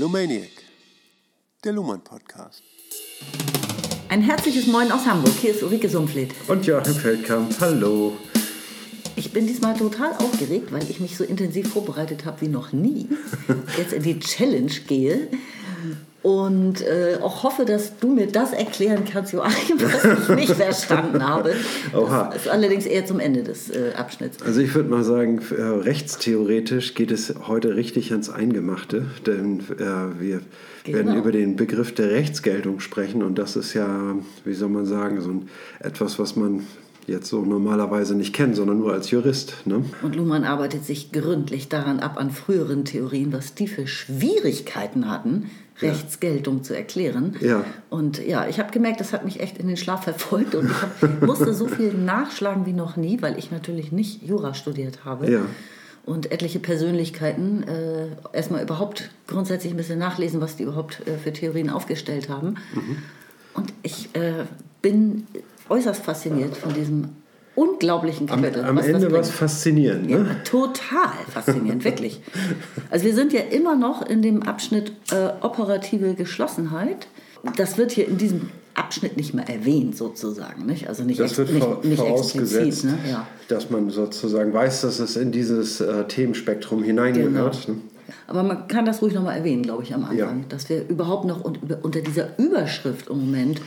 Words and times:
Lumaniac, 0.00 0.48
der 1.62 1.74
Luhmann 1.74 2.02
Podcast. 2.02 2.62
Ein 4.08 4.22
herzliches 4.22 4.66
Moin 4.66 4.90
aus 4.90 5.04
Hamburg. 5.04 5.34
Hier 5.38 5.50
ist 5.50 5.62
Ulrike 5.62 5.90
Sumpfleth. 5.90 6.32
Und 6.48 6.64
Joachim 6.64 6.94
Feldkamp, 6.94 7.60
hallo. 7.60 8.16
Ich 9.16 9.30
bin 9.30 9.46
diesmal 9.46 9.76
total 9.76 10.14
aufgeregt, 10.14 10.72
weil 10.72 10.88
ich 10.88 11.00
mich 11.00 11.18
so 11.18 11.24
intensiv 11.24 11.68
vorbereitet 11.68 12.24
habe 12.24 12.40
wie 12.40 12.48
noch 12.48 12.72
nie. 12.72 13.10
Jetzt 13.76 13.92
in 13.92 14.02
die 14.02 14.18
Challenge 14.18 14.72
gehe 14.86 15.28
und 16.22 16.82
äh, 16.82 17.18
auch 17.22 17.42
hoffe, 17.44 17.64
dass 17.64 17.98
du 17.98 18.12
mir 18.12 18.26
das 18.26 18.52
erklären 18.52 19.04
kannst, 19.10 19.32
Joachim, 19.32 19.78
was 19.80 20.28
ich 20.28 20.36
nicht 20.36 20.52
verstanden 20.52 21.26
habe. 21.26 21.54
Oha. 21.94 22.30
Das 22.32 22.42
ist 22.42 22.48
allerdings 22.48 22.84
eher 22.84 23.06
zum 23.06 23.20
Ende 23.20 23.42
des 23.42 23.70
äh, 23.70 23.92
Abschnitts. 23.96 24.42
Also 24.42 24.60
ich 24.60 24.74
würde 24.74 24.90
mal 24.90 25.02
sagen, 25.02 25.40
äh, 25.56 25.62
rechtstheoretisch 25.62 26.94
geht 26.94 27.10
es 27.10 27.34
heute 27.46 27.74
richtig 27.74 28.12
ans 28.12 28.28
Eingemachte, 28.28 29.06
denn 29.26 29.60
äh, 29.60 30.20
wir 30.20 30.40
genau. 30.84 30.98
werden 30.98 31.16
über 31.16 31.32
den 31.32 31.56
Begriff 31.56 31.94
der 31.94 32.10
Rechtsgeltung 32.10 32.80
sprechen 32.80 33.22
und 33.22 33.38
das 33.38 33.56
ist 33.56 33.72
ja, 33.72 34.14
wie 34.44 34.54
soll 34.54 34.68
man 34.68 34.84
sagen, 34.84 35.22
so 35.22 35.30
ein, 35.30 35.48
etwas, 35.78 36.18
was 36.18 36.36
man 36.36 36.66
jetzt 37.10 37.28
so 37.28 37.42
normalerweise 37.42 38.14
nicht 38.14 38.32
kennt, 38.32 38.56
sondern 38.56 38.78
nur 38.78 38.92
als 38.92 39.10
Jurist. 39.10 39.66
Ne? 39.66 39.84
Und 40.02 40.16
Luhmann 40.16 40.44
arbeitet 40.44 40.84
sich 40.84 41.12
gründlich 41.12 41.68
daran 41.68 42.00
ab 42.00 42.18
an 42.18 42.30
früheren 42.30 42.84
Theorien, 42.84 43.32
was 43.32 43.54
die 43.54 43.68
für 43.68 43.86
Schwierigkeiten 43.86 45.10
hatten, 45.10 45.50
Rechtsgeltung 45.82 46.58
ja. 46.58 46.62
zu 46.62 46.74
erklären. 46.74 47.36
Ja. 47.40 47.64
Und 47.88 48.24
ja, 48.24 48.46
ich 48.48 48.58
habe 48.58 48.70
gemerkt, 48.70 49.00
das 49.00 49.12
hat 49.12 49.24
mich 49.24 49.40
echt 49.40 49.58
in 49.58 49.66
den 49.66 49.76
Schlaf 49.76 50.04
verfolgt 50.04 50.54
und 50.54 50.70
ich 50.70 50.82
hab, 50.82 51.22
musste 51.22 51.52
so 51.52 51.66
viel 51.66 51.92
nachschlagen 51.94 52.66
wie 52.66 52.72
noch 52.72 52.96
nie, 52.96 53.20
weil 53.22 53.38
ich 53.38 53.50
natürlich 53.50 53.92
nicht 53.92 54.22
Jura 54.22 54.54
studiert 54.54 55.04
habe. 55.04 55.30
Ja. 55.30 55.40
Und 56.06 56.32
etliche 56.32 56.60
Persönlichkeiten 56.60 57.62
äh, 57.64 58.06
erstmal 58.32 58.62
überhaupt 58.62 59.10
grundsätzlich 59.26 59.72
ein 59.72 59.76
bisschen 59.76 59.98
nachlesen, 59.98 60.40
was 60.40 60.56
die 60.56 60.62
überhaupt 60.62 61.02
äh, 61.06 61.18
für 61.18 61.32
Theorien 61.32 61.70
aufgestellt 61.70 62.28
haben. 62.28 62.56
Mhm. 62.74 62.96
Und 63.54 63.72
ich 63.82 64.14
äh, 64.14 64.44
bin 64.82 65.26
äußerst 65.70 66.02
fasziniert 66.02 66.56
von 66.56 66.74
diesem 66.74 67.10
unglaublichen 67.54 68.26
Kapitel. 68.26 68.64
Am, 68.64 68.78
am 68.78 68.84
Ende 68.84 69.10
was 69.12 69.30
faszinierend, 69.30 70.08
ne? 70.08 70.26
Ja, 70.28 70.34
total 70.44 71.12
faszinierend, 71.28 71.84
wirklich. 71.84 72.20
Also 72.90 73.04
wir 73.04 73.14
sind 73.14 73.32
ja 73.32 73.40
immer 73.40 73.76
noch 73.76 74.02
in 74.02 74.20
dem 74.20 74.42
Abschnitt 74.42 74.92
äh, 75.12 75.30
operative 75.42 76.14
Geschlossenheit. 76.14 77.06
Das 77.56 77.78
wird 77.78 77.92
hier 77.92 78.08
in 78.08 78.18
diesem 78.18 78.50
Abschnitt 78.74 79.16
nicht 79.16 79.32
mehr 79.32 79.48
erwähnt, 79.48 79.96
sozusagen. 79.96 80.66
Nicht? 80.66 80.88
Also 80.88 81.04
nicht, 81.04 81.20
das 81.20 81.38
wird 81.38 81.52
nicht, 81.52 81.84
nicht 81.84 82.00
vorausgesetzt, 82.00 82.84
ne? 82.84 82.98
ja. 83.08 83.26
dass 83.48 83.70
man 83.70 83.90
sozusagen 83.90 84.52
weiß, 84.52 84.80
dass 84.82 84.98
es 84.98 85.16
in 85.16 85.30
dieses 85.30 85.80
äh, 85.80 86.04
Themenspektrum 86.04 86.82
hineingehört. 86.82 87.66
Genau. 87.66 87.78
Ne? 87.78 87.84
Aber 88.26 88.42
man 88.42 88.68
kann 88.68 88.84
das 88.84 89.02
ruhig 89.02 89.14
nochmal 89.14 89.36
erwähnen, 89.36 89.62
glaube 89.62 89.82
ich, 89.82 89.94
am 89.94 90.04
Anfang, 90.04 90.40
ja. 90.40 90.44
dass 90.48 90.68
wir 90.68 90.88
überhaupt 90.88 91.26
noch 91.26 91.44
unter 91.44 92.00
dieser 92.00 92.38
Überschrift 92.38 93.08
im 93.08 93.20
Moment 93.20 93.60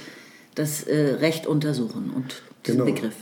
das 0.56 0.84
äh, 0.84 1.16
Recht 1.20 1.48
untersuchen 1.48 2.12
und 2.16 2.42
diesen 2.66 2.86
genau. 2.86 2.94
Begriff. 2.94 3.16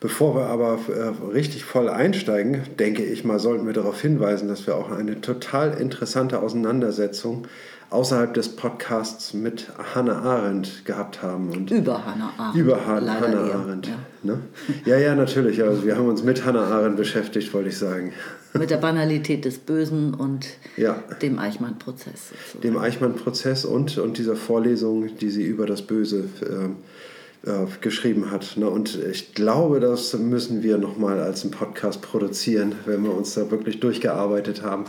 Bevor 0.00 0.34
wir 0.34 0.46
aber 0.46 0.80
äh, 0.88 1.32
richtig 1.32 1.64
voll 1.64 1.88
einsteigen, 1.88 2.62
denke 2.76 3.04
ich 3.04 3.22
mal, 3.24 3.38
sollten 3.38 3.66
wir 3.66 3.72
darauf 3.72 4.00
hinweisen, 4.00 4.48
dass 4.48 4.66
wir 4.66 4.76
auch 4.76 4.90
eine 4.90 5.20
total 5.20 5.74
interessante 5.74 6.40
Auseinandersetzung 6.40 7.46
außerhalb 7.92 8.32
des 8.34 8.48
Podcasts 8.56 9.34
mit 9.34 9.68
Hannah 9.94 10.22
Arendt 10.22 10.84
gehabt 10.84 11.22
haben. 11.22 11.50
Und 11.50 11.70
über 11.70 12.04
Hannah 12.04 12.32
Arendt. 12.38 12.56
Über 12.56 12.86
Han 12.86 13.04
Leider 13.04 13.28
Hannah 13.28 13.54
Arendt. 13.54 13.86
Ja. 13.86 13.98
Ne? 14.22 14.38
ja, 14.84 14.98
ja, 14.98 15.14
natürlich. 15.14 15.62
Also 15.62 15.84
wir 15.84 15.96
haben 15.96 16.08
uns 16.08 16.22
mit 16.22 16.44
Hannah 16.44 16.64
Arendt 16.64 16.96
beschäftigt, 16.96 17.52
wollte 17.52 17.68
ich 17.68 17.78
sagen. 17.78 18.12
Mit 18.54 18.70
der 18.70 18.78
Banalität 18.78 19.44
des 19.44 19.58
Bösen 19.58 20.14
und 20.14 20.46
ja. 20.76 21.02
dem 21.20 21.38
Eichmann-Prozess. 21.38 22.32
Dem 22.62 22.76
Eichmann-Prozess 22.76 23.64
und, 23.64 23.98
und 23.98 24.18
dieser 24.18 24.36
Vorlesung, 24.36 25.16
die 25.16 25.30
sie 25.30 25.44
über 25.44 25.66
das 25.66 25.82
Böse 25.82 26.24
äh, 26.40 27.50
äh, 27.50 27.66
geschrieben 27.80 28.30
hat. 28.30 28.56
Ne? 28.56 28.68
Und 28.68 28.98
ich 29.10 29.34
glaube, 29.34 29.80
das 29.80 30.14
müssen 30.14 30.62
wir 30.62 30.78
nochmal 30.78 31.20
als 31.20 31.42
einen 31.42 31.50
Podcast 31.50 32.00
produzieren, 32.00 32.74
wenn 32.86 33.02
wir 33.02 33.14
uns 33.14 33.34
da 33.34 33.50
wirklich 33.50 33.80
durchgearbeitet 33.80 34.62
haben. 34.62 34.84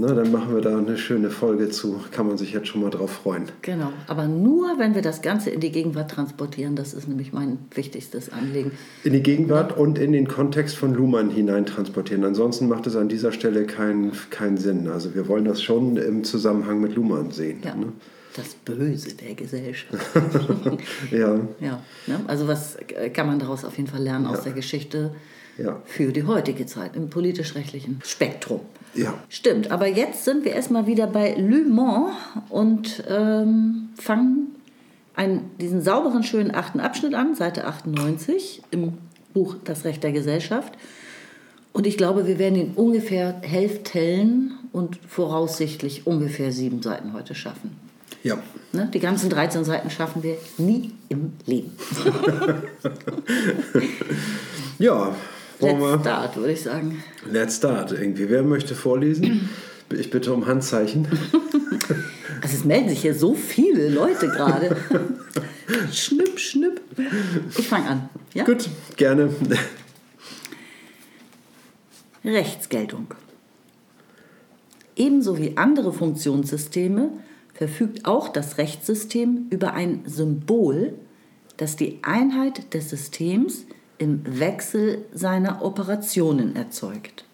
Ne, 0.00 0.14
dann 0.14 0.30
machen 0.30 0.54
wir 0.54 0.60
da 0.60 0.78
eine 0.78 0.96
schöne 0.96 1.28
Folge 1.28 1.70
zu. 1.70 2.00
Kann 2.12 2.28
man 2.28 2.38
sich 2.38 2.52
jetzt 2.52 2.68
schon 2.68 2.82
mal 2.82 2.90
drauf 2.90 3.10
freuen. 3.10 3.46
Genau, 3.62 3.92
aber 4.06 4.28
nur, 4.28 4.78
wenn 4.78 4.94
wir 4.94 5.02
das 5.02 5.22
Ganze 5.22 5.50
in 5.50 5.58
die 5.58 5.72
Gegenwart 5.72 6.12
transportieren. 6.12 6.76
Das 6.76 6.94
ist 6.94 7.08
nämlich 7.08 7.32
mein 7.32 7.58
wichtigstes 7.74 8.30
Anliegen. 8.30 8.70
In 9.02 9.12
die 9.12 9.24
Gegenwart 9.24 9.72
ja. 9.72 9.76
und 9.78 9.98
in 9.98 10.12
den 10.12 10.28
Kontext 10.28 10.76
von 10.76 10.94
Luhmann 10.94 11.30
hinein 11.30 11.66
transportieren. 11.66 12.22
Ansonsten 12.22 12.68
macht 12.68 12.86
es 12.86 12.94
an 12.94 13.08
dieser 13.08 13.32
Stelle 13.32 13.66
keinen 13.66 14.12
kein 14.30 14.56
Sinn. 14.56 14.86
Also 14.86 15.16
wir 15.16 15.26
wollen 15.26 15.44
das 15.44 15.60
schon 15.60 15.96
im 15.96 16.22
Zusammenhang 16.22 16.80
mit 16.80 16.94
Luhmann 16.94 17.32
sehen. 17.32 17.58
Ja. 17.64 17.74
Ne? 17.74 17.92
das 18.36 18.54
Böse 18.54 19.16
der 19.16 19.34
Gesellschaft. 19.34 20.00
ja. 21.10 21.40
ja 21.58 21.82
ne? 22.06 22.20
Also 22.28 22.46
was 22.46 22.76
kann 23.12 23.26
man 23.26 23.40
daraus 23.40 23.64
auf 23.64 23.76
jeden 23.76 23.88
Fall 23.88 24.02
lernen 24.02 24.26
ja. 24.26 24.30
aus 24.30 24.44
der 24.44 24.52
Geschichte 24.52 25.12
ja. 25.58 25.82
für 25.84 26.12
die 26.12 26.24
heutige 26.24 26.66
Zeit 26.66 26.96
im 26.96 27.10
politisch-rechtlichen 27.10 28.00
Spektrum. 28.04 28.60
Ja. 28.94 29.14
Stimmt, 29.28 29.70
aber 29.70 29.86
jetzt 29.86 30.24
sind 30.24 30.44
wir 30.44 30.52
erstmal 30.52 30.86
wieder 30.86 31.06
bei 31.06 31.34
Le 31.34 31.64
Mans 31.64 32.12
und 32.48 33.04
ähm, 33.08 33.90
fangen 33.96 34.54
einen, 35.14 35.50
diesen 35.60 35.82
sauberen, 35.82 36.22
schönen 36.22 36.54
achten 36.54 36.80
Abschnitt 36.80 37.14
an, 37.14 37.34
Seite 37.34 37.66
98 37.66 38.62
im 38.70 38.94
Buch 39.34 39.56
Das 39.64 39.84
Recht 39.84 40.02
der 40.02 40.12
Gesellschaft. 40.12 40.72
Und 41.72 41.86
ich 41.86 41.96
glaube, 41.96 42.26
wir 42.26 42.38
werden 42.38 42.56
ihn 42.56 42.72
ungefähr 42.74 43.40
Hälfteln 43.42 44.54
und 44.72 44.98
voraussichtlich 45.06 46.06
ungefähr 46.06 46.50
sieben 46.50 46.82
Seiten 46.82 47.12
heute 47.12 47.34
schaffen. 47.34 47.76
Ja. 48.22 48.38
Ne? 48.72 48.90
Die 48.92 48.98
ganzen 49.00 49.30
13 49.30 49.64
Seiten 49.64 49.90
schaffen 49.90 50.22
wir 50.22 50.38
nie 50.56 50.92
im 51.08 51.34
Leben. 51.46 51.72
ja. 54.78 55.14
Let's 55.60 56.00
start, 56.00 56.36
würde 56.36 56.52
ich 56.52 56.62
sagen. 56.62 57.02
Let's 57.30 57.56
start 57.56 57.92
irgendwie. 57.92 58.28
Wer 58.28 58.42
möchte 58.42 58.74
vorlesen? 58.74 59.50
Ich 59.90 60.10
bitte 60.10 60.34
um 60.34 60.46
Handzeichen. 60.46 61.08
Also 62.40 62.56
es 62.56 62.64
melden 62.64 62.88
sich 62.88 63.00
hier 63.00 63.14
so 63.14 63.34
viele 63.34 63.88
Leute 63.88 64.28
gerade. 64.28 64.76
schnipp, 65.92 66.38
schnipp. 66.38 66.80
Ich 67.58 67.66
fange 67.66 67.88
an. 67.88 68.08
Ja? 68.32 68.44
Gut, 68.44 68.68
gerne. 68.96 69.34
Rechtsgeltung. 72.24 73.08
Ebenso 74.94 75.36
wie 75.38 75.56
andere 75.56 75.92
Funktionssysteme 75.92 77.10
verfügt 77.54 78.04
auch 78.04 78.28
das 78.28 78.58
Rechtssystem 78.58 79.46
über 79.50 79.74
ein 79.74 80.02
Symbol, 80.06 80.94
das 81.56 81.74
die 81.74 81.98
Einheit 82.02 82.72
des 82.72 82.90
Systems 82.90 83.64
im 83.98 84.22
Wechsel 84.38 85.04
seiner 85.12 85.62
Operationen 85.62 86.56
erzeugt. 86.56 87.24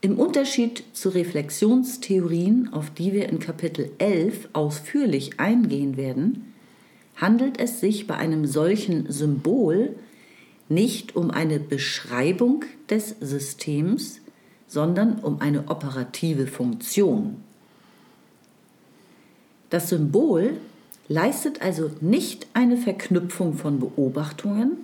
Im 0.00 0.18
Unterschied 0.18 0.84
zu 0.92 1.08
Reflexionstheorien, 1.08 2.72
auf 2.72 2.90
die 2.90 3.12
wir 3.12 3.28
in 3.28 3.40
Kapitel 3.40 3.90
11 3.98 4.50
ausführlich 4.52 5.40
eingehen 5.40 5.96
werden, 5.96 6.54
handelt 7.16 7.58
es 7.58 7.80
sich 7.80 8.06
bei 8.06 8.14
einem 8.14 8.46
solchen 8.46 9.10
Symbol 9.10 9.96
nicht 10.68 11.16
um 11.16 11.30
eine 11.32 11.58
Beschreibung 11.58 12.64
des 12.88 13.16
Systems, 13.20 14.20
sondern 14.68 15.18
um 15.18 15.40
eine 15.40 15.68
operative 15.68 16.46
Funktion. 16.46 17.42
Das 19.70 19.88
Symbol 19.88 20.58
leistet 21.08 21.62
also 21.62 21.90
nicht 22.00 22.46
eine 22.54 22.76
Verknüpfung 22.76 23.54
von 23.54 23.80
Beobachtungen, 23.80 24.78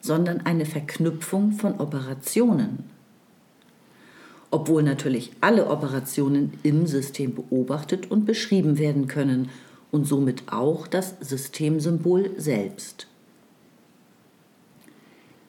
sondern 0.00 0.42
eine 0.42 0.66
Verknüpfung 0.66 1.52
von 1.52 1.80
Operationen. 1.80 2.84
Obwohl 4.50 4.84
natürlich 4.84 5.32
alle 5.40 5.68
Operationen 5.68 6.52
im 6.62 6.86
System 6.86 7.34
beobachtet 7.34 8.10
und 8.10 8.24
beschrieben 8.24 8.78
werden 8.78 9.08
können 9.08 9.48
und 9.90 10.06
somit 10.06 10.44
auch 10.52 10.86
das 10.86 11.16
Systemsymbol 11.20 12.30
selbst. 12.36 13.08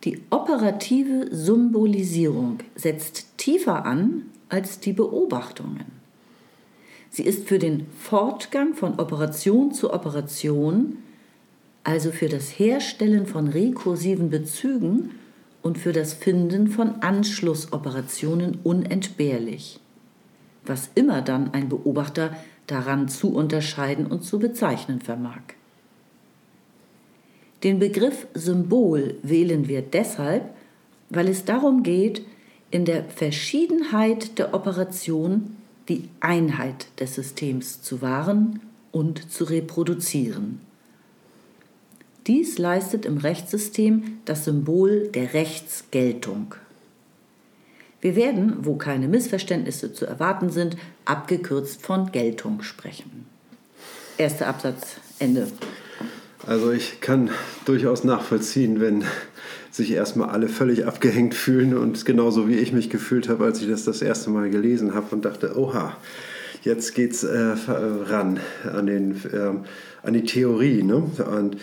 Die 0.04 0.22
operative 0.30 1.28
Symbolisierung 1.32 2.60
setzt 2.76 3.38
tiefer 3.38 3.86
an 3.86 4.28
als 4.50 4.80
die 4.80 4.94
Beobachtungen. 4.94 5.95
Sie 7.16 7.24
ist 7.24 7.48
für 7.48 7.60
den 7.60 7.88
Fortgang 7.98 8.74
von 8.74 9.00
Operation 9.00 9.72
zu 9.72 9.94
Operation, 9.94 10.98
also 11.86 12.12
für 12.12 12.28
das 12.28 12.60
Herstellen 12.60 13.26
von 13.26 13.48
rekursiven 13.48 14.30
Bezügen 14.30 15.12
und 15.62 15.78
für 15.78 15.94
das 15.94 16.12
Finden 16.12 16.68
von 16.68 16.96
Anschlussoperationen 16.96 18.60
unentbehrlich, 18.64 19.80
was 20.66 20.90
immer 20.96 21.22
dann 21.22 21.54
ein 21.54 21.70
Beobachter 21.70 22.36
daran 22.68 23.08
zu 23.08 23.34
unterscheiden 23.34 24.08
und 24.08 24.26
zu 24.26 24.38
bezeichnen 24.38 25.00
vermag. 25.00 25.40
Den 27.64 27.80
Begriff 27.80 28.28
Symbol 28.34 29.16
wählen 29.24 29.70
wir 29.70 29.84
deshalb, 29.84 30.54
weil 31.10 31.30
es 31.30 31.46
darum 31.46 31.82
geht, 31.82 32.26
in 32.72 32.84
der 32.84 33.06
Verschiedenheit 33.06 34.38
der 34.38 34.54
Operation 34.54 35.56
die 35.90 36.10
Einheit 36.20 36.88
des 37.00 37.16
Systems 37.16 37.82
zu 37.82 38.02
wahren 38.02 38.62
und 38.92 39.32
zu 39.32 39.44
reproduzieren. 39.44 40.62
Dies 42.28 42.58
leistet 42.58 43.06
im 43.06 43.18
Rechtssystem 43.18 44.20
das 44.26 44.46
Symbol 44.46 45.10
der 45.10 45.34
Rechtsgeltung. 45.34 46.56
Wir 48.02 48.16
werden, 48.16 48.58
wo 48.62 48.76
keine 48.76 49.08
Missverständnisse 49.08 49.94
zu 49.94 50.06
erwarten 50.06 50.50
sind, 50.50 50.78
abgekürzt 51.06 51.82
von 51.82 52.12
Geltung 52.12 52.62
sprechen. 52.62 53.26
Erster 54.18 54.48
Absatz, 54.48 54.98
Ende. 55.20 55.48
Also 56.48 56.72
ich 56.72 57.02
kann 57.02 57.32
durchaus 57.66 58.04
nachvollziehen, 58.04 58.80
wenn 58.80 59.04
sich 59.76 59.92
erstmal 59.92 60.30
alle 60.30 60.48
völlig 60.48 60.86
abgehängt 60.86 61.34
fühlen 61.34 61.78
und 61.78 62.06
genauso 62.06 62.48
wie 62.48 62.56
ich 62.56 62.72
mich 62.72 62.90
gefühlt 62.90 63.28
habe, 63.28 63.46
als 63.46 63.62
ich 63.62 63.68
das 63.68 63.84
das 63.84 64.02
erste 64.02 64.30
Mal 64.30 64.50
gelesen 64.50 64.94
habe 64.94 65.14
und 65.14 65.26
dachte, 65.26 65.58
oha, 65.58 65.98
jetzt 66.64 66.96
geht's 66.96 67.24
äh, 67.24 67.56
ran 67.68 68.40
an, 68.72 68.86
den, 68.88 69.12
äh, 69.32 70.08
an 70.08 70.14
die 70.14 70.24
Theorie. 70.24 70.82
Ne? 70.82 71.04
Und 71.30 71.58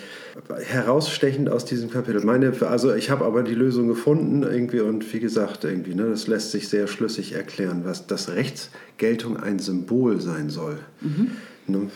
herausstechend 0.65 1.51
aus 1.51 1.65
diesem 1.65 1.91
Kapitel. 1.91 2.25
Meine, 2.25 2.53
also 2.63 2.95
ich 2.95 3.11
habe 3.11 3.25
aber 3.25 3.43
die 3.43 3.55
Lösung 3.55 3.89
gefunden 3.89 4.43
irgendwie 4.43 4.81
und 4.81 5.13
wie 5.13 5.21
gesagt, 5.21 5.65
irgendwie, 5.65 5.95
ne, 5.95 6.09
das 6.09 6.27
lässt 6.27 6.53
sich 6.53 6.69
sehr 6.69 6.87
schlüssig 6.87 7.33
erklären, 7.33 7.83
was 7.85 8.07
das 8.07 8.31
Rechtsgeltung 8.31 9.37
ein 9.37 9.59
Symbol 9.59 10.21
sein 10.21 10.51
soll. 10.51 10.79
Mhm. 11.01 11.33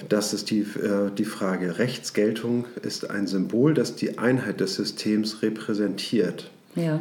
Das 0.09 0.33
ist 0.33 0.51
die, 0.51 0.61
äh, 0.61 1.11
die 1.17 1.25
Frage. 1.25 1.79
Rechtsgeltung 1.79 2.67
ist 2.83 3.11
ein 3.11 3.27
Symbol, 3.27 3.75
das 3.75 3.97
die 3.97 4.19
Einheit 4.19 4.61
des 4.61 4.77
Systems 4.77 5.43
repräsentiert. 5.43 6.51
Ja. 6.75 7.01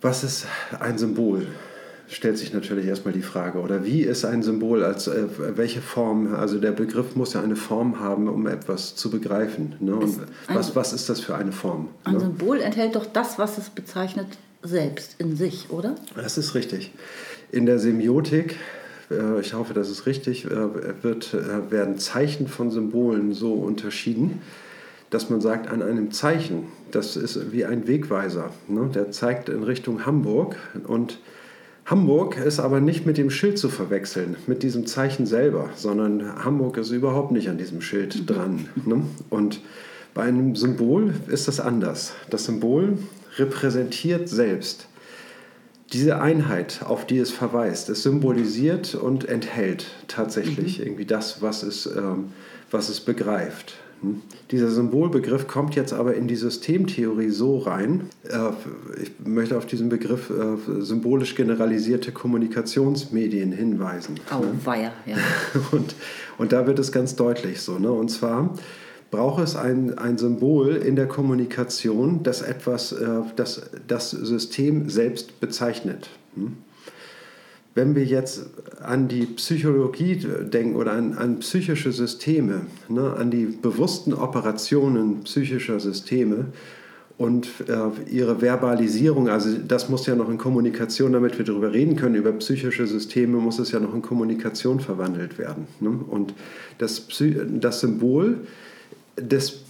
Was 0.00 0.24
ist 0.24 0.46
ein 0.80 0.98
Symbol? 0.98 1.46
stellt 2.08 2.38
sich 2.38 2.52
natürlich 2.52 2.86
erstmal 2.86 3.12
die 3.12 3.22
Frage, 3.22 3.58
oder 3.58 3.84
wie 3.84 4.02
ist 4.02 4.24
ein 4.24 4.42
Symbol, 4.42 4.84
als 4.84 5.08
äh, 5.08 5.24
welche 5.56 5.80
Form, 5.80 6.34
also 6.34 6.58
der 6.58 6.72
Begriff 6.72 7.16
muss 7.16 7.34
ja 7.34 7.42
eine 7.42 7.56
Form 7.56 8.00
haben, 8.00 8.28
um 8.28 8.46
etwas 8.46 8.94
zu 8.94 9.10
begreifen. 9.10 9.74
Ne? 9.80 9.96
Und 9.96 10.20
was, 10.48 10.76
was 10.76 10.92
ist 10.92 11.08
das 11.08 11.20
für 11.20 11.34
eine 11.34 11.52
Form? 11.52 11.88
Ein 12.04 12.14
ne? 12.14 12.20
Symbol 12.20 12.60
enthält 12.60 12.94
doch 12.94 13.06
das, 13.06 13.38
was 13.38 13.58
es 13.58 13.70
bezeichnet, 13.70 14.26
selbst 14.62 15.16
in 15.18 15.36
sich, 15.36 15.70
oder? 15.70 15.96
Das 16.14 16.38
ist 16.38 16.54
richtig. 16.54 16.92
In 17.50 17.66
der 17.66 17.78
Semiotik 17.78 18.56
ich 19.40 19.54
hoffe, 19.54 19.74
das 19.74 19.90
ist 19.90 20.06
richtig, 20.06 20.46
äh, 20.46 21.02
wird, 21.02 21.34
äh, 21.34 21.70
werden 21.70 21.98
Zeichen 21.98 22.48
von 22.48 22.70
Symbolen 22.70 23.34
so 23.34 23.54
unterschieden, 23.54 24.40
dass 25.10 25.30
man 25.30 25.40
sagt, 25.40 25.70
an 25.70 25.82
einem 25.82 26.10
Zeichen, 26.10 26.64
das 26.90 27.16
ist 27.16 27.52
wie 27.52 27.64
ein 27.64 27.86
Wegweiser, 27.86 28.50
ne? 28.68 28.90
der 28.92 29.12
zeigt 29.12 29.48
in 29.48 29.62
Richtung 29.62 30.06
Hamburg 30.06 30.56
und 30.86 31.20
Hamburg 31.84 32.36
ist 32.36 32.58
aber 32.58 32.80
nicht 32.80 33.06
mit 33.06 33.16
dem 33.16 33.30
Schild 33.30 33.58
zu 33.58 33.68
verwechseln, 33.68 34.34
mit 34.48 34.64
diesem 34.64 34.86
Zeichen 34.86 35.24
selber, 35.24 35.70
sondern 35.76 36.44
Hamburg 36.44 36.78
ist 36.78 36.90
überhaupt 36.90 37.30
nicht 37.30 37.48
an 37.48 37.58
diesem 37.58 37.80
Schild 37.80 38.22
mhm. 38.22 38.26
dran. 38.26 38.68
Ne? 38.84 39.02
Und 39.30 39.60
bei 40.12 40.22
einem 40.22 40.56
Symbol 40.56 41.14
ist 41.28 41.46
das 41.46 41.60
anders. 41.60 42.14
Das 42.28 42.46
Symbol 42.46 42.98
repräsentiert 43.38 44.28
selbst 44.28 44.88
diese 45.92 46.20
Einheit, 46.20 46.80
auf 46.84 47.06
die 47.06 47.18
es 47.18 47.30
verweist. 47.30 47.88
Es 47.88 48.02
symbolisiert 48.02 48.94
und 48.94 49.28
enthält 49.28 49.86
tatsächlich 50.08 50.78
mhm. 50.78 50.86
irgendwie 50.86 51.04
das, 51.04 51.42
was 51.42 51.62
es, 51.62 51.86
ähm, 51.86 52.32
was 52.70 52.88
es 52.88 53.00
begreift. 53.00 53.74
Hm? 54.02 54.20
Dieser 54.50 54.68
Symbolbegriff 54.70 55.46
kommt 55.46 55.74
jetzt 55.74 55.92
aber 55.92 56.14
in 56.14 56.28
die 56.28 56.36
Systemtheorie 56.36 57.30
so 57.30 57.58
rein. 57.58 58.10
Äh, 58.28 58.50
ich 59.02 59.12
möchte 59.24 59.56
auf 59.56 59.66
diesen 59.66 59.88
Begriff 59.88 60.30
äh, 60.30 60.82
symbolisch 60.82 61.34
generalisierte 61.34 62.12
Kommunikationsmedien 62.12 63.52
hinweisen. 63.52 64.20
Oh, 64.32 64.40
ne? 64.40 64.58
weia, 64.64 64.92
ja. 65.06 65.16
Und, 65.70 65.94
und 66.38 66.52
da 66.52 66.66
wird 66.66 66.78
es 66.78 66.92
ganz 66.92 67.16
deutlich 67.16 67.62
so. 67.62 67.78
Ne? 67.78 67.90
Und 67.90 68.10
zwar 68.10 68.54
braucht 69.10 69.42
es 69.42 69.56
ein, 69.56 69.98
ein 69.98 70.18
Symbol 70.18 70.76
in 70.76 70.96
der 70.96 71.06
Kommunikation, 71.06 72.22
das 72.22 72.42
etwas, 72.42 72.92
äh, 72.92 73.06
das 73.36 73.70
das 73.86 74.10
System 74.10 74.88
selbst 74.90 75.40
bezeichnet. 75.40 76.10
Hm? 76.34 76.56
wenn 77.76 77.94
wir 77.94 78.04
jetzt 78.04 78.46
an 78.82 79.06
die 79.06 79.26
Psychologie 79.26 80.18
denken 80.50 80.76
oder 80.76 80.92
an, 80.92 81.12
an 81.12 81.40
psychische 81.40 81.92
Systeme, 81.92 82.62
ne, 82.88 83.12
an 83.12 83.30
die 83.30 83.44
bewussten 83.44 84.14
Operationen 84.14 85.22
psychischer 85.24 85.78
Systeme 85.78 86.46
und 87.18 87.48
äh, 87.68 88.10
ihre 88.10 88.40
Verbalisierung, 88.40 89.28
also 89.28 89.50
das 89.58 89.90
muss 89.90 90.06
ja 90.06 90.16
noch 90.16 90.30
in 90.30 90.38
Kommunikation, 90.38 91.12
damit 91.12 91.36
wir 91.36 91.44
darüber 91.44 91.70
reden 91.70 91.96
können, 91.96 92.14
über 92.14 92.32
psychische 92.32 92.86
Systeme 92.86 93.36
muss 93.36 93.58
es 93.58 93.72
ja 93.72 93.78
noch 93.78 93.94
in 93.94 94.00
Kommunikation 94.00 94.80
verwandelt 94.80 95.36
werden. 95.36 95.66
Ne? 95.78 95.90
Und 95.90 96.32
das, 96.78 97.06
das 97.60 97.80
Symbol 97.80 98.38
des 99.16 99.60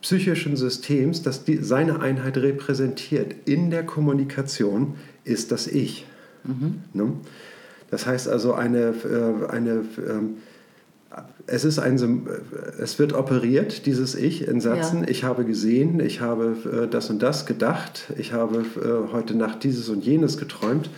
psychischen 0.00 0.56
Systems, 0.56 1.22
das 1.22 1.44
die, 1.44 1.56
seine 1.58 2.00
Einheit 2.00 2.36
repräsentiert 2.36 3.34
in 3.46 3.70
der 3.70 3.84
Kommunikation, 3.84 4.94
ist 5.24 5.50
das 5.50 5.66
Ich. 5.66 6.06
Mhm. 6.44 6.82
Ne? 6.92 7.12
Das 7.90 8.06
heißt 8.06 8.28
also, 8.28 8.52
eine, 8.52 8.88
äh, 8.88 9.50
eine, 9.50 9.84
ähm, 10.06 10.36
es, 11.46 11.64
ist 11.64 11.78
ein, 11.78 12.26
es 12.78 12.98
wird 12.98 13.12
operiert, 13.14 13.86
dieses 13.86 14.14
Ich 14.14 14.46
in 14.46 14.60
Sätzen. 14.60 15.04
Ja. 15.04 15.08
Ich 15.08 15.24
habe 15.24 15.44
gesehen, 15.44 16.00
ich 16.00 16.20
habe 16.20 16.56
äh, 16.84 16.88
das 16.88 17.08
und 17.08 17.22
das 17.22 17.46
gedacht, 17.46 18.12
ich 18.18 18.32
habe 18.32 18.58
äh, 18.58 19.12
heute 19.12 19.34
Nacht 19.34 19.64
dieses 19.64 19.88
und 19.88 20.04
jenes 20.04 20.36
geträumt. 20.36 20.90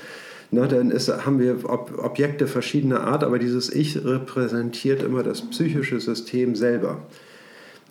Na, 0.51 0.67
dann 0.67 0.91
ist, 0.91 1.09
haben 1.09 1.39
wir 1.39 1.69
Ob 1.69 1.99
Objekte 1.99 2.47
verschiedener 2.47 3.05
Art, 3.05 3.25
aber 3.25 3.39
dieses 3.39 3.73
Ich 3.73 4.05
repräsentiert 4.05 5.03
immer 5.03 5.23
das 5.23 5.43
psychische 5.43 6.01
System 6.01 6.55
selber. 6.55 7.03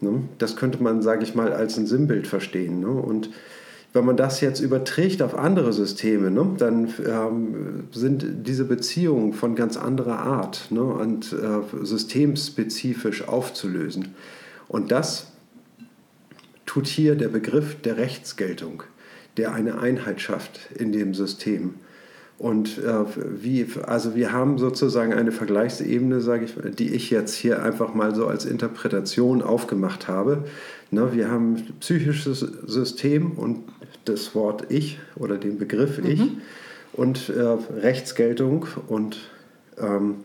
Ne? 0.01 0.23
Das 0.37 0.55
könnte 0.55 0.81
man, 0.81 1.01
sage 1.01 1.23
ich 1.23 1.35
mal, 1.35 1.53
als 1.53 1.77
ein 1.77 1.87
Sinnbild 1.87 2.27
verstehen. 2.27 2.79
Ne? 2.79 2.89
Und 2.89 3.29
wenn 3.95 4.05
man 4.05 4.17
das 4.17 4.41
jetzt 4.41 4.59
überträgt 4.59 5.21
auf 5.21 5.37
andere 5.37 5.71
Systeme, 5.71 6.29
ne, 6.29 6.45
dann 6.57 6.93
ähm, 7.07 7.87
sind 7.91 8.45
diese 8.45 8.65
Beziehungen 8.65 9.31
von 9.31 9.55
ganz 9.55 9.77
anderer 9.77 10.19
Art 10.19 10.67
ne, 10.69 10.83
und 10.83 11.31
äh, 11.31 11.85
systemspezifisch 11.85 13.25
aufzulösen. 13.25 14.13
Und 14.67 14.91
das 14.91 15.31
tut 16.65 16.87
hier 16.87 17.15
der 17.15 17.29
Begriff 17.29 17.81
der 17.83 17.95
Rechtsgeltung, 17.95 18.83
der 19.37 19.53
eine 19.53 19.79
Einheit 19.79 20.19
schafft 20.19 20.71
in 20.75 20.91
dem 20.91 21.13
System. 21.13 21.75
Und 22.37 22.77
äh, 22.79 23.05
wie, 23.41 23.65
also 23.85 24.13
wir 24.15 24.33
haben 24.33 24.57
sozusagen 24.57 25.13
eine 25.13 25.31
Vergleichsebene, 25.31 26.19
sage 26.19 26.45
ich, 26.45 26.75
die 26.75 26.93
ich 26.93 27.09
jetzt 27.09 27.33
hier 27.33 27.63
einfach 27.63 27.93
mal 27.93 28.13
so 28.13 28.27
als 28.27 28.45
Interpretation 28.45 29.41
aufgemacht 29.41 30.09
habe. 30.09 30.43
Ne, 30.91 31.13
wir 31.13 31.31
haben 31.31 31.65
psychisches 31.79 32.39
System 32.39 33.31
und 33.31 33.63
das 34.03 34.35
Wort 34.35 34.65
Ich 34.69 34.99
oder 35.15 35.37
den 35.37 35.57
Begriff 35.57 35.99
Ich 35.99 36.19
mhm. 36.19 36.41
und 36.93 37.29
äh, 37.29 37.57
Rechtsgeltung 37.79 38.67
und, 38.87 39.17
ähm, 39.79 40.15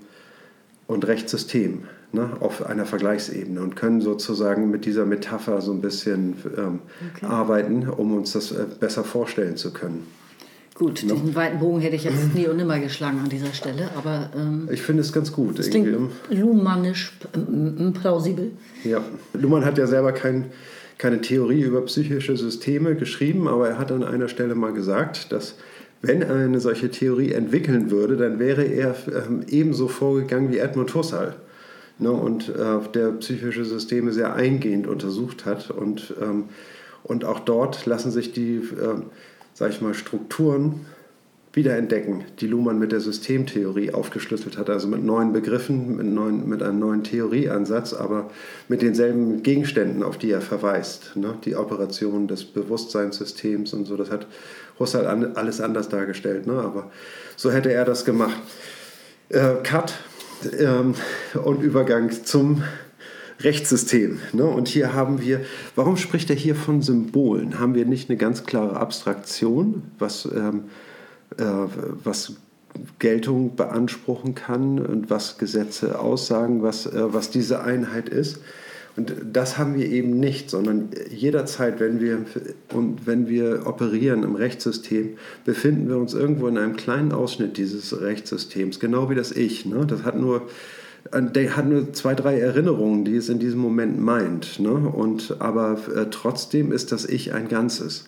und 0.88 1.06
Rechtssystem 1.06 1.84
ne, 2.12 2.36
auf 2.40 2.66
einer 2.66 2.86
Vergleichsebene 2.86 3.60
und 3.60 3.76
können 3.76 4.00
sozusagen 4.00 4.70
mit 4.70 4.84
dieser 4.84 5.06
Metapher 5.06 5.60
so 5.60 5.72
ein 5.72 5.80
bisschen 5.80 6.34
ähm, 6.58 6.80
okay. 7.14 7.26
arbeiten, 7.26 7.88
um 7.88 8.16
uns 8.16 8.32
das 8.32 8.50
äh, 8.50 8.66
besser 8.78 9.04
vorstellen 9.04 9.56
zu 9.56 9.72
können. 9.72 10.06
Gut, 10.74 11.04
no? 11.04 11.14
diesen 11.14 11.34
weiten 11.34 11.58
Bogen 11.58 11.80
hätte 11.80 11.96
ich 11.96 12.04
jetzt 12.04 12.34
nie 12.34 12.46
und 12.46 12.56
nimmer 12.56 12.78
geschlagen 12.78 13.18
an 13.18 13.28
dieser 13.28 13.52
Stelle, 13.52 13.90
aber... 13.96 14.30
Ähm, 14.36 14.68
ich 14.72 14.80
finde 14.82 15.02
es 15.02 15.12
ganz 15.12 15.32
gut. 15.32 15.58
Das 15.58 15.68
klingt 15.68 15.88
Luhmannisch 16.30 17.18
ähm, 17.34 17.92
plausibel. 17.92 18.52
Ja, 18.84 19.02
Luhmann 19.34 19.64
hat 19.64 19.78
ja 19.78 19.86
selber 19.86 20.12
kein, 20.12 20.46
keine 20.96 21.20
Theorie 21.20 21.62
über 21.62 21.82
psychische 21.82 22.36
Systeme 22.36 22.94
geschrieben, 22.94 23.48
aber 23.48 23.68
er 23.68 23.78
hat 23.78 23.92
an 23.92 24.04
einer 24.04 24.28
Stelle 24.28 24.54
mal 24.54 24.72
gesagt, 24.72 25.32
dass 25.32 25.56
wenn 26.02 26.22
er 26.22 26.34
eine 26.34 26.60
solche 26.60 26.90
Theorie 26.90 27.32
entwickeln 27.32 27.90
würde, 27.90 28.16
dann 28.16 28.38
wäre 28.38 28.64
er 28.64 28.94
ähm, 29.08 29.42
ebenso 29.48 29.88
vorgegangen 29.88 30.50
wie 30.50 30.58
Edmund 30.58 30.94
Husserl. 30.94 31.34
Ne, 31.98 32.10
und 32.10 32.48
äh, 32.48 32.78
der 32.94 33.10
psychische 33.18 33.66
Systeme 33.66 34.12
sehr 34.12 34.34
eingehend 34.34 34.86
untersucht 34.86 35.44
hat. 35.44 35.70
Und, 35.70 36.14
ähm, 36.22 36.44
und 37.02 37.26
auch 37.26 37.40
dort 37.40 37.84
lassen 37.84 38.10
sich 38.10 38.32
die... 38.32 38.56
Äh, 38.56 39.02
sage 39.60 39.74
ich 39.74 39.82
mal, 39.82 39.92
Strukturen 39.92 40.86
wiederentdecken, 41.52 42.24
die 42.40 42.46
Luhmann 42.46 42.78
mit 42.78 42.92
der 42.92 43.00
Systemtheorie 43.00 43.92
aufgeschlüsselt 43.92 44.56
hat, 44.56 44.70
also 44.70 44.88
mit 44.88 45.04
neuen 45.04 45.34
Begriffen, 45.34 45.98
mit, 45.98 46.06
neuen, 46.06 46.48
mit 46.48 46.62
einem 46.62 46.78
neuen 46.78 47.04
Theorieansatz, 47.04 47.92
aber 47.92 48.30
mit 48.68 48.80
denselben 48.80 49.42
Gegenständen, 49.42 50.02
auf 50.02 50.16
die 50.16 50.30
er 50.30 50.40
verweist. 50.40 51.14
Ne? 51.14 51.34
Die 51.44 51.56
Operation 51.56 52.26
des 52.26 52.46
Bewusstseinssystems 52.46 53.74
und 53.74 53.84
so, 53.84 53.98
das 53.98 54.10
hat 54.10 54.26
Husserl 54.78 55.06
alles 55.34 55.60
anders 55.60 55.90
dargestellt, 55.90 56.46
ne? 56.46 56.54
aber 56.54 56.90
so 57.36 57.52
hätte 57.52 57.70
er 57.70 57.84
das 57.84 58.06
gemacht. 58.06 58.40
Äh, 59.28 59.56
Cut 59.62 59.92
ähm, 60.58 60.94
und 61.44 61.62
Übergang 61.62 62.10
zum 62.24 62.62
Rechtssystem. 63.40 64.20
Ne? 64.32 64.44
Und 64.44 64.68
hier 64.68 64.92
haben 64.92 65.20
wir, 65.20 65.40
warum 65.74 65.96
spricht 65.96 66.30
er 66.30 66.36
hier 66.36 66.54
von 66.54 66.82
Symbolen? 66.82 67.58
Haben 67.58 67.74
wir 67.74 67.86
nicht 67.86 68.10
eine 68.10 68.18
ganz 68.18 68.44
klare 68.44 68.76
Abstraktion, 68.76 69.82
was, 69.98 70.26
ähm, 70.26 70.64
äh, 71.38 71.44
was 72.04 72.34
Geltung 72.98 73.56
beanspruchen 73.56 74.34
kann 74.34 74.78
und 74.78 75.10
was 75.10 75.38
Gesetze 75.38 75.98
aussagen, 75.98 76.62
was, 76.62 76.86
äh, 76.86 77.12
was 77.12 77.30
diese 77.30 77.62
Einheit 77.62 78.08
ist. 78.08 78.40
Und 78.96 79.14
das 79.32 79.56
haben 79.56 79.76
wir 79.76 79.86
eben 79.86 80.18
nicht, 80.18 80.50
sondern 80.50 80.90
jederzeit, 81.10 81.80
wenn 81.80 82.00
wir, 82.00 82.24
und 82.72 83.06
wenn 83.06 83.28
wir 83.28 83.66
operieren 83.66 84.24
im 84.24 84.34
Rechtssystem, 84.34 85.16
befinden 85.44 85.88
wir 85.88 85.96
uns 85.96 86.12
irgendwo 86.12 86.48
in 86.48 86.58
einem 86.58 86.76
kleinen 86.76 87.12
Ausschnitt 87.12 87.56
dieses 87.56 87.98
Rechtssystems, 88.00 88.80
genau 88.80 89.08
wie 89.08 89.14
das 89.14 89.30
Ich. 89.32 89.64
Ne? 89.64 89.86
Das 89.86 90.02
hat 90.02 90.18
nur, 90.18 90.48
der 91.12 91.56
hat 91.56 91.66
nur 91.66 91.92
zwei, 91.92 92.14
drei 92.14 92.38
Erinnerungen, 92.38 93.04
die 93.04 93.16
es 93.16 93.28
in 93.28 93.38
diesem 93.38 93.60
Moment 93.60 94.00
meint. 94.00 94.60
Ne? 94.60 94.70
Und, 94.70 95.36
aber 95.38 95.78
äh, 95.94 96.06
trotzdem 96.10 96.72
ist 96.72 96.92
das 96.92 97.04
Ich 97.04 97.32
ein 97.32 97.48
Ganzes. 97.48 98.06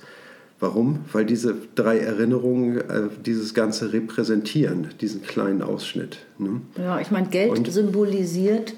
Warum? 0.60 1.00
Weil 1.12 1.26
diese 1.26 1.56
drei 1.74 1.98
Erinnerungen 1.98 2.76
äh, 2.78 3.08
dieses 3.26 3.52
Ganze 3.52 3.92
repräsentieren, 3.92 4.90
diesen 5.00 5.22
kleinen 5.22 5.60
Ausschnitt. 5.60 6.18
Ne? 6.38 6.60
Ja, 6.78 7.00
ich 7.00 7.10
meine, 7.10 7.28
Geld 7.28 7.50
und, 7.50 7.72
symbolisiert 7.72 8.74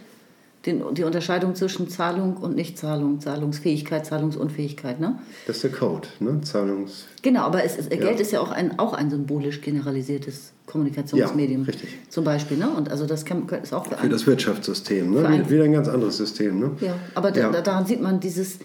den, 0.66 0.83
die 0.94 1.04
Unterscheidung 1.04 1.54
zwischen 1.54 1.88
Zahlung 1.88 2.37
und 2.37 2.56
Nichtzahlung, 2.56 3.21
Zahlungsfähigkeit, 3.21 4.06
Zahlungsunfähigkeit. 4.06 5.00
Ne? 5.00 5.18
Das 5.47 5.56
ist 5.56 5.64
der 5.64 5.73
Code, 5.73 6.09
ne? 6.21 6.40
Zahlungs 6.42 7.06
genau, 7.25 7.40
aber 7.40 7.64
es 7.64 7.76
ist, 7.76 7.92
ja. 7.92 7.99
Geld 7.99 8.21
ist 8.21 8.30
ja 8.30 8.40
auch 8.40 8.52
ein, 8.52 8.78
auch 8.78 8.92
ein 8.92 9.11
symbolisch 9.11 9.61
generalisiertes 9.61 10.52
Kommunikationsmedium. 10.66 11.62
Ja, 11.62 11.66
richtig. 11.66 11.88
Zum 12.09 12.25
Beispiel. 12.25 12.56
Ne? 12.56 12.68
Und 12.71 12.90
also 12.90 13.06
das 13.06 13.25
kann, 13.25 13.49
ist 13.62 13.73
auch 13.73 13.87
für, 13.87 13.97
für 13.97 14.09
das 14.09 14.26
Wirtschaftssystem. 14.26 15.11
Ne? 15.12 15.26
Ein, 15.26 15.50
Wieder 15.50 15.64
ein 15.64 15.73
ganz 15.73 15.88
anderes 15.88 16.16
System. 16.16 16.61
Ne? 16.61 16.71
Ja, 16.80 16.94
aber 17.14 17.37
ja. 17.37 17.50
Da, 17.50 17.61
daran 17.61 17.87
sieht 17.87 18.00
man 18.00 18.21
dieses, 18.21 18.61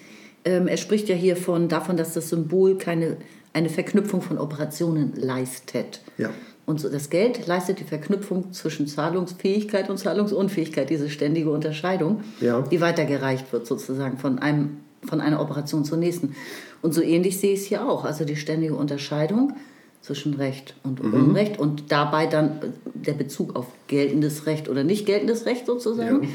ähm, 0.45 0.67
er 0.67 0.77
spricht 0.77 1.09
ja 1.09 1.15
hier 1.15 1.35
von, 1.35 1.67
davon, 1.67 1.97
dass 1.97 2.13
das 2.13 2.29
Symbol 2.29 2.77
keine, 2.77 3.17
eine 3.53 3.69
Verknüpfung 3.69 4.21
von 4.21 4.37
Operationen 4.37 5.13
leistet. 5.15 6.01
Ja. 6.17 6.29
Und 6.69 6.83
das 6.83 7.09
Geld 7.09 7.47
leistet 7.47 7.79
die 7.79 7.83
Verknüpfung 7.83 8.53
zwischen 8.53 8.85
Zahlungsfähigkeit 8.85 9.89
und 9.89 9.97
Zahlungsunfähigkeit, 9.97 10.91
diese 10.91 11.09
ständige 11.09 11.49
Unterscheidung, 11.49 12.21
ja. 12.41 12.61
die 12.61 12.79
weitergereicht 12.79 13.51
wird 13.51 13.65
sozusagen 13.65 14.19
von, 14.19 14.37
einem, 14.37 14.77
von 15.03 15.19
einer 15.19 15.41
Operation 15.41 15.83
zur 15.83 15.97
nächsten. 15.97 16.35
Und 16.83 16.93
so 16.93 17.01
ähnlich 17.01 17.39
sehe 17.39 17.53
ich 17.53 17.61
es 17.61 17.65
hier 17.65 17.89
auch. 17.89 18.05
Also 18.05 18.23
die 18.23 18.35
ständige 18.35 18.75
Unterscheidung 18.75 19.53
zwischen 20.01 20.35
Recht 20.35 20.75
und 20.83 21.03
mhm. 21.03 21.13
Unrecht 21.15 21.57
und 21.57 21.91
dabei 21.91 22.27
dann 22.27 22.59
der 22.93 23.13
Bezug 23.13 23.55
auf 23.55 23.65
geltendes 23.87 24.45
Recht 24.45 24.69
oder 24.69 24.83
nicht 24.83 25.07
geltendes 25.07 25.47
Recht 25.47 25.65
sozusagen. 25.65 26.21
Ja. 26.21 26.29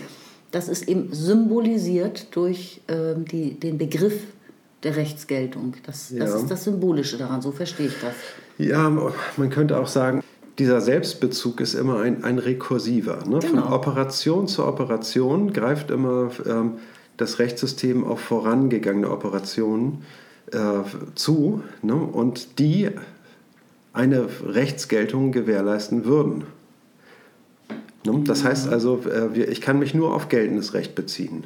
Das 0.51 0.69
ist 0.69 0.89
eben 0.89 1.13
symbolisiert 1.13 2.35
durch 2.35 2.81
äh, 2.89 3.15
die, 3.31 3.55
den 3.55 3.79
Begriff 3.79 4.21
der 4.83 4.97
Rechtsgeltung. 4.97 5.75
Das, 5.87 6.09
das 6.09 6.31
ja. 6.31 6.37
ist 6.39 6.51
das 6.51 6.65
Symbolische 6.65 7.19
daran, 7.19 7.41
so 7.41 7.53
verstehe 7.53 7.87
ich 7.87 8.01
das. 8.01 8.15
Ja, 8.59 8.91
man 9.37 9.51
könnte 9.51 9.79
auch 9.79 9.89
sagen, 9.89 10.23
dieser 10.59 10.81
Selbstbezug 10.81 11.61
ist 11.61 11.75
immer 11.75 12.01
ein, 12.01 12.23
ein 12.23 12.39
rekursiver. 12.39 13.25
Ne? 13.27 13.41
Genau. 13.41 13.63
Von 13.63 13.73
Operation 13.73 14.47
zu 14.47 14.65
Operation 14.65 15.53
greift 15.53 15.91
immer 15.91 16.31
ähm, 16.47 16.75
das 17.17 17.39
Rechtssystem 17.39 18.05
auf 18.05 18.21
vorangegangene 18.21 19.11
Operationen 19.11 20.03
äh, 20.53 20.59
zu 21.15 21.63
ne? 21.83 21.95
und 21.95 22.59
die 22.59 22.91
eine 23.93 24.29
Rechtsgeltung 24.47 25.33
gewährleisten 25.33 26.05
würden. 26.05 26.45
Ne? 28.05 28.23
Das 28.25 28.45
heißt 28.45 28.69
also, 28.69 29.01
äh, 29.09 29.43
ich 29.45 29.61
kann 29.61 29.79
mich 29.79 29.95
nur 29.95 30.15
auf 30.15 30.29
geltendes 30.29 30.75
Recht 30.75 30.95
beziehen. 30.95 31.45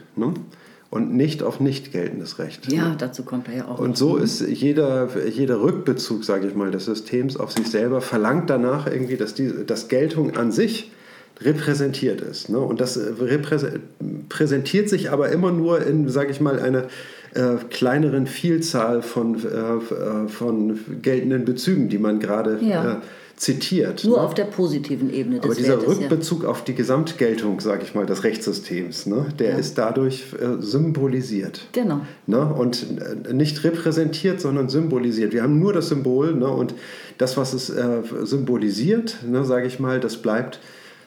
Und 0.90 1.14
nicht 1.14 1.42
auf 1.42 1.60
nicht 1.60 1.92
geltendes 1.92 2.38
Recht. 2.38 2.72
Ja, 2.72 2.94
dazu 2.96 3.22
kommt 3.22 3.48
er 3.48 3.56
ja 3.56 3.68
auch. 3.68 3.78
Und 3.78 3.98
so 3.98 4.16
ist 4.16 4.40
jeder, 4.40 5.08
jeder 5.28 5.60
Rückbezug, 5.60 6.24
sage 6.24 6.48
ich 6.48 6.54
mal, 6.54 6.70
des 6.70 6.86
Systems 6.86 7.36
auf 7.36 7.52
sich 7.52 7.66
selber 7.66 8.00
verlangt 8.00 8.48
danach 8.48 8.86
irgendwie, 8.86 9.18
dass 9.18 9.34
die 9.34 9.52
dass 9.66 9.88
Geltung 9.88 10.36
an 10.36 10.50
sich 10.50 10.90
repräsentiert 11.40 12.20
ist. 12.22 12.48
Ne? 12.48 12.58
Und 12.58 12.80
das 12.80 12.98
präsentiert 14.28 14.88
sich 14.88 15.10
aber 15.10 15.28
immer 15.30 15.52
nur 15.52 15.84
in, 15.86 16.08
sage 16.08 16.30
ich 16.30 16.40
mal, 16.40 16.58
einer 16.58 16.84
äh, 17.34 17.56
kleineren 17.70 18.26
Vielzahl 18.26 19.02
von, 19.02 19.36
äh, 19.36 19.46
äh, 19.46 20.28
von 20.28 20.78
geltenden 21.02 21.44
Bezügen, 21.44 21.88
die 21.88 21.98
man 21.98 22.18
gerade 22.18 22.58
ja. 22.62 22.92
äh, 22.92 22.96
zitiert. 23.38 24.04
Nur 24.04 24.18
ne? 24.18 24.22
auf 24.22 24.34
der 24.34 24.44
positiven 24.44 25.12
Ebene 25.12 25.36
des 25.36 25.44
Aber 25.44 25.54
dieser 25.54 25.80
Wertes, 25.80 26.00
Rückbezug 26.00 26.42
ja. 26.42 26.48
auf 26.48 26.64
die 26.64 26.74
Gesamtgeltung, 26.74 27.60
sage 27.60 27.84
ich 27.84 27.94
mal, 27.94 28.04
des 28.04 28.24
Rechtssystems, 28.24 29.06
ne, 29.06 29.26
der 29.38 29.50
ja. 29.50 29.56
ist 29.56 29.78
dadurch 29.78 30.32
äh, 30.34 30.60
symbolisiert. 30.60 31.68
Genau. 31.72 32.00
Ne, 32.26 32.44
und 32.52 32.86
äh, 33.28 33.32
nicht 33.32 33.62
repräsentiert, 33.62 34.40
sondern 34.40 34.68
symbolisiert. 34.68 35.32
Wir 35.32 35.42
haben 35.42 35.60
nur 35.60 35.72
das 35.72 35.88
Symbol 35.88 36.34
ne, 36.34 36.48
und 36.48 36.74
das, 37.16 37.36
was 37.36 37.52
es 37.52 37.70
äh, 37.70 38.02
symbolisiert, 38.22 39.18
ne, 39.26 39.44
sage 39.44 39.66
ich 39.66 39.78
mal, 39.78 40.00
das 40.00 40.16
bleibt 40.16 40.60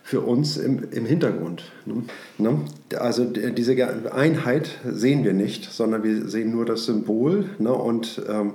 für 0.04 0.22
uns 0.22 0.58
im, 0.58 0.90
im 0.92 1.06
Hintergrund. 1.06 1.64
Ne? 1.86 2.04
ne? 2.38 2.60
Also 2.98 3.26
diese 3.26 4.12
Einheit 4.12 4.80
sehen 4.90 5.24
wir 5.24 5.34
nicht, 5.34 5.72
sondern 5.72 6.04
wir 6.04 6.28
sehen 6.28 6.52
nur 6.52 6.66
das 6.66 6.86
Symbol 6.86 7.46
ne? 7.60 7.72
und 7.72 8.22
ähm, 8.28 8.54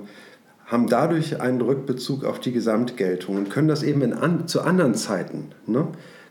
haben 0.67 0.87
dadurch 0.87 1.41
einen 1.41 1.61
Rückbezug 1.61 2.25
auf 2.25 2.39
die 2.39 2.51
Gesamtgeltung 2.51 3.37
und 3.37 3.49
können 3.49 3.69
das 3.69 3.83
eben 3.83 4.01
in 4.01 4.13
an, 4.13 4.47
zu 4.47 4.61
anderen 4.61 4.95
Zeiten, 4.95 5.51
ne, 5.65 5.87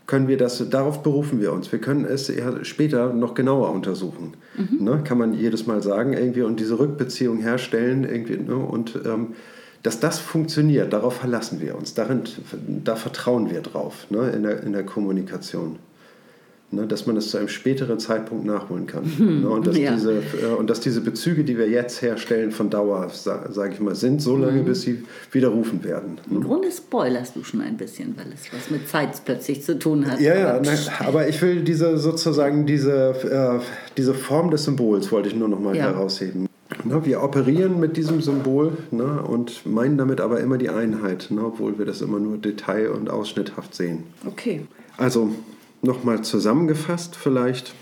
können 0.07 0.28
wir 0.28 0.37
das, 0.37 0.62
darauf 0.71 1.02
berufen 1.02 1.40
wir 1.40 1.52
uns. 1.52 1.73
Wir 1.73 1.81
können 1.81 2.05
es 2.05 2.33
später 2.62 3.12
noch 3.12 3.35
genauer 3.35 3.71
untersuchen. 3.71 4.35
Mhm. 4.57 4.85
Ne, 4.85 5.00
kann 5.02 5.19
man 5.19 5.35
jedes 5.35 5.66
Mal 5.66 5.83
sagen, 5.83 6.12
irgendwie 6.12 6.43
und 6.43 6.61
diese 6.61 6.78
Rückbeziehung 6.78 7.38
herstellen, 7.38 8.05
irgendwie, 8.05 8.37
ne, 8.37 8.55
und 8.55 9.00
ähm, 9.05 9.35
dass 9.83 10.00
das 10.00 10.19
funktioniert, 10.19 10.93
darauf 10.93 11.14
verlassen 11.14 11.61
wir 11.61 11.76
uns, 11.76 11.95
darin, 11.95 12.23
da 12.85 12.97
vertrauen 12.97 13.50
wir 13.50 13.62
drauf 13.62 14.07
ne, 14.11 14.31
in, 14.31 14.43
der, 14.43 14.62
in 14.62 14.73
der 14.73 14.85
Kommunikation 14.85 15.78
ne, 16.70 16.87
dass 16.87 17.06
man 17.06 17.16
es 17.16 17.30
zu 17.30 17.38
einem 17.38 17.49
späteren 17.49 17.99
Zeitpunkt 17.99 18.44
nachholen 18.44 18.87
kann. 18.87 19.04
Hm, 19.16 19.42
ne, 19.42 19.49
und, 19.49 19.66
dass 19.66 19.76
ja. 19.76 19.94
diese, 19.94 20.14
äh, 20.14 20.54
und 20.58 20.68
dass 20.68 20.80
diese 20.80 21.00
Bezüge, 21.00 21.44
die 21.44 21.56
wir 21.56 21.68
jetzt 21.68 22.02
herstellen, 22.02 22.50
von 22.50 22.70
Dauer, 22.70 23.08
sage 23.11 23.52
sag 23.52 23.73
ich 23.73 23.80
mal, 23.80 23.94
sind, 23.94 24.20
so 24.20 24.37
lange, 24.37 24.58
hm. 24.58 24.64
bis 24.64 24.82
sie 24.82 25.04
widerrufen 25.32 25.85
werden. 25.85 26.18
Ne? 26.28 26.37
Im 26.37 26.44
Grunde 26.44 26.70
spoilerst 26.70 27.37
du 27.37 27.44
schon 27.44 27.61
ein 27.61 27.76
bisschen, 27.76 28.14
weil 28.16 28.26
es 28.32 28.52
was 28.52 28.70
mit 28.70 28.88
Zeit 28.88 29.25
plötzlich 29.25 29.62
zu 29.62 29.78
tun 29.78 30.11
hat. 30.11 30.20
Ja, 30.20 30.37
ja, 30.37 30.61
na, 30.62 30.73
aber 31.06 31.28
ich 31.28 31.40
will 31.42 31.62
diese 31.62 31.99
sozusagen 31.99 32.66
diese, 32.66 33.61
äh, 33.61 33.64
diese 33.96 34.14
Form 34.14 34.50
des 34.50 34.64
Symbols, 34.64 35.11
wollte 35.12 35.28
ich 35.28 35.37
nur 35.37 35.49
noch 35.49 35.61
mal 35.61 35.76
ja. 35.76 35.85
herausheben. 35.85 36.46
Na, 36.85 37.04
wir 37.04 37.23
operieren 37.23 37.78
mit 37.78 37.96
diesem 37.96 38.20
Symbol 38.20 38.76
na, 38.90 39.20
und 39.20 39.64
meinen 39.66 39.96
damit 39.99 40.20
aber 40.20 40.40
immer 40.40 40.58
die 40.58 40.68
Einheit, 40.68 41.28
na, 41.30 41.46
obwohl 41.46 41.78
wir 41.78 41.87
das 41.87 42.00
immer 42.00 42.18
nur 42.18 42.38
detail- 42.38 42.90
und 42.90 43.08
ausschnitthaft 43.08 43.75
sehen. 43.75 44.04
Okay. 44.26 44.62
Also 44.96 45.30
nochmal 45.87 46.23
zusammengefasst 46.23 47.16
vielleicht, 47.16 47.75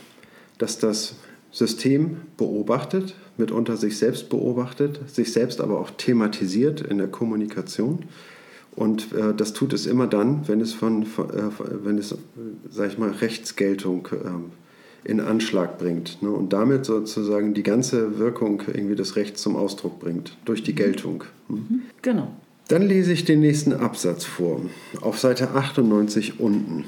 dass 0.59 0.79
das 0.79 1.17
System 1.51 2.19
beobachtet, 2.37 3.15
mitunter 3.37 3.77
sich 3.77 3.99
selbst 3.99 4.29
beobachtet, 4.29 5.01
sich 5.09 5.33
selbst 5.33 5.61
aber 5.61 5.81
auch 5.81 5.91
thematisiert 5.91 6.81
in 6.81 6.99
der 6.99 7.09
Kommunikation. 7.09 8.05
Und 8.77 9.13
äh, 9.13 9.35
das 9.35 9.53
tut 9.53 9.73
es 9.73 9.87
immer 9.87 10.07
dann, 10.07 10.49
wenn 10.49 10.61
es 10.61 10.73
von, 10.73 11.07
von 11.07 11.31
äh, 11.31 11.51
wenn 11.85 11.97
es, 11.99 12.15
sag 12.71 12.89
ich 12.91 12.99
mal, 12.99 13.11
Rechtsgeltung 13.11 14.09
äh, 14.13 15.09
in 15.09 15.21
Anschlag 15.21 15.79
bringt 15.79 16.23
ne? 16.23 16.31
und 16.31 16.53
damit 16.53 16.85
sozusagen 16.85 17.55
die 17.55 17.63
ganze 17.63 18.19
Wirkung 18.19 18.63
irgendwie 18.67 18.97
des 18.97 19.17
Rechts 19.17 19.43
zum 19.43 19.55
Ausdruck 19.55 20.01
bringt, 20.01 20.37
durch 20.45 20.63
die. 20.63 20.75
Geltung. 20.75 21.25
Mhm. 21.49 21.83
Genau. 22.03 22.33
Dann 22.69 22.83
lese 22.83 23.13
ich 23.13 23.25
den 23.25 23.41
nächsten 23.41 23.75
Absatz 23.75 24.25
vor, 24.25 24.63
auf 25.03 25.19
Seite 25.19 25.51
98 25.51 26.41
unten. 26.41 26.85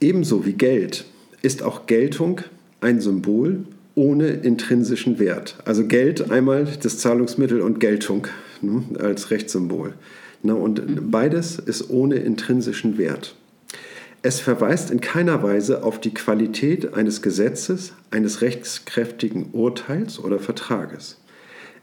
Ebenso 0.00 0.44
wie 0.44 0.52
Geld 0.52 1.06
ist 1.42 1.62
auch 1.62 1.86
Geltung 1.86 2.42
ein 2.80 3.00
Symbol 3.00 3.64
ohne 3.94 4.28
intrinsischen 4.28 5.18
Wert. 5.18 5.56
Also 5.64 5.86
Geld 5.86 6.30
einmal 6.30 6.68
das 6.82 6.98
Zahlungsmittel 6.98 7.62
und 7.62 7.80
Geltung 7.80 8.26
ne, 8.60 8.82
als 8.98 9.30
Rechtssymbol. 9.30 9.94
Na, 10.42 10.52
und 10.52 10.86
mhm. 10.86 11.10
beides 11.10 11.58
ist 11.58 11.88
ohne 11.88 12.16
intrinsischen 12.16 12.98
Wert. 12.98 13.34
Es 14.22 14.40
verweist 14.40 14.90
in 14.90 15.00
keiner 15.00 15.42
Weise 15.42 15.82
auf 15.82 16.00
die 16.00 16.12
Qualität 16.12 16.94
eines 16.94 17.22
Gesetzes, 17.22 17.92
eines 18.10 18.42
rechtskräftigen 18.42 19.50
Urteils 19.52 20.18
oder 20.18 20.38
Vertrages. 20.38 21.16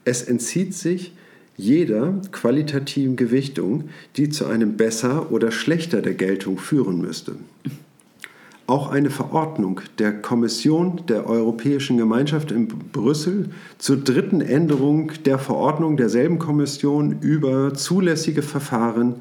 Es 0.05 0.21
entzieht 0.23 0.73
sich 0.73 1.13
jeder 1.55 2.21
qualitativen 2.31 3.15
Gewichtung, 3.15 3.89
die 4.17 4.29
zu 4.29 4.45
einem 4.45 4.75
besser 4.75 5.31
oder 5.31 5.51
schlechter 5.51 6.01
der 6.01 6.15
Geltung 6.15 6.57
führen 6.57 6.99
müsste. 6.99 7.35
Auch 8.65 8.91
eine 8.91 9.09
Verordnung 9.09 9.81
der 9.99 10.21
Kommission 10.21 11.01
der 11.09 11.27
Europäischen 11.27 11.97
Gemeinschaft 11.97 12.49
in 12.49 12.69
Brüssel 12.69 13.49
zur 13.77 13.97
dritten 13.97 14.39
Änderung 14.39 15.11
der 15.25 15.37
Verordnung 15.37 15.97
derselben 15.97 16.39
Kommission 16.39 17.19
über 17.19 17.73
zulässige 17.73 18.41
Verfahren 18.41 19.15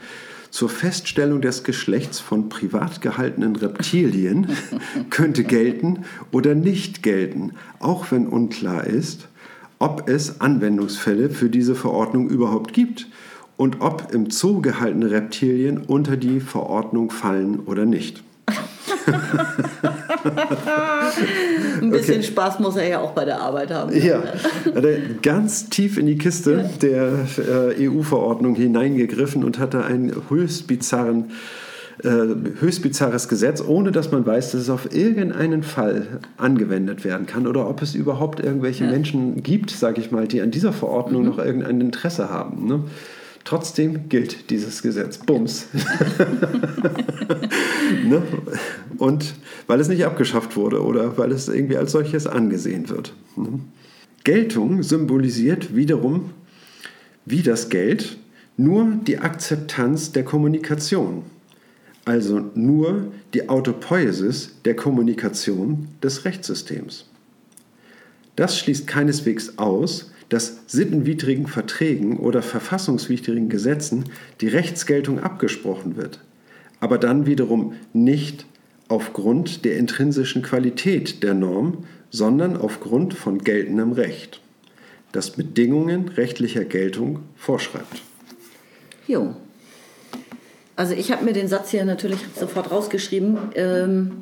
zur 0.51 0.69
Feststellung 0.69 1.41
des 1.41 1.65
Geschlechts 1.65 2.21
von 2.21 2.51
privat 2.51 3.01
gehaltenen 3.01 3.57
Reptilien 3.57 4.47
könnte 5.11 5.43
gelten 5.43 6.05
oder 6.31 6.55
nicht 6.55 7.03
gelten, 7.03 7.55
auch 7.81 8.13
wenn 8.13 8.29
unklar 8.29 8.87
ist, 8.87 9.29
ob 9.81 10.09
es 10.09 10.41
Anwendungsfälle 10.41 11.31
für 11.31 11.51
diese 11.51 11.75
Verordnung 11.75 12.29
überhaupt 12.29 12.75
gibt 12.75 13.09
und 13.57 13.81
ob 13.81 14.15
im 14.15 14.31
Zoo 14.31 14.61
gehaltene 14.61 15.11
Reptilien 15.11 15.79
unter 15.79 16.17
die 16.17 16.39
Verordnung 16.39 17.11
fallen 17.11 17.59
oder 17.61 17.87
nicht. 17.87 18.23
Ein 21.81 21.91
bisschen 21.91 22.19
okay. 22.19 22.23
Spaß 22.23 22.61
muss 22.61 22.77
er 22.77 22.89
ja 22.89 23.01
auch 23.01 23.13
bei 23.13 23.25
der 23.25 23.41
Arbeit 23.41 23.71
haben. 23.71 23.93
Ja, 23.97 24.23
hat 24.75 24.85
er 24.85 24.99
ganz 25.23 25.69
tief 25.69 25.99
in 25.99 26.07
die 26.07 26.19
Kiste 26.19 26.71
der 26.81 27.27
äh, 27.39 27.89
EU-Verordnung 27.89 28.55
hineingegriffen 28.55 29.45
und 29.45 29.59
hatte 29.59 29.85
einen 29.85 30.15
höchst 30.29 30.67
bizarren 30.67 31.33
äh, 32.03 32.09
höchst 32.61 32.83
bizarres 32.83 33.29
Gesetz, 33.29 33.63
ohne 33.63 33.93
dass 33.93 34.11
man 34.11 34.27
weiß, 34.27 34.53
dass 34.53 34.63
es 34.63 34.71
auf 34.71 34.95
irgendeinen 34.95 35.63
Fall 35.63 36.21
angewendet 36.37 37.05
werden 37.05 37.27
kann 37.27 37.47
oder 37.47 37.69
ob 37.69 37.83
es 37.83 37.95
überhaupt 37.95 38.41
irgendwelche 38.41 38.85
ja. 38.85 38.91
Menschen 38.91 39.43
gibt, 39.43 39.71
sage 39.71 40.01
ich 40.01 40.11
mal, 40.11 40.27
die 40.27 40.41
an 40.41 40.51
dieser 40.51 40.73
Verordnung 40.73 41.23
mhm. 41.23 41.29
noch 41.29 41.39
irgendein 41.39 41.81
Interesse 41.81 42.31
haben. 42.31 42.67
Ne? 42.67 42.85
Trotzdem 43.45 44.09
gilt 44.09 44.51
dieses 44.51 44.83
Gesetz. 44.83 45.19
Bums. 45.19 45.67
ne? 48.05 48.23
Und 48.99 49.35
weil 49.67 49.81
es 49.81 49.89
nicht 49.89 50.05
abgeschafft 50.05 50.57
wurde 50.57 50.83
oder 50.83 51.19
weil 51.19 51.33
es 51.33 51.49
irgendwie 51.49 51.77
als 51.77 51.93
solches 51.93 52.27
angesehen 52.27 52.89
wird. 52.89 53.15
Ne? 53.37 53.61
Geltung 54.25 54.83
symbolisiert 54.83 55.75
wiederum, 55.75 56.31
wie 57.25 57.43
das 57.43 57.69
Geld, 57.69 58.19
nur 58.57 58.93
die 59.07 59.19
Akzeptanz 59.19 60.13
der 60.13 60.25
Kommunikation. 60.25 61.25
Also 62.05 62.51
nur 62.55 63.13
die 63.35 63.49
Autopoiesis 63.49 64.57
der 64.65 64.77
Kommunikation 64.77 65.89
des 66.03 66.25
Rechtssystems. 66.25 67.07
Das 68.37 68.59
schließt 68.59 68.87
keineswegs 68.87 69.59
aus, 69.59 70.12
dass 70.33 70.61
sittenwidrigen 70.67 71.47
Verträgen 71.47 72.17
oder 72.17 72.41
verfassungswidrigen 72.41 73.51
Gesetzen 73.51 74.05
die 74.41 74.49
Rechtsgeltung 74.49 75.21
abgesprochen 75.21 75.97
wird, 75.97 76.21
aber 76.81 76.97
dann 76.97 77.27
wiederum 77.27 77.75
nicht 77.93 78.47
aufgrund 78.89 79.67
der 79.67 79.77
intrinsischen 79.77 80.41
Qualität 80.41 81.23
der 81.23 81.35
Norm, 81.35 81.85
sondern 82.11 82.57
aufgrund 82.57 83.12
von 83.12 83.39
geltendem 83.41 83.93
Recht, 83.93 84.41
das 85.12 85.33
Bedingungen 85.33 86.09
rechtlicher 86.09 86.65
Geltung 86.65 87.21
vorschreibt. 87.37 88.01
Jo. 89.07 89.35
Also 90.77 90.95
ich 90.95 91.12
habe 91.12 91.27
mir 91.27 91.35
den 91.35 91.49
Satz 91.49 91.71
hier 91.71 91.85
natürlich 91.85 92.21
sofort 92.35 92.71
rausgeschrieben. 92.71 93.37
Ähm, 93.55 94.12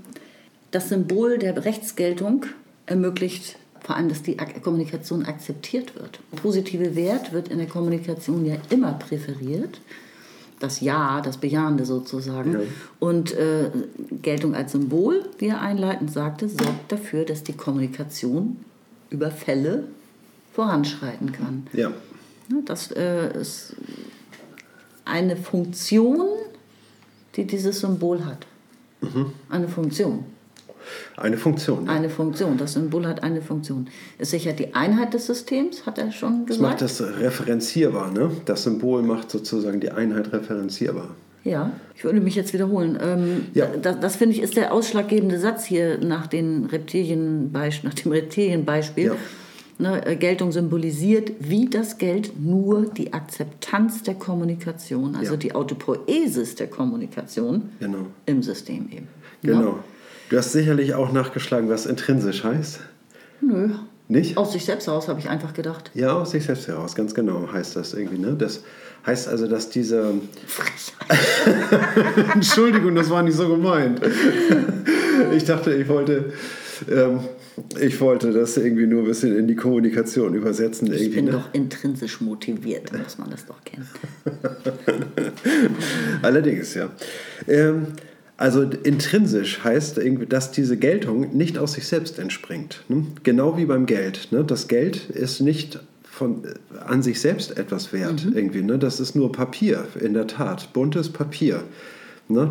das 0.72 0.88
Symbol 0.88 1.38
der 1.38 1.64
Rechtsgeltung 1.64 2.46
ermöglicht 2.86 3.56
vor 3.90 3.96
allem, 3.96 4.08
dass 4.08 4.22
die 4.22 4.36
Kommunikation 4.36 5.24
akzeptiert 5.24 5.96
wird. 5.96 6.20
Positive 6.40 6.94
Wert 6.94 7.32
wird 7.32 7.48
in 7.48 7.58
der 7.58 7.66
Kommunikation 7.66 8.46
ja 8.46 8.54
immer 8.70 8.92
präferiert. 8.92 9.80
Das 10.60 10.80
Ja, 10.80 11.20
das 11.20 11.38
Bejahende 11.38 11.84
sozusagen. 11.84 12.52
Ja. 12.52 12.60
Und 13.00 13.32
äh, 13.32 13.68
Geltung 14.22 14.54
als 14.54 14.70
Symbol, 14.70 15.24
wie 15.38 15.48
er 15.48 15.60
einleitend 15.60 16.12
sagte, 16.12 16.48
sorgt 16.48 16.92
dafür, 16.92 17.24
dass 17.24 17.42
die 17.42 17.54
Kommunikation 17.54 18.58
über 19.10 19.32
Fälle 19.32 19.88
voranschreiten 20.52 21.32
kann. 21.32 21.66
Ja. 21.72 21.90
Das 22.64 22.92
äh, 22.92 23.36
ist 23.40 23.74
eine 25.04 25.34
Funktion, 25.34 26.28
die 27.34 27.44
dieses 27.44 27.80
Symbol 27.80 28.24
hat. 28.24 28.46
Mhm. 29.00 29.32
Eine 29.48 29.66
Funktion. 29.66 30.26
Eine 31.16 31.36
Funktion. 31.36 31.86
Ja. 31.86 31.92
Eine 31.92 32.10
Funktion. 32.10 32.56
Das 32.56 32.74
Symbol 32.74 33.06
hat 33.06 33.22
eine 33.22 33.42
Funktion. 33.42 33.88
Es 34.18 34.30
sichert 34.30 34.58
die 34.58 34.74
Einheit 34.74 35.14
des 35.14 35.26
Systems, 35.26 35.86
hat 35.86 35.98
er 35.98 36.12
schon 36.12 36.46
gesagt. 36.46 36.82
Es 36.82 37.00
macht 37.00 37.10
das 37.10 37.20
referenzierbar. 37.20 38.10
Ne? 38.12 38.30
Das 38.44 38.64
Symbol 38.64 39.02
macht 39.02 39.30
sozusagen 39.30 39.80
die 39.80 39.90
Einheit 39.90 40.32
referenzierbar. 40.32 41.08
Ja, 41.42 41.72
ich 41.94 42.04
würde 42.04 42.20
mich 42.20 42.34
jetzt 42.34 42.52
wiederholen. 42.52 42.98
Ähm, 43.00 43.46
ja. 43.54 43.66
Das, 43.66 43.98
das 44.00 44.16
finde 44.16 44.34
ich 44.36 44.42
ist 44.42 44.56
der 44.56 44.72
ausschlaggebende 44.72 45.38
Satz 45.38 45.64
hier 45.64 45.98
nach, 45.98 46.26
den 46.26 46.66
Reptilienbeispiel, 46.66 47.88
nach 47.88 47.94
dem 47.94 48.12
Reptilienbeispiel. 48.12 49.06
Ja. 49.06 49.16
Ne, 49.78 50.04
äh, 50.04 50.16
Geltung 50.16 50.52
symbolisiert, 50.52 51.32
wie 51.38 51.64
das 51.64 51.96
Geld 51.96 52.38
nur 52.38 52.84
die 52.84 53.14
Akzeptanz 53.14 54.02
der 54.02 54.14
Kommunikation, 54.14 55.16
also 55.16 55.32
ja. 55.32 55.38
die 55.38 55.54
Autopoesis 55.54 56.54
der 56.54 56.66
Kommunikation 56.66 57.70
genau. 57.78 58.06
im 58.26 58.42
System 58.42 58.90
eben. 58.92 59.08
Genau. 59.42 59.60
Ne? 59.60 59.74
Du 60.30 60.38
hast 60.38 60.52
sicherlich 60.52 60.94
auch 60.94 61.12
nachgeschlagen, 61.12 61.68
was 61.68 61.86
intrinsisch 61.86 62.44
heißt. 62.44 62.78
Nö. 63.40 63.70
Nicht? 64.06 64.36
Aus 64.36 64.52
sich 64.52 64.64
selbst 64.64 64.86
heraus, 64.86 65.08
habe 65.08 65.18
ich 65.18 65.28
einfach 65.28 65.54
gedacht. 65.54 65.90
Ja, 65.94 66.12
aus 66.12 66.30
sich 66.30 66.44
selbst 66.44 66.68
heraus, 66.68 66.94
ganz 66.94 67.14
genau 67.14 67.48
heißt 67.52 67.74
das 67.74 67.94
irgendwie. 67.94 68.18
Ne? 68.18 68.36
Das 68.38 68.62
heißt 69.06 69.26
also, 69.26 69.48
dass 69.48 69.70
diese. 69.70 70.14
Entschuldigung, 72.34 72.94
das 72.94 73.10
war 73.10 73.24
nicht 73.24 73.36
so 73.36 73.48
gemeint. 73.48 74.00
ich 75.32 75.44
dachte, 75.44 75.74
ich 75.74 75.88
wollte. 75.88 76.32
Ähm, 76.88 77.20
ich 77.78 78.00
wollte 78.00 78.32
das 78.32 78.56
irgendwie 78.56 78.86
nur 78.86 79.02
ein 79.02 79.06
bisschen 79.06 79.36
in 79.36 79.48
die 79.48 79.56
Kommunikation 79.56 80.34
übersetzen. 80.34 80.92
Ich 80.92 81.12
bin 81.12 81.26
ne? 81.26 81.32
doch 81.32 81.52
intrinsisch 81.52 82.20
motiviert, 82.20 82.90
muss 82.96 83.18
man 83.18 83.30
das 83.30 83.44
doch 83.44 83.62
kennen. 83.64 83.86
Allerdings, 86.22 86.74
ja. 86.74 86.88
Ähm, 87.46 87.88
also 88.40 88.62
intrinsisch 88.62 89.62
heißt, 89.62 90.00
dass 90.30 90.50
diese 90.50 90.78
Geltung 90.78 91.36
nicht 91.36 91.58
aus 91.58 91.74
sich 91.74 91.86
selbst 91.86 92.18
entspringt. 92.18 92.84
Ne? 92.88 93.04
Genau 93.22 93.58
wie 93.58 93.66
beim 93.66 93.84
Geld. 93.84 94.28
Ne? 94.30 94.44
Das 94.44 94.66
Geld 94.66 95.10
ist 95.10 95.40
nicht 95.40 95.78
von, 96.02 96.44
äh, 96.44 96.78
an 96.86 97.02
sich 97.02 97.20
selbst 97.20 97.58
etwas 97.58 97.92
wert. 97.92 98.24
Mhm. 98.24 98.36
Irgendwie, 98.36 98.62
ne? 98.62 98.78
Das 98.78 98.98
ist 98.98 99.14
nur 99.14 99.30
Papier, 99.30 99.86
in 100.00 100.14
der 100.14 100.26
Tat. 100.26 100.72
Buntes 100.72 101.10
Papier. 101.10 101.62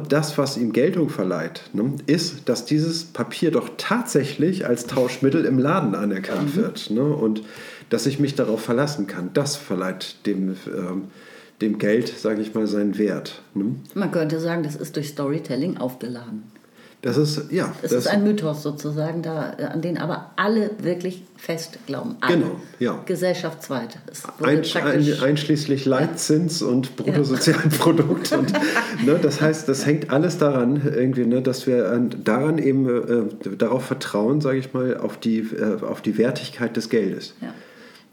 Das, 0.09 0.37
was 0.37 0.57
ihm 0.57 0.73
Geltung 0.73 1.09
verleiht, 1.09 1.61
ist, 2.05 2.49
dass 2.49 2.65
dieses 2.65 3.05
Papier 3.05 3.49
doch 3.49 3.69
tatsächlich 3.77 4.65
als 4.67 4.87
Tauschmittel 4.87 5.45
im 5.45 5.57
Laden 5.57 5.95
anerkannt 5.95 6.55
mhm. 6.55 6.61
wird. 6.61 6.91
Und 6.91 7.43
dass 7.89 8.05
ich 8.05 8.19
mich 8.19 8.35
darauf 8.35 8.61
verlassen 8.61 9.07
kann. 9.07 9.29
Das 9.33 9.55
verleiht 9.55 10.25
dem 10.25 10.55
ähm, 10.67 11.03
dem 11.61 11.77
Geld, 11.77 12.07
sage 12.07 12.41
ich 12.41 12.53
mal, 12.53 12.67
seinen 12.67 12.97
Wert. 12.97 13.41
Ne? 13.53 13.75
Man 13.93 14.11
könnte 14.11 14.39
sagen, 14.39 14.63
das 14.63 14.75
ist 14.75 14.95
durch 14.95 15.09
Storytelling 15.09 15.77
aufgeladen. 15.77 16.43
Das 17.01 17.15
ist, 17.15 17.49
ja. 17.49 17.73
Das, 17.81 17.91
das 17.91 18.05
ist 18.05 18.07
ein 18.07 18.25
Mythos 18.25 18.61
sozusagen, 18.61 19.21
da, 19.21 19.51
an 19.71 19.81
den 19.81 19.97
aber 19.97 20.31
alle 20.35 20.71
wirklich 20.81 21.23
fest 21.37 21.79
glauben. 21.85 22.17
Alle. 22.19 22.35
Genau, 22.35 22.51
ja. 22.79 23.01
Gesellschaftsweit. 23.05 23.99
Ein, 24.41 24.63
ein, 24.75 25.21
einschließlich 25.21 25.85
Leitzins 25.85 26.59
ja. 26.59 26.67
und 26.67 26.97
Bruttosozialprodukt. 26.97 28.31
Ja. 28.31 28.37
und, 28.39 28.51
ne, 29.05 29.17
das 29.21 29.39
heißt, 29.39 29.69
das 29.69 29.85
hängt 29.85 30.09
alles 30.09 30.39
daran, 30.39 30.81
irgendwie, 30.93 31.25
ne, 31.25 31.41
dass 31.41 31.67
wir 31.67 31.97
daran 32.21 32.57
eben 32.57 32.89
äh, 32.89 33.55
darauf 33.55 33.85
vertrauen, 33.85 34.41
sage 34.41 34.57
ich 34.57 34.73
mal, 34.73 34.97
auf 34.97 35.17
die, 35.17 35.39
äh, 35.39 35.81
auf 35.81 36.01
die 36.01 36.17
Wertigkeit 36.17 36.75
des 36.75 36.89
Geldes. 36.89 37.33
Ja. 37.39 37.53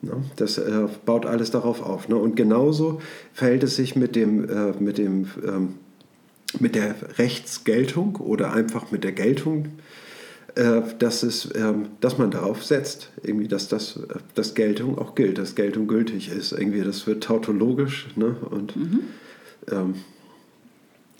Ne? 0.06 0.24
Das 0.36 0.58
äh, 0.58 0.88
baut 1.04 1.26
alles 1.26 1.50
darauf 1.50 1.82
auf. 1.82 2.08
Ne? 2.08 2.16
Und 2.16 2.36
genauso 2.36 3.00
verhält 3.32 3.62
es 3.62 3.76
sich 3.76 3.96
mit, 3.96 4.16
dem, 4.16 4.48
äh, 4.48 4.72
mit, 4.78 4.98
dem, 4.98 5.26
ähm, 5.44 5.74
mit 6.58 6.74
der 6.74 6.94
Rechtsgeltung 7.18 8.16
oder 8.16 8.52
einfach 8.52 8.90
mit 8.90 9.04
der 9.04 9.12
Geltung, 9.12 9.66
äh, 10.54 10.82
dass, 10.98 11.22
es, 11.22 11.48
ähm, 11.54 11.88
dass 12.00 12.18
man 12.18 12.30
darauf 12.30 12.64
setzt, 12.64 13.10
irgendwie, 13.22 13.48
dass 13.48 13.68
das, 13.68 14.00
dass 14.34 14.54
Geltung 14.54 14.98
auch 14.98 15.14
gilt, 15.14 15.38
dass 15.38 15.54
Geltung 15.54 15.86
gültig 15.86 16.30
ist. 16.30 16.52
Irgendwie, 16.52 16.82
das 16.82 17.06
wird 17.06 17.24
tautologisch 17.24 18.08
ne? 18.16 18.36
und 18.50 18.76
mhm. 18.76 19.00
ähm, 19.70 19.94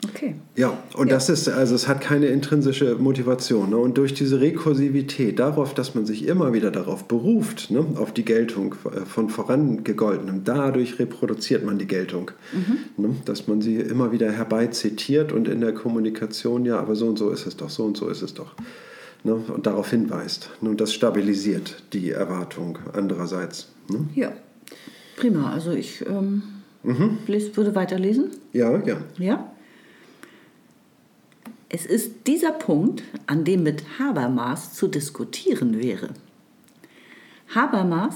Okay. 0.05 0.35
Ja, 0.57 0.77
und 0.95 1.09
ja. 1.09 1.15
das 1.15 1.29
ist, 1.31 1.49
also 1.49 1.75
es 1.75 1.89
hat 1.89 2.01
keine 2.01 2.27
intrinsische 2.27 2.97
Motivation. 2.97 3.71
Ne? 3.71 3.77
Und 3.77 3.97
durch 3.97 4.13
diese 4.13 4.41
Rekursivität, 4.41 5.39
darauf, 5.39 5.73
dass 5.75 5.95
man 5.95 6.05
sich 6.05 6.27
immer 6.27 6.53
wieder 6.53 6.71
darauf 6.71 7.05
beruft, 7.05 7.71
ne? 7.71 7.85
auf 7.97 8.13
die 8.13 8.25
Geltung 8.25 8.75
äh, 8.85 9.07
von 9.07 9.31
vorangegoltenem, 9.31 10.45
dadurch 10.45 10.99
reproduziert 10.99 11.65
man 11.65 11.79
die 11.79 11.87
Geltung. 11.87 12.31
Mhm. 12.53 13.03
Ne? 13.03 13.17
Dass 13.25 13.49
man 13.49 13.63
sie 13.63 13.77
immer 13.77 14.13
wieder 14.13 14.31
herbeizitiert 14.31 15.33
und 15.33 15.49
in 15.49 15.61
der 15.61 15.73
Kommunikation, 15.73 16.67
ja, 16.67 16.79
aber 16.79 16.95
so 16.95 17.07
und 17.07 17.19
so 17.19 17.31
ist 17.31 17.47
es 17.47 17.57
doch, 17.57 17.71
so 17.71 17.85
und 17.85 17.97
so 17.97 18.09
ist 18.09 18.23
es 18.23 18.35
doch. 18.35 18.55
Ne? 19.25 19.35
Und 19.35 19.67
darauf 19.67 19.91
hinweist. 19.91 20.51
Ne? 20.61 20.71
Und 20.71 20.81
das 20.81 20.93
stabilisiert 20.93 21.83
die 21.95 22.11
Erwartung 22.11 22.79
andererseits. 22.93 23.69
Ne? 23.89 24.07
Ja, 24.15 24.33
prima. 25.17 25.53
Also 25.53 25.73
ich 25.73 26.05
ähm, 26.07 26.43
mhm. 26.83 27.19
würde 27.27 27.75
weiterlesen. 27.75 28.31
Ja, 28.53 28.79
ja. 28.85 28.99
Ja? 29.19 29.53
Es 31.79 31.85
ist 31.85 32.27
dieser 32.27 32.53
Punkt, 32.53 33.03
an 33.27 33.45
dem 33.45 33.63
mit 33.63 33.83
Habermas 33.99 34.73
zu 34.73 34.89
diskutieren 34.89 35.79
wäre. 35.79 36.09
Habermas 37.55 38.15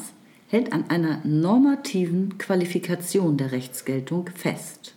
hält 0.48 0.72
an 0.72 0.88
einer 0.88 1.20
normativen 1.24 2.38
Qualifikation 2.38 3.36
der 3.36 3.52
Rechtsgeltung 3.52 4.30
fest. 4.34 4.94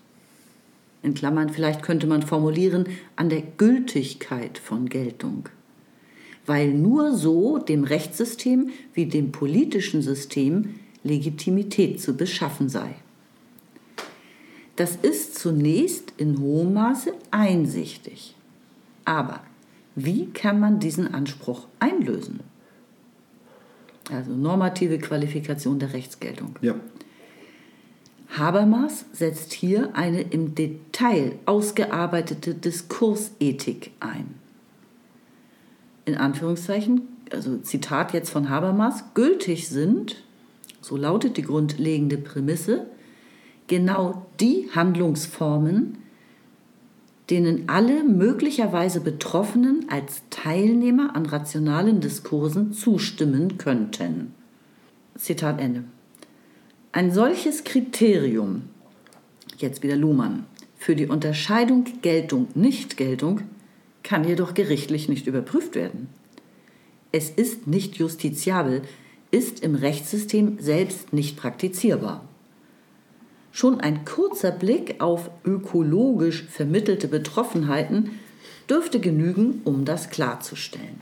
In 1.02 1.14
Klammern, 1.14 1.50
vielleicht 1.50 1.84
könnte 1.84 2.08
man 2.08 2.22
formulieren, 2.22 2.86
an 3.18 3.28
der 3.28 3.42
Gültigkeit 3.42 4.60
von 4.60 4.88
Geltung. 4.88 5.50
Weil 6.46 6.70
nur 6.70 7.18
so 7.18 7.58
dem 7.58 7.84
Rechtssystem 7.84 8.70
wie 8.94 9.08
dem 9.08 9.34
politischen 9.34 10.02
System 10.02 10.76
Legitimität 11.04 12.02
zu 12.02 12.16
beschaffen 12.16 12.70
sei. 12.70 12.96
Das 14.78 14.96
ist 14.96 15.38
zunächst 15.38 16.14
in 16.16 16.40
hohem 16.40 16.74
Maße 16.74 17.14
einsichtig. 17.30 18.33
Aber 19.06 19.42
wie 19.96 20.30
kann 20.32 20.60
man 20.60 20.80
diesen 20.80 21.14
Anspruch 21.14 21.68
einlösen? 21.80 22.40
Also 24.12 24.32
normative 24.32 24.98
Qualifikation 25.00 25.80
der 25.80 25.94
Rechtsgeltung. 25.94 26.56
Ja. 26.62 26.76
Habermas 28.38 29.06
setzt 29.14 29.54
hier 29.54 29.96
eine 29.96 30.22
im 30.22 30.56
Detail 30.56 31.34
ausgearbeitete 31.46 32.56
Diskursethik 32.56 33.92
ein. 34.00 34.34
In 36.06 36.16
Anführungszeichen, 36.16 37.02
also 37.32 37.58
Zitat 37.60 38.14
jetzt 38.14 38.32
von 38.32 38.50
Habermas, 38.50 39.04
gültig 39.14 39.70
sind, 39.70 40.24
so 40.82 40.98
lautet 40.98 41.38
die 41.38 41.44
grundlegende 41.44 42.18
Prämisse, 42.18 42.88
genau 43.68 44.26
die 44.40 44.70
Handlungsformen, 44.74 46.00
denen 47.30 47.70
alle 47.70 48.04
möglicherweise 48.04 49.00
Betroffenen 49.00 49.86
als 49.90 50.24
Teilnehmer 50.30 51.16
an 51.16 51.26
rationalen 51.26 52.02
Diskursen 52.02 52.74
zustimmen 52.74 53.58
könnten. 53.58 54.34
Zitat 55.16 55.60
Ende. 55.60 55.84
Ein 56.92 57.12
solches 57.12 57.64
Kriterium, 57.64 58.64
jetzt 59.58 59.84
wieder 59.84 59.96
Luhmann, 59.96 60.46
für 60.78 60.96
die 60.96 61.08
Unterscheidung 61.08 61.86
Geltung-Nicht-Geltung 62.02 63.42
kann 64.04 64.28
jedoch 64.28 64.54
gerichtlich 64.54 65.08
nicht 65.08 65.28
überprüft 65.28 65.76
werden. 65.76 66.10
Es 67.14 67.30
ist 67.30 67.68
nicht 67.68 67.96
justiziabel, 67.96 68.82
ist 69.32 69.62
im 69.64 69.76
Rechtssystem 69.76 70.58
selbst 70.60 71.14
nicht 71.14 71.38
praktizierbar. 71.38 72.28
Schon 73.56 73.80
ein 73.80 74.04
kurzer 74.04 74.50
Blick 74.50 75.00
auf 75.00 75.30
ökologisch 75.46 76.44
vermittelte 76.50 77.08
Betroffenheiten 77.08 78.20
dürfte 78.68 79.00
genügen, 79.00 79.62
um 79.64 79.86
das 79.86 80.10
klarzustellen. 80.10 81.00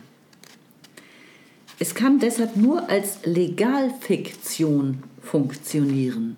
Es 1.80 1.96
kann 1.96 2.20
deshalb 2.20 2.58
nur 2.58 2.90
als 2.90 3.26
Legalfiktion 3.26 5.02
funktionieren. 5.22 6.36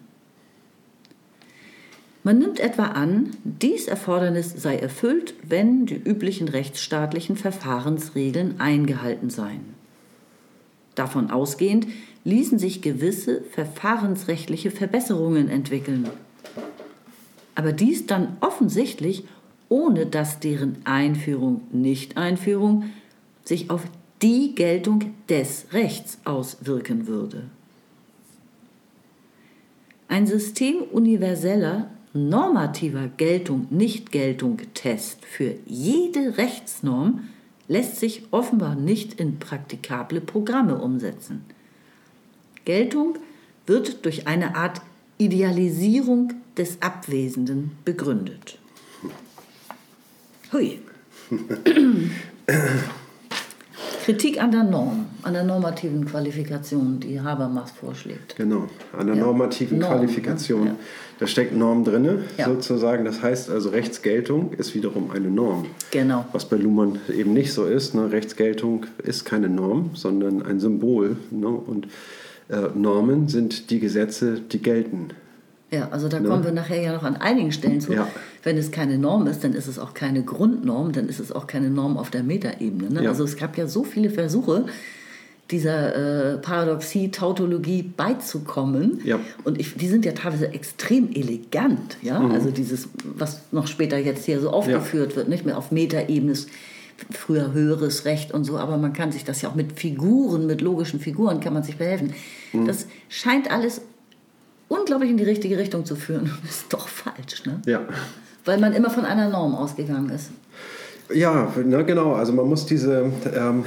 Man 2.22 2.38
nimmt 2.38 2.60
etwa 2.60 2.84
an, 2.90 3.36
dies 3.44 3.88
Erfordernis 3.88 4.54
sei 4.56 4.78
erfüllt, 4.78 5.34
wenn 5.42 5.88
die 5.88 5.96
üblichen 5.96 6.48
rechtsstaatlichen 6.48 7.38
Verfahrensregeln 7.38 8.60
eingehalten 8.60 9.32
seien. 9.32 9.74
Davon 10.94 11.32
ausgehend 11.32 11.88
ließen 12.24 12.60
sich 12.60 12.82
gewisse 12.82 13.42
verfahrensrechtliche 13.42 14.72
Verbesserungen 14.72 15.50
entwickeln. 15.50 16.10
Aber 17.56 17.72
dies 17.72 18.06
dann 18.06 18.38
offensichtlich, 18.40 19.26
ohne 19.70 20.06
dass 20.06 20.40
deren 20.40 20.78
Einführung, 20.86 21.62
Nicht-Einführung 21.72 22.86
sich 23.44 23.70
auf 23.70 23.84
die 24.22 24.56
Geltung 24.56 25.14
des 25.30 25.68
Rechts 25.74 26.18
auswirken 26.24 27.08
würde. 27.08 27.44
Ein 30.08 30.28
System 30.28 30.78
universeller, 30.92 31.90
normativer 32.14 33.10
Geltung, 33.18 33.68
Nicht-Geltung 33.70 34.60
Test 34.74 35.26
für 35.26 35.56
jede 35.66 36.38
Rechtsnorm 36.38 37.30
lässt 37.68 38.00
sich 38.00 38.24
offenbar 38.32 38.76
nicht 38.76 39.20
in 39.20 39.40
praktikable 39.40 40.22
Programme 40.22 40.78
umsetzen. 40.78 41.44
Geltung 42.66 43.18
wird 43.66 44.06
durch 44.06 44.28
eine 44.28 44.56
Art 44.56 44.82
Idealisierung 45.18 46.34
des 46.58 46.82
Abwesenden 46.82 47.72
begründet. 47.86 48.58
Hui. 50.52 50.80
Kritik 54.04 54.42
an 54.44 54.52
der 54.52 54.64
Norm, 54.64 55.06
an 55.22 55.34
der 55.34 55.46
normativen 55.46 56.04
Qualifikation, 56.04 57.00
die 57.00 57.22
Habermas 57.22 57.72
vorschlägt. 57.72 58.36
Genau, 58.36 58.68
an 58.98 59.08
der 59.08 59.16
ja. 59.16 59.24
normativen 59.24 59.80
Norm, 59.80 59.94
Qualifikation. 59.94 60.68
Ja. 60.68 60.76
Da 61.20 61.28
steckt 61.28 61.56
Norm 61.56 61.86
drin, 61.86 62.26
ja. 62.38 62.46
sozusagen. 62.46 63.06
Das 63.06 63.22
heißt 63.22 63.50
also, 63.50 63.70
Rechtsgeltung 63.70 64.52
ist 64.54 64.76
wiederum 64.76 65.12
eine 65.12 65.30
Norm. 65.30 65.68
Genau. 65.92 66.26
Was 66.34 66.50
bei 66.50 66.58
Luhmann 66.58 67.00
eben 67.16 67.32
nicht 67.32 67.54
so 67.54 67.66
ist. 67.66 67.96
Ne? 67.96 68.12
Rechtsgeltung 68.12 68.88
ist 69.02 69.24
keine 69.24 69.48
Norm, 69.48 69.92
sondern 69.94 70.42
ein 70.42 70.60
Symbol. 70.60 71.16
Ne? 71.32 71.48
Und 71.48 71.88
äh, 72.50 72.70
Normen 72.76 73.28
sind 73.28 73.70
die 73.70 73.80
Gesetze, 73.80 74.40
die 74.40 74.60
gelten. 74.60 75.10
Ja, 75.72 75.90
also 75.90 76.08
da 76.08 76.20
ne? 76.20 76.30
kommen 76.30 76.44
wir 76.44 76.52
nachher 76.52 76.82
ja 76.82 76.94
noch 76.94 77.04
an 77.04 77.16
einigen 77.16 77.52
Stellen 77.52 77.82
zu. 77.82 77.94
Ja. 77.94 78.08
Wenn 78.44 78.58
es 78.58 78.70
keine 78.70 79.00
Norm 79.00 79.26
ist, 79.26 79.44
dann 79.44 79.54
ist 79.54 79.68
es 79.68 79.80
auch 79.80 79.96
keine 79.96 80.22
Grundnorm, 80.24 80.92
dann 80.92 81.10
ist 81.10 81.20
es 81.20 81.32
auch 81.32 81.48
keine 81.48 81.72
Norm 81.72 81.98
auf 81.98 82.12
der 82.12 82.22
Metaebene. 82.22 82.92
Ne? 82.92 83.04
Ja. 83.04 83.10
Also 83.10 83.24
es 83.24 83.38
gab 83.38 83.58
ja 83.58 83.66
so 83.66 83.84
viele 83.84 84.12
Versuche, 84.12 84.66
dieser 85.50 86.34
äh, 86.34 86.38
Paradoxie, 86.38 87.10
Tautologie 87.10 87.84
beizukommen. 87.84 89.02
Ja. 89.04 89.20
Und 89.44 89.60
ich, 89.60 89.76
die 89.76 89.88
sind 89.88 90.06
ja 90.06 90.12
teilweise 90.12 90.54
extrem 90.54 91.12
elegant. 91.12 91.98
Ja? 92.02 92.20
Mhm. 92.20 92.32
Also 92.32 92.52
dieses, 92.52 92.90
was 93.04 93.42
noch 93.52 93.68
später 93.68 93.98
jetzt 93.98 94.26
hier 94.26 94.40
so 94.40 94.52
aufgeführt 94.52 95.16
wird, 95.16 95.28
nicht 95.28 95.46
mehr 95.46 95.58
auf 95.58 95.72
Metaebene 95.72 96.36
früher 97.12 97.54
höheres 97.54 98.06
Recht 98.06 98.32
und 98.32 98.44
so, 98.44 98.58
aber 98.58 98.78
man 98.78 98.94
kann 98.94 99.12
sich 99.12 99.24
das 99.24 99.42
ja 99.42 99.50
auch 99.50 99.56
mit 99.56 99.80
Figuren, 99.80 100.46
mit 100.46 100.62
logischen 100.62 101.00
Figuren 101.00 101.40
kann 101.40 101.54
man 101.54 101.64
sich 101.64 101.78
behelfen. 101.78 102.14
Mhm. 102.52 102.66
Das 102.66 102.88
scheint 103.10 103.52
alles 103.52 103.82
unglaublich 104.68 105.10
in 105.10 105.18
die 105.18 105.24
richtige 105.24 105.58
Richtung 105.58 105.86
zu 105.86 105.96
führen. 105.96 106.32
Ist 106.50 106.72
doch 106.72 106.88
falsch, 106.88 107.46
ne? 107.46 107.62
Ja. 107.66 107.82
Weil 108.46 108.60
man 108.60 108.74
immer 108.74 108.90
von 108.90 109.06
einer 109.06 109.30
Norm 109.30 109.56
ausgegangen 109.56 110.10
ist. 110.10 110.32
Ja, 111.14 111.54
ne, 111.64 111.86
genau. 111.86 112.14
Also 112.14 112.34
man 112.34 112.46
muss 112.46 112.66
diese, 112.66 113.10
ähm, 113.34 113.64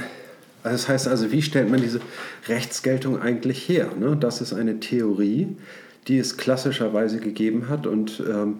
das 0.63 0.87
heißt 0.87 1.07
also, 1.07 1.31
wie 1.31 1.41
stellt 1.41 1.69
man 1.69 1.81
diese 1.81 1.99
Rechtsgeltung 2.47 3.19
eigentlich 3.19 3.67
her? 3.67 3.89
Ne? 3.99 4.15
Das 4.19 4.39
ist 4.39 4.53
eine 4.53 4.79
Theorie, 4.79 5.57
die 6.07 6.19
es 6.19 6.37
klassischerweise 6.37 7.19
gegeben 7.19 7.69
hat 7.69 7.87
und 7.87 8.21
ähm, 8.27 8.57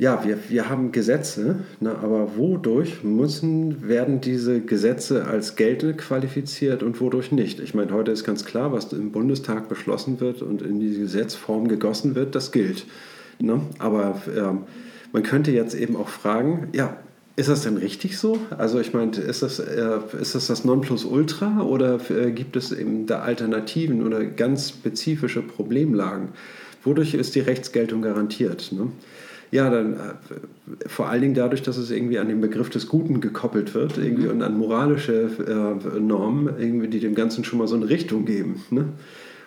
ja, 0.00 0.24
wir, 0.24 0.38
wir 0.48 0.70
haben 0.70 0.92
Gesetze, 0.92 1.56
ne, 1.78 1.90
aber 1.90 2.38
wodurch 2.38 3.04
müssen, 3.04 3.86
werden 3.86 4.22
diese 4.22 4.62
Gesetze 4.62 5.26
als 5.26 5.56
geltend 5.56 5.98
qualifiziert 5.98 6.82
und 6.82 7.02
wodurch 7.02 7.32
nicht? 7.32 7.60
Ich 7.60 7.74
meine, 7.74 7.92
heute 7.92 8.10
ist 8.10 8.24
ganz 8.24 8.46
klar, 8.46 8.72
was 8.72 8.90
im 8.94 9.12
Bundestag 9.12 9.68
beschlossen 9.68 10.18
wird 10.18 10.40
und 10.40 10.62
in 10.62 10.80
die 10.80 10.98
Gesetzform 10.98 11.68
gegossen 11.68 12.14
wird, 12.14 12.34
das 12.34 12.50
gilt. 12.50 12.86
Ne? 13.40 13.60
Aber 13.78 14.22
ähm, 14.34 14.60
man 15.12 15.22
könnte 15.22 15.50
jetzt 15.50 15.74
eben 15.74 15.96
auch 15.96 16.08
fragen, 16.08 16.68
ja, 16.72 16.96
ist 17.36 17.50
das 17.50 17.64
denn 17.64 17.76
richtig 17.76 18.16
so? 18.16 18.38
Also 18.56 18.80
ich 18.80 18.94
meine, 18.94 19.14
ist 19.18 19.42
das, 19.42 19.58
äh, 19.58 19.98
ist 20.18 20.34
das 20.34 20.46
das 20.46 20.64
Nonplusultra 20.64 21.60
oder 21.60 22.00
äh, 22.10 22.30
gibt 22.30 22.56
es 22.56 22.72
eben 22.72 23.04
da 23.04 23.20
Alternativen 23.20 24.06
oder 24.06 24.24
ganz 24.24 24.70
spezifische 24.70 25.42
Problemlagen? 25.42 26.30
Wodurch 26.84 27.12
ist 27.12 27.34
die 27.34 27.40
Rechtsgeltung 27.40 28.00
garantiert? 28.00 28.72
Ne? 28.72 28.88
Ja, 29.52 29.68
dann 29.68 29.94
äh, 29.94 29.96
vor 30.86 31.08
allen 31.08 31.22
Dingen 31.22 31.34
dadurch, 31.34 31.62
dass 31.62 31.76
es 31.76 31.90
irgendwie 31.90 32.18
an 32.18 32.28
den 32.28 32.40
Begriff 32.40 32.70
des 32.70 32.88
Guten 32.88 33.20
gekoppelt 33.20 33.74
wird, 33.74 33.98
irgendwie 33.98 34.28
und 34.28 34.42
an 34.42 34.56
moralische 34.56 35.30
äh, 35.46 35.98
Normen, 35.98 36.50
irgendwie, 36.58 36.88
die 36.88 37.00
dem 37.00 37.14
Ganzen 37.14 37.42
schon 37.44 37.58
mal 37.58 37.66
so 37.66 37.76
eine 37.76 37.88
Richtung 37.88 38.24
geben. 38.24 38.62
Ne? 38.70 38.84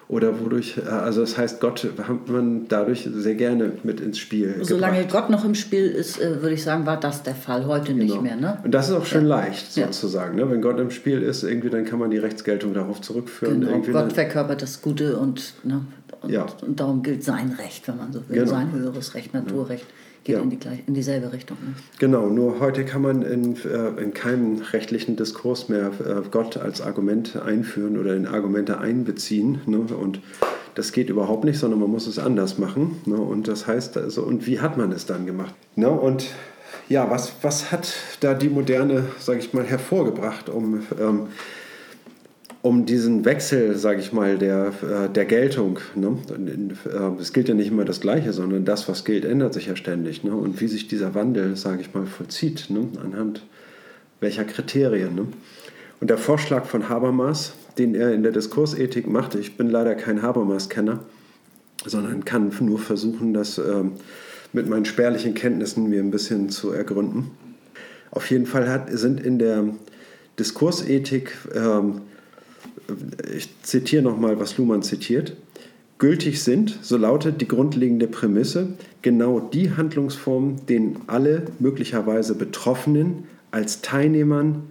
Oder 0.09 0.41
wodurch, 0.41 0.77
äh, 0.77 0.89
also 0.89 1.21
das 1.21 1.37
heißt, 1.37 1.61
Gott 1.61 1.87
hat 2.05 2.27
man 2.27 2.67
dadurch 2.67 3.07
sehr 3.13 3.35
gerne 3.35 3.71
mit 3.83 4.01
ins 4.01 4.19
Spiel. 4.19 4.57
Solange 4.61 5.03
gebracht. 5.03 5.23
Gott 5.23 5.29
noch 5.29 5.45
im 5.45 5.55
Spiel 5.55 5.85
ist, 5.85 6.19
äh, 6.19 6.41
würde 6.41 6.55
ich 6.55 6.63
sagen, 6.63 6.85
war 6.85 6.99
das 6.99 7.23
der 7.23 7.35
Fall, 7.35 7.65
heute 7.65 7.93
genau. 7.93 8.03
nicht 8.03 8.21
mehr. 8.21 8.35
Ne? 8.35 8.57
Und 8.63 8.73
das 8.73 8.89
ist 8.89 8.95
auch 8.95 9.05
schön 9.05 9.27
ja. 9.27 9.37
leicht 9.37 9.71
sozusagen. 9.71 10.35
Ne? 10.35 10.49
Wenn 10.49 10.61
Gott 10.61 10.79
im 10.79 10.91
Spiel 10.91 11.21
ist, 11.21 11.43
irgendwie, 11.43 11.69
dann 11.69 11.85
kann 11.85 11.99
man 11.99 12.11
die 12.11 12.17
Rechtsgeltung 12.17 12.73
darauf 12.73 12.99
zurückführen. 12.99 13.61
Genau. 13.61 13.81
Gott 13.91 14.11
verkörpert 14.11 14.61
das 14.61 14.81
Gute 14.81 15.17
und 15.17 15.53
ne, 15.63 15.85
und, 16.23 16.31
ja. 16.31 16.45
und 16.61 16.79
darum 16.79 17.03
gilt 17.03 17.23
sein 17.23 17.51
Recht, 17.51 17.87
wenn 17.87 17.97
man 17.97 18.13
so 18.13 18.27
will, 18.27 18.35
genau. 18.39 18.49
sein 18.49 18.71
höheres 18.71 19.13
Recht, 19.13 19.33
Naturrecht. 19.33 19.85
Geht 20.23 20.37
ja. 20.37 20.41
in, 20.41 20.49
die 20.49 20.57
gleich, 20.57 20.79
in 20.87 20.93
dieselbe 20.93 21.33
Richtung. 21.33 21.57
Ne? 21.61 21.73
Genau, 21.99 22.27
nur 22.27 22.61
heute 22.61 22.85
kann 22.85 23.01
man 23.01 23.23
in, 23.23 23.57
äh, 23.65 24.01
in 24.01 24.13
keinem 24.13 24.61
rechtlichen 24.71 25.17
Diskurs 25.17 25.67
mehr 25.67 25.91
äh, 25.99 26.21
Gott 26.31 26.55
als 26.55 26.79
Argument 26.79 27.35
einführen 27.35 27.97
oder 27.97 28.15
in 28.15 28.25
Argumente 28.25 28.77
einbeziehen. 28.77 29.59
Ne? 29.65 29.79
Und 29.79 30.21
das 30.75 30.93
geht 30.93 31.09
überhaupt 31.09 31.43
nicht, 31.43 31.59
sondern 31.59 31.81
man 31.81 31.91
muss 31.91 32.07
es 32.07 32.19
anders 32.19 32.57
machen. 32.57 33.01
Ne? 33.05 33.15
Und 33.15 33.49
das 33.49 33.67
heißt 33.67 33.97
also, 33.97 34.23
und 34.23 34.47
wie 34.47 34.61
hat 34.61 34.77
man 34.77 34.93
es 34.93 35.05
dann 35.05 35.25
gemacht? 35.25 35.53
Ne? 35.75 35.89
Und 35.89 36.27
ja, 36.87 37.09
was, 37.09 37.33
was 37.41 37.73
hat 37.73 37.93
da 38.21 38.33
die 38.33 38.49
Moderne, 38.49 39.05
sage 39.19 39.39
ich 39.39 39.53
mal, 39.53 39.65
hervorgebracht, 39.65 40.49
um 40.49 40.83
ähm, 41.01 41.27
um 42.63 42.85
diesen 42.85 43.25
Wechsel, 43.25 43.75
sage 43.75 43.99
ich 43.99 44.13
mal, 44.13 44.37
der, 44.37 44.71
äh, 44.81 45.09
der 45.09 45.25
Geltung. 45.25 45.79
Ne? 45.95 46.17
Äh, 46.85 47.21
es 47.21 47.33
gilt 47.33 47.49
ja 47.49 47.53
nicht 47.53 47.67
immer 47.67 47.83
das 47.83 47.99
Gleiche, 47.99 48.31
sondern 48.31 48.63
das, 48.63 48.87
was 48.87 49.03
gilt, 49.03 49.25
ändert 49.25 49.53
sich 49.53 49.67
ja 49.67 49.75
ständig. 49.75 50.23
Ne? 50.23 50.33
Und 50.33 50.61
wie 50.61 50.69
sich 50.69 50.87
dieser 50.87 51.13
Wandel, 51.13 51.57
sage 51.57 51.81
ich 51.81 51.93
mal, 51.93 52.05
vollzieht, 52.05 52.69
ne? 52.69 52.87
anhand 53.03 53.45
welcher 54.21 54.45
Kriterien. 54.45 55.13
Ne? 55.13 55.27
Und 55.99 56.09
der 56.09 56.17
Vorschlag 56.17 56.65
von 56.65 56.87
Habermas, 56.87 57.53
den 57.77 57.95
er 57.95 58.13
in 58.13 58.23
der 58.23 58.31
Diskursethik 58.31 59.07
machte, 59.07 59.39
ich 59.39 59.57
bin 59.57 59.69
leider 59.69 59.93
kein 59.95 60.21
Habermas-Kenner, 60.21 60.99
sondern 61.85 62.23
kann 62.23 62.49
nur 62.61 62.79
versuchen, 62.79 63.33
das 63.33 63.57
ähm, 63.57 63.91
mit 64.53 64.69
meinen 64.69 64.85
spärlichen 64.85 65.33
Kenntnissen 65.33 65.89
mir 65.89 65.99
ein 65.99 66.11
bisschen 66.11 66.49
zu 66.49 66.71
ergründen. 66.71 67.31
Auf 68.09 68.31
jeden 68.31 68.45
Fall 68.45 68.69
hat, 68.69 68.87
sind 68.89 69.19
in 69.19 69.37
der 69.37 69.65
Diskursethik, 70.39 71.35
ähm, 71.53 72.03
ich 73.35 73.49
zitiere 73.61 74.03
nochmal, 74.03 74.39
was 74.39 74.57
Luhmann 74.57 74.83
zitiert, 74.83 75.35
gültig 75.97 76.43
sind, 76.43 76.79
so 76.81 76.97
lautet 76.97 77.41
die 77.41 77.47
grundlegende 77.47 78.07
Prämisse, 78.07 78.73
genau 79.01 79.39
die 79.39 79.71
Handlungsformen, 79.71 80.65
denen 80.65 81.01
alle 81.07 81.45
möglicherweise 81.59 82.35
Betroffenen 82.35 83.25
als 83.51 83.81
Teilnehmern, 83.81 84.63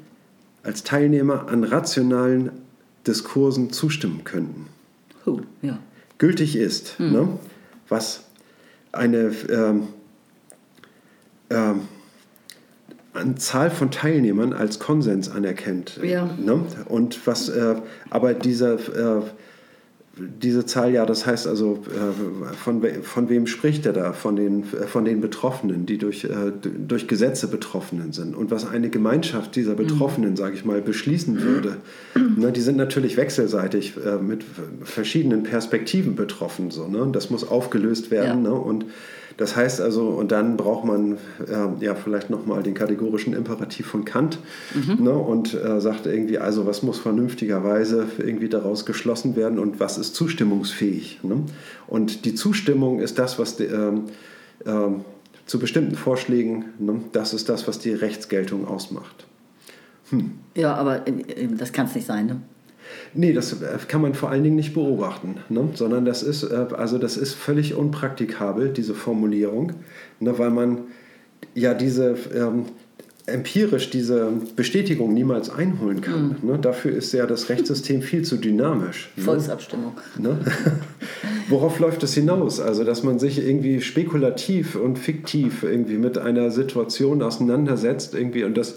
als 0.62 0.82
Teilnehmer 0.84 1.48
an 1.48 1.64
rationalen 1.64 2.50
Diskursen 3.06 3.70
zustimmen 3.70 4.24
könnten. 4.24 4.66
Oh, 5.24 5.40
ja. 5.62 5.78
Gültig 6.18 6.56
ist, 6.56 6.98
hm. 6.98 7.12
ne, 7.12 7.28
was 7.88 8.24
eine 8.92 9.32
ähm, 9.48 9.88
ähm, 11.50 11.80
eine 13.14 13.34
Zahl 13.36 13.70
von 13.70 13.90
Teilnehmern 13.90 14.52
als 14.52 14.78
Konsens 14.78 15.30
anerkennt. 15.30 16.00
Ja. 16.02 16.30
Ne? 16.38 16.60
Und 16.88 17.26
was, 17.26 17.48
äh, 17.48 17.76
aber 18.10 18.34
dieser, 18.34 18.74
äh, 18.74 19.22
diese 20.16 20.66
Zahl, 20.66 20.92
ja, 20.92 21.06
das 21.06 21.26
heißt 21.26 21.46
also, 21.46 21.82
äh, 21.88 22.54
von, 22.54 22.82
von 23.02 23.28
wem 23.30 23.46
spricht 23.46 23.86
er 23.86 23.94
da? 23.94 24.12
Von 24.12 24.36
den, 24.36 24.62
äh, 24.62 24.86
von 24.86 25.04
den 25.04 25.20
Betroffenen, 25.22 25.86
die 25.86 25.96
durch, 25.96 26.24
äh, 26.24 26.52
durch 26.86 27.08
Gesetze 27.08 27.48
Betroffenen 27.48 28.12
sind. 28.12 28.36
Und 28.36 28.50
was 28.50 28.68
eine 28.68 28.90
Gemeinschaft 28.90 29.56
dieser 29.56 29.74
Betroffenen, 29.74 30.30
mhm. 30.30 30.36
sage 30.36 30.54
ich 30.54 30.64
mal, 30.64 30.82
beschließen 30.82 31.40
würde, 31.40 31.78
ne, 32.36 32.52
die 32.52 32.60
sind 32.60 32.76
natürlich 32.76 33.16
wechselseitig 33.16 33.94
äh, 34.04 34.22
mit 34.22 34.44
verschiedenen 34.84 35.44
Perspektiven 35.44 36.14
betroffen. 36.14 36.70
So, 36.70 36.88
ne? 36.88 37.08
Das 37.10 37.30
muss 37.30 37.48
aufgelöst 37.48 38.10
werden. 38.10 38.44
Ja. 38.44 38.50
Ne? 38.50 38.54
Und 38.54 38.84
das 39.36 39.56
heißt 39.56 39.80
also, 39.80 40.08
und 40.08 40.32
dann 40.32 40.56
braucht 40.56 40.84
man 40.84 41.18
äh, 41.46 41.84
ja 41.84 41.94
vielleicht 41.94 42.30
nochmal 42.30 42.62
den 42.62 42.74
kategorischen 42.74 43.34
Imperativ 43.34 43.86
von 43.86 44.04
Kant 44.04 44.38
mhm. 44.74 45.04
ne, 45.04 45.12
und 45.12 45.54
äh, 45.54 45.80
sagt 45.80 46.06
irgendwie, 46.06 46.38
also 46.38 46.66
was 46.66 46.82
muss 46.82 46.98
vernünftigerweise 46.98 48.06
irgendwie 48.18 48.48
daraus 48.48 48.86
geschlossen 48.86 49.36
werden 49.36 49.58
und 49.58 49.80
was 49.80 49.98
ist 49.98 50.14
zustimmungsfähig. 50.14 51.20
Ne? 51.22 51.44
Und 51.86 52.24
die 52.24 52.34
Zustimmung 52.34 53.00
ist 53.00 53.18
das, 53.18 53.38
was 53.38 53.56
die, 53.56 53.64
äh, 53.64 53.92
zu 55.46 55.58
bestimmten 55.58 55.96
Vorschlägen, 55.96 56.66
ne, 56.78 57.00
das 57.12 57.34
ist 57.34 57.48
das, 57.48 57.66
was 57.66 57.78
die 57.78 57.92
Rechtsgeltung 57.92 58.66
ausmacht. 58.66 59.26
Hm. 60.10 60.32
Ja, 60.54 60.74
aber 60.74 61.06
äh, 61.06 61.48
das 61.56 61.72
kann 61.72 61.86
es 61.86 61.94
nicht 61.94 62.06
sein. 62.06 62.26
Ne? 62.26 62.40
Nee, 63.14 63.32
das 63.32 63.52
äh, 63.60 63.78
kann 63.88 64.00
man 64.00 64.14
vor 64.14 64.30
allen 64.30 64.42
Dingen 64.42 64.56
nicht 64.56 64.74
beobachten, 64.74 65.36
ne? 65.48 65.68
sondern 65.74 66.04
das 66.04 66.22
ist, 66.22 66.44
äh, 66.44 66.66
also 66.76 66.98
das 66.98 67.16
ist 67.16 67.34
völlig 67.34 67.74
unpraktikabel, 67.74 68.70
diese 68.70 68.94
Formulierung, 68.94 69.72
ne? 70.20 70.38
weil 70.38 70.50
man 70.50 70.78
ja 71.54 71.74
diese 71.74 72.16
ähm, 72.34 72.66
empirisch 73.26 73.90
diese 73.90 74.32
Bestätigung 74.56 75.14
niemals 75.14 75.50
einholen 75.50 76.00
kann. 76.00 76.36
Mhm. 76.42 76.50
Ne? 76.50 76.58
Dafür 76.58 76.92
ist 76.92 77.12
ja 77.12 77.26
das 77.26 77.48
Rechtssystem 77.48 78.02
viel 78.02 78.22
zu 78.22 78.36
dynamisch. 78.36 79.10
Ne? 79.16 79.24
Volksabstimmung. 79.24 79.92
Ne? 80.18 80.38
Worauf 81.48 81.78
läuft 81.78 82.02
es 82.02 82.14
hinaus? 82.14 82.60
Also, 82.60 82.84
dass 82.84 83.02
man 83.02 83.18
sich 83.18 83.44
irgendwie 83.44 83.80
spekulativ 83.80 84.74
und 84.74 84.98
fiktiv 84.98 85.62
irgendwie 85.62 85.98
mit 85.98 86.18
einer 86.18 86.50
Situation 86.50 87.22
auseinandersetzt 87.22 88.14
irgendwie 88.14 88.44
und 88.44 88.56
das 88.56 88.76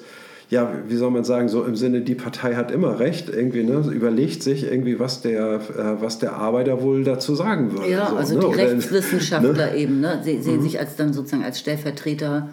ja, 0.49 0.71
wie 0.87 0.95
soll 0.95 1.11
man 1.11 1.23
sagen, 1.23 1.49
so 1.49 1.63
im 1.63 1.75
Sinne, 1.75 2.01
die 2.01 2.15
Partei 2.15 2.55
hat 2.55 2.71
immer 2.71 2.99
recht, 2.99 3.29
irgendwie, 3.29 3.63
ne, 3.63 3.83
überlegt 3.91 4.43
sich 4.43 4.63
irgendwie, 4.63 4.99
was 4.99 5.21
der, 5.21 5.55
äh, 5.55 6.01
was 6.01 6.19
der 6.19 6.33
Arbeiter 6.33 6.81
wohl 6.81 7.03
dazu 7.03 7.35
sagen 7.35 7.71
würde. 7.71 7.89
Ja, 7.89 8.09
so, 8.09 8.15
also 8.15 8.33
ne? 8.35 8.39
die 8.41 8.45
Oder, 8.45 8.57
Rechtswissenschaftler 8.57 9.71
ne? 9.71 9.75
eben, 9.75 10.01
ne, 10.01 10.21
sie 10.23 10.41
sehen 10.41 10.57
mhm. 10.57 10.61
sich 10.61 10.79
als 10.79 10.95
dann 10.95 11.13
sozusagen 11.13 11.43
als 11.43 11.59
Stellvertreter 11.59 12.49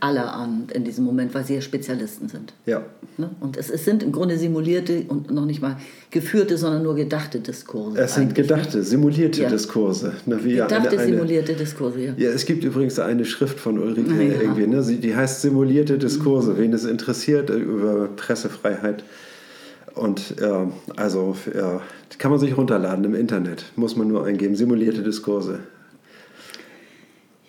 alle 0.00 0.32
an 0.32 0.66
in 0.72 0.84
diesem 0.84 1.04
Moment, 1.04 1.34
weil 1.34 1.44
sie 1.44 1.54
ja 1.54 1.60
Spezialisten 1.60 2.28
sind. 2.28 2.52
Ja. 2.66 2.82
Ne? 3.18 3.30
Und 3.40 3.56
es, 3.56 3.70
es, 3.70 3.84
sind 3.84 4.02
im 4.02 4.12
Grunde 4.12 4.38
simulierte 4.38 5.04
und 5.08 5.30
noch 5.30 5.44
nicht 5.44 5.60
mal 5.60 5.76
geführte, 6.10 6.56
sondern 6.56 6.82
nur 6.82 6.94
gedachte 6.94 7.40
Diskurse. 7.40 7.98
Es 7.98 8.14
sind 8.14 8.28
ne? 8.28 8.34
gedachte, 8.34 8.78
ne? 8.78 8.82
simulierte 8.82 9.42
ja. 9.42 9.50
Diskurse. 9.50 10.14
Ne? 10.26 10.38
Gedachte, 10.38 10.76
eine, 10.76 10.88
eine, 10.88 11.12
simulierte 11.12 11.54
Diskurse, 11.54 12.00
ja. 12.00 12.12
Ja, 12.16 12.30
es 12.30 12.46
gibt 12.46 12.64
übrigens 12.64 12.98
eine 12.98 13.24
Schrift 13.24 13.60
von 13.60 13.78
Ulrike 13.78 14.10
ja. 14.10 14.40
irgendwie, 14.40 14.66
ne? 14.66 14.82
die 14.82 15.14
heißt 15.14 15.42
Simulierte 15.42 15.98
Diskurse. 15.98 16.52
Mhm. 16.52 16.58
Wen 16.58 16.72
es 16.72 16.84
interessiert 16.84 17.50
äh, 17.50 17.54
über 17.54 18.08
Pressefreiheit. 18.08 19.04
Und 19.94 20.36
äh, 20.40 20.66
also 20.96 21.36
ja, 21.54 21.80
kann 22.18 22.30
man 22.30 22.40
sich 22.40 22.56
runterladen 22.56 23.04
im 23.04 23.14
Internet, 23.14 23.64
muss 23.76 23.96
man 23.96 24.08
nur 24.08 24.24
eingeben, 24.24 24.54
simulierte 24.54 25.02
Diskurse. 25.02 25.60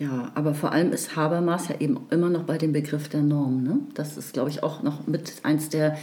Ja, 0.02 0.32
aber 0.34 0.56
vor 0.56 0.72
allem 0.72 0.92
ist 0.94 1.16
Habermas 1.16 1.68
ja 1.68 1.76
eben 1.80 2.00
immer 2.10 2.32
noch 2.32 2.44
bei 2.44 2.58
dem 2.58 2.74
Begriff 2.74 3.08
der 3.08 3.22
Norm. 3.22 3.62
Ne? 3.62 3.78
Das 3.94 4.18
ist, 4.18 4.34
glaube 4.34 4.50
ich, 4.50 4.64
auch 4.64 4.82
noch 4.82 5.06
mit 5.06 5.32
eins 5.44 5.70
der, 5.70 5.96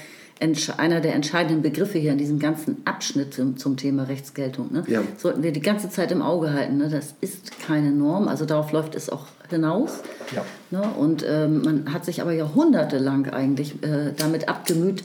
einer 0.76 1.00
der 1.00 1.16
entscheidenden 1.16 1.62
Begriffe 1.62 1.98
hier 1.98 2.12
in 2.12 2.18
diesem 2.18 2.38
ganzen 2.38 2.76
Abschnitt 2.84 3.34
zum, 3.34 3.56
zum 3.56 3.76
Thema 3.76 4.04
Rechtsgeltung. 4.04 4.72
Ne? 4.72 4.84
Ja. 4.86 5.02
Sollten 5.16 5.42
wir 5.42 5.50
die 5.50 5.60
ganze 5.60 5.90
Zeit 5.90 6.12
im 6.12 6.22
Auge 6.22 6.52
halten. 6.52 6.76
Ne? 6.76 6.88
Das 6.88 7.14
ist 7.20 7.58
keine 7.66 7.90
Norm, 7.90 8.28
also 8.28 8.44
darauf 8.44 8.70
läuft 8.70 8.94
es 8.94 9.10
auch 9.10 9.26
hinaus. 9.50 9.98
Ja. 10.32 10.44
Ne? 10.70 10.88
Und 10.96 11.24
ähm, 11.28 11.62
man 11.62 11.92
hat 11.92 12.04
sich 12.04 12.22
aber 12.22 12.32
jahrhundertelang 12.32 13.28
eigentlich 13.30 13.82
äh, 13.82 14.12
damit 14.16 14.48
abgemüht, 14.48 15.02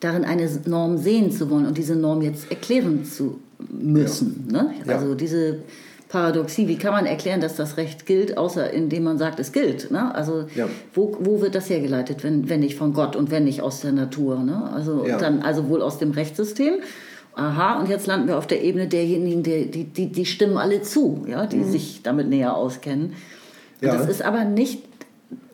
darin 0.00 0.24
eine 0.24 0.50
Norm 0.66 0.98
sehen 0.98 1.30
zu 1.30 1.48
wollen 1.48 1.64
und 1.64 1.78
diese 1.78 1.94
Norm 1.94 2.22
jetzt 2.22 2.50
erklären 2.50 3.04
zu 3.04 3.38
müssen. 3.70 4.48
Ja. 4.52 4.64
Ne? 4.64 4.74
Also 4.88 5.10
ja. 5.10 5.14
diese 5.14 5.58
Paradoxie. 6.14 6.68
Wie 6.68 6.76
kann 6.76 6.92
man 6.92 7.06
erklären, 7.06 7.40
dass 7.40 7.56
das 7.56 7.76
Recht 7.76 8.06
gilt, 8.06 8.38
außer 8.38 8.70
indem 8.70 9.02
man 9.02 9.18
sagt, 9.18 9.40
es 9.40 9.50
gilt? 9.50 9.90
Ne? 9.90 10.14
Also 10.14 10.46
ja. 10.54 10.68
wo, 10.94 11.16
wo 11.18 11.40
wird 11.40 11.56
das 11.56 11.68
hergeleitet, 11.68 12.22
wenn, 12.22 12.48
wenn 12.48 12.60
nicht 12.60 12.76
von 12.76 12.92
Gott 12.92 13.16
und 13.16 13.32
wenn 13.32 13.42
nicht 13.42 13.62
aus 13.62 13.80
der 13.80 13.90
Natur? 13.90 14.38
Ne? 14.38 14.70
Also, 14.72 15.04
ja. 15.04 15.18
dann, 15.18 15.42
also 15.42 15.68
wohl 15.68 15.82
aus 15.82 15.98
dem 15.98 16.12
Rechtssystem. 16.12 16.74
Aha, 17.34 17.80
und 17.80 17.88
jetzt 17.88 18.06
landen 18.06 18.28
wir 18.28 18.38
auf 18.38 18.46
der 18.46 18.62
Ebene 18.62 18.86
derjenigen, 18.86 19.42
die, 19.42 19.68
die, 19.68 19.84
die, 19.84 20.06
die 20.12 20.24
stimmen 20.24 20.56
alle 20.56 20.82
zu, 20.82 21.24
ja, 21.26 21.46
die 21.46 21.56
mhm. 21.56 21.72
sich 21.72 22.00
damit 22.04 22.28
näher 22.28 22.54
auskennen. 22.54 23.14
Ja. 23.80 23.96
Das 23.96 24.08
ist 24.08 24.22
aber 24.22 24.44
nicht, 24.44 24.84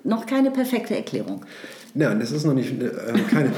noch 0.05 0.27
keine 0.27 0.51
perfekte 0.51 0.95
Erklärung. 0.95 1.47
Nein, 1.95 2.21
das 2.21 2.33
ist 2.33 2.45
noch 2.45 2.53
nicht 2.53 2.71
äh, 2.83 2.89
keine. 3.31 3.53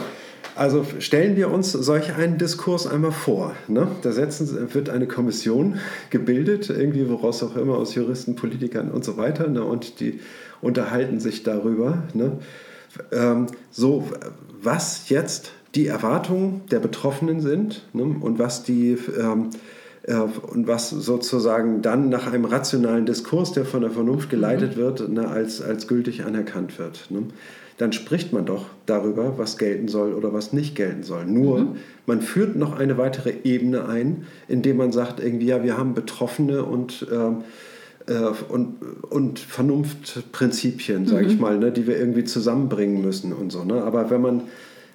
Also 0.54 0.84
stellen 0.98 1.36
wir 1.36 1.50
uns 1.50 1.72
solch 1.72 2.14
einen 2.14 2.36
Diskurs 2.36 2.86
einmal 2.86 3.12
vor. 3.12 3.54
Ne? 3.68 3.88
Da 4.02 4.12
setzen, 4.12 4.74
wird 4.74 4.90
eine 4.90 5.06
Kommission 5.06 5.78
gebildet, 6.10 6.68
irgendwie 6.68 7.08
woraus 7.08 7.42
auch 7.42 7.56
immer, 7.56 7.76
aus 7.76 7.94
Juristen, 7.94 8.36
Politikern 8.36 8.90
und 8.90 9.04
so 9.04 9.16
weiter. 9.16 9.48
Ne? 9.48 9.64
Und 9.64 10.00
die 10.00 10.20
unterhalten 10.60 11.20
sich 11.20 11.42
darüber. 11.42 12.02
Ne? 12.12 12.38
Ähm, 13.12 13.46
so, 13.70 14.08
was 14.60 15.08
jetzt 15.08 15.52
die 15.74 15.86
Erwartungen 15.86 16.62
der 16.70 16.80
Betroffenen 16.80 17.40
sind 17.40 17.86
ne? 17.94 18.02
und 18.02 18.38
was 18.38 18.62
die 18.62 18.98
ähm, 19.18 19.50
äh, 20.02 20.14
und 20.14 20.66
was 20.66 20.90
sozusagen 20.90 21.82
dann 21.82 22.08
nach 22.08 22.30
einem 22.30 22.44
rationalen 22.44 23.06
Diskurs, 23.06 23.52
der 23.52 23.64
von 23.64 23.82
der 23.82 23.90
Vernunft 23.90 24.30
geleitet 24.30 24.76
mhm. 24.76 24.80
wird, 24.80 25.08
ne, 25.08 25.28
als, 25.28 25.62
als 25.62 25.86
gültig 25.86 26.24
anerkannt 26.24 26.78
wird. 26.78 27.10
Ne? 27.10 27.28
Dann 27.82 27.92
spricht 27.92 28.32
man 28.32 28.46
doch 28.46 28.66
darüber, 28.86 29.38
was 29.38 29.58
gelten 29.58 29.88
soll 29.88 30.12
oder 30.12 30.32
was 30.32 30.52
nicht 30.52 30.76
gelten 30.76 31.02
soll. 31.02 31.26
Nur 31.26 31.58
mhm. 31.58 31.76
man 32.06 32.20
führt 32.20 32.54
noch 32.54 32.78
eine 32.78 32.96
weitere 32.96 33.32
Ebene 33.42 33.88
ein, 33.88 34.24
indem 34.46 34.76
man 34.76 34.92
sagt, 34.92 35.18
irgendwie, 35.18 35.46
ja, 35.46 35.64
wir 35.64 35.76
haben 35.76 35.92
Betroffene 35.92 36.64
und, 36.64 37.04
äh, 37.10 38.12
äh 38.12 38.32
und, 38.48 38.76
und 39.10 39.40
Vernunftprinzipien, 39.40 41.08
sage 41.08 41.24
mhm. 41.24 41.30
ich 41.32 41.40
mal, 41.40 41.58
ne, 41.58 41.72
die 41.72 41.88
wir 41.88 41.98
irgendwie 41.98 42.22
zusammenbringen 42.22 43.02
müssen 43.02 43.32
und 43.32 43.50
so. 43.50 43.64
Ne? 43.64 43.82
Aber 43.82 44.10
wenn 44.10 44.20
man 44.20 44.42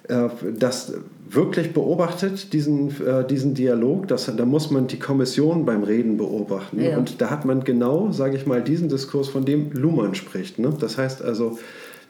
äh, 0.04 0.30
das 0.58 0.94
wirklich 1.28 1.74
beobachtet, 1.74 2.54
diesen, 2.54 2.88
äh, 3.06 3.26
diesen 3.26 3.52
Dialog, 3.52 4.08
das, 4.08 4.34
da 4.34 4.46
muss 4.46 4.70
man 4.70 4.86
die 4.86 4.98
Kommission 4.98 5.66
beim 5.66 5.82
Reden 5.82 6.16
beobachten. 6.16 6.80
Ja. 6.80 6.96
Und 6.96 7.20
da 7.20 7.28
hat 7.28 7.44
man 7.44 7.64
genau, 7.64 8.12
sage 8.12 8.38
ich 8.38 8.46
mal, 8.46 8.62
diesen 8.62 8.88
Diskurs, 8.88 9.28
von 9.28 9.44
dem 9.44 9.72
Luhmann 9.72 10.14
spricht. 10.14 10.58
Ne? 10.58 10.72
Das 10.80 10.96
heißt 10.96 11.20
also, 11.20 11.58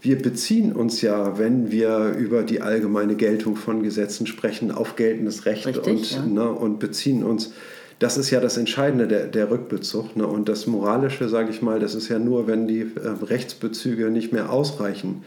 wir 0.00 0.20
beziehen 0.20 0.72
uns 0.72 1.02
ja, 1.02 1.38
wenn 1.38 1.70
wir 1.70 2.14
über 2.16 2.42
die 2.42 2.61
allgemeine 2.61 3.16
Geltung 3.16 3.56
von 3.56 3.82
Gesetzen 3.82 4.26
sprechen, 4.26 4.70
auf 4.70 4.96
geltendes 4.96 5.44
Recht 5.44 5.66
Richtig, 5.66 5.87
und, 5.87 6.11
ja. 6.11 6.26
ne, 6.26 6.50
und 6.50 6.78
beziehen 6.78 7.24
uns. 7.24 7.52
Das 7.98 8.16
ist 8.16 8.30
ja 8.30 8.38
das 8.38 8.56
Entscheidende, 8.56 9.08
der, 9.08 9.26
der 9.26 9.50
Rückbezug. 9.50 10.14
Ne? 10.14 10.24
Und 10.24 10.48
das 10.48 10.68
Moralische, 10.68 11.28
sage 11.28 11.50
ich 11.50 11.62
mal, 11.62 11.80
das 11.80 11.96
ist 11.96 12.08
ja 12.08 12.20
nur, 12.20 12.46
wenn 12.46 12.68
die 12.68 12.82
äh, 12.82 13.08
Rechtsbezüge 13.24 14.11
nicht 14.11 14.32
mehr 14.32 14.52
ausreichen, 14.52 15.24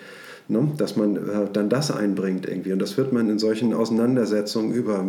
ne? 0.47 0.71
dass 0.77 0.95
man 0.95 1.17
äh, 1.17 1.19
dann 1.51 1.69
das 1.69 1.91
einbringt 1.91 2.47
irgendwie. 2.47 2.71
Und 2.71 2.79
das 2.79 2.95
wird 2.95 3.11
man 3.11 3.29
in 3.29 3.39
solchen 3.39 3.73
Auseinandersetzungen 3.73 4.73
über 4.73 5.05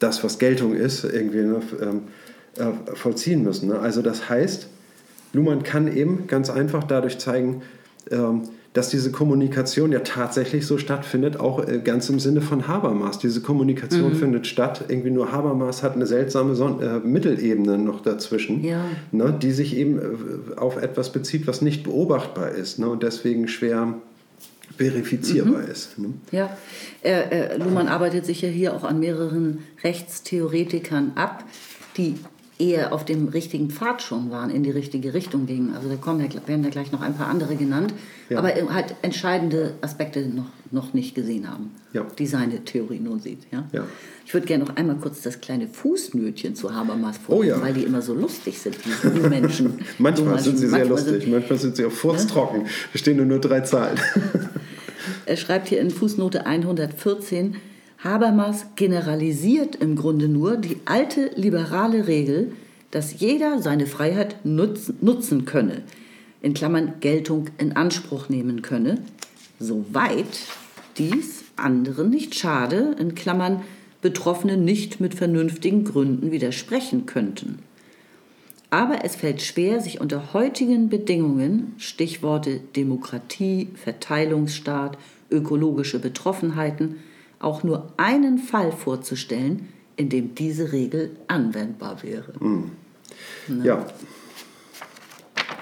das, 0.00 0.24
was 0.24 0.40
Geltung 0.40 0.74
ist, 0.74 1.04
irgendwie 1.04 1.42
ne, 1.42 1.60
ähm, 1.80 2.00
äh, 2.56 2.96
vollziehen 2.96 3.44
müssen. 3.44 3.68
Ne? 3.68 3.78
Also 3.78 4.02
das 4.02 4.28
heißt, 4.28 4.66
Luhmann 5.32 5.62
kann 5.62 5.94
eben 5.94 6.26
ganz 6.26 6.50
einfach 6.50 6.82
dadurch 6.82 7.18
zeigen, 7.18 7.62
ähm, 8.10 8.42
dass 8.76 8.90
diese 8.90 9.10
Kommunikation 9.10 9.90
ja 9.90 10.00
tatsächlich 10.00 10.66
so 10.66 10.76
stattfindet, 10.76 11.40
auch 11.40 11.66
äh, 11.66 11.78
ganz 11.82 12.10
im 12.10 12.20
Sinne 12.20 12.42
von 12.42 12.68
Habermas. 12.68 13.18
Diese 13.18 13.40
Kommunikation 13.40 14.12
mhm. 14.12 14.16
findet 14.16 14.46
statt, 14.46 14.84
irgendwie 14.88 15.10
nur 15.10 15.32
Habermas 15.32 15.82
hat 15.82 15.94
eine 15.94 16.06
seltsame 16.06 16.54
Son 16.54 16.82
äh, 16.82 16.98
Mittelebene 16.98 17.78
noch 17.78 18.02
dazwischen, 18.02 18.62
ja. 18.62 18.84
ne, 19.12 19.34
die 19.40 19.52
sich 19.52 19.74
eben 19.76 19.98
äh, 19.98 20.58
auf 20.58 20.76
etwas 20.76 21.10
bezieht, 21.10 21.46
was 21.46 21.62
nicht 21.62 21.84
beobachtbar 21.84 22.50
ist 22.50 22.78
ne, 22.78 22.90
und 22.90 23.02
deswegen 23.02 23.48
schwer 23.48 23.94
verifizierbar 24.76 25.62
mhm. 25.62 25.70
ist. 25.70 25.98
Ne? 25.98 26.08
Ja, 26.30 26.54
er, 27.02 27.32
er, 27.32 27.58
Luhmann 27.58 27.88
arbeitet 27.88 28.26
sich 28.26 28.42
ja 28.42 28.50
hier 28.50 28.74
auch 28.74 28.84
an 28.84 29.00
mehreren 29.00 29.60
Rechtstheoretikern 29.84 31.12
ab, 31.14 31.44
die 31.96 32.16
eher 32.58 32.92
auf 32.92 33.04
dem 33.04 33.28
richtigen 33.28 33.70
Pfad 33.70 34.02
schon 34.02 34.30
waren, 34.30 34.50
in 34.50 34.62
die 34.62 34.70
richtige 34.70 35.12
Richtung 35.12 35.46
gingen. 35.46 35.74
Also 35.74 35.88
da 35.88 35.96
kommen, 35.96 36.26
werden 36.46 36.64
ja 36.64 36.70
gleich 36.70 36.90
noch 36.90 37.02
ein 37.02 37.14
paar 37.14 37.28
andere 37.28 37.54
genannt, 37.56 37.92
ja. 38.30 38.38
aber 38.38 38.48
halt 38.72 38.94
entscheidende 39.02 39.74
Aspekte 39.82 40.26
noch, 40.26 40.46
noch 40.70 40.94
nicht 40.94 41.14
gesehen 41.14 41.50
haben, 41.50 41.72
ja. 41.92 42.06
die 42.18 42.26
seine 42.26 42.64
Theorie 42.64 42.98
nun 42.98 43.20
sieht. 43.20 43.40
Ja? 43.52 43.64
ja. 43.72 43.84
Ich 44.24 44.32
würde 44.32 44.46
gerne 44.46 44.64
noch 44.64 44.76
einmal 44.76 44.96
kurz 44.96 45.20
das 45.22 45.40
kleine 45.40 45.68
Fußnötchen 45.68 46.54
zu 46.54 46.74
Habermas 46.74 47.18
vorlesen, 47.18 47.58
oh 47.60 47.64
weil 47.64 47.74
die 47.74 47.82
immer 47.82 48.00
so 48.00 48.14
lustig 48.14 48.58
sind, 48.58 48.76
die, 48.84 49.10
die 49.10 49.28
Menschen. 49.28 49.80
manchmal 49.98 50.38
sind 50.38 50.56
sie 50.58 50.68
sehr 50.68 50.86
lustig, 50.86 51.24
sind, 51.24 51.32
manchmal 51.32 51.58
sind 51.58 51.76
sie 51.76 51.84
auch 51.84 51.92
furztrocken. 51.92 52.62
Da 52.92 52.98
stehen 52.98 53.18
nur, 53.18 53.26
nur 53.26 53.38
drei 53.38 53.60
Zahlen. 53.60 53.98
er 55.26 55.36
schreibt 55.36 55.68
hier 55.68 55.80
in 55.80 55.90
Fußnote 55.90 56.46
114, 56.46 57.56
Habermas 58.06 58.66
generalisiert 58.76 59.76
im 59.76 59.96
Grunde 59.96 60.28
nur 60.28 60.56
die 60.56 60.78
alte 60.84 61.32
liberale 61.34 62.06
Regel, 62.06 62.52
dass 62.92 63.18
jeder 63.18 63.60
seine 63.60 63.86
Freiheit 63.86 64.44
nutzen, 64.44 64.96
nutzen 65.00 65.44
könne, 65.44 65.82
in 66.40 66.54
Klammern 66.54 66.94
Geltung 67.00 67.50
in 67.58 67.72
Anspruch 67.72 68.28
nehmen 68.28 68.62
könne, 68.62 69.02
soweit 69.58 70.38
dies 70.96 71.44
anderen 71.56 72.10
nicht 72.10 72.34
schade, 72.36 72.94
in 72.98 73.14
Klammern 73.14 73.62
Betroffene 74.02 74.56
nicht 74.56 75.00
mit 75.00 75.14
vernünftigen 75.14 75.82
Gründen 75.82 76.30
widersprechen 76.30 77.06
könnten. 77.06 77.58
Aber 78.70 79.04
es 79.04 79.16
fällt 79.16 79.42
schwer, 79.42 79.80
sich 79.80 80.00
unter 80.00 80.32
heutigen 80.32 80.88
Bedingungen, 80.88 81.74
Stichworte 81.78 82.60
Demokratie, 82.76 83.68
Verteilungsstaat, 83.74 84.96
ökologische 85.30 85.98
Betroffenheiten, 85.98 86.96
auch 87.38 87.62
nur 87.62 87.92
einen 87.96 88.38
Fall 88.38 88.72
vorzustellen, 88.72 89.68
in 89.96 90.08
dem 90.08 90.34
diese 90.34 90.72
Regel 90.72 91.10
anwendbar 91.28 92.02
wäre. 92.02 92.32
Mhm. 92.40 92.70
Ne? 93.48 93.64
Ja. 93.64 93.86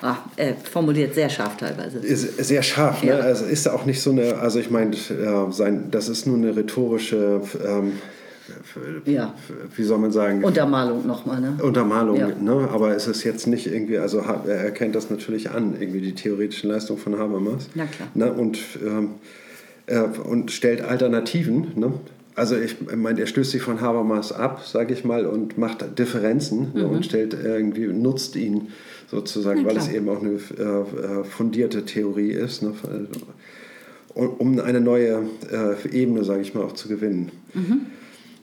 Ach, 0.03 0.19
er 0.37 0.55
formuliert 0.55 1.15
sehr 1.15 1.31
scharf 1.31 1.57
teilweise. 1.57 2.01
Sehr 2.03 2.63
scharf, 2.63 3.03
ne? 3.03 3.11
ja. 3.11 3.19
Also 3.21 3.47
ist 3.47 3.67
auch 3.69 3.87
nicht 3.87 4.03
so 4.03 4.11
eine, 4.11 4.37
also 4.37 4.59
ich 4.59 4.71
meine, 4.71 4.95
äh, 4.95 5.73
das 5.91 6.09
ist 6.09 6.27
nur 6.27 6.37
eine 6.37 6.55
rhetorische, 6.55 7.41
ähm, 7.67 7.93
ja. 9.07 9.33
wie 9.75 9.83
soll 9.83 9.99
man 9.99 10.13
sagen? 10.13 10.45
Untermalung 10.45 11.07
nochmal, 11.07 11.41
ne? 11.41 11.57
Untermalung, 11.63 12.19
ja. 12.19 12.29
ne? 12.29 12.69
Aber 12.71 12.95
es 12.95 13.07
ist 13.07 13.25
jetzt 13.25 13.47
nicht 13.47 13.67
irgendwie, 13.67 13.97
also 13.97 14.19
er 14.19 14.57
erkennt 14.57 14.95
das 14.95 15.09
natürlich 15.09 15.51
an, 15.51 15.77
irgendwie 15.81 16.03
die 16.03 16.15
theoretischen 16.15 16.69
Leistungen 16.69 16.99
von 16.99 17.19
Habermas. 17.19 17.71
Na 17.75 17.87
klar. 17.87 18.09
Ne? 18.15 18.31
Und 18.31 18.59
ähm, 18.85 19.13
äh, 19.87 20.01
und 20.01 20.51
stellt 20.51 20.81
Alternativen. 20.81 21.73
Ne? 21.77 21.93
Also 22.35 22.57
ich 22.57 22.77
meine, 22.95 23.21
er 23.21 23.27
stößt 23.27 23.53
sich 23.53 23.63
von 23.63 23.81
Habermas 23.81 24.33
ab, 24.33 24.65
sage 24.67 24.93
ich 24.93 25.05
mal, 25.05 25.27
und 25.27 25.57
macht 25.57 25.99
Differenzen 25.99 26.73
mhm. 26.73 26.81
ne? 26.81 26.87
und 26.89 27.05
stellt 27.05 27.35
irgendwie, 27.35 27.87
nutzt 27.87 28.35
ihn 28.37 28.69
sozusagen, 29.09 29.65
weil 29.65 29.77
es 29.77 29.89
eben 29.89 30.09
auch 30.09 30.21
eine 30.21 30.33
äh, 30.33 31.21
äh, 31.21 31.25
fundierte 31.25 31.85
Theorie 31.85 32.33
ist, 32.33 32.63
ne? 32.63 32.75
um 34.15 34.59
eine 34.59 34.81
neue 34.81 35.23
äh, 35.53 35.89
Ebene, 35.91 36.25
sage 36.25 36.43
ich 36.43 36.55
mal, 36.55 36.65
auch 36.65 36.73
zu 36.73 36.89
gewinnen. 36.89 37.31
Mhm. 37.53 37.87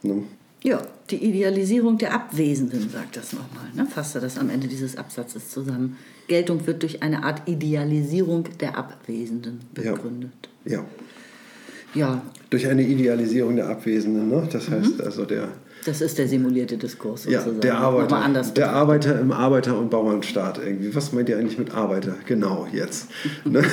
Ne? 0.03 0.23
Ja, 0.63 0.81
die 1.09 1.17
Idealisierung 1.17 1.97
der 1.97 2.13
Abwesenden, 2.13 2.89
sagt 2.89 3.17
das 3.17 3.33
nochmal, 3.33 3.65
ne? 3.75 3.87
fasst 3.87 4.15
er 4.15 4.21
das 4.21 4.37
am 4.37 4.49
Ende 4.49 4.67
dieses 4.67 4.95
Absatzes 4.95 5.49
zusammen. 5.49 5.97
Geltung 6.27 6.65
wird 6.67 6.83
durch 6.83 7.03
eine 7.03 7.23
Art 7.23 7.49
Idealisierung 7.49 8.45
der 8.59 8.77
Abwesenden 8.77 9.61
begründet. 9.73 10.49
Ja. 10.63 10.73
ja 10.73 10.85
ja. 11.93 12.21
durch 12.49 12.67
eine 12.67 12.83
Idealisierung 12.83 13.55
der 13.55 13.69
Abwesenden. 13.69 14.29
Ne? 14.29 14.47
Das 14.51 14.69
mhm. 14.69 14.73
heißt 14.73 15.01
also 15.01 15.25
der. 15.25 15.49
Das 15.85 16.01
ist 16.01 16.17
der 16.19 16.27
simulierte 16.27 16.77
Diskurs 16.77 17.23
sozusagen. 17.23 17.55
Ja, 17.55 17.61
der 17.61 17.77
Arbeiter, 17.77 18.43
der 18.55 18.71
Arbeiter 18.71 19.19
im 19.19 19.31
Arbeiter- 19.31 19.79
und 19.79 19.89
Bauernstaat 19.89 20.59
irgendwie. 20.63 20.93
Was 20.93 21.11
meint 21.11 21.27
ihr 21.29 21.37
eigentlich 21.37 21.57
mit 21.57 21.73
Arbeiter? 21.73 22.15
Genau, 22.27 22.67
jetzt. 22.71 23.07
ne? 23.45 23.63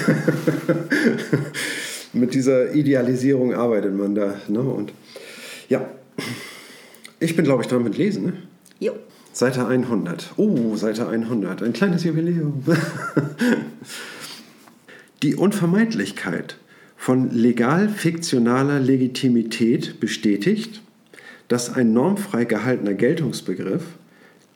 mit 2.14 2.32
dieser 2.32 2.74
Idealisierung 2.74 3.54
arbeitet 3.54 3.94
man 3.94 4.14
da. 4.14 4.34
Ne? 4.48 4.60
Und 4.60 4.92
ja, 5.68 5.86
ich 7.20 7.36
bin, 7.36 7.44
glaube 7.44 7.62
ich, 7.62 7.68
dran 7.68 7.82
mit 7.82 7.98
Lesen. 7.98 8.24
Ne? 8.24 8.32
Jo. 8.80 8.92
Seite 9.32 9.66
100. 9.66 10.32
Oh, 10.36 10.76
Seite 10.76 11.08
100. 11.08 11.62
Ein 11.62 11.72
kleines 11.72 12.04
Jubiläum. 12.04 12.64
Die 15.22 15.34
Unvermeidlichkeit 15.34 16.56
von 17.08 17.30
legal-fiktionaler 17.30 18.80
Legitimität 18.80 19.98
bestätigt, 19.98 20.82
dass 21.48 21.74
ein 21.74 21.94
normfrei 21.94 22.44
gehaltener 22.44 22.92
Geltungsbegriff, 22.92 23.84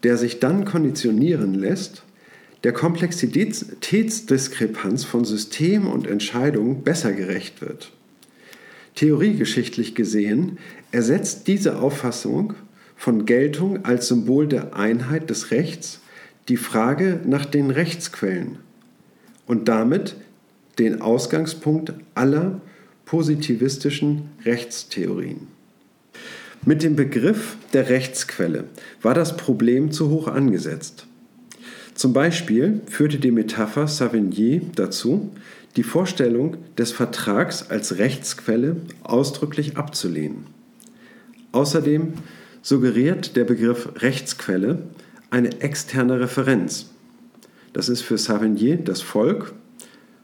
der 0.03 0.19
sich 0.19 0.39
dann 0.39 0.67
konditionieren 0.67 1.55
lässt, 1.55 2.03
der 2.63 2.75
Komplexitätsdiskrepanz 2.75 5.05
von 5.05 5.25
System 5.25 5.87
und 5.87 6.07
Entscheidung 6.07 6.83
besser 6.83 7.15
gerecht 7.15 7.63
wird. 7.63 7.91
Theoriegeschichtlich 8.97 9.95
gesehen 9.95 10.59
ersetzt 10.91 11.49
diese 11.49 11.79
Auffassung 11.79 12.53
von 12.97 13.25
Geltung 13.25 13.87
als 13.87 14.09
Symbol 14.09 14.47
der 14.47 14.77
Einheit 14.77 15.31
des 15.31 15.53
Rechts 15.53 16.03
die 16.51 16.59
Frage 16.59 17.21
nach 17.25 17.47
den 17.47 17.71
Rechtsquellen 17.71 18.59
und 19.47 19.69
damit 19.69 20.17
den 20.79 21.01
Ausgangspunkt 21.01 21.93
aller 22.15 22.61
positivistischen 23.05 24.31
Rechtstheorien. 24.45 25.49
Mit 26.65 26.83
dem 26.83 26.95
Begriff 26.97 27.57
der 27.73 27.89
Rechtsquelle 27.89 28.65
war 29.03 29.15
das 29.15 29.37
Problem 29.37 29.91
zu 29.91 30.11
hoch 30.11 30.29
angesetzt. 30.29 31.07
Zum 31.95 32.13
Beispiel 32.13 32.81
führte 32.87 33.19
die 33.19 33.33
Metapher 33.33 33.87
Savigny 33.87 34.63
dazu, 34.77 35.31
die 35.77 35.83
Vorstellung 35.83 36.57
des 36.79 36.93
Vertrags 36.93 37.69
als 37.71 37.99
Rechtsquelle 37.99 38.77
ausdrücklich 39.03 39.77
abzulehnen. 39.77 40.47
Außerdem 41.53 42.15
suggeriert 42.63 43.37
der 43.37 43.45
Begriff 43.45 43.89
Rechtsquelle 43.97 44.83
eine 45.31 45.61
externe 45.61 46.21
Referenz. 46.21 46.91
Das 47.73 47.89
ist 47.89 48.03
für 48.03 48.19
Savigny 48.19 48.79
das 48.83 49.01
Volk 49.01 49.53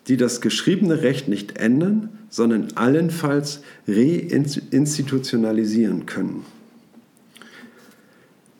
die 0.09 0.17
das 0.17 0.41
geschriebene 0.41 1.03
Recht 1.03 1.29
nicht 1.29 1.59
ändern, 1.59 2.09
sondern 2.29 2.69
allenfalls 2.75 3.63
reinstitutionalisieren 3.87 6.07
können. 6.07 6.45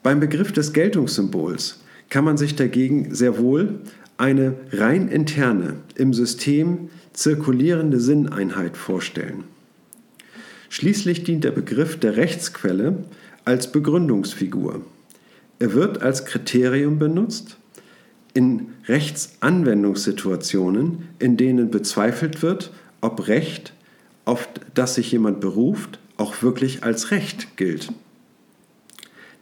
Beim 0.03 0.21
Begriff 0.21 0.53
des 0.53 0.73
Geltungssymbols 0.73 1.81
kann 2.09 2.25
man 2.25 2.37
sich 2.37 2.57
dagegen 2.57 3.15
sehr 3.15 3.39
wohl 3.39 3.81
eine 4.17 4.55
rein 4.73 5.09
interne, 5.09 5.77
im 5.95 6.13
System 6.13 6.91
zirkulierende 7.13 8.01
Sinneinheit 8.01 8.77
vorstellen. 8.77 9.45
Schließlich 10.69 11.25
dient 11.25 11.45
der 11.45 11.51
Begriff 11.51 11.99
der 11.99 12.17
Rechtsquelle 12.17 13.05
als 13.45 13.73
Begründungsfigur. 13.73 14.83
Er 15.59 15.75
wird 15.75 16.03
als 16.03 16.25
Kriterium 16.25 16.99
benutzt, 16.99 17.57
in 18.35 18.69
Rechtsanwendungssituationen, 18.87 21.09
in 21.19 21.37
denen 21.37 21.71
bezweifelt 21.71 22.43
wird, 22.43 22.73
ob 23.01 23.29
Recht, 23.29 23.75
auf 24.25 24.49
das 24.75 24.95
sich 24.95 25.13
jemand 25.13 25.41
beruft, 25.41 25.99
auch 26.17 26.43
wirklich 26.43 26.85
als 26.85 27.11
Recht 27.11 27.57
gilt. 27.57 27.93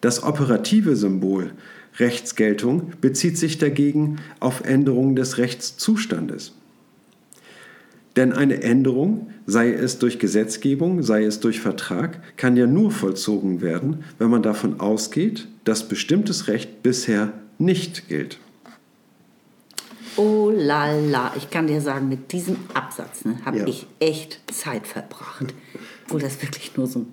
Das 0.00 0.22
operative 0.22 0.96
Symbol 0.96 1.52
Rechtsgeltung 1.98 2.92
bezieht 3.00 3.36
sich 3.36 3.58
dagegen 3.58 4.18
auf 4.40 4.62
Änderungen 4.62 5.16
des 5.16 5.38
Rechtszustandes. 5.38 6.54
Denn 8.16 8.32
eine 8.32 8.62
Änderung, 8.62 9.30
sei 9.46 9.72
es 9.72 9.98
durch 9.98 10.18
Gesetzgebung, 10.18 11.02
sei 11.02 11.24
es 11.24 11.40
durch 11.40 11.60
Vertrag, 11.60 12.20
kann 12.36 12.56
ja 12.56 12.66
nur 12.66 12.90
vollzogen 12.90 13.60
werden, 13.60 14.04
wenn 14.18 14.30
man 14.30 14.42
davon 14.42 14.80
ausgeht, 14.80 15.46
dass 15.64 15.88
bestimmtes 15.88 16.48
Recht 16.48 16.82
bisher 16.82 17.32
nicht 17.58 18.08
gilt. 18.08 18.38
Oh 20.18 20.50
la 20.54 20.92
la, 20.92 21.32
ich 21.36 21.48
kann 21.48 21.68
dir 21.68 21.80
sagen, 21.80 22.08
mit 22.08 22.32
diesem 22.32 22.56
Absatz 22.74 23.24
ne, 23.24 23.36
habe 23.44 23.58
ja. 23.58 23.66
ich 23.66 23.86
echt 24.00 24.40
Zeit 24.52 24.86
verbracht. 24.86 25.54
Obwohl 26.04 26.20
das 26.20 26.42
wirklich 26.42 26.76
nur 26.76 26.86
so 26.88 27.06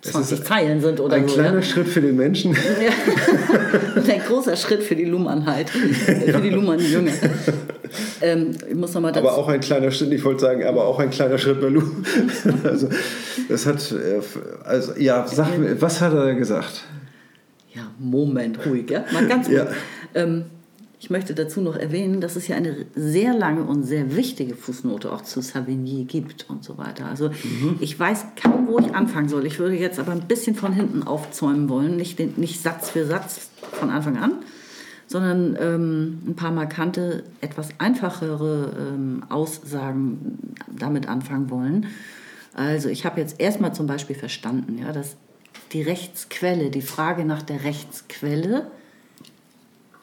20 0.00 0.42
Zeilen 0.42 0.80
sind 0.80 1.00
oder 1.00 1.16
ein 1.16 1.28
so. 1.28 1.34
Ein 1.34 1.40
kleiner 1.40 1.56
ja? 1.56 1.62
Schritt 1.62 1.88
für 1.88 2.00
den 2.00 2.16
Menschen. 2.16 2.52
Ja. 2.54 4.02
ein 4.14 4.20
großer 4.20 4.56
Schritt 4.56 4.82
für 4.82 4.96
die 4.96 5.04
Luhmannheit, 5.04 5.68
für 5.68 6.40
die 6.40 6.50
Luhmann-Jünger. 6.50 7.12
Ähm, 8.20 8.52
ich 8.68 8.74
muss 8.74 8.94
noch 8.94 9.02
mal 9.02 9.16
aber 9.16 9.36
auch 9.36 9.48
ein 9.48 9.60
kleiner 9.60 9.90
Schritt, 9.90 10.12
ich 10.12 10.24
wollte 10.24 10.40
sagen, 10.40 10.64
aber 10.64 10.86
auch 10.86 10.98
ein 10.98 11.10
kleiner 11.10 11.38
Schritt 11.38 11.60
bei 11.60 11.68
Lu. 11.68 11.82
also, 12.64 12.88
das 13.48 13.66
hat, 13.66 13.92
äh, 13.92 14.20
also, 14.64 14.92
ja, 14.98 15.26
sag 15.26 15.58
mir, 15.58 15.80
was 15.80 16.00
hat 16.00 16.14
er 16.14 16.34
gesagt? 16.34 16.84
Ja, 17.74 17.82
Moment, 17.98 18.64
ruhig, 18.64 18.90
ja, 18.90 19.04
mal 19.12 19.26
ganz 19.26 19.48
ruhig. 19.48 19.58
Ja. 19.58 19.68
Ähm, 20.14 20.46
ich 20.98 21.10
möchte 21.10 21.34
dazu 21.34 21.60
noch 21.60 21.76
erwähnen, 21.76 22.20
dass 22.20 22.36
es 22.36 22.48
ja 22.48 22.56
eine 22.56 22.86
sehr 22.94 23.34
lange 23.34 23.64
und 23.64 23.82
sehr 23.82 24.16
wichtige 24.16 24.54
Fußnote 24.54 25.12
auch 25.12 25.20
zu 25.20 25.42
Savigny 25.42 26.04
gibt 26.04 26.48
und 26.48 26.64
so 26.64 26.78
weiter. 26.78 27.06
Also 27.06 27.28
mhm. 27.28 27.76
ich 27.80 27.98
weiß 27.98 28.26
kaum, 28.42 28.66
wo 28.66 28.78
ich 28.78 28.94
anfangen 28.94 29.28
soll. 29.28 29.46
Ich 29.46 29.58
würde 29.58 29.76
jetzt 29.76 29.98
aber 29.98 30.12
ein 30.12 30.26
bisschen 30.26 30.54
von 30.54 30.72
hinten 30.72 31.02
aufzäumen 31.02 31.68
wollen, 31.68 31.96
nicht, 31.96 32.18
den, 32.18 32.34
nicht 32.36 32.62
Satz 32.62 32.90
für 32.90 33.04
Satz 33.04 33.50
von 33.72 33.90
Anfang 33.90 34.16
an, 34.16 34.32
sondern 35.06 35.56
ähm, 35.60 36.22
ein 36.28 36.34
paar 36.34 36.50
markante, 36.50 37.24
etwas 37.42 37.68
einfachere 37.78 38.72
ähm, 38.78 39.22
Aussagen 39.28 40.38
damit 40.78 41.08
anfangen 41.08 41.50
wollen. 41.50 41.86
Also 42.54 42.88
ich 42.88 43.04
habe 43.04 43.20
jetzt 43.20 43.38
erstmal 43.38 43.74
zum 43.74 43.86
Beispiel 43.86 44.16
verstanden, 44.16 44.78
ja, 44.78 44.92
dass 44.92 45.16
die 45.72 45.82
Rechtsquelle, 45.82 46.70
die 46.70 46.80
Frage 46.80 47.26
nach 47.26 47.42
der 47.42 47.64
Rechtsquelle, 47.64 48.70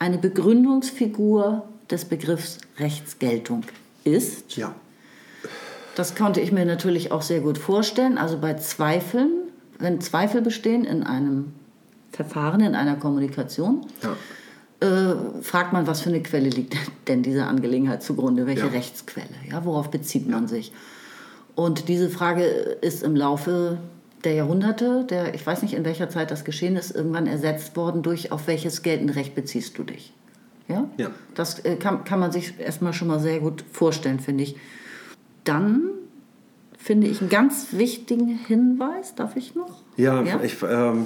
eine 0.04 0.18
Begründungsfigur 0.18 1.64
des 1.90 2.04
Begriffs 2.04 2.58
Rechtsgeltung 2.78 3.64
ist. 4.04 4.58
Ja. 4.58 4.76
Das 5.96 6.16
konnte 6.16 6.42
ich 6.42 6.52
mir 6.52 6.66
natürlich 6.66 7.14
auch 7.14 7.22
sehr 7.22 7.40
gut 7.40 7.58
vorstellen. 7.58 8.18
Also 8.18 8.38
bei 8.38 8.56
Zweifeln, 8.56 9.32
wenn 9.80 10.02
Zweifel 10.02 10.42
bestehen 10.42 10.84
in 10.84 11.04
einem 11.04 11.54
Verfahren, 12.12 12.60
in 12.60 12.76
einer 12.76 12.98
Kommunikation, 12.98 13.86
ja. 14.02 14.86
äh, 14.86 15.16
fragt 15.42 15.72
man, 15.72 15.88
was 15.88 16.02
für 16.02 16.10
eine 16.10 16.22
Quelle 16.22 16.50
liegt 16.50 16.76
denn 17.08 17.24
dieser 17.24 17.48
Angelegenheit 17.48 18.04
zugrunde? 18.04 18.46
Welche 18.46 18.66
ja. 18.66 18.72
Rechtsquelle? 18.72 19.30
Ja, 19.50 19.64
worauf 19.64 19.90
bezieht 19.90 20.28
man 20.28 20.50
sich? 20.50 20.74
Und 21.56 21.88
diese 21.88 22.10
Frage 22.10 22.44
ist 22.44 23.04
im 23.04 23.16
Laufe 23.16 23.78
der 24.24 24.34
Jahrhunderte, 24.34 25.06
der, 25.10 25.34
ich 25.34 25.46
weiß 25.46 25.62
nicht, 25.62 25.74
in 25.74 25.86
welcher 25.86 26.10
Zeit 26.10 26.32
das 26.32 26.46
geschehen 26.46 26.76
ist, 26.76 26.92
irgendwann 26.92 27.28
ersetzt 27.28 27.76
worden 27.76 28.02
durch, 28.02 28.32
auf 28.32 28.48
welches 28.48 28.82
geltende 28.82 29.16
Recht 29.16 29.36
beziehst 29.36 29.78
du 29.78 29.84
dich. 29.84 30.14
Ja? 30.68 30.90
ja. 30.98 31.12
Das 31.36 31.60
äh, 31.60 31.76
kann, 31.76 32.04
kann 32.04 32.20
man 32.20 32.32
sich 32.32 32.60
erstmal 32.60 32.94
schon 32.94 33.08
mal 33.08 33.20
sehr 33.20 33.40
gut 33.40 33.64
vorstellen, 33.72 34.20
finde 34.20 34.44
ich. 34.44 34.56
Dann 35.44 35.90
finde 36.78 37.08
ich 37.08 37.22
einen 37.22 37.30
ganz 37.30 37.68
wichtigen 37.72 38.40
Hinweis, 38.48 39.16
darf 39.16 39.36
ich 39.36 39.56
noch? 39.56 39.82
Ja, 39.98 40.22
ja? 40.24 40.42
ich 40.42 40.58
ähm, 40.64 41.06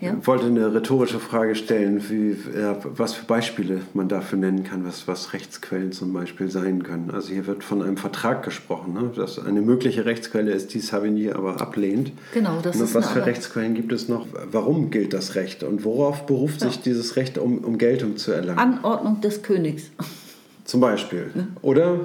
ja. 0.00 0.14
wollte 0.26 0.46
eine 0.46 0.74
rhetorische 0.74 1.18
Frage 1.18 1.54
stellen, 1.54 2.02
wie, 2.08 2.36
ja, 2.58 2.76
was 2.82 3.14
für 3.14 3.24
Beispiele 3.24 3.80
man 3.94 4.08
dafür 4.08 4.38
nennen 4.38 4.64
kann, 4.64 4.84
was, 4.86 5.08
was 5.08 5.32
Rechtsquellen 5.32 5.92
zum 5.92 6.12
Beispiel 6.12 6.50
sein 6.50 6.82
können. 6.82 7.10
Also 7.10 7.32
hier 7.32 7.46
wird 7.46 7.64
von 7.64 7.82
einem 7.82 7.96
Vertrag 7.96 8.42
gesprochen, 8.42 8.94
ne? 8.94 9.10
dass 9.14 9.38
eine 9.38 9.62
mögliche 9.62 10.04
Rechtsquelle 10.04 10.52
ist, 10.52 10.74
die 10.74 10.80
Savigny 10.80 11.30
aber 11.30 11.60
ablehnt. 11.60 12.12
Genau, 12.32 12.60
das 12.62 12.76
ne? 12.76 12.84
ist 12.84 12.94
Was 12.94 13.10
für 13.10 13.24
Rechtsquellen 13.24 13.74
gibt 13.74 13.92
es 13.92 14.08
noch? 14.08 14.26
Warum 14.50 14.90
gilt 14.90 15.12
das 15.12 15.34
Recht 15.34 15.62
und 15.62 15.84
worauf 15.84 16.26
beruft 16.26 16.62
ja. 16.62 16.68
sich 16.68 16.80
dieses 16.80 17.16
Recht, 17.16 17.38
um, 17.38 17.58
um 17.58 17.78
Geltung 17.78 18.16
zu 18.16 18.32
erlangen? 18.32 18.58
Anordnung 18.58 19.20
des 19.20 19.42
Königs. 19.42 19.90
Zum 20.64 20.80
Beispiel. 20.80 21.30
Ne? 21.34 21.48
Oder 21.62 22.00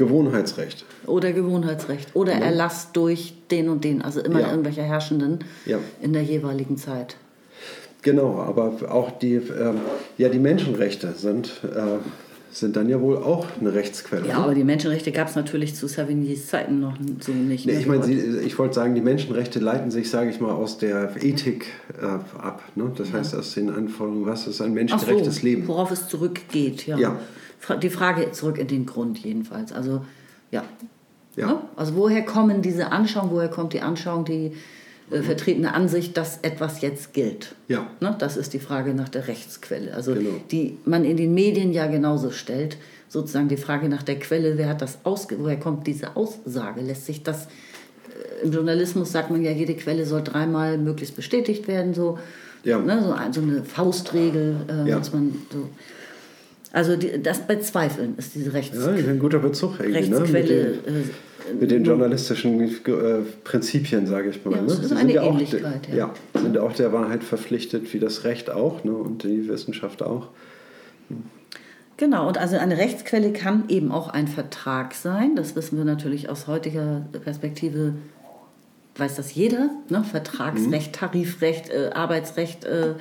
Gewohnheitsrecht. 0.00 0.86
Oder 1.04 1.32
Gewohnheitsrecht. 1.32 2.08
Oder 2.14 2.32
ja. 2.32 2.38
Erlass 2.38 2.92
durch 2.92 3.34
den 3.50 3.68
und 3.68 3.84
den, 3.84 4.00
also 4.00 4.20
immer 4.20 4.40
ja. 4.40 4.50
irgendwelche 4.50 4.82
Herrschenden 4.82 5.40
ja. 5.66 5.76
in 6.00 6.14
der 6.14 6.22
jeweiligen 6.22 6.78
Zeit. 6.78 7.16
Genau, 8.00 8.38
aber 8.38 8.72
auch 8.90 9.10
die, 9.10 9.34
ähm, 9.34 9.76
ja, 10.16 10.30
die 10.30 10.38
Menschenrechte 10.38 11.12
sind, 11.12 11.60
äh, 11.64 11.98
sind 12.50 12.76
dann 12.76 12.88
ja 12.88 12.98
wohl 13.02 13.18
auch 13.18 13.46
eine 13.60 13.74
Rechtsquelle. 13.74 14.26
Ja, 14.26 14.38
aber 14.38 14.54
die 14.54 14.64
Menschenrechte 14.64 15.12
gab 15.12 15.28
es 15.28 15.34
natürlich 15.34 15.74
zu 15.74 15.86
Savignys 15.86 16.46
Zeiten 16.46 16.80
noch 16.80 16.94
so 17.20 17.32
nicht. 17.32 17.66
Nee, 17.66 17.72
ich 17.72 17.86
meine, 17.86 18.10
ich 18.10 18.58
wollte 18.58 18.76
sagen, 18.76 18.94
die 18.94 19.02
Menschenrechte 19.02 19.58
leiten 19.58 19.90
sich, 19.90 20.08
sage 20.08 20.30
ich 20.30 20.40
mal, 20.40 20.52
aus 20.52 20.78
der 20.78 21.14
Ethik 21.22 21.66
äh, 22.00 22.06
ab. 22.06 22.62
Ne? 22.74 22.90
Das 22.96 23.12
heißt, 23.12 23.34
aus 23.34 23.52
den 23.52 23.68
Anforderungen, 23.68 24.24
was 24.24 24.46
ist 24.46 24.62
ein 24.62 24.72
menschgerechtes 24.72 25.36
so, 25.36 25.46
Leben? 25.46 25.68
Worauf 25.68 25.90
es 25.90 26.08
zurückgeht, 26.08 26.86
ja. 26.86 26.96
ja 26.96 27.18
die 27.82 27.90
Frage 27.90 28.32
zurück 28.32 28.58
in 28.58 28.68
den 28.68 28.86
Grund 28.86 29.18
jedenfalls. 29.18 29.72
Also 29.72 30.04
ja. 30.50 30.64
ja. 31.36 31.46
Ne? 31.46 31.58
Also 31.76 31.94
woher 31.96 32.22
kommen 32.24 32.62
diese 32.62 32.92
Anschauungen, 32.92 33.32
woher 33.32 33.48
kommt 33.48 33.72
die 33.72 33.80
Anschauung, 33.80 34.24
die 34.24 34.52
äh, 35.10 35.22
vertretene 35.22 35.74
Ansicht, 35.74 36.16
dass 36.16 36.38
etwas 36.42 36.80
jetzt 36.80 37.12
gilt? 37.12 37.54
Ja. 37.68 37.86
Ne? 38.00 38.14
Das 38.18 38.36
ist 38.36 38.52
die 38.52 38.58
Frage 38.58 38.94
nach 38.94 39.08
der 39.08 39.28
Rechtsquelle. 39.28 39.94
Also 39.94 40.14
genau. 40.14 40.30
die 40.50 40.78
man 40.84 41.04
in 41.04 41.16
den 41.16 41.34
Medien 41.34 41.72
ja 41.72 41.86
genauso 41.86 42.30
stellt. 42.30 42.76
Sozusagen 43.08 43.48
die 43.48 43.56
Frage 43.56 43.88
nach 43.88 44.04
der 44.04 44.20
Quelle, 44.20 44.56
wer 44.56 44.68
hat 44.68 44.82
das 44.82 44.98
ausge 45.02 45.36
woher 45.40 45.58
kommt 45.58 45.86
diese 45.88 46.14
Aussage? 46.14 46.80
Lässt 46.80 47.06
sich 47.06 47.24
das 47.24 47.46
äh, 47.46 48.44
im 48.44 48.52
Journalismus 48.52 49.10
sagt 49.10 49.30
man 49.30 49.42
ja, 49.42 49.50
jede 49.50 49.74
Quelle 49.74 50.06
soll 50.06 50.22
dreimal 50.22 50.78
möglichst 50.78 51.16
bestätigt 51.16 51.66
werden, 51.66 51.92
so, 51.92 52.18
ja. 52.62 52.78
ne, 52.78 53.02
so, 53.02 53.14
so 53.32 53.40
eine 53.40 53.64
Faustregel, 53.64 54.56
äh, 54.68 54.88
ja. 54.88 54.98
muss 54.98 55.12
man 55.12 55.34
so. 55.52 55.68
Also 56.72 56.96
die, 56.96 57.22
das 57.22 57.46
bei 57.46 57.56
Zweifeln 57.56 58.14
ist 58.16 58.34
diese 58.34 58.52
Rechts 58.52 58.78
ja, 58.78 58.90
ein 58.90 59.18
guter 59.18 59.40
Bezug 59.40 59.80
Rechtsquelle. 59.80 60.20
Ne? 60.20 60.32
Mit, 60.32 60.48
den, 60.48 60.58
äh, 60.58 61.54
mit 61.60 61.70
den 61.70 61.84
journalistischen 61.84 62.60
äh, 62.60 62.70
Prinzipien, 63.42 64.06
sage 64.06 64.30
ich 64.30 64.44
mal. 64.44 64.54
Ja, 64.54 64.60
ne? 64.62 64.66
das 64.68 64.78
ist 64.78 64.92
eine 64.92 65.12
ja 65.12 65.24
Ähnlichkeit. 65.24 65.64
Auch, 65.64 65.88
ja. 65.88 66.14
ja, 66.34 66.40
sind 66.40 66.58
auch 66.58 66.72
der 66.72 66.92
Wahrheit 66.92 67.24
verpflichtet, 67.24 67.92
wie 67.92 67.98
das 67.98 68.24
Recht 68.24 68.50
auch 68.50 68.84
ne? 68.84 68.92
und 68.92 69.24
die 69.24 69.48
Wissenschaft 69.48 70.02
auch. 70.02 70.28
Genau, 71.96 72.28
und 72.28 72.38
also 72.38 72.56
eine 72.56 72.78
Rechtsquelle 72.78 73.32
kann 73.32 73.64
eben 73.68 73.90
auch 73.92 74.08
ein 74.08 74.28
Vertrag 74.28 74.94
sein. 74.94 75.36
Das 75.36 75.56
wissen 75.56 75.76
wir 75.76 75.84
natürlich 75.84 76.30
aus 76.30 76.46
heutiger 76.46 77.04
Perspektive, 77.24 77.94
weiß 78.96 79.16
das 79.16 79.34
jeder. 79.34 79.70
Ne? 79.88 80.04
Vertragsrecht, 80.04 80.92
mhm. 80.92 80.96
Tarifrecht, 80.96 81.68
äh, 81.68 81.90
Arbeitsrecht, 81.92 82.64
äh, 82.64 82.94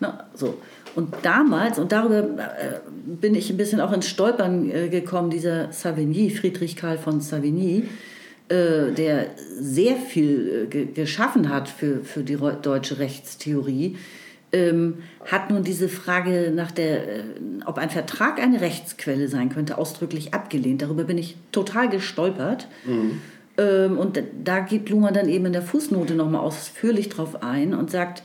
ne? 0.00 0.24
so. 0.34 0.58
Und 0.96 1.14
damals, 1.22 1.78
und 1.78 1.92
darüber 1.92 2.18
äh, 2.18 2.80
bin 3.04 3.34
ich 3.34 3.50
ein 3.50 3.56
bisschen 3.56 3.80
auch 3.80 3.92
ins 3.92 4.08
Stolpern 4.08 4.70
äh, 4.70 4.88
gekommen, 4.88 5.30
dieser 5.30 5.72
Savigny, 5.72 6.30
Friedrich 6.30 6.76
Karl 6.76 6.98
von 6.98 7.20
Savigny, 7.20 7.84
äh, 8.48 8.90
der 8.90 9.26
sehr 9.58 9.96
viel 9.96 10.68
geschaffen 10.94 11.48
hat 11.48 11.68
für, 11.68 12.02
für 12.02 12.24
die 12.24 12.36
deutsche 12.36 12.98
Rechtstheorie, 12.98 13.96
ähm, 14.52 14.94
hat 15.26 15.50
nun 15.50 15.62
diese 15.62 15.88
Frage 15.88 16.50
nach 16.52 16.72
der, 16.72 17.02
ob 17.66 17.78
ein 17.78 17.90
Vertrag 17.90 18.40
eine 18.40 18.60
Rechtsquelle 18.60 19.28
sein 19.28 19.48
könnte, 19.48 19.78
ausdrücklich 19.78 20.34
abgelehnt. 20.34 20.82
Darüber 20.82 21.04
bin 21.04 21.18
ich 21.18 21.36
total 21.52 21.88
gestolpert. 21.88 22.66
Mhm. 22.84 23.20
Ähm, 23.58 23.98
und 23.98 24.20
da 24.42 24.60
geht 24.60 24.88
Luhmann 24.88 25.14
dann 25.14 25.28
eben 25.28 25.46
in 25.46 25.52
der 25.52 25.62
Fußnote 25.62 26.14
nochmal 26.14 26.40
ausführlich 26.40 27.08
drauf 27.08 27.42
ein 27.42 27.74
und 27.74 27.90
sagt, 27.90 28.24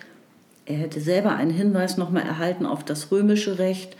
er 0.65 0.75
hätte 0.75 0.99
selber 0.99 1.35
einen 1.35 1.51
Hinweis 1.51 1.97
nochmal 1.97 2.23
erhalten 2.23 2.65
auf 2.65 2.83
das 2.83 3.11
römische 3.11 3.59
Recht, 3.59 3.95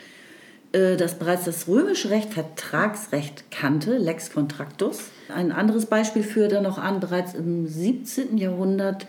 äh, 0.71 0.97
das 0.97 1.19
bereits 1.19 1.45
das 1.45 1.67
römische 1.67 2.09
Recht 2.09 2.33
Vertragsrecht 2.33 3.51
kannte, 3.51 3.97
Lex 3.97 4.31
Contractus. 4.31 5.09
Ein 5.33 5.51
anderes 5.51 5.85
Beispiel 5.85 6.23
führt 6.23 6.51
er 6.51 6.61
noch 6.61 6.77
an, 6.77 6.99
bereits 6.99 7.33
im 7.33 7.67
17. 7.67 8.37
Jahrhundert, 8.37 9.05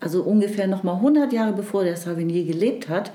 also 0.00 0.22
ungefähr 0.22 0.66
nochmal 0.66 0.96
100 0.96 1.32
Jahre 1.32 1.52
bevor 1.52 1.84
der 1.84 1.96
Savigny 1.96 2.44
gelebt 2.44 2.88
hat, 2.88 3.12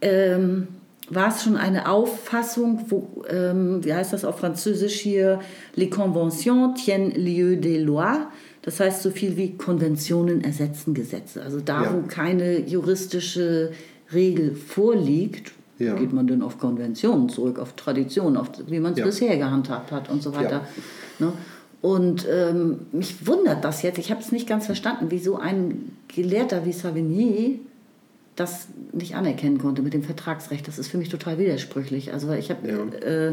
ähm, 0.00 0.68
war 1.08 1.28
es 1.28 1.42
schon 1.42 1.56
eine 1.56 1.88
Auffassung, 1.88 2.86
wo, 2.88 3.24
ähm, 3.28 3.84
wie 3.84 3.92
heißt 3.92 4.12
das 4.12 4.24
auf 4.24 4.38
Französisch 4.38 5.00
hier, 5.00 5.40
les 5.74 5.90
conventions 5.90 6.80
tiennent 6.80 7.16
lieu 7.16 7.56
des 7.56 7.82
lois, 7.82 8.18
das 8.62 8.80
heißt 8.80 9.02
so 9.02 9.10
viel 9.10 9.36
wie 9.36 9.56
Konventionen 9.56 10.44
ersetzen 10.44 10.94
Gesetze. 10.94 11.42
Also 11.42 11.60
da, 11.60 11.84
ja. 11.84 11.94
wo 11.94 12.06
keine 12.06 12.60
juristische 12.60 13.72
Regel 14.12 14.54
vorliegt, 14.54 15.52
ja. 15.78 15.94
geht 15.94 16.12
man 16.12 16.26
dann 16.26 16.42
auf 16.42 16.58
Konventionen 16.58 17.28
zurück, 17.28 17.58
auf 17.58 17.72
Traditionen, 17.74 18.36
auf 18.36 18.50
wie 18.66 18.80
man 18.80 18.92
es 18.92 18.98
ja. 18.98 19.06
bisher 19.06 19.36
gehandhabt 19.38 19.92
hat 19.92 20.10
und 20.10 20.22
so 20.22 20.34
weiter. 20.34 20.66
Ne? 21.18 21.32
Und 21.80 22.26
ähm, 22.30 22.80
mich 22.92 23.26
wundert 23.26 23.64
das 23.64 23.80
jetzt, 23.82 23.98
ich 23.98 24.10
habe 24.10 24.20
es 24.20 24.32
nicht 24.32 24.46
ganz 24.46 24.66
verstanden, 24.66 25.06
wieso 25.08 25.38
ein 25.38 25.96
Gelehrter 26.08 26.66
wie 26.66 26.72
Savigny 26.72 27.60
das 28.36 28.68
nicht 28.92 29.16
anerkennen 29.16 29.58
konnte 29.58 29.80
mit 29.80 29.94
dem 29.94 30.02
Vertragsrecht. 30.02 30.68
Das 30.68 30.78
ist 30.78 30.88
für 30.88 30.98
mich 30.98 31.08
total 31.08 31.38
widersprüchlich. 31.38 32.12
Also 32.12 32.32
ich 32.32 32.50
habe... 32.50 32.68
Äh, 32.68 33.32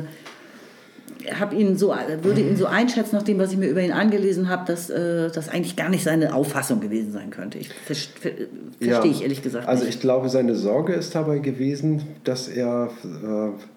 habe 1.39 1.55
ihn 1.55 1.77
so, 1.77 1.93
würde 2.21 2.41
ihn 2.41 2.55
so 2.55 2.65
einschätzen, 2.65 3.15
nach 3.15 3.23
dem, 3.23 3.39
was 3.39 3.51
ich 3.51 3.57
mir 3.57 3.67
über 3.67 3.81
ihn 3.81 3.91
angelesen 3.91 4.49
habe, 4.49 4.65
dass 4.65 4.89
äh, 4.89 5.29
das 5.29 5.49
eigentlich 5.49 5.75
gar 5.75 5.89
nicht 5.89 6.03
seine 6.03 6.33
Auffassung 6.33 6.79
gewesen 6.79 7.11
sein 7.11 7.29
könnte. 7.29 7.57
Ich 7.57 7.69
ver 7.69 7.95
ver 7.95 8.31
verstehe 8.79 8.89
ja, 8.89 9.03
ich 9.03 9.21
ehrlich 9.23 9.41
gesagt. 9.41 9.67
Also 9.67 9.85
ich 9.85 9.99
glaube, 9.99 10.29
seine 10.29 10.55
Sorge 10.55 10.93
ist 10.93 11.15
dabei 11.15 11.39
gewesen, 11.39 12.03
dass 12.23 12.47
er 12.47 12.89
äh, 13.03 13.76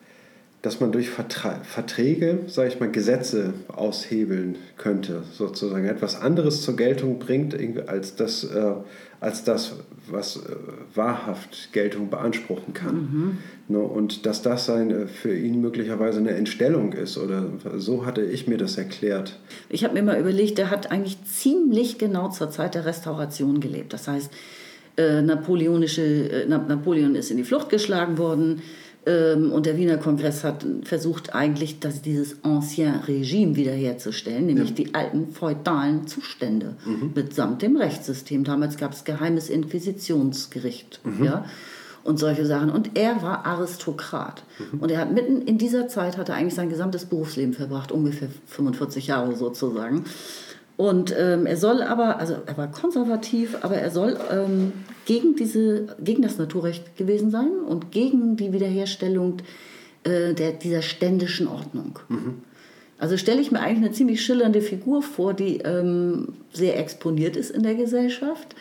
dass 0.62 0.78
man 0.78 0.92
durch 0.92 1.08
Verträge, 1.08 2.40
sage 2.46 2.68
ich 2.68 2.80
mal, 2.80 2.90
Gesetze 2.90 3.54
aushebeln 3.68 4.56
könnte, 4.76 5.22
sozusagen 5.32 5.86
etwas 5.86 6.20
anderes 6.20 6.60
zur 6.60 6.76
Geltung 6.76 7.18
bringt 7.18 7.56
als 7.88 8.14
das, 8.14 8.44
äh, 8.44 8.72
als 9.20 9.44
das 9.44 9.76
was 10.06 10.36
äh, 10.36 10.40
wahrhaft 10.94 11.72
Geltung 11.72 12.10
beanspruchen 12.10 12.74
kann. 12.74 12.94
Mhm. 12.94 13.38
Ne, 13.68 13.78
und 13.78 14.26
dass 14.26 14.42
das 14.42 14.66
seine, 14.66 15.06
für 15.06 15.34
ihn 15.34 15.62
möglicherweise 15.62 16.18
eine 16.18 16.32
Entstellung 16.32 16.92
ist 16.92 17.16
oder 17.16 17.46
so 17.76 18.04
hatte 18.04 18.22
ich 18.22 18.46
mir 18.46 18.58
das 18.58 18.76
erklärt. 18.76 19.38
Ich 19.70 19.84
habe 19.84 19.94
mir 19.94 20.02
mal 20.02 20.20
überlegt, 20.20 20.58
er 20.58 20.70
hat 20.70 20.90
eigentlich 20.90 21.24
ziemlich 21.24 21.96
genau 21.96 22.28
zur 22.28 22.50
Zeit 22.50 22.74
der 22.74 22.84
Restauration 22.84 23.60
gelebt. 23.60 23.94
Das 23.94 24.08
heißt, 24.08 24.30
äh, 24.98 25.22
napoleonische, 25.22 26.02
äh, 26.02 26.46
Napoleon 26.46 27.14
ist 27.14 27.30
in 27.30 27.38
die 27.38 27.44
Flucht 27.44 27.70
geschlagen 27.70 28.18
worden 28.18 28.60
und 29.06 29.64
der 29.64 29.78
Wiener 29.78 29.96
Kongress 29.96 30.44
hat 30.44 30.66
versucht 30.84 31.34
eigentlich, 31.34 31.80
dass 31.80 32.02
dieses 32.02 32.44
Ancien 32.44 32.96
Regime 33.06 33.56
wiederherzustellen, 33.56 34.46
nämlich 34.46 34.70
ja. 34.70 34.74
die 34.74 34.94
alten 34.94 35.32
feudalen 35.32 36.06
Zustände 36.06 36.76
mhm. 36.84 37.12
mitsamt 37.14 37.62
dem 37.62 37.76
Rechtssystem. 37.76 38.44
Damals 38.44 38.76
gab 38.76 38.92
es 38.92 39.04
geheimes 39.04 39.48
Inquisitionsgericht. 39.48 41.00
Mhm. 41.04 41.24
Ja? 41.24 41.44
und 42.02 42.18
solche 42.18 42.46
Sachen. 42.46 42.70
Und 42.70 42.96
er 42.98 43.22
war 43.22 43.46
Aristokrat. 43.46 44.42
Mhm. 44.58 44.80
Und 44.80 44.90
er 44.90 45.00
hat 45.00 45.12
mitten 45.12 45.42
in 45.42 45.58
dieser 45.58 45.88
Zeit 45.88 46.16
hat 46.16 46.28
er 46.28 46.36
eigentlich 46.36 46.54
sein 46.54 46.70
gesamtes 46.70 47.04
Berufsleben 47.04 47.52
verbracht, 47.52 47.92
ungefähr 47.92 48.28
45 48.46 49.08
Jahre 49.08 49.36
sozusagen. 49.36 50.04
Und 50.76 51.14
ähm, 51.16 51.44
er 51.44 51.58
soll 51.58 51.82
aber, 51.82 52.18
also 52.18 52.36
er 52.46 52.56
war 52.56 52.70
konservativ, 52.70 53.58
aber 53.60 53.76
er 53.76 53.90
soll 53.90 54.18
ähm, 54.30 54.72
gegen, 55.10 55.34
diese, 55.34 55.88
gegen 55.98 56.22
das 56.22 56.38
Naturrecht 56.38 56.96
gewesen 56.96 57.32
sein 57.32 57.50
und 57.66 57.90
gegen 57.90 58.36
die 58.36 58.52
Wiederherstellung 58.52 59.38
äh, 60.04 60.34
der, 60.34 60.52
dieser 60.52 60.82
ständischen 60.82 61.48
Ordnung. 61.48 61.98
Mhm. 62.08 62.34
Also 62.96 63.16
stelle 63.16 63.40
ich 63.40 63.50
mir 63.50 63.58
eigentlich 63.58 63.84
eine 63.86 63.90
ziemlich 63.90 64.24
schillernde 64.24 64.60
Figur 64.60 65.02
vor, 65.02 65.34
die 65.34 65.56
ähm, 65.64 66.28
sehr 66.52 66.78
exponiert 66.78 67.34
ist 67.34 67.50
in 67.50 67.64
der 67.64 67.74
Gesellschaft, 67.74 68.54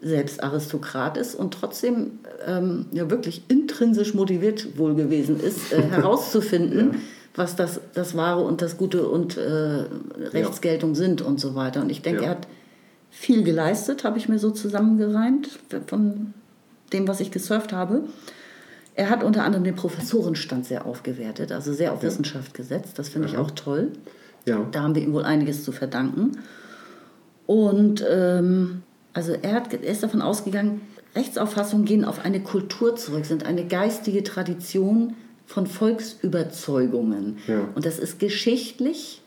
selbst 0.00 0.42
Aristokrat 0.42 1.18
ist 1.18 1.34
und 1.34 1.52
trotzdem 1.52 2.20
ähm, 2.46 2.86
ja 2.92 3.10
wirklich 3.10 3.42
intrinsisch 3.48 4.14
motiviert 4.14 4.78
wohl 4.78 4.94
gewesen 4.94 5.40
ist, 5.40 5.74
äh, 5.74 5.82
herauszufinden, 5.90 6.92
ja 6.94 6.98
was 7.34 7.56
das, 7.56 7.80
das 7.94 8.14
Wahre 8.14 8.42
und 8.42 8.60
das 8.60 8.76
Gute 8.76 9.08
und 9.08 9.38
äh, 9.38 9.84
Rechtsgeltung 10.34 10.90
ja. 10.90 10.96
sind 10.96 11.22
und 11.22 11.40
so 11.40 11.54
weiter. 11.54 11.80
Und 11.80 11.90
ich 11.90 12.02
denke, 12.02 12.20
ja. 12.20 12.28
er 12.28 12.30
hat 12.32 12.46
viel 13.12 13.44
geleistet, 13.44 14.02
habe 14.02 14.18
ich 14.18 14.28
mir 14.28 14.40
so 14.40 14.50
zusammengereimt 14.50 15.60
von 15.86 16.34
dem, 16.92 17.06
was 17.06 17.20
ich 17.20 17.30
gesurft 17.30 17.72
habe. 17.72 18.02
Er 18.94 19.08
hat 19.08 19.22
unter 19.22 19.44
anderem 19.44 19.62
den 19.62 19.76
Professorenstand 19.76 20.66
sehr 20.66 20.84
aufgewertet, 20.84 21.52
also 21.52 21.72
sehr 21.72 21.92
auf 21.92 22.02
ja. 22.02 22.08
Wissenschaft 22.08 22.52
gesetzt. 22.54 22.98
Das 22.98 23.08
finde 23.08 23.28
ich 23.28 23.36
auch 23.36 23.52
toll. 23.52 23.92
Ja. 24.44 24.66
Da 24.72 24.82
haben 24.82 24.96
wir 24.96 25.02
ihm 25.02 25.12
wohl 25.12 25.24
einiges 25.24 25.62
zu 25.62 25.70
verdanken. 25.70 26.32
Und 27.46 28.04
ähm, 28.10 28.82
also 29.12 29.32
er, 29.40 29.54
hat, 29.54 29.72
er 29.72 29.82
ist 29.82 30.02
davon 30.02 30.20
ausgegangen, 30.20 30.80
Rechtsauffassungen 31.14 31.84
gehen 31.84 32.04
auf 32.04 32.24
eine 32.24 32.40
Kultur 32.40 32.96
zurück, 32.96 33.24
sind 33.24 33.46
eine 33.46 33.66
geistige 33.66 34.24
Tradition, 34.24 35.14
von 35.52 35.66
Volksüberzeugungen. 35.66 37.38
Ja. 37.46 37.68
Und 37.74 37.84
das 37.84 37.98
ist 37.98 38.18
geschichtlich 38.18 39.20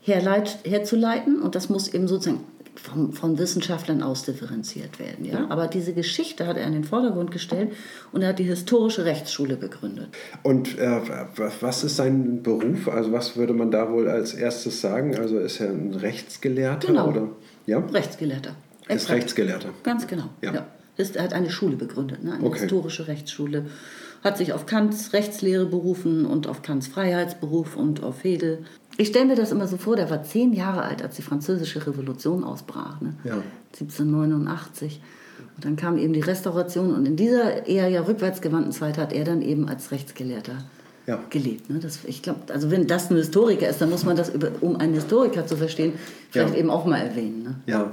herleit, 0.00 0.58
herzuleiten 0.64 1.42
und 1.42 1.54
das 1.54 1.68
muss 1.68 1.88
eben 1.88 2.06
sozusagen 2.06 2.44
von, 2.78 3.12
von 3.12 3.38
Wissenschaftlern 3.38 4.02
ausdifferenziert 4.02 4.98
werden. 4.98 5.24
Ja? 5.24 5.46
Aber 5.48 5.66
diese 5.66 5.92
Geschichte 5.92 6.46
hat 6.46 6.56
er 6.56 6.66
in 6.66 6.72
den 6.72 6.84
Vordergrund 6.84 7.30
gestellt 7.30 7.72
und 8.12 8.22
er 8.22 8.28
hat 8.28 8.38
die 8.38 8.44
historische 8.44 9.04
Rechtsschule 9.04 9.56
begründet. 9.56 10.08
Und 10.42 10.78
äh, 10.78 11.00
was 11.60 11.84
ist 11.84 11.96
sein 11.96 12.42
Beruf? 12.42 12.88
Also 12.88 13.12
was 13.12 13.36
würde 13.36 13.52
man 13.52 13.70
da 13.70 13.90
wohl 13.90 14.08
als 14.08 14.34
erstes 14.34 14.80
sagen? 14.80 15.16
Also 15.16 15.38
ist 15.38 15.60
er 15.60 15.70
ein 15.70 15.94
Rechtsgelehrter? 15.94 16.86
Genau. 16.86 17.08
Oder? 17.08 17.28
Ja? 17.66 17.78
Rechtsgelehrter. 17.78 18.54
Ist 18.88 19.10
Rechtsgelehrter. 19.10 19.70
Ganz 19.82 20.06
genau. 20.06 20.30
Ja. 20.40 20.54
ja. 20.54 20.66
Ist, 20.96 21.16
er 21.16 21.24
hat 21.24 21.32
eine 21.32 21.50
Schule 21.50 21.76
begründet, 21.76 22.24
ne? 22.24 22.34
eine 22.34 22.44
okay. 22.44 22.60
historische 22.60 23.06
Rechtsschule 23.06 23.66
hat 24.24 24.38
sich 24.38 24.52
auf 24.52 24.66
Kants 24.66 25.12
Rechtslehre 25.12 25.66
berufen 25.66 26.26
und 26.26 26.46
auf 26.46 26.62
Kants 26.62 26.88
Freiheitsberuf 26.88 27.76
und 27.76 28.02
auf 28.02 28.24
Hegel. 28.24 28.64
Ich 29.00 29.08
stelle 29.08 29.26
mir 29.26 29.36
das 29.36 29.52
immer 29.52 29.68
so 29.68 29.76
vor, 29.76 29.94
der 29.94 30.10
war 30.10 30.24
zehn 30.24 30.52
Jahre 30.52 30.82
alt, 30.82 31.02
als 31.02 31.14
die 31.14 31.22
Französische 31.22 31.86
Revolution 31.86 32.42
ausbrach, 32.42 33.00
ne? 33.00 33.14
ja. 33.22 33.34
1789. 33.72 35.00
Und 35.54 35.64
dann 35.64 35.76
kam 35.76 35.98
eben 35.98 36.12
die 36.12 36.20
Restauration 36.20 36.92
und 36.92 37.06
in 37.06 37.14
dieser 37.14 37.68
eher 37.68 37.88
ja 37.88 38.00
rückwärtsgewandten 38.02 38.72
Zeit 38.72 38.98
hat 38.98 39.12
er 39.12 39.24
dann 39.24 39.40
eben 39.40 39.68
als 39.68 39.92
Rechtsgelehrter 39.92 40.64
ja. 41.06 41.20
gelebt. 41.30 41.70
Ne? 41.70 41.78
Das, 41.78 42.00
ich 42.06 42.22
glaube, 42.22 42.52
also 42.52 42.72
wenn 42.72 42.88
das 42.88 43.08
ein 43.08 43.16
Historiker 43.16 43.68
ist, 43.68 43.80
dann 43.80 43.88
muss 43.88 44.04
man 44.04 44.16
das, 44.16 44.34
über, 44.34 44.50
um 44.60 44.74
einen 44.74 44.94
Historiker 44.94 45.46
zu 45.46 45.56
verstehen, 45.56 45.92
vielleicht 46.30 46.54
ja. 46.54 46.58
eben 46.58 46.70
auch 46.70 46.84
mal 46.84 46.98
erwähnen. 46.98 47.44
Ne? 47.44 47.54
Ja, 47.66 47.92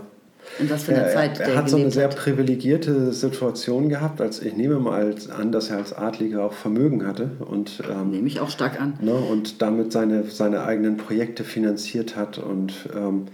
in 0.59 0.69
was 0.69 0.83
für 0.83 0.95
einer 0.95 1.09
Zeit 1.09 1.39
er, 1.39 1.49
er 1.49 1.55
hat 1.57 1.69
so 1.69 1.77
eine 1.77 1.91
sehr 1.91 2.07
hat. 2.07 2.15
privilegierte 2.15 3.13
Situation 3.13 3.89
gehabt, 3.89 4.21
als 4.21 4.41
ich 4.41 4.55
nehme 4.55 4.79
mal 4.79 5.15
an, 5.37 5.51
dass 5.51 5.69
er 5.69 5.77
als 5.77 5.93
Adliger 5.93 6.43
auch 6.43 6.53
Vermögen 6.53 7.05
hatte 7.05 7.31
und 7.39 7.81
ähm, 7.89 8.11
nehme 8.11 8.27
ich 8.27 8.39
auch 8.39 8.49
stark 8.49 8.79
an 8.81 8.93
ne, 9.01 9.13
und 9.13 9.61
damit 9.61 9.91
seine 9.91 10.23
seine 10.25 10.63
eigenen 10.63 10.97
Projekte 10.97 11.43
finanziert 11.43 12.15
hat 12.15 12.37
und 12.37 12.73
ähm, 12.95 13.25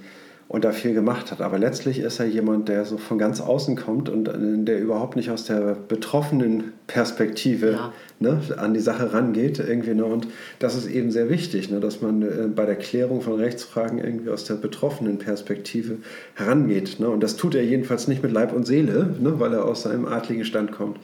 und 0.52 0.66
da 0.66 0.74
viel 0.74 0.94
gemacht 0.94 1.32
hat. 1.32 1.40
Aber 1.40 1.58
letztlich 1.58 2.00
ist 2.00 2.20
er 2.20 2.26
jemand, 2.26 2.68
der 2.68 2.84
so 2.84 2.98
von 2.98 3.18
ganz 3.18 3.40
außen 3.40 3.78
kommt 3.78 4.10
und 4.10 4.28
äh, 4.28 4.34
der 4.36 4.82
überhaupt 4.82 5.16
nicht 5.16 5.32
aus 5.32 5.46
der 5.46 5.78
betroffenen 5.88 6.74
Perspektive 6.88 7.72
ja. 7.72 7.94
ne, 8.20 8.42
an 8.58 8.74
die 8.74 8.82
Sache 8.82 9.14
rangeht. 9.14 9.60
Irgendwie, 9.60 9.94
ne? 9.94 10.04
Und 10.04 10.28
das 10.60 10.76
ist 10.76 10.88
eben 10.88 11.10
sehr 11.10 11.30
wichtig, 11.30 11.72
ne, 11.72 11.80
dass 11.80 12.02
man 12.02 12.22
äh, 12.22 12.50
bei 12.54 12.66
der 12.66 12.76
Klärung 12.76 13.22
von 13.22 13.36
Rechtsfragen 13.36 14.00
irgendwie 14.00 14.30
aus 14.30 14.44
der 14.44 14.56
betroffenen 14.56 15.20
Perspektive 15.20 16.00
herangeht. 16.36 17.00
Ne? 17.00 17.08
Und 17.08 17.24
das 17.24 17.38
tut 17.38 17.56
er 17.56 17.64
jedenfalls 17.64 18.10
nicht 18.10 18.22
mit 18.22 18.34
Leib 18.34 18.52
und 18.52 18.68
Seele, 18.68 19.16
ne, 19.22 19.40
weil 19.40 19.54
er 19.54 19.64
aus 19.64 19.84
seinem 19.84 20.06
adligen 20.06 20.44
Stand 20.44 20.74
kommt. 20.74 20.98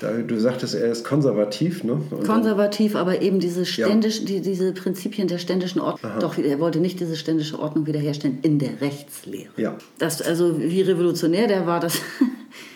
Du 0.00 0.38
sagtest, 0.38 0.74
er 0.74 0.92
ist 0.92 1.04
konservativ, 1.04 1.82
ne? 1.82 2.00
Und 2.10 2.26
konservativ, 2.26 2.94
aber 2.94 3.20
eben 3.20 3.40
diese, 3.40 3.66
ständisch, 3.66 4.20
ja. 4.20 4.26
die, 4.26 4.40
diese 4.40 4.72
Prinzipien 4.72 5.28
der 5.28 5.38
ständischen 5.38 5.80
Ordnung. 5.80 6.12
Aha. 6.12 6.20
Doch, 6.20 6.38
er 6.38 6.60
wollte 6.60 6.78
nicht 6.78 7.00
diese 7.00 7.16
ständische 7.16 7.58
Ordnung 7.58 7.86
wiederherstellen 7.86 8.38
in 8.42 8.58
der 8.58 8.80
Rechtslehre. 8.80 9.50
Ja. 9.56 9.76
Das, 9.98 10.22
also 10.22 10.60
wie 10.60 10.82
revolutionär 10.82 11.48
der 11.48 11.66
war, 11.66 11.80
das 11.80 12.00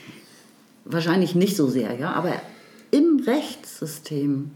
wahrscheinlich 0.84 1.34
nicht 1.34 1.56
so 1.56 1.68
sehr, 1.68 1.94
ja. 1.98 2.12
Aber 2.12 2.32
im 2.90 3.22
Rechtssystem 3.24 4.50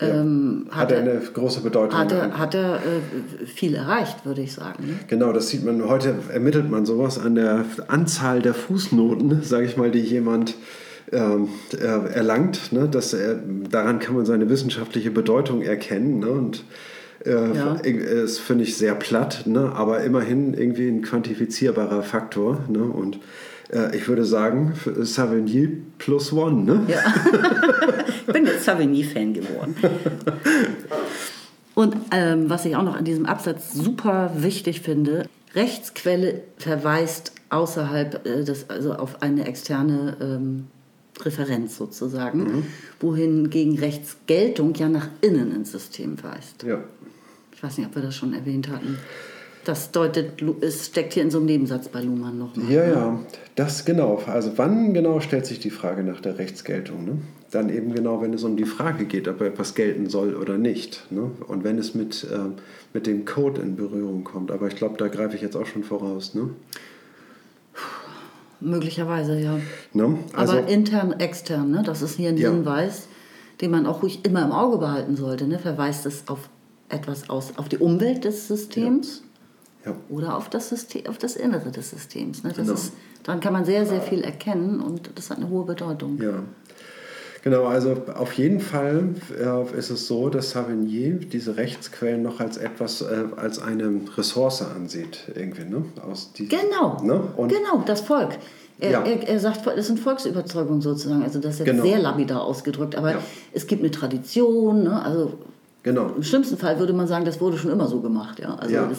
ja. 0.00 0.08
Ähm, 0.08 0.66
hat, 0.70 0.90
hat, 0.90 0.92
er 0.92 0.98
eine 1.00 1.20
große 1.20 1.62
Bedeutung. 1.62 1.98
Hat 1.98 2.12
er, 2.12 2.38
hat 2.38 2.54
er 2.54 2.76
äh, 2.76 3.46
viel 3.46 3.74
erreicht, 3.74 4.26
würde 4.26 4.42
ich 4.42 4.52
sagen. 4.52 4.86
Ne? 4.86 4.98
Genau, 5.08 5.32
das 5.32 5.48
sieht 5.48 5.64
man. 5.64 5.88
Heute 5.88 6.14
ermittelt 6.30 6.70
man 6.70 6.84
sowas 6.84 7.18
an 7.18 7.34
der 7.34 7.64
Anzahl 7.88 8.42
der 8.42 8.52
Fußnoten, 8.52 9.42
sage 9.42 9.64
ich 9.64 9.78
mal, 9.78 9.90
die 9.90 10.00
jemand 10.00 10.54
erlangt. 11.12 12.72
Ne? 12.72 12.88
Das, 12.90 13.14
er, 13.14 13.36
daran 13.70 13.98
kann 13.98 14.16
man 14.16 14.26
seine 14.26 14.48
wissenschaftliche 14.48 15.10
Bedeutung 15.10 15.62
erkennen. 15.62 16.18
Ne? 16.18 16.28
Und 16.28 16.64
äh, 17.24 17.54
ja. 17.56 17.74
ist, 17.74 18.40
finde 18.40 18.64
ich, 18.64 18.76
sehr 18.76 18.94
platt, 18.94 19.42
ne? 19.46 19.72
aber 19.74 20.02
immerhin 20.02 20.54
irgendwie 20.54 20.88
ein 20.88 21.02
quantifizierbarer 21.02 22.02
Faktor. 22.02 22.60
Ne? 22.68 22.82
Und 22.82 23.18
äh, 23.72 23.96
ich 23.96 24.08
würde 24.08 24.24
sagen, 24.24 24.74
Savigny 25.00 25.82
plus 25.98 26.32
one. 26.32 26.64
Ne? 26.64 26.82
Ja. 26.88 26.98
ich 28.08 28.26
bin 28.26 28.46
jetzt 28.46 28.64
Savigny-Fan 28.64 29.34
geworden. 29.34 29.76
Und 31.74 31.94
ähm, 32.10 32.48
was 32.48 32.64
ich 32.64 32.74
auch 32.74 32.82
noch 32.82 32.96
an 32.96 33.04
diesem 33.04 33.26
Absatz 33.26 33.74
super 33.74 34.30
wichtig 34.36 34.80
finde, 34.80 35.28
Rechtsquelle 35.54 36.42
verweist 36.58 37.32
außerhalb 37.50 38.26
äh, 38.26 38.44
des, 38.44 38.70
also 38.70 38.94
auf 38.94 39.22
eine 39.22 39.46
externe 39.46 40.16
ähm, 40.20 40.66
Referenz 41.20 41.76
sozusagen, 41.76 42.38
mhm. 42.38 42.62
wohingegen 43.00 43.78
Rechtsgeltung 43.78 44.74
ja 44.74 44.88
nach 44.88 45.08
innen 45.20 45.54
ins 45.54 45.72
System 45.72 46.22
weist. 46.22 46.62
Ja. 46.62 46.82
Ich 47.54 47.62
weiß 47.62 47.78
nicht, 47.78 47.86
ob 47.86 47.94
wir 47.94 48.02
das 48.02 48.14
schon 48.14 48.34
erwähnt 48.34 48.68
hatten. 48.68 48.98
Das 49.64 49.90
deutet, 49.90 50.42
es 50.60 50.86
steckt 50.86 51.14
hier 51.14 51.24
in 51.24 51.30
so 51.30 51.38
einem 51.38 51.46
Nebensatz 51.46 51.88
bei 51.88 52.00
Luhmann 52.00 52.38
noch. 52.38 52.54
Mal, 52.54 52.70
ja, 52.70 52.86
ne? 52.86 52.92
ja, 52.92 53.20
das 53.56 53.84
genau. 53.84 54.22
Also 54.26 54.52
wann 54.56 54.94
genau 54.94 55.18
stellt 55.18 55.44
sich 55.44 55.58
die 55.58 55.70
Frage 55.70 56.04
nach 56.04 56.20
der 56.20 56.38
Rechtsgeltung? 56.38 57.04
Ne? 57.04 57.18
Dann 57.50 57.70
eben 57.70 57.92
genau, 57.92 58.22
wenn 58.22 58.32
es 58.32 58.44
um 58.44 58.56
die 58.56 58.64
Frage 58.64 59.06
geht, 59.06 59.26
ob 59.26 59.40
etwas 59.40 59.74
gelten 59.74 60.08
soll 60.08 60.36
oder 60.36 60.56
nicht. 60.56 61.10
Ne? 61.10 61.32
Und 61.48 61.64
wenn 61.64 61.78
es 61.78 61.96
mit, 61.96 62.24
äh, 62.30 62.38
mit 62.92 63.08
dem 63.08 63.24
Code 63.24 63.60
in 63.60 63.74
Berührung 63.74 64.22
kommt. 64.22 64.52
Aber 64.52 64.68
ich 64.68 64.76
glaube, 64.76 64.98
da 64.98 65.08
greife 65.08 65.34
ich 65.34 65.42
jetzt 65.42 65.56
auch 65.56 65.66
schon 65.66 65.82
voraus. 65.82 66.34
Ne? 66.34 66.50
Möglicherweise, 68.60 69.38
ja. 69.38 69.58
Ne? 69.92 70.18
Also, 70.32 70.58
Aber 70.58 70.68
intern, 70.68 71.12
extern, 71.20 71.70
ne? 71.70 71.82
das 71.84 72.02
ist 72.02 72.16
hier 72.16 72.30
ein 72.30 72.38
ja. 72.38 72.50
Hinweis, 72.50 73.08
den 73.60 73.70
man 73.70 73.86
auch 73.86 74.02
ruhig 74.02 74.24
immer 74.24 74.44
im 74.44 74.52
Auge 74.52 74.78
behalten 74.78 75.16
sollte. 75.16 75.46
Ne? 75.46 75.58
Verweist 75.58 76.06
es 76.06 76.28
auf 76.28 76.48
etwas 76.88 77.28
aus, 77.28 77.58
auf 77.58 77.68
die 77.68 77.78
Umwelt 77.78 78.24
des 78.24 78.48
Systems 78.48 79.22
ja. 79.84 79.90
Ja. 79.90 79.96
oder 80.08 80.36
auf 80.36 80.48
das, 80.48 80.68
System, 80.68 81.06
auf 81.06 81.18
das 81.18 81.36
Innere 81.36 81.70
des 81.70 81.90
Systems. 81.90 82.44
Ne? 82.44 82.50
Das 82.50 82.58
genau. 82.58 82.72
ist, 82.74 82.92
daran 83.24 83.40
kann 83.40 83.52
man 83.52 83.64
sehr, 83.64 83.84
sehr 83.86 84.00
viel 84.00 84.22
erkennen 84.22 84.80
und 84.80 85.10
das 85.14 85.30
hat 85.30 85.38
eine 85.38 85.48
hohe 85.48 85.64
Bedeutung. 85.64 86.20
Ja. 86.20 86.42
Genau, 87.46 87.66
also 87.66 87.94
auf 88.16 88.32
jeden 88.32 88.58
Fall 88.58 89.14
äh, 89.38 89.78
ist 89.78 89.90
es 89.90 90.08
so, 90.08 90.30
dass 90.30 90.50
Savigny 90.50 91.12
diese 91.32 91.56
Rechtsquellen 91.56 92.20
noch 92.20 92.40
als 92.40 92.56
etwas, 92.56 93.02
äh, 93.02 93.22
als 93.36 93.60
eine 93.60 94.00
Ressource 94.16 94.62
ansieht, 94.62 95.20
irgendwie, 95.32 95.62
ne? 95.62 95.84
Aus 96.04 96.32
diesem, 96.32 96.58
genau, 96.58 97.00
ne? 97.04 97.22
Und 97.36 97.50
genau, 97.50 97.84
das 97.86 98.00
Volk. 98.00 98.30
Er, 98.80 98.90
ja. 98.90 99.02
er, 99.04 99.28
er, 99.28 99.38
sagt, 99.38 99.64
das 99.64 99.86
sind 99.86 100.00
Volksüberzeugungen 100.00 100.80
sozusagen, 100.80 101.22
also 101.22 101.38
das 101.38 101.52
ist 101.52 101.58
jetzt 101.60 101.68
genau. 101.68 101.84
sehr 101.84 102.00
lapidar 102.00 102.42
ausgedrückt, 102.42 102.96
aber 102.96 103.12
ja. 103.12 103.18
es 103.52 103.68
gibt 103.68 103.82
eine 103.82 103.92
Tradition, 103.92 104.82
ne? 104.82 105.00
also 105.00 105.34
genau. 105.84 106.10
im 106.16 106.24
schlimmsten 106.24 106.56
Fall 106.56 106.80
würde 106.80 106.94
man 106.94 107.06
sagen, 107.06 107.24
das 107.24 107.40
wurde 107.40 107.58
schon 107.58 107.70
immer 107.70 107.86
so 107.86 108.00
gemacht. 108.00 108.40
Ja? 108.40 108.56
Also 108.56 108.74
ja. 108.74 108.88
Das, 108.88 108.98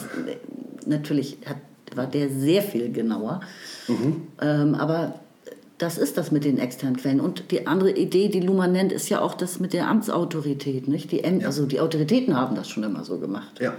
natürlich 0.86 1.36
hat, 1.44 1.58
war 1.94 2.06
der 2.06 2.30
sehr 2.30 2.62
viel 2.62 2.90
genauer, 2.92 3.40
mhm. 3.88 4.22
ähm, 4.40 4.74
aber 4.74 5.20
das 5.78 5.96
ist 5.96 6.18
das 6.18 6.32
mit 6.32 6.44
den 6.44 6.58
externen 6.58 6.96
Quellen. 6.96 7.20
Und 7.20 7.50
die 7.52 7.66
andere 7.66 7.92
Idee, 7.92 8.28
die 8.28 8.40
Luhmann 8.40 8.72
nennt, 8.72 8.92
ist 8.92 9.08
ja 9.08 9.20
auch 9.20 9.34
das 9.34 9.60
mit 9.60 9.72
der 9.72 9.88
Amtsautorität. 9.88 10.88
Nicht? 10.88 11.12
Die, 11.12 11.18
ja. 11.20 11.46
Also 11.46 11.66
die 11.66 11.80
Autoritäten 11.80 12.36
haben 12.36 12.56
das 12.56 12.68
schon 12.68 12.82
immer 12.82 13.04
so 13.04 13.18
gemacht. 13.18 13.60
Ja. 13.60 13.74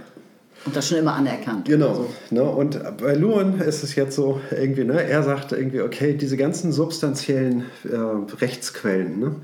Und 0.64 0.76
das 0.76 0.88
schon 0.88 0.98
immer 0.98 1.14
anerkannt. 1.14 1.66
Genau. 1.66 1.88
Also. 1.88 2.08
Ne? 2.30 2.42
Und 2.42 2.80
bei 2.98 3.14
Luhmann 3.14 3.60
ist 3.60 3.82
es 3.82 3.94
jetzt 3.94 4.14
so, 4.14 4.40
irgendwie, 4.50 4.84
ne? 4.84 5.02
er 5.02 5.22
sagt 5.22 5.52
irgendwie, 5.52 5.80
okay, 5.80 6.14
diese 6.14 6.36
ganzen 6.36 6.72
substanziellen 6.72 7.64
äh, 7.84 7.96
Rechtsquellen, 8.40 9.18
ne? 9.18 9.36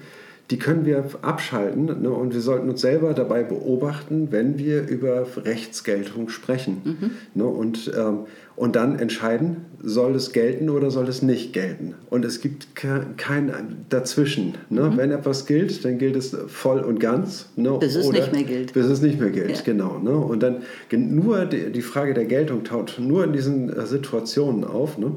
die 0.51 0.59
können 0.59 0.85
wir 0.85 1.05
abschalten 1.23 1.87
ne? 2.03 2.11
und 2.11 2.35
wir 2.35 2.41
sollten 2.41 2.69
uns 2.69 2.81
selber 2.81 3.15
dabei 3.15 3.43
beobachten, 3.43 4.29
wenn 4.31 4.59
wir 4.59 4.87
über 4.89 5.27
Rechtsgeltung 5.37 6.29
sprechen. 6.29 6.83
Mhm. 6.85 7.11
Ne? 7.35 7.45
Und, 7.45 7.91
ähm, 7.97 8.21
und 8.57 8.75
dann 8.75 8.99
entscheiden, 8.99 9.67
soll 9.83 10.15
es 10.15 10.33
gelten 10.33 10.71
oder 10.71 10.91
soll 10.91 11.09
es 11.09 11.21
nicht 11.21 11.53
gelten. 11.53 11.95
Und 12.09 12.25
es 12.25 12.41
gibt 12.41 12.75
kein 12.75 13.53
Dazwischen. 13.91 14.55
Ne? 14.71 14.91
Mhm. 14.91 14.97
Wenn 14.97 15.11
etwas 15.11 15.47
gilt, 15.47 15.85
dann 15.85 15.99
gilt 15.99 16.17
es 16.17 16.35
voll 16.49 16.81
und 16.81 16.99
ganz. 16.99 17.51
Ne? 17.57 17.77
Bis 17.79 17.95
es 17.95 18.07
oder 18.07 18.21
nicht 18.21 18.33
mehr 18.33 18.45
gilt. 18.45 18.73
Bis 18.73 18.87
es 18.87 19.03
nicht 19.03 19.21
mehr 19.21 19.31
gilt, 19.31 19.59
ja. 19.59 19.63
genau. 19.63 19.99
Ne? 19.99 20.17
Und 20.17 20.43
dann 20.43 20.63
nur 20.91 21.45
die, 21.45 21.71
die, 21.71 21.83
Frage 21.83 22.15
der 22.15 22.25
Geltung 22.25 22.65
taucht 22.65 22.99
nur 22.99 23.25
in 23.25 23.35
diesen 23.35 23.69
äh, 23.69 23.87
Situationen 23.87 24.65
auf. 24.65 24.97
Ne? 24.97 25.13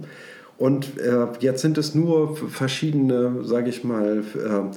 Und 0.58 1.00
äh, 1.00 1.28
jetzt 1.40 1.62
sind 1.62 1.78
es 1.78 1.96
nur 1.96 2.36
verschiedene, 2.36 3.44
sage 3.44 3.70
ich 3.70 3.86
mal, 3.86 4.24
äh, 4.36 4.76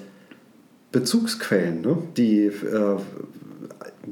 Bezugsquellen, 0.92 1.80
ne? 1.80 1.98
die 2.16 2.44
äh, 2.44 2.52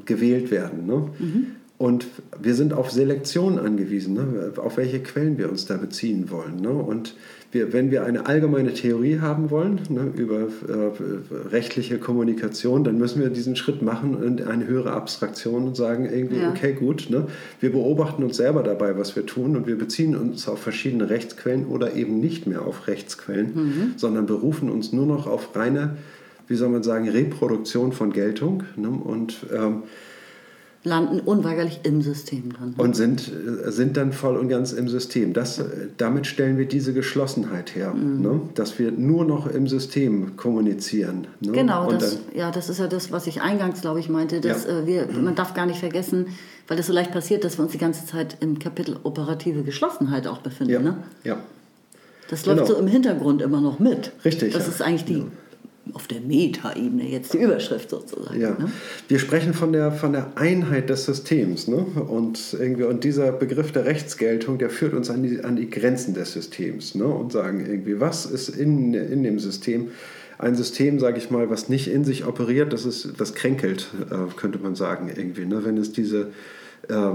gewählt 0.05 0.51
werden. 0.51 0.85
Ne? 0.85 1.09
Mhm. 1.19 1.47
Und 1.81 2.05
wir 2.39 2.53
sind 2.53 2.73
auf 2.73 2.91
Selektion 2.91 3.57
angewiesen, 3.57 4.13
ne? 4.13 4.53
auf 4.57 4.77
welche 4.77 4.99
Quellen 4.99 5.39
wir 5.39 5.49
uns 5.49 5.65
da 5.65 5.77
beziehen 5.77 6.29
wollen. 6.29 6.57
Ne? 6.61 6.69
Und 6.69 7.15
wir, 7.51 7.73
wenn 7.73 7.89
wir 7.89 8.05
eine 8.05 8.27
allgemeine 8.27 8.75
Theorie 8.75 9.17
haben 9.17 9.49
wollen 9.49 9.79
ne, 9.89 10.11
über 10.15 10.41
äh, 10.41 11.47
rechtliche 11.49 11.97
Kommunikation, 11.97 12.83
dann 12.83 12.99
müssen 12.99 13.19
wir 13.19 13.29
diesen 13.29 13.55
Schritt 13.55 13.81
machen 13.81 14.21
in 14.21 14.45
eine 14.45 14.67
höhere 14.67 14.91
Abstraktion 14.91 15.63
und 15.63 15.75
sagen 15.75 16.05
irgendwie, 16.05 16.41
ja. 16.41 16.51
okay, 16.51 16.73
gut, 16.73 17.09
ne, 17.09 17.25
wir 17.59 17.71
beobachten 17.71 18.23
uns 18.23 18.37
selber 18.37 18.61
dabei, 18.61 18.95
was 18.95 19.15
wir 19.15 19.25
tun 19.25 19.55
und 19.55 19.65
wir 19.65 19.75
beziehen 19.75 20.15
uns 20.15 20.47
auf 20.47 20.59
verschiedene 20.59 21.09
Rechtsquellen 21.09 21.65
oder 21.65 21.95
eben 21.95 22.19
nicht 22.19 22.45
mehr 22.45 22.61
auf 22.61 22.87
Rechtsquellen, 22.87 23.55
mhm. 23.55 23.93
sondern 23.97 24.27
berufen 24.27 24.69
uns 24.69 24.93
nur 24.93 25.07
noch 25.07 25.25
auf 25.25 25.55
reine, 25.55 25.97
wie 26.47 26.55
soll 26.55 26.69
man 26.69 26.83
sagen, 26.83 27.09
Reproduktion 27.09 27.91
von 27.91 28.13
Geltung. 28.13 28.65
Ne? 28.75 28.89
Und 28.89 29.47
ähm, 29.51 29.81
landen 30.83 31.19
unweigerlich 31.19 31.81
im 31.83 32.01
System 32.01 32.53
dann. 32.59 32.73
Und 32.77 32.95
sind, 32.95 33.31
sind 33.65 33.97
dann 33.97 34.13
voll 34.13 34.37
und 34.37 34.49
ganz 34.49 34.73
im 34.73 34.87
System. 34.87 35.33
Das, 35.33 35.63
damit 35.97 36.25
stellen 36.25 36.57
wir 36.57 36.67
diese 36.67 36.93
Geschlossenheit 36.93 37.75
her, 37.75 37.93
mhm. 37.93 38.21
ne? 38.21 38.41
dass 38.55 38.79
wir 38.79 38.91
nur 38.91 39.23
noch 39.25 39.45
im 39.47 39.67
System 39.67 40.37
kommunizieren. 40.37 41.27
Ne? 41.39 41.51
Genau, 41.51 41.91
das, 41.91 42.17
ja, 42.33 42.49
das 42.49 42.69
ist 42.69 42.79
ja 42.79 42.87
das, 42.87 43.11
was 43.11 43.27
ich 43.27 43.41
eingangs, 43.41 43.81
glaube 43.81 43.99
ich, 43.99 44.09
meinte. 44.09 44.41
Dass, 44.41 44.65
ja. 44.65 44.79
äh, 44.79 44.87
wir. 44.87 45.07
Man 45.21 45.35
darf 45.35 45.53
gar 45.53 45.67
nicht 45.67 45.79
vergessen, 45.79 46.27
weil 46.67 46.77
das 46.77 46.87
so 46.87 46.93
leicht 46.93 47.11
passiert, 47.11 47.43
dass 47.43 47.59
wir 47.59 47.63
uns 47.63 47.73
die 47.73 47.77
ganze 47.77 48.05
Zeit 48.07 48.37
im 48.39 48.57
Kapitel 48.57 48.97
operative 49.03 49.61
Geschlossenheit 49.61 50.25
auch 50.25 50.39
befinden. 50.39 50.73
Ja. 50.73 50.79
Ne? 50.79 50.97
ja. 51.23 51.37
Das 52.29 52.45
läuft 52.45 52.61
genau. 52.61 52.73
so 52.73 52.79
im 52.79 52.87
Hintergrund 52.87 53.41
immer 53.41 53.61
noch 53.61 53.79
mit. 53.79 54.13
Richtig. 54.25 54.53
Das 54.53 54.63
ja. 54.65 54.71
ist 54.71 54.81
eigentlich 54.81 55.05
die 55.05 55.25
auf 55.93 56.07
der 56.07 56.21
Meta-Ebene 56.21 57.07
jetzt 57.07 57.33
die 57.33 57.39
Überschrift 57.39 57.89
sozusagen. 57.89 58.39
Ja. 58.39 58.51
Ne? 58.51 58.71
Wir 59.07 59.19
sprechen 59.19 59.53
von 59.53 59.73
der, 59.73 59.91
von 59.91 60.13
der 60.13 60.33
Einheit 60.35 60.89
des 60.89 61.05
Systems. 61.05 61.67
Ne? 61.67 61.77
Und, 61.77 62.55
irgendwie, 62.59 62.83
und 62.83 63.03
dieser 63.03 63.31
Begriff 63.31 63.71
der 63.71 63.85
Rechtsgeltung, 63.85 64.57
der 64.57 64.69
führt 64.69 64.93
uns 64.93 65.09
an 65.09 65.23
die, 65.23 65.43
an 65.43 65.55
die 65.55 65.69
Grenzen 65.69 66.13
des 66.13 66.33
Systems 66.33 66.95
ne? 66.95 67.05
und 67.05 67.31
sagen 67.31 67.65
irgendwie, 67.65 67.99
was 67.99 68.25
ist 68.25 68.49
in, 68.49 68.93
in 68.93 69.23
dem 69.23 69.39
System 69.39 69.89
ein 70.41 70.55
System, 70.55 70.99
sage 70.99 71.19
ich 71.19 71.29
mal, 71.29 71.51
was 71.51 71.69
nicht 71.69 71.87
in 71.87 72.03
sich 72.03 72.25
operiert, 72.25 72.73
das, 72.73 72.85
ist, 72.85 73.13
das 73.19 73.35
kränkelt, 73.35 73.87
äh, 74.09 74.33
könnte 74.35 74.57
man 74.57 74.75
sagen, 74.75 75.11
irgendwie. 75.15 75.45
Ne? 75.45 75.63
Wenn 75.63 75.77
es 75.77 75.91
diese 75.91 76.31
äh, 76.89 77.11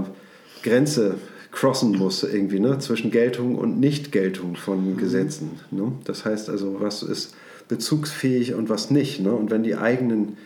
Grenze 0.63 1.15
crossen 1.51 1.91
muss, 1.91 2.23
irgendwie, 2.23 2.59
ne? 2.59 2.79
zwischen 2.79 3.11
Geltung 3.11 3.55
und 3.55 3.79
Nichtgeltung 3.79 4.55
von 4.55 4.93
mhm. 4.93 4.97
Gesetzen. 4.97 5.59
Ne? 5.71 5.91
Das 6.05 6.23
heißt 6.23 6.49
also, 6.49 6.77
was 6.79 7.03
ist 7.03 7.35
bezugsfähig 7.67 8.53
und 8.53 8.69
was 8.69 8.91
nicht. 8.91 9.19
Ne? 9.21 9.31
Und 9.31 9.51
wenn 9.51 9.63
die 9.63 9.75
eigenen 9.75 10.37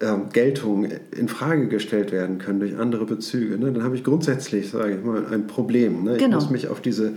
ähm, 0.00 0.30
Geltungen 0.32 0.92
in 1.16 1.28
Frage 1.28 1.68
gestellt 1.68 2.10
werden 2.12 2.38
können 2.38 2.60
durch 2.60 2.76
andere 2.76 3.04
Bezüge, 3.04 3.58
ne, 3.58 3.72
dann 3.72 3.84
habe 3.84 3.94
ich 3.96 4.02
grundsätzlich, 4.02 4.70
sage 4.70 4.96
ich 4.96 5.04
mal, 5.04 5.26
ein 5.26 5.46
Problem. 5.46 6.04
Ne? 6.04 6.16
Genau. 6.16 6.38
Ich 6.38 6.44
muss 6.44 6.50
mich 6.50 6.68
auf 6.68 6.80
diese 6.80 7.12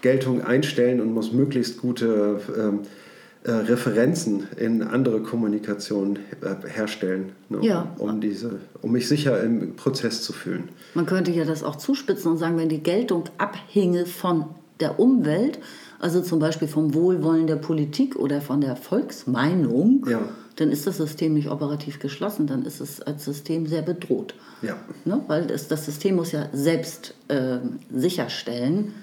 Geltung 0.00 0.42
einstellen 0.42 1.00
und 1.00 1.12
muss 1.12 1.32
möglichst 1.32 1.78
gute 1.78 2.40
ähm, 2.56 2.80
äh, 3.42 3.52
Referenzen 3.52 4.46
in 4.58 4.82
andere 4.82 5.20
Kommunikation 5.20 6.18
äh, 6.42 6.68
herstellen, 6.68 7.32
ne? 7.48 7.58
ja. 7.62 7.94
um, 7.98 8.20
diese, 8.20 8.60
um 8.82 8.92
mich 8.92 9.08
sicher 9.08 9.42
im 9.42 9.76
Prozess 9.76 10.22
zu 10.22 10.34
fühlen. 10.34 10.68
Man 10.94 11.06
könnte 11.06 11.30
ja 11.30 11.44
das 11.44 11.64
auch 11.64 11.76
zuspitzen 11.76 12.32
und 12.32 12.36
sagen, 12.36 12.58
wenn 12.58 12.68
die 12.68 12.82
Geltung 12.82 13.24
abhinge 13.38 14.04
von 14.04 14.44
der 14.78 15.00
Umwelt 15.00 15.58
also 16.00 16.22
zum 16.22 16.38
Beispiel 16.38 16.66
vom 16.66 16.94
Wohlwollen 16.94 17.46
der 17.46 17.56
Politik 17.56 18.16
oder 18.16 18.40
von 18.40 18.62
der 18.62 18.74
Volksmeinung, 18.74 20.06
ja. 20.08 20.20
dann 20.56 20.70
ist 20.70 20.86
das 20.86 20.96
System 20.96 21.34
nicht 21.34 21.50
operativ 21.50 21.98
geschlossen, 21.98 22.46
dann 22.46 22.64
ist 22.64 22.80
es 22.80 23.02
als 23.02 23.26
System 23.26 23.66
sehr 23.66 23.82
bedroht. 23.82 24.34
Ja. 24.62 24.76
Ne? 25.04 25.22
Weil 25.26 25.46
das, 25.46 25.68
das 25.68 25.84
System 25.84 26.16
muss 26.16 26.32
ja 26.32 26.48
selbst 26.52 27.14
äh, 27.28 27.58
sicherstellen, 27.94 28.94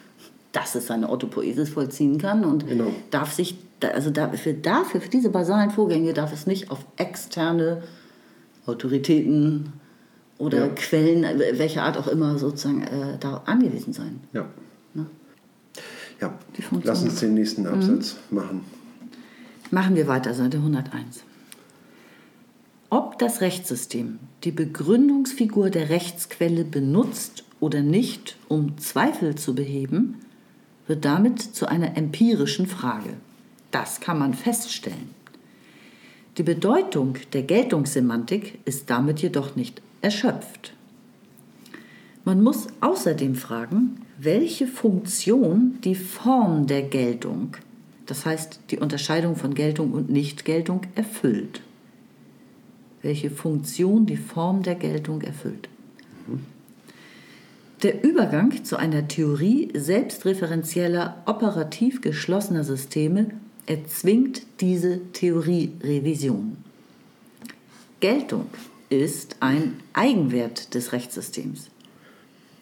dass 0.51 0.73
es 0.73 0.87
seine 0.87 1.09
Autopoiesis 1.09 1.69
vollziehen 1.69 2.17
kann 2.17 2.43
und 2.43 2.67
genau. 2.67 2.87
darf 3.11 3.31
sich, 3.31 3.57
also 3.93 4.09
dafür, 4.09 4.53
dafür, 4.53 4.99
für 4.99 5.09
diese 5.09 5.29
basalen 5.29 5.69
Vorgänge 5.69 6.13
darf 6.13 6.33
es 6.33 6.47
nicht 6.47 6.71
auf 6.71 6.79
externe 6.97 7.83
Autoritäten 8.65 9.73
oder 10.39 10.65
ja. 10.65 10.67
Quellen, 10.69 11.23
welcher 11.53 11.83
Art 11.83 11.97
auch 11.97 12.07
immer, 12.07 12.39
sozusagen 12.39 12.81
äh, 12.81 13.17
da 13.19 13.43
angewiesen 13.45 13.93
sein. 13.93 14.19
Ja. 14.33 14.47
Ja, 16.19 16.33
lass 16.83 17.03
uns 17.03 17.19
den 17.19 17.33
nächsten 17.33 17.61
mhm. 17.61 17.67
Absatz 17.67 18.15
mhm. 18.29 18.37
machen. 18.37 18.61
Machen 19.69 19.95
wir 19.95 20.07
weiter, 20.07 20.33
Seite 20.33 20.57
101. 20.57 21.23
Ob 22.89 23.19
das 23.19 23.41
Rechtssystem 23.41 24.19
die 24.45 24.51
Begründungsfigur 24.51 25.69
der 25.69 25.89
Rechtsquelle 25.89 26.63
benutzt 26.63 27.43
oder 27.59 27.81
nicht, 27.81 28.37
um 28.47 28.77
Zweifel 28.77 29.35
zu 29.35 29.53
beheben, 29.55 30.19
wird 30.87 31.03
damit 31.03 31.41
zu 31.41 31.67
einer 31.67 31.97
empirischen 31.97 32.65
Frage. 32.65 33.09
Das 33.71 33.99
kann 33.99 34.19
man 34.19 34.33
feststellen. 34.33 35.09
Die 36.37 36.43
Bedeutung 36.43 37.17
der 37.33 37.43
Geltungssemantik 37.43 38.59
ist 38.63 38.89
damit 38.89 39.19
jedoch 39.19 39.55
nicht 39.55 39.81
erschöpft. 40.01 40.73
Man 42.23 42.41
muss 42.43 42.67
außerdem 42.79 43.35
fragen, 43.35 44.01
welche 44.17 44.67
Funktion 44.67 45.77
die 45.83 45.95
Form 45.95 46.67
der 46.67 46.81
Geltung, 46.81 47.55
das 48.05 48.25
heißt 48.25 48.61
die 48.71 48.79
Unterscheidung 48.79 49.35
von 49.35 49.53
Geltung 49.53 49.91
und 49.91 50.09
Nichtgeltung, 50.09 50.81
erfüllt. 50.95 51.61
Welche 53.03 53.29
Funktion 53.29 54.05
die 54.05 54.17
Form 54.17 54.63
der 54.63 54.75
Geltung 54.75 55.21
erfüllt. 55.21 55.69
Der 57.83 58.03
Übergang 58.03 58.63
zu 58.63 58.77
einer 58.77 59.07
Theorie 59.07 59.69
selbstreferenzieller, 59.75 61.21
operativ 61.27 62.01
geschlossener 62.01 62.63
Systeme 62.63 63.29
erzwingt 63.67 64.41
diese 64.61 64.99
Theorierevision. 65.11 66.57
Geltung 67.99 68.47
ist 68.89 69.37
ein 69.41 69.75
Eigenwert 69.93 70.73
des 70.73 70.91
Rechtssystems 70.91 71.69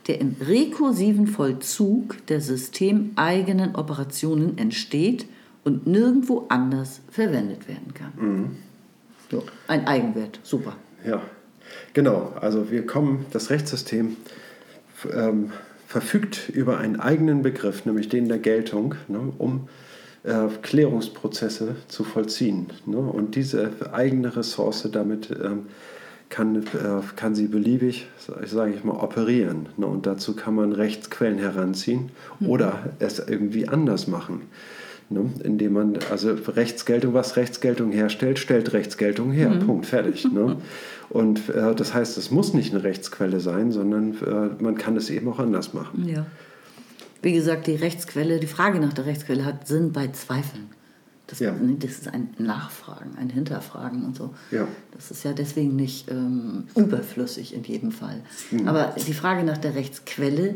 der 0.07 0.21
im 0.21 0.35
rekursiven 0.39 1.27
Vollzug 1.27 2.25
der 2.27 2.41
systemeigenen 2.41 3.75
Operationen 3.75 4.57
entsteht 4.57 5.25
und 5.63 5.87
nirgendwo 5.87 6.45
anders 6.49 7.01
verwendet 7.09 7.67
werden 7.67 7.93
kann. 7.93 8.11
Mhm. 8.17 8.57
So, 9.31 9.43
ein 9.67 9.87
Eigenwert, 9.87 10.39
super. 10.43 10.75
Ja. 11.05 11.21
Genau, 11.93 12.33
also 12.39 12.69
wir 12.71 12.85
kommen, 12.85 13.25
das 13.31 13.49
Rechtssystem 13.49 14.15
ähm, 15.11 15.51
verfügt 15.87 16.49
über 16.49 16.77
einen 16.77 16.99
eigenen 16.99 17.41
Begriff, 17.41 17.85
nämlich 17.85 18.09
den 18.09 18.27
der 18.27 18.37
Geltung, 18.37 18.95
ne, 19.07 19.33
um 19.37 19.67
äh, 20.23 20.47
Klärungsprozesse 20.61 21.75
zu 21.87 22.03
vollziehen. 22.03 22.67
Ne? 22.85 22.97
Und 22.97 23.35
diese 23.35 23.71
eigene 23.93 24.35
Ressource, 24.35 24.87
damit 24.91 25.31
ähm, 25.31 25.67
kann, 26.35 26.57
äh, 26.57 27.01
kann 27.15 27.33
sie 27.33 27.47
beliebig, 27.47 28.07
sage 28.45 28.73
ich 28.75 28.83
mal, 28.83 28.97
operieren. 28.97 29.69
Ne? 29.77 29.85
Und 29.85 30.05
dazu 30.05 30.35
kann 30.35 30.55
man 30.55 30.73
Rechtsquellen 30.73 31.37
heranziehen 31.37 32.09
mhm. 32.41 32.49
oder 32.49 32.89
es 32.99 33.19
irgendwie 33.19 33.69
anders 33.69 34.07
machen. 34.07 34.41
Ne? 35.09 35.29
Indem 35.43 35.73
man, 35.73 35.99
also 36.11 36.33
Rechtsgeltung, 36.33 37.13
was 37.13 37.37
Rechtsgeltung 37.37 37.93
herstellt, 37.93 38.37
stellt 38.37 38.73
Rechtsgeltung 38.73 39.31
her. 39.31 39.49
Mhm. 39.49 39.65
Punkt, 39.65 39.85
fertig. 39.85 40.29
Ne? 40.29 40.57
Und 41.09 41.47
äh, 41.49 41.73
das 41.73 41.93
heißt, 41.93 42.17
es 42.17 42.31
muss 42.31 42.53
nicht 42.53 42.73
eine 42.73 42.83
Rechtsquelle 42.83 43.39
sein, 43.39 43.71
sondern 43.71 44.15
äh, 44.15 44.61
man 44.61 44.75
kann 44.77 44.97
es 44.97 45.09
eben 45.09 45.29
auch 45.29 45.39
anders 45.39 45.73
machen. 45.73 46.05
Ja. 46.05 46.25
Wie 47.21 47.31
gesagt, 47.31 47.67
die 47.67 47.75
Rechtsquelle, 47.75 48.41
die 48.41 48.47
Frage 48.47 48.79
nach 48.79 48.91
der 48.91 49.05
Rechtsquelle 49.05 49.45
hat 49.45 49.67
Sinn 49.67 49.93
bei 49.93 50.09
Zweifeln. 50.09 50.67
Das, 51.27 51.39
ja. 51.39 51.55
das 51.79 51.91
ist 51.91 52.07
ein 52.07 52.33
Nachfragen, 52.37 53.15
ein 53.19 53.29
Hinterfragen 53.29 54.05
und 54.05 54.15
so. 54.15 54.33
Ja. 54.51 54.67
Das 54.91 55.09
ist 55.09 55.23
ja 55.23 55.33
deswegen 55.33 55.75
nicht 55.75 56.09
ähm, 56.11 56.65
überflüssig 56.75 57.53
in 57.53 57.63
jedem 57.63 57.91
Fall. 57.91 58.21
Mhm. 58.51 58.67
Aber 58.67 58.95
die 58.95 59.13
Frage 59.13 59.43
nach 59.43 59.57
der 59.57 59.75
Rechtsquelle 59.75 60.55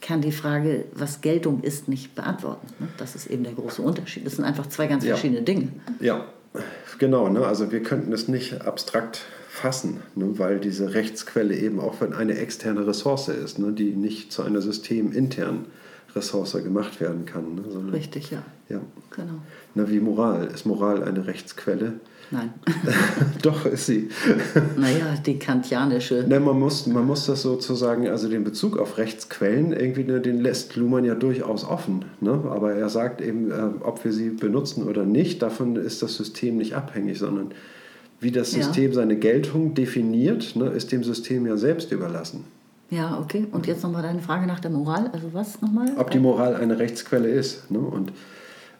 kann 0.00 0.20
die 0.20 0.32
Frage, 0.32 0.84
was 0.94 1.20
Geltung 1.20 1.62
ist, 1.62 1.88
nicht 1.88 2.14
beantworten. 2.14 2.68
Ne? 2.78 2.88
Das 2.96 3.14
ist 3.16 3.26
eben 3.26 3.42
der 3.42 3.54
große 3.54 3.82
Unterschied. 3.82 4.24
Das 4.24 4.36
sind 4.36 4.44
einfach 4.44 4.66
zwei 4.66 4.86
ganz 4.86 5.04
ja. 5.04 5.14
verschiedene 5.14 5.42
Dinge. 5.42 5.68
Ja, 6.00 6.26
genau. 6.98 7.28
Ne? 7.28 7.44
Also 7.44 7.72
wir 7.72 7.82
könnten 7.82 8.12
es 8.12 8.28
nicht 8.28 8.62
abstrakt 8.62 9.24
fassen, 9.48 10.00
ne? 10.14 10.38
weil 10.38 10.60
diese 10.60 10.94
Rechtsquelle 10.94 11.56
eben 11.56 11.80
auch 11.80 12.00
eine 12.00 12.36
externe 12.38 12.86
Ressource 12.86 13.28
ist, 13.28 13.58
ne? 13.58 13.72
die 13.72 13.90
nicht 13.96 14.32
zu 14.32 14.42
einer 14.42 14.62
systeminternen 14.62 15.66
Ressource 16.18 16.52
gemacht 16.62 17.00
werden 17.00 17.24
kann. 17.24 17.54
Ne? 17.54 17.62
Sondern, 17.70 17.94
Richtig, 17.94 18.30
ja. 18.30 18.42
ja. 18.68 18.80
Genau. 19.10 19.40
Na, 19.74 19.88
wie 19.88 20.00
Moral. 20.00 20.46
Ist 20.46 20.66
Moral 20.66 21.02
eine 21.02 21.26
Rechtsquelle? 21.26 21.94
Nein. 22.30 22.52
Doch, 23.42 23.64
ist 23.64 23.86
sie. 23.86 24.10
naja, 24.76 25.14
die 25.24 25.38
kantianische. 25.38 26.24
Nein, 26.28 26.44
man 26.44 26.58
muss, 26.58 26.86
man 26.86 27.06
muss 27.06 27.26
das 27.26 27.42
sozusagen, 27.42 28.08
also 28.08 28.28
den 28.28 28.44
Bezug 28.44 28.78
auf 28.78 28.98
Rechtsquellen, 28.98 29.72
irgendwie, 29.72 30.04
ne, 30.04 30.20
den 30.20 30.40
lässt 30.40 30.76
Luhmann 30.76 31.04
ja 31.04 31.14
durchaus 31.14 31.64
offen. 31.64 32.04
Ne? 32.20 32.32
Aber 32.50 32.74
er 32.74 32.88
sagt 32.90 33.20
eben, 33.20 33.50
äh, 33.50 33.54
ob 33.80 34.04
wir 34.04 34.12
sie 34.12 34.30
benutzen 34.30 34.84
oder 34.84 35.04
nicht, 35.04 35.40
davon 35.40 35.76
ist 35.76 36.02
das 36.02 36.16
System 36.16 36.58
nicht 36.58 36.74
abhängig, 36.74 37.18
sondern 37.18 37.52
wie 38.20 38.32
das 38.32 38.50
System 38.50 38.88
ja. 38.88 38.94
seine 38.94 39.16
Geltung 39.16 39.74
definiert, 39.74 40.56
ne, 40.56 40.66
ist 40.70 40.92
dem 40.92 41.04
System 41.04 41.46
ja 41.46 41.56
selbst 41.56 41.92
überlassen. 41.92 42.44
Ja, 42.90 43.18
okay. 43.22 43.46
Und 43.50 43.66
jetzt 43.66 43.82
nochmal 43.82 44.02
deine 44.02 44.20
Frage 44.20 44.46
nach 44.46 44.60
der 44.60 44.70
Moral. 44.70 45.10
Also 45.12 45.28
was 45.32 45.60
nochmal? 45.60 45.92
Ob 45.96 46.10
die 46.10 46.18
Moral 46.18 46.56
eine 46.56 46.78
Rechtsquelle 46.78 47.28
ist. 47.28 47.70
Ne? 47.70 47.80
Und, 47.80 48.12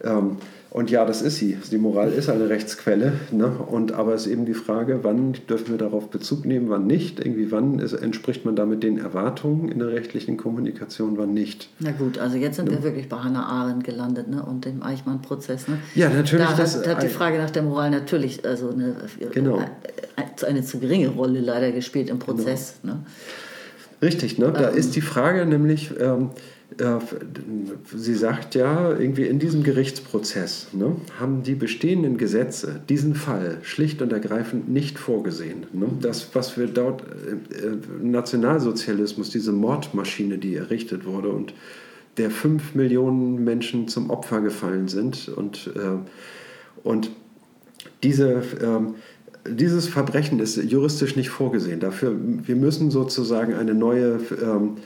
ähm, 0.02 0.38
und 0.70 0.90
ja, 0.90 1.04
das 1.04 1.20
ist 1.20 1.36
sie. 1.36 1.58
Die 1.70 1.76
Moral 1.76 2.12
ist 2.12 2.30
eine 2.30 2.48
Rechtsquelle. 2.48 3.12
Ne? 3.32 3.48
Und, 3.48 3.92
aber 3.92 4.14
es 4.14 4.24
ist 4.24 4.32
eben 4.32 4.46
die 4.46 4.54
Frage, 4.54 5.00
wann 5.02 5.34
dürfen 5.50 5.72
wir 5.72 5.78
darauf 5.78 6.08
Bezug 6.08 6.46
nehmen, 6.46 6.70
wann 6.70 6.86
nicht. 6.86 7.20
Irgendwie 7.20 7.52
wann 7.52 7.80
ist, 7.80 7.92
entspricht 7.92 8.46
man 8.46 8.56
damit 8.56 8.82
den 8.82 8.96
Erwartungen 8.96 9.68
in 9.68 9.78
der 9.78 9.88
rechtlichen 9.88 10.38
Kommunikation, 10.38 11.18
wann 11.18 11.34
nicht. 11.34 11.68
Na 11.78 11.90
gut, 11.90 12.18
also 12.18 12.38
jetzt 12.38 12.56
sind 12.56 12.70
ja. 12.70 12.76
wir 12.76 12.84
wirklich 12.84 13.10
bei 13.10 13.18
Hannah 13.18 13.44
Arendt 13.44 13.84
gelandet 13.84 14.28
ne? 14.28 14.42
und 14.42 14.64
dem 14.64 14.82
Eichmann-Prozess. 14.82 15.68
Ne? 15.68 15.78
Ja, 15.94 16.08
natürlich. 16.08 16.46
Da 16.46 16.54
das, 16.54 16.78
hat, 16.78 16.86
hat 16.86 17.02
die 17.02 17.08
Frage 17.08 17.36
nach 17.36 17.50
der 17.50 17.62
Moral 17.62 17.90
natürlich 17.90 18.42
also 18.46 18.70
eine, 18.70 18.96
genau. 19.32 19.56
eine, 20.16 20.26
eine 20.46 20.62
zu 20.62 20.78
geringe 20.78 21.08
Rolle 21.08 21.40
leider 21.40 21.72
gespielt 21.72 22.08
im 22.08 22.18
Prozess. 22.18 22.76
Genau. 22.80 22.94
Ne? 22.94 23.00
Richtig, 24.00 24.38
ne? 24.38 24.52
da 24.52 24.70
ähm. 24.70 24.76
ist 24.76 24.94
die 24.96 25.00
Frage 25.00 25.44
nämlich, 25.46 25.90
ähm, 25.98 26.30
äh, 26.78 26.98
sie 27.94 28.14
sagt 28.14 28.54
ja, 28.54 28.96
irgendwie 28.96 29.24
in 29.24 29.38
diesem 29.38 29.62
Gerichtsprozess 29.62 30.68
ne, 30.72 30.96
haben 31.18 31.42
die 31.42 31.54
bestehenden 31.54 32.18
Gesetze 32.18 32.80
diesen 32.88 33.14
Fall 33.14 33.58
schlicht 33.62 34.02
und 34.02 34.12
ergreifend 34.12 34.68
nicht 34.68 34.98
vorgesehen. 34.98 35.66
Ne? 35.72 35.88
Das, 36.00 36.34
was 36.34 36.56
wir 36.58 36.66
dort, 36.66 37.02
äh, 37.02 37.66
äh, 37.66 37.76
Nationalsozialismus, 38.02 39.30
diese 39.30 39.52
Mordmaschine, 39.52 40.38
die 40.38 40.56
errichtet 40.56 41.04
wurde 41.04 41.30
und 41.30 41.54
der 42.18 42.30
fünf 42.30 42.74
Millionen 42.74 43.42
Menschen 43.44 43.88
zum 43.88 44.10
Opfer 44.10 44.40
gefallen 44.40 44.88
sind 44.88 45.28
und, 45.28 45.70
äh, 45.74 45.98
und 46.86 47.10
diese 48.02 48.42
ähm, 48.62 48.96
dieses 49.46 49.88
Verbrechen 49.88 50.40
ist 50.40 50.56
juristisch 50.56 51.16
nicht 51.16 51.30
vorgesehen. 51.30 51.80
Dafür, 51.80 52.14
wir 52.18 52.56
müssen 52.56 52.90
sozusagen 52.90 53.54
eine 53.54 53.74
neue, 53.74 54.20
ähm, 54.42 54.76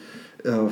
äh, 0.44 0.68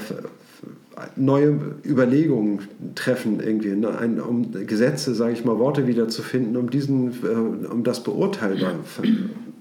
neue 1.17 1.59
Überlegungen 1.85 2.61
treffen, 2.95 3.41
irgendwie, 3.41 3.71
ne? 3.71 3.97
Ein, 3.97 4.21
um 4.21 4.53
Gesetze, 4.67 5.15
sage 5.15 5.33
ich 5.33 5.45
mal, 5.45 5.59
Worte 5.59 5.87
wiederzufinden, 5.87 6.57
um, 6.57 6.71
diesen, 6.71 7.13
äh, 7.25 7.69
um 7.69 7.85
das 7.85 8.03
beurteilbar 8.03 8.75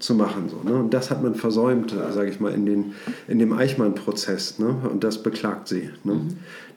zu 0.00 0.14
machen. 0.14 0.48
So, 0.48 0.68
ne? 0.68 0.76
Und 0.76 0.92
das 0.92 1.10
hat 1.10 1.22
man 1.22 1.34
versäumt, 1.34 1.94
sage 2.12 2.30
ich 2.30 2.40
mal, 2.40 2.52
in, 2.52 2.66
den, 2.66 2.94
in 3.28 3.38
dem 3.38 3.52
Eichmann-Prozess. 3.52 4.58
Ne? 4.58 4.74
Und 4.90 5.04
das 5.04 5.22
beklagt 5.22 5.68
sie. 5.68 5.90
Ne? 6.04 6.14
Mhm. 6.14 6.28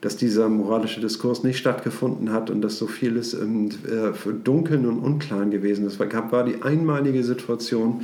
Dass 0.02 0.16
dieser 0.16 0.48
moralische 0.48 1.00
Diskurs 1.00 1.42
nicht 1.42 1.58
stattgefunden 1.58 2.32
hat 2.32 2.50
und 2.50 2.60
dass 2.60 2.78
so 2.78 2.86
vieles 2.86 3.32
im 3.34 3.70
äh, 3.70 4.32
Dunkeln 4.44 4.86
und 4.86 4.98
Unklaren 4.98 5.50
gewesen 5.50 5.86
ist. 5.86 5.94
Es 5.94 5.98
war, 5.98 6.32
war 6.32 6.44
die 6.44 6.62
einmalige 6.62 7.24
Situation, 7.24 8.02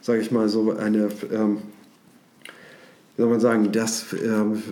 sage 0.00 0.20
ich 0.20 0.30
mal, 0.30 0.48
so 0.48 0.72
eine, 0.72 1.08
ähm, 1.32 1.58
wie 3.16 3.22
soll 3.22 3.30
man 3.30 3.40
sagen, 3.40 3.72
das 3.72 4.06
ähm, 4.12 4.62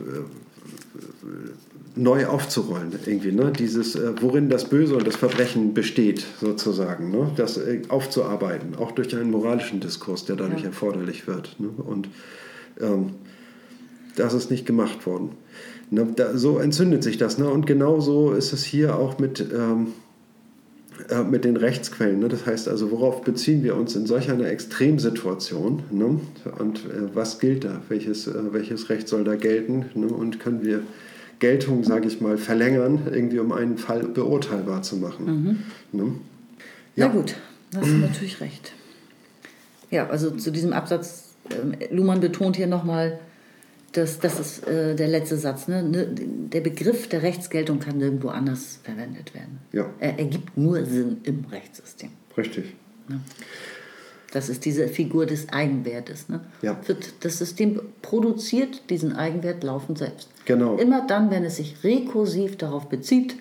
neu 1.97 2.27
aufzurollen, 2.27 2.93
irgendwie, 3.07 3.33
ne? 3.33 3.53
Dieses, 3.57 3.97
äh, 3.97 4.13
worin 4.21 4.49
das 4.49 4.69
Böse 4.69 4.97
und 4.97 5.07
das 5.07 5.17
Verbrechen 5.17 5.75
besteht, 5.75 6.25
sozusagen, 6.41 7.11
ne? 7.11 7.33
Das 7.37 7.57
äh, 7.57 7.83
aufzuarbeiten, 7.89 8.77
auch 8.77 8.93
durch 8.93 9.15
einen 9.17 9.31
moralischen 9.31 9.81
Diskurs, 9.81 10.25
der 10.25 10.37
dadurch 10.37 10.63
ja. 10.63 10.69
erforderlich 10.69 11.27
wird. 11.27 11.57
Ne? 11.59 11.69
Und 11.69 12.09
ähm, 12.81 13.15
das 14.17 14.35
ist 14.35 14.51
nicht 14.51 14.67
gemacht 14.67 15.07
worden. 15.07 15.31
Ne? 15.91 16.07
Da, 16.15 16.37
so 16.37 16.59
entzündet 16.59 17.03
sich 17.03 17.19
das. 17.19 17.39
Ne? 17.39 17.49
Und 17.49 17.67
genauso 17.67 18.33
ist 18.33 18.53
es 18.53 18.65
hier 18.65 18.97
auch 18.97 19.19
mit, 19.19 19.45
ähm, 19.53 19.89
äh, 21.09 21.25
mit 21.25 21.45
den 21.45 21.57
Rechtsquellen. 21.57 22.21
Ne? 22.21 22.29
Das 22.29 22.47
heißt 22.47 22.69
also, 22.69 22.91
worauf 22.91 23.23
beziehen 23.23 23.63
wir 23.63 23.77
uns 23.77 23.97
in 23.97 24.07
solch 24.07 24.31
einer 24.31 24.47
Extremsituation? 24.47 25.83
Ne? 25.91 26.21
Und 26.59 26.79
äh, 26.79 27.15
was 27.15 27.39
gilt 27.39 27.65
da? 27.65 27.83
Welches, 27.89 28.27
äh, 28.27 28.53
welches 28.53 28.89
Recht 28.89 29.09
soll 29.09 29.25
da 29.25 29.35
gelten? 29.35 29.87
Ne? 29.95 30.07
Und 30.07 30.39
können 30.41 30.65
wir 30.65 30.83
Geltung, 31.41 31.83
sage 31.85 32.07
ich 32.07 32.21
mal, 32.21 32.39
verlängern, 32.39 33.09
irgendwie 33.11 33.39
um 33.39 33.51
einen 33.53 33.79
Fall 33.79 34.05
beurteilbar 34.05 34.83
zu 34.83 34.97
machen. 34.97 35.27
Mhm. 35.27 35.59
Ne? 35.93 36.13
Ja. 36.95 37.09
Na 37.09 37.13
gut, 37.13 37.35
da 37.73 37.81
hast 37.81 37.89
du 37.91 37.95
natürlich 37.99 38.41
recht. 38.41 38.73
Ja, 39.91 40.09
also 40.09 40.31
zu 40.31 40.53
diesem 40.53 40.73
Absatz, 40.73 41.31
äh, 41.49 41.93
Luhmann 41.93 42.21
betont 42.21 42.57
hier 42.57 42.67
nochmal, 42.67 43.19
dass 43.93 44.21
das 44.21 44.39
ist 44.39 44.69
äh, 44.69 44.95
der 44.95 45.09
letzte 45.09 45.37
Satz. 45.37 45.67
Ne? 45.67 45.83
ne? 45.83 46.07
Der 46.07 46.61
Begriff 46.61 47.09
der 47.09 47.23
Rechtsgeltung 47.23 47.81
kann 47.81 47.99
nirgendwo 47.99 48.29
anders 48.29 48.79
verwendet 48.85 49.35
werden. 49.35 49.59
Ja. 49.73 49.91
Er 49.99 50.19
ergibt 50.19 50.57
nur 50.57 50.85
Sinn 50.85 51.19
im 51.25 51.45
Rechtssystem. 51.51 52.11
Richtig. 52.37 52.77
Ne? 53.09 53.21
Das 54.33 54.49
ist 54.49 54.65
diese 54.65 54.87
Figur 54.89 55.27
des 55.27 55.49
Eigenwertes. 55.49 56.29
Ne? 56.29 56.41
Ja. 56.63 56.79
Das 57.21 57.39
System 57.39 57.81
produziert 58.01 58.89
diesen 58.89 59.15
Eigenwert 59.15 59.65
laufend 59.65 59.99
selbst. 59.99 60.29
Genau. 60.45 60.77
Immer 60.77 61.07
dann, 61.07 61.31
wenn 61.31 61.45
es 61.45 61.57
sich 61.57 61.77
rekursiv 61.83 62.57
darauf 62.57 62.89
bezieht, 62.89 63.35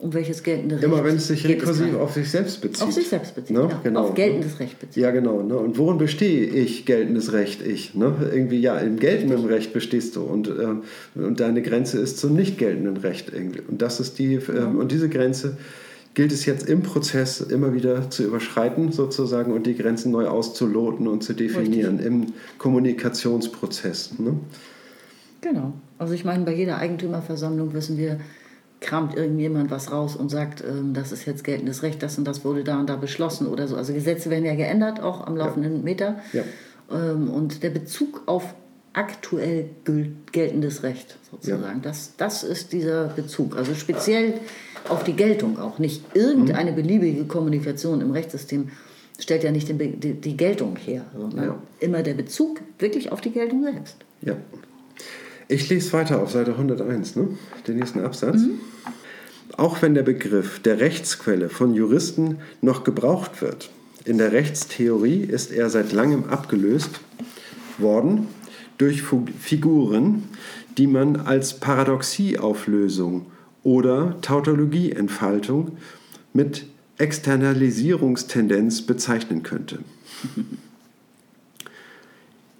um 0.00 0.14
welches 0.14 0.42
geltende 0.42 0.76
Recht 0.76 0.84
Immer 0.84 1.04
wenn 1.04 1.16
es 1.16 1.28
sich 1.28 1.46
rekursiv 1.46 1.94
auf 1.96 2.12
sich 2.12 2.30
selbst 2.30 2.62
bezieht. 2.62 2.82
Auf 2.82 2.92
sich 2.92 3.08
selbst 3.08 3.34
bezieht, 3.34 3.56
ne? 3.56 3.68
ja. 3.70 3.80
genau. 3.82 4.00
Auf 4.00 4.14
geltendes 4.14 4.58
Recht 4.58 4.78
bezieht. 4.78 5.02
Ja, 5.02 5.10
genau. 5.10 5.42
Ne? 5.42 5.56
Und 5.56 5.76
worin 5.76 5.98
bestehe 5.98 6.46
ich, 6.46 6.86
geltendes 6.86 7.32
Recht, 7.32 7.66
ich? 7.66 7.94
Ne? 7.94 8.14
Irgendwie, 8.32 8.60
ja, 8.60 8.78
im 8.78 8.98
geltenden 8.98 9.44
Recht 9.44 9.72
bestehst 9.72 10.16
du 10.16 10.22
und, 10.22 10.48
äh, 10.48 11.20
und 11.20 11.40
deine 11.40 11.60
Grenze 11.60 11.98
ist 11.98 12.18
zum 12.18 12.34
nicht 12.34 12.56
geltenden 12.56 12.96
Recht. 12.96 13.30
Irgendwie. 13.32 13.60
Und, 13.60 13.82
das 13.82 14.00
ist 14.00 14.18
die, 14.18 14.34
äh, 14.34 14.64
und 14.64 14.90
diese 14.90 15.08
Grenze 15.08 15.58
gilt 16.14 16.32
es 16.32 16.44
jetzt 16.44 16.68
im 16.68 16.82
Prozess 16.82 17.40
immer 17.40 17.72
wieder 17.72 18.10
zu 18.10 18.24
überschreiten 18.24 18.92
sozusagen 18.92 19.52
und 19.52 19.66
die 19.66 19.76
Grenzen 19.76 20.10
neu 20.10 20.26
auszuloten 20.26 21.06
und 21.06 21.22
zu 21.22 21.34
definieren 21.34 21.96
Richtig. 21.96 22.06
im 22.06 22.26
Kommunikationsprozess. 22.58 24.18
Ne? 24.18 24.34
Genau. 25.40 25.72
Also 25.98 26.14
ich 26.14 26.24
meine, 26.24 26.44
bei 26.44 26.54
jeder 26.54 26.78
Eigentümerversammlung 26.78 27.72
wissen 27.72 27.96
wir, 27.96 28.18
kramt 28.80 29.14
irgendjemand 29.14 29.70
was 29.70 29.92
raus 29.92 30.16
und 30.16 30.30
sagt, 30.30 30.64
ähm, 30.66 30.94
das 30.94 31.12
ist 31.12 31.26
jetzt 31.26 31.44
geltendes 31.44 31.82
Recht, 31.82 32.02
das 32.02 32.16
und 32.18 32.24
das 32.24 32.44
wurde 32.44 32.64
da 32.64 32.80
und 32.80 32.88
da 32.88 32.96
beschlossen 32.96 33.46
oder 33.46 33.68
so. 33.68 33.76
Also 33.76 33.92
Gesetze 33.92 34.30
werden 34.30 34.44
ja 34.44 34.54
geändert, 34.54 35.00
auch 35.00 35.26
am 35.26 35.36
laufenden 35.36 35.76
ja. 35.76 35.82
Meter. 35.82 36.18
Ja. 36.32 36.42
Ähm, 36.90 37.28
und 37.28 37.62
der 37.62 37.70
Bezug 37.70 38.22
auf 38.26 38.54
aktuell 38.92 39.70
geltendes 40.32 40.82
Recht 40.82 41.16
sozusagen, 41.30 41.62
ja. 41.62 41.80
das, 41.80 42.14
das 42.16 42.42
ist 42.42 42.72
dieser 42.72 43.08
Bezug. 43.08 43.56
Also 43.56 43.74
speziell 43.74 44.34
auf 44.88 45.04
die 45.04 45.14
Geltung 45.14 45.58
auch, 45.58 45.78
nicht 45.78 46.02
irgendeine 46.14 46.72
mhm. 46.72 46.76
beliebige 46.76 47.24
Kommunikation 47.24 48.00
im 48.00 48.10
Rechtssystem 48.10 48.70
stellt 49.18 49.44
ja 49.44 49.52
nicht 49.52 49.68
den, 49.68 49.78
die, 50.00 50.14
die, 50.14 50.36
Geltung 50.36 50.76
her, 50.76 51.04
sondern 51.16 51.44
ja. 51.44 51.62
immer 51.80 52.02
der 52.02 52.14
Bezug 52.14 52.60
wirklich 52.78 53.12
auf 53.12 53.20
die 53.20 53.30
Geltung 53.30 53.62
selbst. 53.62 53.96
Ja. 54.22 54.36
Ich 55.48 55.68
lese 55.68 55.92
weiter 55.92 56.22
auf 56.22 56.30
Seite 56.30 56.52
101, 56.52 57.16
ne? 57.16 57.28
den 57.66 57.76
nächsten 57.76 58.00
Absatz. 58.00 58.36
Mhm. 58.36 58.60
Auch 59.56 59.82
wenn 59.82 59.94
der 59.94 60.04
Begriff 60.04 60.60
der 60.60 60.80
Rechtsquelle 60.80 61.48
von 61.48 61.74
Juristen 61.74 62.38
noch 62.62 62.84
gebraucht 62.84 63.42
wird, 63.42 63.68
in 64.04 64.16
der 64.16 64.32
Rechtstheorie 64.32 65.20
ist 65.20 65.50
er 65.50 65.68
seit 65.68 65.92
langem 65.92 66.24
abgelöst 66.24 67.00
worden 67.78 68.28
durch 68.78 69.02
Figuren, 69.02 70.22
die 70.78 70.86
man 70.86 71.16
als 71.16 71.54
Paradoxieauflösung 71.54 73.26
oder 73.62 74.20
Tautologieentfaltung 74.22 75.72
mit 76.32 76.66
Externalisierungstendenz 76.98 78.82
bezeichnen 78.82 79.42
könnte. 79.42 79.80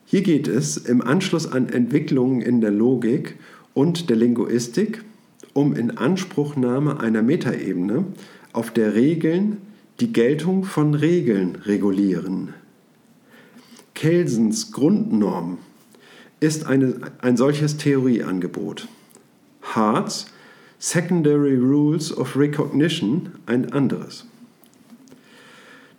Hier 0.07 0.23
geht 0.23 0.49
es 0.49 0.77
im 0.77 1.03
Anschluss 1.03 1.51
an 1.51 1.69
Entwicklungen 1.69 2.41
in 2.41 2.61
der 2.61 2.73
Logik 2.73 3.37
und 3.75 4.11
der 4.11 4.17
Linguistik 4.17 5.05
um 5.53 5.75
Inanspruchnahme 5.75 7.01
einer 7.01 7.23
Metaebene, 7.23 8.05
auf 8.53 8.73
der 8.73 8.95
Regeln 8.95 9.59
die 10.01 10.13
Geltung 10.13 10.65
von 10.65 10.95
Regeln 10.95 11.57
regulieren. 11.67 12.55
Kelsens 13.95 14.73
Grundnorm 14.73 15.59
ist 16.41 16.67
eine, 16.67 16.97
ein 17.21 17.37
solches 17.37 17.77
Theorieangebot. 17.77 18.89
Hart's 19.63 20.33
Secondary 20.83 21.57
Rules 21.57 22.11
of 22.17 22.39
Recognition 22.39 23.33
ein 23.45 23.71
anderes. 23.71 24.25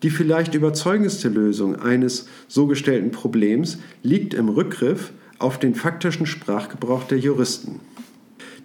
Die 0.02 0.10
vielleicht 0.10 0.56
überzeugendste 0.56 1.30
Lösung 1.30 1.76
eines 1.76 2.28
so 2.48 2.66
gestellten 2.66 3.12
Problems 3.12 3.78
liegt 4.02 4.34
im 4.34 4.50
Rückgriff 4.50 5.12
auf 5.38 5.60
den 5.60 5.76
faktischen 5.76 6.26
Sprachgebrauch 6.26 7.04
der 7.04 7.20
Juristen. 7.20 7.80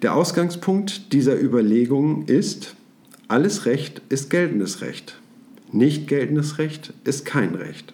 Der 0.01 0.15
Ausgangspunkt 0.15 1.13
dieser 1.13 1.39
Überlegungen 1.39 2.25
ist, 2.25 2.75
alles 3.27 3.67
Recht 3.67 4.01
ist 4.09 4.31
geltendes 4.31 4.81
Recht. 4.81 5.19
Nicht 5.71 6.07
geltendes 6.07 6.57
Recht 6.57 6.93
ist 7.03 7.25
kein 7.25 7.53
Recht. 7.53 7.93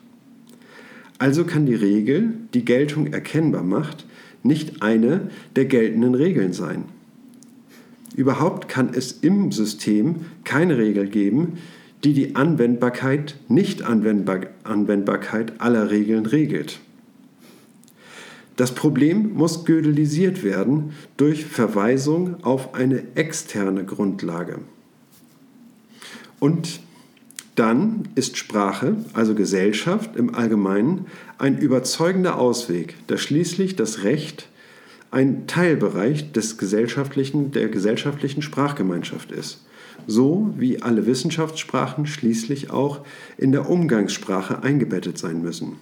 Also 1.19 1.43
kann 1.43 1.65
die 1.65 1.76
Regel, 1.76 2.36
die 2.53 2.63
Geltung 2.63 3.11
erkennbar 3.11 3.63
macht, 3.63 4.05
nicht 4.43 4.82
eine 4.82 5.30
der 5.57 5.65
geltenden 5.65 6.15
Regeln 6.15 6.53
sein. 6.53 6.86
Überhaupt 8.16 8.70
kann 8.70 8.91
es 8.93 9.11
im 9.11 9.51
System 9.51 10.26
keine 10.43 10.78
Regel 10.78 11.07
geben, 11.07 11.57
die 12.03 12.14
die 12.14 12.36
Anwendbarkeit, 12.36 13.38
Nicht-Anwendbarkeit 13.47 15.61
aller 15.61 15.89
Regeln 15.89 16.26
regelt. 16.26 16.80
Das 18.55 18.76
Problem 18.76 19.34
muss 19.34 19.66
gödelisiert 19.66 20.43
werden 20.43 20.91
durch 21.18 21.45
Verweisung 21.45 22.43
auf 22.43 22.76
eine 22.76 23.01
externe 23.16 23.84
Grundlage. 23.84 24.59
Und 26.39 26.82
dann 27.55 28.09
ist 28.16 28.38
Sprache, 28.38 28.97
also 29.14 29.34
Gesellschaft 29.34 30.16
im 30.16 30.36
Allgemeinen, 30.36 31.07
ein 31.38 31.57
überzeugender 31.57 32.38
Ausweg, 32.38 32.95
da 33.07 33.18
schließlich 33.18 33.76
das 33.76 34.03
Recht 34.03 34.49
ein 35.14 35.45
Teilbereich 35.45 36.32
des 36.32 36.57
gesellschaftlichen, 36.57 37.51
der 37.51 37.70
gesellschaftlichen 37.70 38.41
Sprachgemeinschaft 38.41 39.32
ist, 39.32 39.64
so 40.07 40.53
wie 40.57 40.82
alle 40.82 41.05
Wissenschaftssprachen 41.05 42.07
schließlich 42.07 42.72
auch 42.72 43.05
in 43.38 43.51
der 43.51 43.70
Umgangssprache 43.70 44.64
eingebettet 44.64 45.20
sein 45.20 45.43
müssen. 45.43 45.74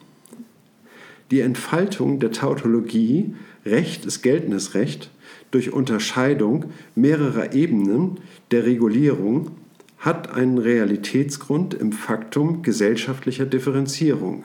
Die 1.31 1.39
Entfaltung 1.39 2.19
der 2.19 2.31
Tautologie 2.31 3.33
Recht 3.65 4.05
ist 4.05 4.21
geltendes 4.21 4.73
Recht 4.73 5.11
durch 5.49 5.71
Unterscheidung 5.71 6.65
mehrerer 6.95 7.53
Ebenen 7.53 8.17
der 8.51 8.65
Regulierung 8.65 9.51
hat 9.97 10.33
einen 10.33 10.57
Realitätsgrund 10.57 11.73
im 11.73 11.93
Faktum 11.93 12.63
gesellschaftlicher 12.63 13.45
Differenzierung 13.45 14.43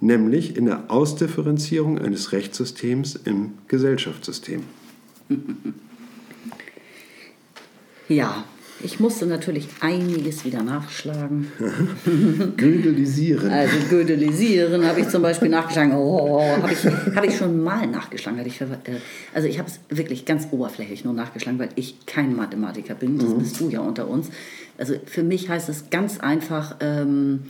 nämlich 0.00 0.56
in 0.56 0.66
der 0.66 0.90
Ausdifferenzierung 0.90 1.98
eines 1.98 2.32
Rechtssystems 2.32 3.14
im 3.16 3.52
Gesellschaftssystem. 3.68 4.62
Ja, 8.08 8.44
ich 8.82 8.98
musste 8.98 9.24
natürlich 9.26 9.68
einiges 9.80 10.44
wieder 10.44 10.64
nachschlagen. 10.64 11.52
Gödelisieren. 12.56 13.48
Also 13.48 13.76
Gödelisieren 13.88 14.84
habe 14.84 15.00
ich 15.00 15.08
zum 15.08 15.22
Beispiel 15.22 15.48
nachgeschlagen. 15.48 15.92
Oh, 15.92 16.42
habe 16.42 16.72
ich, 16.72 16.84
hab 16.86 17.24
ich 17.24 17.36
schon 17.36 17.62
mal 17.62 17.86
nachgeschlagen. 17.86 18.44
Ich, 18.44 18.60
äh, 18.60 18.66
also 19.32 19.46
ich 19.46 19.60
habe 19.60 19.68
es 19.68 19.78
wirklich 19.96 20.24
ganz 20.24 20.48
oberflächlich 20.50 21.04
nur 21.04 21.14
nachgeschlagen, 21.14 21.60
weil 21.60 21.68
ich 21.76 22.04
kein 22.06 22.34
Mathematiker 22.34 22.94
bin. 22.94 23.16
Das 23.16 23.28
mhm. 23.28 23.38
bist 23.38 23.60
du 23.60 23.68
ja 23.68 23.80
unter 23.80 24.08
uns. 24.08 24.30
Also 24.76 24.94
für 25.04 25.22
mich 25.22 25.48
heißt 25.48 25.68
es 25.68 25.90
ganz 25.90 26.18
einfach... 26.18 26.76
Ähm, 26.80 27.44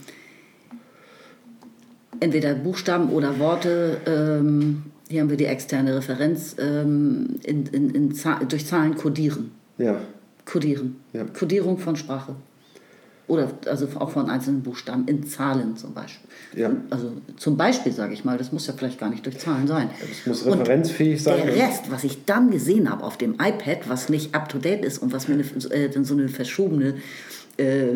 entweder 2.21 2.53
Buchstaben 2.53 3.09
oder 3.09 3.37
Worte. 3.39 3.97
Ähm, 4.05 4.83
hier 5.09 5.21
haben 5.21 5.29
wir 5.29 5.37
die 5.37 5.45
externe 5.45 5.93
Referenz 5.97 6.55
ähm, 6.57 7.39
in, 7.43 7.65
in, 7.65 7.89
in 7.89 8.15
durch 8.47 8.65
Zahlen 8.65 8.95
kodieren. 8.95 9.51
Ja. 9.77 9.97
Kodieren. 10.45 10.95
Ja. 11.11 11.25
Kodierung 11.25 11.77
von 11.77 11.97
Sprache. 11.97 12.35
Oder 13.27 13.49
also 13.65 13.87
auch 13.99 14.11
von 14.11 14.29
einzelnen 14.29 14.61
Buchstaben 14.61 15.07
in 15.07 15.25
Zahlen 15.25 15.77
zum 15.77 15.93
Beispiel. 15.93 16.29
Ja. 16.55 16.71
Also 16.89 17.13
zum 17.37 17.55
Beispiel 17.55 17.91
sage 17.93 18.13
ich 18.13 18.25
mal, 18.25 18.37
das 18.37 18.51
muss 18.51 18.67
ja 18.67 18.73
vielleicht 18.73 18.99
gar 18.99 19.09
nicht 19.09 19.25
durch 19.25 19.37
Zahlen 19.39 19.67
sein. 19.67 19.89
Das 20.25 20.25
muss 20.25 20.45
referenzfähig 20.45 21.19
und 21.19 21.23
sein. 21.23 21.45
Der 21.45 21.55
Rest, 21.55 21.91
was 21.91 22.03
ich 22.03 22.25
dann 22.25 22.51
gesehen 22.51 22.89
habe 22.89 23.03
auf 23.03 23.17
dem 23.17 23.35
iPad, 23.35 23.87
was 23.87 24.09
nicht 24.09 24.35
up 24.35 24.49
to 24.49 24.57
date 24.57 24.83
ist 24.83 24.97
und 24.97 25.13
was 25.13 25.27
mir 25.27 25.35
eine, 25.35 25.43
äh, 25.43 26.03
so 26.03 26.13
eine 26.13 26.27
verschobene 26.27 26.95
äh, 27.61 27.87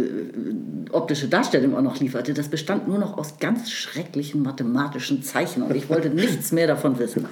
optische 0.91 1.27
Darstellung 1.27 1.75
auch 1.75 1.81
noch 1.81 1.99
lieferte, 1.99 2.33
das 2.33 2.49
bestand 2.49 2.87
nur 2.87 2.97
noch 2.97 3.17
aus 3.17 3.39
ganz 3.39 3.71
schrecklichen 3.71 4.41
mathematischen 4.41 5.23
Zeichen 5.23 5.63
und 5.63 5.75
ich 5.75 5.89
wollte 5.89 6.09
nichts 6.09 6.51
mehr 6.51 6.67
davon 6.67 6.99
wissen. 6.99 7.25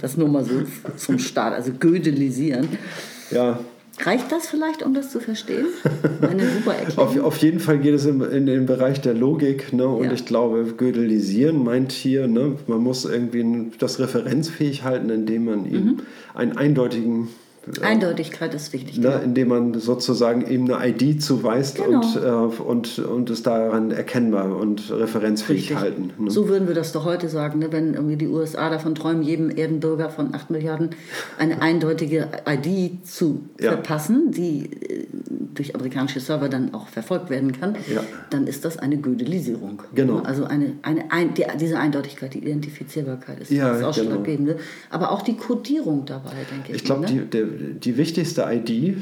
Das 0.00 0.16
nur 0.16 0.28
mal 0.28 0.44
so 0.44 0.62
zum 0.96 1.18
Start, 1.18 1.54
also 1.54 1.72
gödelisieren. 1.78 2.68
Ja. 3.30 3.58
Reicht 4.02 4.32
das 4.32 4.46
vielleicht, 4.46 4.82
um 4.82 4.94
das 4.94 5.10
zu 5.10 5.20
verstehen? 5.20 5.66
Eine 6.22 6.48
super 6.48 6.74
auf, 6.96 7.18
auf 7.20 7.36
jeden 7.38 7.60
Fall 7.60 7.78
geht 7.78 7.94
es 7.94 8.06
in, 8.06 8.22
in 8.22 8.46
den 8.46 8.64
Bereich 8.64 9.02
der 9.02 9.12
Logik. 9.12 9.74
Ne? 9.74 9.86
Und 9.86 10.06
ja. 10.06 10.12
ich 10.12 10.24
glaube, 10.24 10.64
Gödelisieren 10.76 11.62
meint 11.62 11.92
hier, 11.92 12.26
ne? 12.26 12.56
man 12.66 12.78
muss 12.78 13.04
irgendwie 13.04 13.72
das 13.78 13.98
referenzfähig 13.98 14.84
halten, 14.84 15.10
indem 15.10 15.44
man 15.44 15.66
ihm 15.66 15.84
mhm. 15.84 16.00
einen 16.34 16.56
eindeutigen 16.56 17.28
Eindeutigkeit 17.82 18.54
ist 18.54 18.72
wichtig. 18.72 18.98
Ne, 18.98 19.08
genau. 19.08 19.22
Indem 19.22 19.48
man 19.48 19.74
sozusagen 19.74 20.46
ihm 20.46 20.70
eine 20.70 20.88
ID 20.88 21.22
zuweist 21.22 21.76
genau. 21.76 22.00
und, 22.00 22.16
äh, 22.16 22.62
und, 22.62 22.98
und 22.98 23.30
es 23.30 23.42
daran 23.42 23.90
erkennbar 23.90 24.56
und 24.56 24.90
referenzfähig 24.90 25.62
Richtig. 25.62 25.76
halten. 25.76 26.12
Ne? 26.18 26.30
So 26.30 26.48
würden 26.48 26.68
wir 26.68 26.74
das 26.74 26.92
doch 26.92 27.04
heute 27.04 27.28
sagen, 27.28 27.58
ne? 27.58 27.72
wenn 27.72 27.94
irgendwie 27.94 28.16
die 28.16 28.28
USA 28.28 28.70
davon 28.70 28.94
träumen, 28.94 29.22
jedem 29.22 29.50
Erdenbürger 29.50 30.10
von 30.10 30.34
8 30.34 30.50
Milliarden 30.50 30.90
eine 31.38 31.62
eindeutige 31.62 32.28
ID 32.46 33.06
zu 33.06 33.40
ja. 33.60 33.72
verpassen, 33.72 34.32
die 34.32 34.70
äh, 34.70 35.06
durch 35.54 35.74
amerikanische 35.74 36.20
Server 36.20 36.48
dann 36.48 36.74
auch 36.74 36.88
verfolgt 36.88 37.30
werden 37.30 37.52
kann, 37.52 37.76
ja. 37.92 38.02
dann 38.30 38.46
ist 38.46 38.64
das 38.64 38.78
eine 38.78 38.96
Gödelisierung. 38.98 39.82
Genau. 39.94 40.18
Also 40.20 40.44
eine, 40.44 40.74
eine, 40.82 41.10
ein, 41.10 41.34
die, 41.34 41.44
diese 41.58 41.78
Eindeutigkeit, 41.78 42.34
die 42.34 42.38
Identifizierbarkeit 42.38 43.40
ist 43.40 43.50
ja, 43.50 43.72
das. 43.72 43.82
Ausschlaggebende. 43.82 44.54
Genau. 44.54 44.64
Aber 44.90 45.10
auch 45.12 45.22
die 45.22 45.36
Codierung 45.36 46.04
dabei, 46.06 46.32
denke 46.50 46.70
ich. 46.70 46.76
Ich 46.76 46.84
glaube, 46.84 47.12
ne? 47.12 47.26
Die, 47.60 47.96
wichtigste 47.96 48.46
ID, 48.50 48.70
äh, 48.70 48.94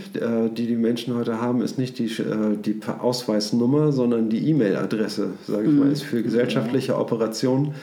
die 0.50 0.66
die 0.66 0.76
Menschen 0.76 1.14
heute 1.14 1.40
haben, 1.40 1.62
ist 1.62 1.78
nicht 1.78 1.98
die, 1.98 2.06
äh, 2.06 2.56
die 2.56 2.80
Ausweisnummer, 2.86 3.92
sondern 3.92 4.28
die 4.28 4.48
E-Mail-Adresse, 4.50 5.30
sage 5.46 5.64
ich 5.64 5.72
mhm. 5.72 5.78
mal, 5.78 5.92
ist 5.92 6.02
für 6.02 6.22
gesellschaftliche 6.22 6.98
Operationen 6.98 7.74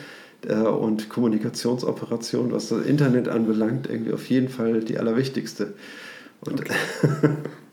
äh, 0.46 0.54
und 0.54 1.08
Kommunikationsoperationen, 1.08 2.52
was 2.52 2.68
das 2.68 2.86
Internet 2.86 3.28
anbelangt, 3.28 3.88
irgendwie 3.88 4.12
auf 4.12 4.28
jeden 4.28 4.48
Fall 4.48 4.80
die 4.80 4.98
allerwichtigste. 4.98 5.74
Okay. 6.42 6.74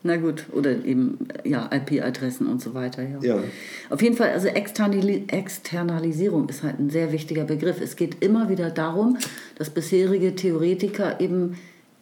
Na 0.06 0.18
gut, 0.18 0.48
oder 0.52 0.84
eben 0.84 1.30
ja, 1.46 1.70
IP-Adressen 1.72 2.48
und 2.48 2.62
so 2.62 2.74
weiter. 2.74 3.04
Ja. 3.04 3.20
ja. 3.22 3.42
Auf 3.90 4.02
jeden 4.02 4.18
Fall, 4.18 4.32
also 4.32 4.48
Externalisierung 4.48 6.50
ist 6.50 6.64
halt 6.64 6.78
ein 6.78 6.90
sehr 6.90 7.14
wichtiger 7.14 7.46
Begriff. 7.46 7.80
Es 7.82 7.96
geht 7.96 8.22
immer 8.22 8.50
wieder 8.50 8.70
darum, 8.70 9.18
dass 9.56 9.70
bisherige 9.70 10.36
Theoretiker 10.36 11.22
eben 11.22 11.56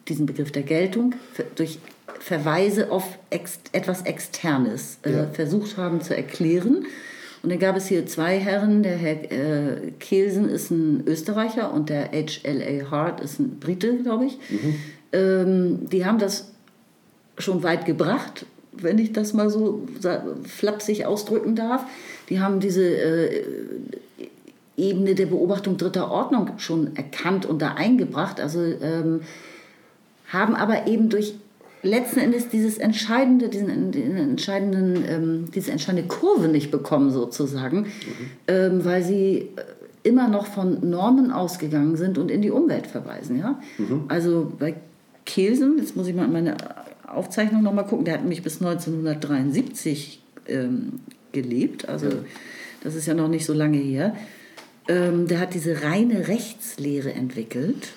diesen 0.08 0.26
Begriff 0.26 0.52
der 0.52 0.62
Geltung 0.62 1.14
durch 1.54 1.78
Verweise 2.20 2.90
auf 2.90 3.18
ex 3.30 3.58
etwas 3.72 4.02
Externes 4.02 4.98
äh, 5.04 5.12
ja. 5.12 5.26
versucht 5.32 5.76
haben 5.76 6.00
zu 6.00 6.16
erklären. 6.16 6.86
Und 7.42 7.50
dann 7.50 7.58
gab 7.58 7.76
es 7.76 7.88
hier 7.88 8.06
zwei 8.06 8.38
Herren, 8.38 8.84
der 8.84 8.96
Herr 8.96 9.32
äh, 9.32 9.90
Kelsen 9.98 10.48
ist 10.48 10.70
ein 10.70 11.02
Österreicher 11.06 11.72
und 11.72 11.88
der 11.88 12.12
H.L.A. 12.12 12.90
Hart 12.90 13.20
ist 13.20 13.40
ein 13.40 13.58
Brite, 13.58 13.96
glaube 13.98 14.26
ich. 14.26 14.38
Mhm. 14.48 14.74
Ähm, 15.12 15.90
die 15.90 16.06
haben 16.06 16.18
das 16.18 16.52
schon 17.38 17.64
weit 17.64 17.84
gebracht, 17.84 18.46
wenn 18.72 18.98
ich 18.98 19.12
das 19.12 19.32
mal 19.32 19.50
so 19.50 19.86
flapsig 20.44 21.04
ausdrücken 21.04 21.56
darf. 21.56 21.84
die 22.28 22.40
haben 22.40 22.60
diese 22.60 22.84
äh, 22.84 23.44
Ebene 24.76 25.14
der 25.14 25.26
Beobachtung 25.26 25.76
dritter 25.76 26.10
Ordnung 26.10 26.52
schon 26.58 26.96
erkannt 26.96 27.44
und 27.44 27.60
da 27.60 27.74
eingebracht. 27.74 28.40
Also 28.40 28.60
ähm, 28.62 29.20
haben 30.32 30.54
aber 30.54 30.86
eben 30.86 31.08
durch 31.08 31.34
letzten 31.82 32.20
Endes 32.20 32.48
dieses 32.48 32.78
entscheidende, 32.78 33.48
diesen, 33.48 33.90
diesen 33.90 34.16
entscheidenden, 34.16 35.04
ähm, 35.08 35.44
diese 35.54 35.72
entscheidende 35.72 36.08
Kurve 36.08 36.48
nicht 36.48 36.70
bekommen 36.70 37.10
sozusagen, 37.10 37.80
mhm. 37.80 37.86
ähm, 38.48 38.84
weil 38.84 39.02
sie 39.02 39.50
äh, 39.56 40.08
immer 40.08 40.28
noch 40.28 40.46
von 40.46 40.88
Normen 40.88 41.30
ausgegangen 41.30 41.96
sind 41.96 42.18
und 42.18 42.30
in 42.30 42.42
die 42.42 42.50
Umwelt 42.50 42.86
verweisen. 42.86 43.38
Ja? 43.38 43.60
Mhm. 43.78 44.04
Also 44.08 44.52
bei 44.58 44.74
Kelsen, 45.26 45.78
jetzt 45.78 45.96
muss 45.96 46.06
ich 46.06 46.14
mal 46.14 46.28
meine 46.28 46.56
Aufzeichnung 47.06 47.62
nochmal 47.62 47.86
gucken, 47.86 48.04
der 48.04 48.14
hat 48.14 48.22
nämlich 48.22 48.42
bis 48.42 48.60
1973 48.62 50.22
ähm, 50.48 51.00
gelebt, 51.32 51.88
also 51.88 52.06
ja. 52.06 52.14
das 52.82 52.94
ist 52.94 53.06
ja 53.06 53.14
noch 53.14 53.28
nicht 53.28 53.44
so 53.44 53.52
lange 53.52 53.78
her. 53.78 54.16
Ähm, 54.88 55.28
der 55.28 55.40
hat 55.40 55.54
diese 55.54 55.82
reine 55.82 56.26
Rechtslehre 56.28 57.12
entwickelt 57.12 57.92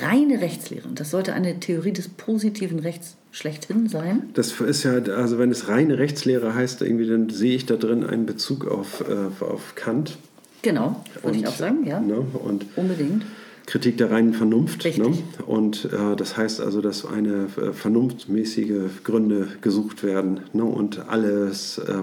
reine 0.00 0.40
Rechtslehre. 0.40 0.88
Und 0.88 1.00
das 1.00 1.10
sollte 1.10 1.32
eine 1.32 1.60
Theorie 1.60 1.92
des 1.92 2.08
positiven 2.08 2.78
Rechts 2.78 3.16
schlechthin 3.32 3.88
sein. 3.88 4.30
Das 4.34 4.60
ist 4.60 4.84
ja, 4.84 4.92
also 4.92 5.38
wenn 5.38 5.50
es 5.50 5.68
reine 5.68 5.98
Rechtslehre 5.98 6.54
heißt, 6.54 6.82
irgendwie, 6.82 7.06
dann 7.06 7.30
sehe 7.30 7.56
ich 7.56 7.66
da 7.66 7.76
drin 7.76 8.04
einen 8.04 8.26
Bezug 8.26 8.66
auf, 8.66 9.04
äh, 9.08 9.44
auf 9.44 9.74
Kant. 9.74 10.18
Genau, 10.62 11.04
würde 11.22 11.38
ich 11.38 11.46
auch 11.46 11.54
sagen, 11.54 11.84
ja. 11.84 12.00
Ne, 12.00 12.16
und 12.16 12.66
Unbedingt. 12.76 13.24
Kritik 13.66 13.96
der 13.96 14.10
reinen 14.10 14.34
Vernunft. 14.34 14.84
Ne? 14.98 15.18
Und 15.46 15.86
äh, 15.86 16.16
das 16.16 16.36
heißt 16.36 16.60
also, 16.60 16.80
dass 16.80 17.06
eine 17.06 17.48
äh, 17.56 17.72
vernunftmäßige 17.72 19.02
Gründe 19.04 19.48
gesucht 19.62 20.02
werden 20.02 20.40
ne? 20.52 20.64
und 20.64 21.08
alles. 21.08 21.78
Äh, 21.78 22.02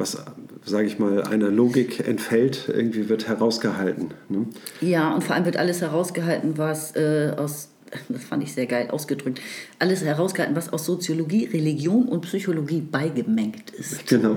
was, 0.00 0.16
sage 0.64 0.86
ich 0.86 0.98
mal, 0.98 1.22
einer 1.22 1.50
Logik 1.50 2.06
entfällt, 2.06 2.68
irgendwie 2.68 3.08
wird 3.08 3.28
herausgehalten. 3.28 4.14
Ne? 4.28 4.46
Ja, 4.80 5.14
und 5.14 5.22
vor 5.22 5.36
allem 5.36 5.44
wird 5.44 5.56
alles 5.56 5.82
herausgehalten, 5.82 6.58
was 6.58 6.96
äh, 6.96 7.34
aus, 7.36 7.68
das 8.08 8.24
fand 8.24 8.42
ich 8.42 8.52
sehr 8.52 8.66
geil 8.66 8.88
ausgedrückt, 8.90 9.40
alles 9.78 10.02
herausgehalten, 10.02 10.56
was 10.56 10.72
aus 10.72 10.86
Soziologie, 10.86 11.44
Religion 11.44 12.08
und 12.08 12.22
Psychologie 12.22 12.80
beigemengt 12.80 13.70
ist. 13.70 14.06
Genau. 14.06 14.36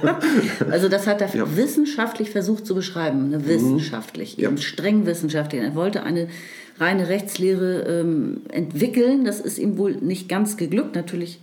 also 0.70 0.88
das 0.88 1.06
hat 1.06 1.22
er 1.22 1.34
ja. 1.34 1.56
wissenschaftlich 1.56 2.30
versucht 2.30 2.66
zu 2.66 2.74
beschreiben, 2.74 3.30
ne? 3.30 3.46
wissenschaftlich, 3.46 4.36
mhm. 4.36 4.42
ja. 4.42 4.56
streng 4.56 5.06
wissenschaftlich. 5.06 5.62
Er 5.62 5.74
wollte 5.74 6.02
eine 6.02 6.28
reine 6.78 7.08
Rechtslehre 7.08 7.82
ähm, 7.82 8.42
entwickeln. 8.50 9.24
Das 9.24 9.40
ist 9.40 9.58
ihm 9.58 9.78
wohl 9.78 9.96
nicht 9.96 10.28
ganz 10.28 10.56
geglückt. 10.56 10.94
Natürlich 10.94 11.40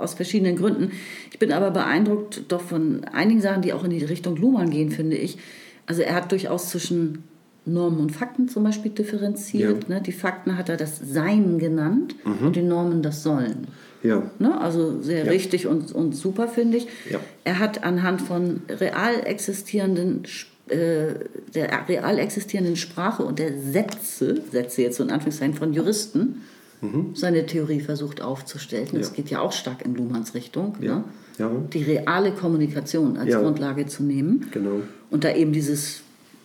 aus 0.00 0.14
verschiedenen 0.14 0.56
Gründen. 0.56 0.92
Ich 1.30 1.38
bin 1.38 1.52
aber 1.52 1.70
beeindruckt 1.70 2.44
doch 2.48 2.60
von 2.60 3.04
einigen 3.04 3.40
Sachen, 3.40 3.62
die 3.62 3.72
auch 3.72 3.84
in 3.84 3.90
die 3.90 4.04
Richtung 4.04 4.36
Luhmann 4.36 4.70
gehen, 4.70 4.90
finde 4.90 5.16
ich. 5.16 5.38
Also 5.86 6.02
er 6.02 6.14
hat 6.14 6.32
durchaus 6.32 6.70
zwischen 6.70 7.24
Normen 7.66 8.00
und 8.00 8.10
Fakten 8.10 8.48
zum 8.48 8.64
Beispiel 8.64 8.90
differenziert. 8.90 9.88
Ja. 9.88 9.96
Ne? 9.96 10.02
Die 10.02 10.12
Fakten 10.12 10.56
hat 10.56 10.68
er 10.68 10.76
das 10.76 10.98
Sein 10.98 11.58
genannt 11.58 12.14
mhm. 12.24 12.46
und 12.46 12.56
die 12.56 12.62
Normen 12.62 13.02
das 13.02 13.22
Sollen. 13.22 13.66
Ja. 14.02 14.30
Ne? 14.38 14.58
Also 14.60 15.00
sehr 15.02 15.24
ja. 15.24 15.30
richtig 15.30 15.66
und, 15.66 15.92
und 15.92 16.14
super, 16.14 16.48
finde 16.48 16.78
ich. 16.78 16.86
Ja. 17.10 17.18
Er 17.44 17.58
hat 17.58 17.84
anhand 17.84 18.22
von 18.22 18.62
real 18.68 19.14
existierenden 19.24 20.24
äh, 20.68 21.14
der 21.54 21.88
real 21.88 22.18
existierenden 22.18 22.76
Sprache 22.76 23.24
und 23.24 23.40
der 23.40 23.60
Sätze, 23.60 24.40
Sätze 24.52 24.82
jetzt 24.82 24.96
so 24.96 25.02
in 25.02 25.10
Anführungszeichen 25.10 25.54
von 25.54 25.72
Juristen, 25.72 26.42
mhm. 26.80 27.10
seine 27.14 27.46
Theorie 27.46 27.80
versucht 27.80 28.20
aufzustellen. 28.20 28.88
Das 28.92 29.08
ja. 29.08 29.14
geht 29.14 29.30
ja 29.30 29.40
auch 29.40 29.52
stark 29.52 29.84
in 29.84 29.94
Luhmanns 29.94 30.34
Richtung. 30.34 30.76
Ja. 30.80 30.96
Ne? 30.96 31.04
Ja. 31.38 31.50
Die 31.72 31.82
reale 31.82 32.32
Kommunikation 32.32 33.16
als 33.16 33.34
Grundlage 33.34 33.86
zu 33.86 34.02
nehmen. 34.02 34.48
Genau. 34.50 34.82
Und 35.10 35.24
da 35.24 35.34
eben 35.34 35.52
dieses 35.52 36.02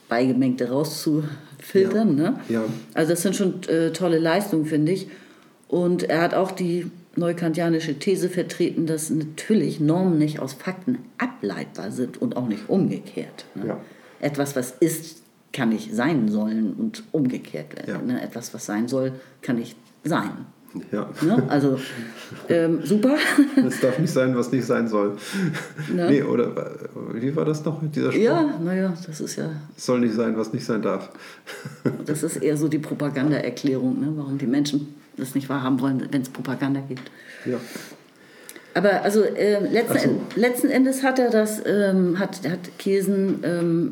Beigemengte 0.08 0.70
rauszufiltern. 0.70 2.16
Ne? 2.16 2.40
Also 2.94 3.12
das 3.12 3.22
sind 3.22 3.36
schon 3.36 3.64
äh, 3.64 3.92
tolle 3.92 4.20
Leistungen, 4.20 4.66
finde 4.66 4.94
ich. 4.94 5.08
Und 5.68 6.04
er 6.04 6.22
hat 6.22 6.34
auch 6.34 6.52
die 6.52 6.90
neukantianische 7.16 7.98
These 7.98 8.30
vertreten, 8.30 8.86
dass 8.86 9.10
natürlich 9.10 9.80
Normen 9.80 10.18
nicht 10.18 10.40
aus 10.40 10.54
Fakten 10.54 11.00
ableitbar 11.18 11.92
sind 11.92 12.22
und 12.22 12.38
auch 12.38 12.48
nicht 12.48 12.70
umgekehrt. 12.70 13.46
Ne? 13.56 13.78
Etwas, 14.20 14.56
was 14.56 14.72
ist, 14.72 15.24
kann 15.54 15.70
nicht 15.70 15.94
sein 15.94 16.30
sollen 16.30 16.74
und 16.74 17.04
umgekehrt. 17.12 17.68
Ja. 17.88 18.02
Ne? 18.02 18.22
Etwas, 18.22 18.54
was 18.54 18.66
sein 18.66 18.88
soll, 18.88 19.14
kann 19.42 19.58
nicht 19.58 19.76
sein. 20.06 20.32
Ja. 20.92 21.10
Ne? 21.22 21.44
Also 21.48 21.80
ähm, 22.50 22.80
super. 22.84 23.16
Es 23.68 23.80
darf 23.80 23.98
nicht 24.00 24.12
sein, 24.12 24.36
was 24.36 24.52
nicht 24.52 24.66
sein 24.66 24.88
soll. 24.88 25.18
Ne? 25.94 26.10
Nee, 26.10 26.24
oder 26.24 26.52
wie 27.14 27.36
war 27.36 27.46
das 27.46 27.64
noch 27.64 27.82
mit 27.82 27.96
dieser 27.96 28.12
Spruch? 28.12 28.24
Ja, 28.24 28.58
naja, 28.64 28.94
das 29.06 29.20
ist 29.22 29.38
ja. 29.38 29.52
Es 29.76 29.86
soll 29.86 30.02
nicht 30.02 30.14
sein, 30.14 30.38
was 30.38 30.54
nicht 30.54 30.66
sein 30.66 30.82
darf. 30.82 31.10
Das 32.06 32.24
ist 32.24 32.38
eher 32.38 32.58
so 32.58 32.68
die 32.68 32.80
Propagandaerklärung, 32.80 34.00
ne? 34.00 34.12
warum 34.16 34.38
die 34.38 34.48
Menschen 34.48 34.96
das 35.18 35.34
nicht 35.36 35.50
wahrhaben 35.50 35.80
wollen, 35.80 36.08
wenn 36.12 36.22
es 36.22 36.30
Propaganda 36.30 36.82
gibt. 36.82 37.10
Ja. 37.46 37.58
Aber 38.74 39.04
also 39.04 39.24
äh, 39.24 39.60
letzten, 39.60 40.10
so. 40.10 40.40
letzten, 40.40 40.70
Endes 40.70 41.04
hat 41.04 41.20
er 41.20 41.30
das, 41.30 41.62
ähm, 41.66 42.20
hat, 42.20 42.42
hat 42.50 42.78
Kiesen 42.78 43.40
ähm, 43.44 43.90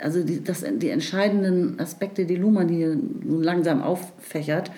also 0.00 0.22
die, 0.22 0.42
das, 0.42 0.64
die 0.76 0.90
entscheidenden 0.90 1.78
Aspekte, 1.78 2.24
die 2.24 2.36
Luhmann 2.36 2.68
hier 2.68 2.96
nun 2.96 3.42
langsam 3.42 3.82
auffächert, 3.82 4.70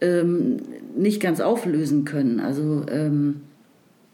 ähm, 0.00 0.58
nicht 0.96 1.20
ganz 1.20 1.40
auflösen 1.40 2.04
können. 2.04 2.40
Also 2.40 2.84
ähm, 2.90 3.42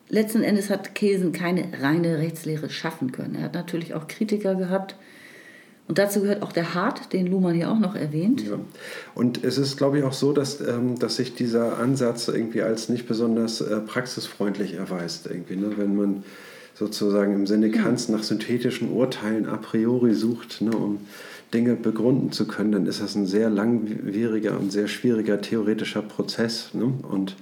letzten 0.09 0.43
Endes 0.43 0.71
hat 0.71 0.95
Kelsen 0.95 1.33
keine 1.33 1.65
reine 1.81 2.19
Rechtslehre 2.19 2.71
schaffen 2.71 3.13
können. 3.13 3.35
Er 3.35 3.45
hat 3.45 3.55
natürlich 3.55 3.95
auch 3.95 4.07
Kritiker 4.09 4.55
gehabt. 4.55 4.97
Und 5.89 5.99
dazu 5.99 6.21
gehört 6.21 6.43
auch 6.43 6.53
der 6.53 6.75
Hart, 6.75 7.13
den 7.13 7.27
Luhmann 7.27 7.55
hier 7.55 7.71
auch 7.71 7.79
noch 7.79 7.97
erwähnt. 7.97 8.47
Ja. 8.47 8.59
Und 9.15 9.43
es 9.43 9.59
ist, 9.59 9.77
glaube 9.77 9.99
ich, 9.99 10.05
auch 10.05 10.13
so, 10.13 10.33
dass, 10.33 10.61
ähm, 10.61 10.99
dass 10.99 11.17
sich 11.17 11.35
dieser 11.35 11.79
Ansatz 11.79 12.29
irgendwie 12.29 12.63
als 12.63 12.89
nicht 12.89 13.09
besonders 13.09 13.61
äh, 13.61 13.81
praxisfreundlich 13.81 14.75
erweist. 14.75 15.27
Irgendwie, 15.27 15.57
ne? 15.57 15.73
Wenn 15.77 15.97
man 15.97 16.25
sozusagen 16.83 17.35
im 17.35 17.47
Sinne 17.47 17.71
Kants 17.71 18.09
nach 18.09 18.25
synthetischen 18.25 18.91
Urteilen 18.91 19.47
a 19.47 19.57
priori 19.57 20.15
sucht, 20.15 20.61
ne, 20.61 20.73
um 20.73 20.99
Dinge 21.55 21.77
begründen 21.77 22.33
zu 22.33 22.47
können, 22.47 22.73
dann 22.73 22.87
ist 22.87 23.01
das 23.01 23.15
ein 23.15 23.27
sehr 23.27 23.51
langwieriger 23.51 24.59
und 24.59 24.73
sehr 24.73 24.89
schwieriger 24.89 25.41
theoretischer 25.41 26.03
Prozess. 26.03 26.71
Ne? 26.73 26.93
Und 27.03 27.37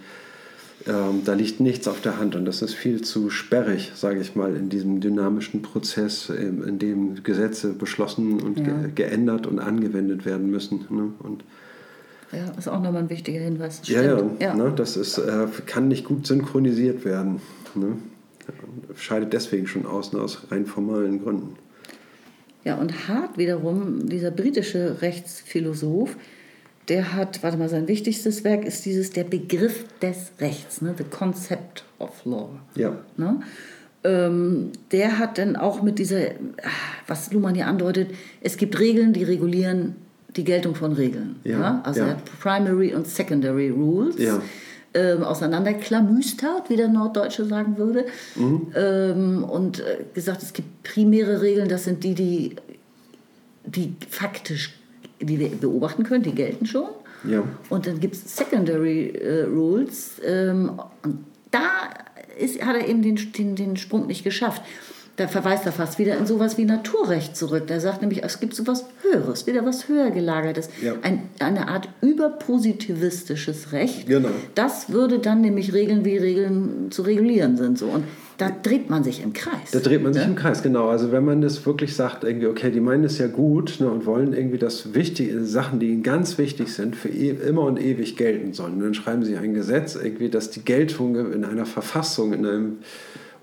ähm, 0.86 1.22
da 1.24 1.34
liegt 1.34 1.61
nichts 1.61 1.86
auf 1.86 2.01
der 2.01 2.18
Hand 2.18 2.34
und 2.34 2.45
das 2.45 2.61
ist 2.61 2.74
viel 2.74 3.03
zu 3.03 3.30
sperrig, 3.30 3.93
sage 3.95 4.20
ich 4.20 4.34
mal, 4.34 4.57
in 4.57 4.68
diesem 4.68 5.01
dynamischen 5.01 5.62
Prozess, 5.62 6.28
in, 6.28 6.78
dem 6.78 7.22
Gesetze 7.22 7.72
beschlossen 7.72 8.41
und 8.41 8.59
ja. 8.59 8.64
ge 8.64 8.91
geändert 8.95 9.47
und 9.47 9.59
angewendet 9.59 10.24
werden 10.26 10.51
müssen. 10.51 10.86
Ne? 10.91 11.12
Und 11.20 11.45
ja, 12.32 12.51
ist 12.59 12.68
auch 12.68 12.82
nochmal 12.82 13.03
ein 13.03 13.11
wichtiger 13.11 13.41
Hinweis. 13.41 13.80
Ja, 13.84 14.03
ja, 14.03 14.22
ja. 14.41 14.55
Ne, 14.55 14.72
das 14.74 14.97
ist, 14.97 15.18
äh, 15.18 15.47
kann 15.66 15.88
nicht 15.88 16.05
gut 16.05 16.26
synchronisiert 16.26 17.05
werden. 17.05 17.41
Ne? 17.74 17.97
Scheidet 18.97 19.32
deswegen 19.32 19.66
schon 19.66 19.86
aus, 19.86 20.12
nur 20.12 20.22
aus 20.22 20.51
rein 20.51 20.66
formalen 20.66 21.22
Gründen. 21.22 21.57
Ja, 22.64 22.74
und 22.76 23.09
Hart 23.09 23.38
wiederum, 23.38 24.09
dieser 24.09 24.30
britische 24.30 25.01
Rechtsphilosoph, 25.01 26.16
der 26.88 27.14
hat, 27.14 27.43
warte 27.43 27.57
mal, 27.57 27.68
sein 27.68 27.88
wichtigstes 27.88 28.45
Werk 28.45 28.64
ist 28.64 28.84
dieses, 28.84 29.11
der 29.11 29.24
Begriff 29.24 29.84
des 30.03 30.32
Rechts, 30.41 30.82
ne? 30.82 30.95
the 30.99 31.05
concept 31.05 31.84
of 31.99 32.24
law. 32.24 32.51
Ja. 32.74 32.99
Ne? 33.16 33.41
Ähm, 34.03 34.72
der 34.93 35.18
hat 35.18 35.38
dann 35.38 35.57
auch 35.57 35.82
mit 35.82 35.99
dieser, 35.99 36.20
was 37.07 37.32
Luhmann 37.32 37.55
hier 37.55 37.66
andeutet, 37.66 38.11
es 38.41 38.57
gibt 38.57 38.78
Regeln, 38.78 39.12
die 39.12 39.24
regulieren 39.24 39.95
die 40.36 40.45
Geltung 40.45 40.74
von 40.74 40.93
Regeln. 40.93 41.36
Ja, 41.45 41.61
ja? 41.61 41.80
Also 41.84 42.01
ja. 42.01 42.07
er 42.07 42.12
hat 42.12 42.24
Primary 42.41 42.95
und 42.95 43.07
Secondary 43.07 43.70
Rules. 43.70 44.16
Ja 44.18 44.41
ähm, 44.95 45.22
auseinanderklamüstert, 45.22 46.68
wie 46.68 46.76
der 46.76 46.88
Norddeutsche 46.88 47.45
sagen 47.45 47.76
würde. 47.78 48.07
Mhm. 48.34 48.72
Ähm, 48.74 49.45
und 49.45 49.80
äh, 49.80 50.05
gesagt, 50.14 50.43
es 50.43 50.53
gibt 50.53 50.82
primäre 50.82 51.43
Regeln, 51.43 51.68
das 51.68 51.84
sind 51.84 52.03
die, 52.05 52.14
die, 52.14 52.57
die 53.64 53.95
faktisch, 54.09 54.74
die 55.20 55.38
wir 55.38 55.49
beobachten 55.51 56.03
können, 56.03 56.22
die 56.22 56.34
gelten 56.34 56.66
schon. 56.66 56.88
Ja. 57.24 57.45
Und 57.68 57.86
dann 57.86 58.01
gibt 58.01 58.14
es 58.14 58.36
Secondary 58.36 59.11
äh, 59.11 59.43
Rules. 59.43 60.20
Ähm, 60.24 60.80
und 61.05 61.24
da 61.51 61.91
ist, 62.38 62.64
hat 62.64 62.76
er 62.76 62.88
eben 62.88 63.03
den, 63.03 63.16
den, 63.32 63.57
den 63.57 63.76
Sprung 63.76 64.07
nicht 64.07 64.24
geschafft 64.24 64.62
da 65.21 65.29
verweist 65.29 65.66
er 65.66 65.73
fast 65.73 65.99
wieder 65.99 66.16
in 66.16 66.25
sowas 66.25 66.57
wie 66.57 66.64
Naturrecht 66.64 67.37
zurück. 67.37 67.66
Der 67.66 67.79
sagt 67.79 68.01
nämlich, 68.01 68.25
es 68.25 68.41
gibt 68.41 68.55
sowas 68.55 68.87
Höheres, 69.03 69.47
wieder 69.47 69.66
was 69.66 69.87
höher 69.87 70.11
gelagertes. 70.11 70.71
Ja. 70.83 70.95
Ein, 71.03 71.25
eine 71.41 71.68
Art 71.68 71.91
überpositivistisches 72.01 73.73
Recht. 73.73 74.07
Genau. 74.09 74.31
Das 74.55 74.91
würde 74.91 75.18
dann 75.18 75.43
nämlich 75.43 75.75
regeln, 75.75 76.07
wie 76.07 76.16
Regeln 76.16 76.87
zu 76.91 77.03
regulieren 77.03 77.59
sind. 77.59 77.77
So. 77.77 77.89
Und 77.89 78.05
da 78.39 78.51
dreht 78.62 78.89
man 78.89 79.05
sich 79.05 79.23
im 79.23 79.35
Kreis. 79.35 79.73
Da 79.73 79.81
dreht 79.81 80.03
man 80.03 80.14
sich 80.14 80.23
ja? 80.23 80.29
im 80.29 80.37
Kreis, 80.37 80.62
genau. 80.62 80.89
Also 80.89 81.12
wenn 81.12 81.27
man 81.27 81.43
das 81.43 81.66
wirklich 81.66 81.95
sagt, 81.95 82.25
irgendwie, 82.25 82.47
okay, 82.47 82.71
die 82.71 82.81
meinen 82.81 83.05
es 83.05 83.18
ja 83.18 83.27
gut 83.27 83.77
ne, 83.79 83.91
und 83.91 84.07
wollen 84.07 84.33
irgendwie, 84.33 84.57
dass 84.57 84.95
wichtige 84.95 85.45
Sachen, 85.45 85.81
die 85.81 85.91
ihnen 85.91 86.03
ganz 86.03 86.39
wichtig 86.39 86.73
sind, 86.73 86.97
für 86.97 87.11
e 87.11 87.29
immer 87.47 87.64
und 87.64 87.79
ewig 87.79 88.16
gelten 88.16 88.55
sollen. 88.55 88.77
Und 88.77 88.81
dann 88.81 88.95
schreiben 88.95 89.23
sie 89.23 89.37
ein 89.37 89.53
Gesetz, 89.53 89.97
irgendwie, 89.97 90.31
dass 90.31 90.49
die 90.49 90.64
Geltung 90.64 91.14
in 91.31 91.45
einer 91.45 91.66
Verfassung, 91.66 92.33
in 92.33 92.47
einem 92.47 92.79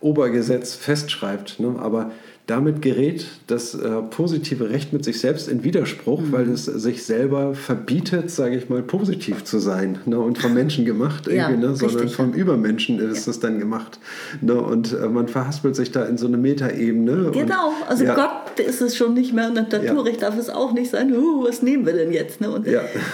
Obergesetz 0.02 0.76
festschreibt. 0.76 1.60
Ne? 1.60 1.76
Aber 1.80 2.12
damit 2.48 2.82
gerät 2.82 3.28
das 3.48 3.76
äh, 3.76 4.02
positive 4.10 4.70
Recht 4.70 4.94
mit 4.94 5.04
sich 5.04 5.20
selbst 5.20 5.50
in 5.50 5.66
Widerspruch, 5.66 6.22
mhm. 6.22 6.32
weil 6.32 6.50
es 6.50 6.64
sich 6.64 7.04
selber 7.04 7.54
verbietet, 7.54 8.32
sage 8.32 8.56
ich 8.56 8.70
mal, 8.70 8.82
positiv 8.82 9.44
zu 9.44 9.60
sein 9.60 10.00
ne? 10.06 10.18
und 10.18 10.38
vom 10.38 10.54
Menschen 10.54 10.86
gemacht, 10.86 11.28
ja, 11.28 11.50
ne? 11.50 11.76
sondern 11.76 11.98
richtig, 11.98 12.16
vom 12.16 12.32
ja. 12.32 12.38
Übermenschen 12.38 13.00
ist 13.00 13.26
ja. 13.26 13.32
es 13.32 13.42
dann 13.42 13.60
gemacht. 13.60 14.00
Ne? 14.40 14.56
Und 14.56 14.94
äh, 14.94 15.10
man 15.10 15.28
verhaspelt 15.28 15.76
sich 15.76 15.92
da 15.92 16.06
in 16.06 16.18
so 16.18 16.26
eine 16.28 16.38
Metaebene. 16.38 17.32
Genau, 17.34 17.74
also 17.86 18.06
ja. 18.06 18.16
Gott 18.16 18.66
ist 18.66 18.82
es 18.82 18.96
schon 18.96 19.14
nicht 19.14 19.34
mehr, 19.34 19.50
Naturrecht 19.50 20.22
darf 20.22 20.38
es 20.38 20.50
auch 20.50 20.72
nicht 20.72 20.92
sein. 20.92 21.14
Uh, 21.14 21.44
was 21.44 21.62
nehmen 21.62 21.86
wir 21.86 21.94
denn 21.94 22.14
jetzt? 22.14 22.40
Ne? 22.40 22.50
Und 22.50 22.66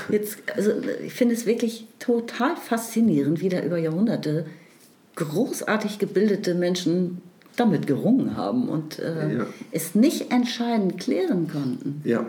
jetzt, 0.10 0.38
also 0.56 0.72
ich 1.04 1.14
finde 1.14 1.34
es 1.34 1.48
wirklich 1.48 1.88
total 1.98 2.56
faszinierend, 2.56 3.42
wie 3.42 3.50
da 3.50 3.62
über 3.62 3.80
Jahrhunderte 3.80 4.46
großartig 5.16 6.00
gebildete 6.00 6.56
Menschen 6.56 7.22
damit 7.56 7.88
gerungen 7.88 8.36
haben 8.36 8.68
und 8.68 9.00
äh, 9.00 9.38
ja. 9.38 9.46
es 9.72 9.96
nicht 9.96 10.32
entscheidend 10.32 11.00
klären 11.00 11.48
konnten. 11.48 12.02
Ja. 12.04 12.26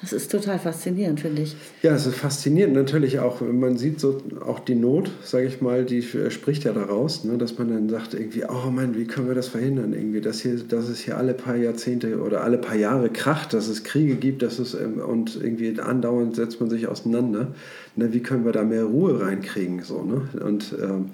Das 0.00 0.12
ist 0.12 0.32
total 0.32 0.58
faszinierend, 0.58 1.20
finde 1.20 1.42
ich. 1.42 1.54
Ja, 1.82 1.94
es 1.94 2.06
ist 2.06 2.16
faszinierend 2.16 2.74
natürlich 2.74 3.20
auch. 3.20 3.40
Man 3.40 3.78
sieht 3.78 4.00
so 4.00 4.20
auch 4.44 4.58
die 4.58 4.74
Not, 4.74 5.12
sage 5.22 5.46
ich 5.46 5.60
mal, 5.60 5.84
die 5.84 6.02
spricht 6.02 6.64
ja 6.64 6.72
daraus, 6.72 7.22
ne, 7.22 7.38
dass 7.38 7.56
man 7.56 7.68
dann 7.68 7.88
sagt 7.88 8.14
irgendwie, 8.14 8.42
oh 8.44 8.68
Mann, 8.70 8.96
wie 8.96 9.04
können 9.04 9.28
wir 9.28 9.36
das 9.36 9.46
verhindern 9.46 9.92
irgendwie, 9.92 10.20
dass 10.20 10.40
hier, 10.40 10.56
dass 10.56 10.88
es 10.88 10.98
hier 10.98 11.18
alle 11.18 11.34
paar 11.34 11.54
Jahrzehnte 11.54 12.20
oder 12.20 12.42
alle 12.42 12.58
paar 12.58 12.74
Jahre 12.74 13.10
kracht, 13.10 13.54
dass 13.54 13.68
es 13.68 13.84
Kriege 13.84 14.16
gibt, 14.16 14.42
dass 14.42 14.58
es 14.58 14.74
ähm, 14.74 14.98
und 14.98 15.38
irgendwie 15.40 15.80
andauernd 15.80 16.34
setzt 16.34 16.60
man 16.60 16.68
sich 16.68 16.88
auseinander. 16.88 17.54
Ne, 17.94 18.12
wie 18.12 18.20
können 18.20 18.44
wir 18.44 18.52
da 18.52 18.64
mehr 18.64 18.84
Ruhe 18.84 19.20
reinkriegen 19.20 19.82
so 19.82 20.02
ne? 20.02 20.22
Und 20.44 20.74
ähm, 20.82 21.10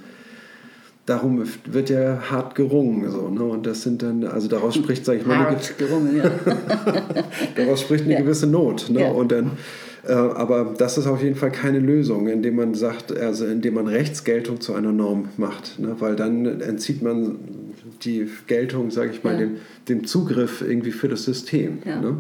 darum 1.09 1.43
wird 1.65 1.91
ja 1.91 2.19
hart 2.31 2.55
gerungen. 2.55 3.11
So, 3.11 3.29
ne? 3.29 3.43
Und 3.43 3.67
das 3.67 3.83
sind 3.83 4.03
dann, 4.03 4.25
also 4.25 4.49
daraus 4.49 4.75
spricht, 4.75 5.05
sage 5.05 5.21
ich 5.21 5.27
mal, 5.27 5.47
eine, 5.47 5.59
gerungen, 5.79 6.17
ja. 6.17 6.31
daraus 7.57 7.81
spricht 7.81 8.05
eine 8.05 8.15
ja. 8.15 8.21
gewisse 8.21 8.47
Not. 8.47 8.91
Ne? 8.91 9.01
Ja. 9.01 9.11
Und 9.11 9.33
dann, 9.33 9.53
äh, 10.07 10.13
aber 10.13 10.75
das 10.77 10.99
ist 10.99 11.07
auf 11.07 11.23
jeden 11.23 11.37
Fall 11.37 11.51
keine 11.51 11.79
Lösung, 11.79 12.29
indem 12.29 12.57
man 12.57 12.75
sagt, 12.75 13.17
also 13.17 13.47
indem 13.47 13.75
man 13.75 13.87
Rechtsgeltung 13.87 14.61
zu 14.61 14.75
einer 14.75 14.93
Norm 14.93 15.31
macht. 15.39 15.79
Ne? 15.79 15.97
Weil 15.99 16.15
dann 16.15 16.61
entzieht 16.61 17.01
man 17.01 17.39
die 18.03 18.29
Geltung, 18.47 18.91
sage 18.91 19.11
ich 19.11 19.25
mal, 19.25 19.39
dem, 19.39 19.57
dem 19.89 20.07
Zugriff 20.07 20.61
irgendwie 20.61 20.93
für 20.93 21.09
das 21.09 21.25
System. 21.25 21.79
Ne? 21.85 22.19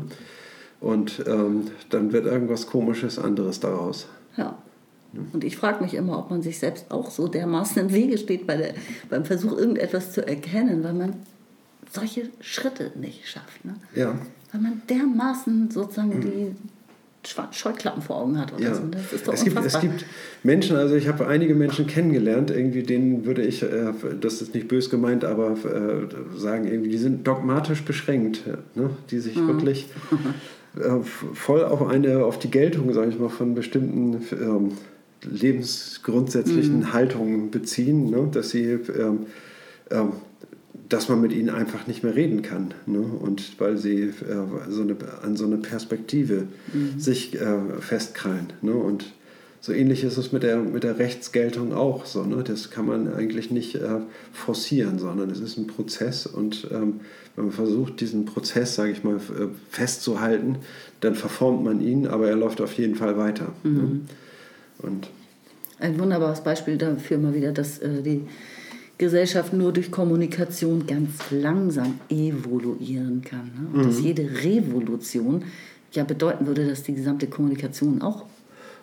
Und 0.80 1.22
ähm, 1.26 1.64
dann 1.90 2.12
wird 2.12 2.24
irgendwas 2.24 2.66
Komisches 2.66 3.18
anderes 3.18 3.60
daraus. 3.60 4.08
Ja. 4.36 4.56
Und 5.32 5.42
ich 5.42 5.56
frage 5.56 5.82
mich 5.82 5.94
immer, 5.94 6.18
ob 6.18 6.30
man 6.30 6.42
sich 6.42 6.58
selbst 6.58 6.90
auch 6.90 7.10
so 7.10 7.28
dermaßen 7.28 7.80
im 7.80 7.92
Wege 7.92 8.18
steht 8.18 8.46
bei 8.46 8.56
der, 8.56 8.74
beim 9.08 9.24
Versuch, 9.24 9.56
irgendetwas 9.56 10.12
zu 10.12 10.26
erkennen, 10.26 10.84
weil 10.84 10.92
man 10.92 11.14
solche 11.90 12.28
Schritte 12.40 12.92
nicht 12.94 13.26
schafft. 13.26 13.64
Ne? 13.64 13.74
Ja. 13.94 14.18
Weil 14.52 14.60
man 14.60 14.82
dermaßen 14.88 15.70
sozusagen 15.70 16.16
mhm. 16.16 16.20
die 16.20 16.56
Scheuklappen 17.50 18.02
vor 18.02 18.16
Augen 18.16 18.38
hat. 18.38 18.52
Oder 18.52 18.62
ja. 18.62 18.74
so. 18.74 18.82
Das 18.90 19.12
ist 19.12 19.26
doch 19.26 19.34
es, 19.34 19.44
gibt, 19.44 19.58
es 19.58 19.80
gibt 19.80 20.04
Menschen, 20.42 20.76
also 20.76 20.94
ich 20.94 21.08
habe 21.08 21.26
einige 21.26 21.54
Menschen 21.54 21.86
kennengelernt, 21.86 22.50
irgendwie 22.50 22.82
denen 22.82 23.24
würde 23.24 23.42
ich, 23.42 23.62
äh, 23.62 23.92
das 24.20 24.40
ist 24.40 24.54
nicht 24.54 24.68
bös 24.68 24.88
gemeint, 24.90 25.24
aber 25.24 25.52
äh, 25.52 26.38
sagen, 26.38 26.66
irgendwie, 26.66 26.90
die 26.90 26.98
sind 26.98 27.26
dogmatisch 27.26 27.82
beschränkt, 27.82 28.42
ne? 28.74 28.90
die 29.10 29.18
sich 29.18 29.36
mhm. 29.36 29.48
wirklich 29.48 29.86
äh, 30.76 31.00
voll 31.02 31.64
auf, 31.64 31.86
eine, 31.86 32.24
auf 32.24 32.38
die 32.38 32.50
Geltung, 32.50 32.92
sage 32.92 33.10
ich 33.10 33.18
mal, 33.18 33.30
von 33.30 33.54
bestimmten 33.54 34.22
ähm, 34.32 34.72
lebensgrundsätzlichen 35.24 36.80
mhm. 36.80 36.92
Haltungen 36.92 37.50
beziehen, 37.50 38.10
ne? 38.10 38.28
dass 38.32 38.50
sie 38.50 38.64
ähm, 38.64 39.26
ähm, 39.90 40.12
dass 40.88 41.08
man 41.08 41.20
mit 41.20 41.32
ihnen 41.32 41.50
einfach 41.50 41.86
nicht 41.86 42.02
mehr 42.02 42.16
reden 42.16 42.42
kann. 42.42 42.72
Ne? 42.86 43.00
Und 43.00 43.60
weil 43.60 43.76
sie 43.76 44.04
äh, 44.04 44.12
so 44.68 44.82
eine, 44.82 44.96
an 45.22 45.36
so 45.36 45.44
eine 45.44 45.58
Perspektive 45.58 46.44
mhm. 46.72 46.98
sich 46.98 47.38
äh, 47.38 47.58
festkrallen. 47.80 48.52
Ne? 48.62 48.72
Und 48.72 49.12
so 49.60 49.72
ähnlich 49.72 50.04
ist 50.04 50.16
es 50.16 50.32
mit 50.32 50.44
der, 50.44 50.58
mit 50.58 50.84
der 50.84 50.98
Rechtsgeltung 50.98 51.74
auch 51.74 52.06
so. 52.06 52.24
Ne? 52.24 52.42
Das 52.42 52.70
kann 52.70 52.86
man 52.86 53.12
eigentlich 53.12 53.50
nicht 53.50 53.74
äh, 53.74 54.00
forcieren, 54.32 54.98
sondern 54.98 55.30
es 55.30 55.40
ist 55.40 55.58
ein 55.58 55.66
Prozess. 55.66 56.26
Und 56.26 56.68
ähm, 56.70 57.00
wenn 57.36 57.46
man 57.46 57.52
versucht, 57.52 58.00
diesen 58.00 58.24
Prozess, 58.24 58.74
sage 58.74 58.92
ich 58.92 59.04
mal, 59.04 59.20
festzuhalten, 59.70 60.56
dann 61.00 61.14
verformt 61.14 61.64
man 61.64 61.80
ihn, 61.80 62.06
aber 62.06 62.28
er 62.28 62.36
läuft 62.36 62.60
auf 62.60 62.72
jeden 62.74 62.94
Fall 62.94 63.18
weiter. 63.18 63.52
Ne? 63.62 63.70
Mhm. 63.70 63.76
Ne? 63.76 64.00
Und 64.82 65.08
ein 65.78 65.98
wunderbares 65.98 66.42
Beispiel 66.42 66.76
dafür 66.76 67.18
mal 67.18 67.34
wieder, 67.34 67.52
dass 67.52 67.78
äh, 67.78 68.02
die 68.02 68.26
Gesellschaft 68.98 69.52
nur 69.52 69.72
durch 69.72 69.90
Kommunikation 69.90 70.86
ganz 70.86 71.30
langsam 71.30 72.00
evoluieren 72.10 73.22
kann. 73.22 73.50
Ne? 73.54 73.68
Und 73.72 73.80
mhm. 73.80 73.82
dass 73.84 74.00
jede 74.00 74.28
Revolution 74.42 75.44
ja 75.92 76.04
bedeuten 76.04 76.46
würde, 76.46 76.66
dass 76.66 76.82
die 76.82 76.94
gesamte 76.94 77.28
Kommunikation 77.28 78.02
auch 78.02 78.26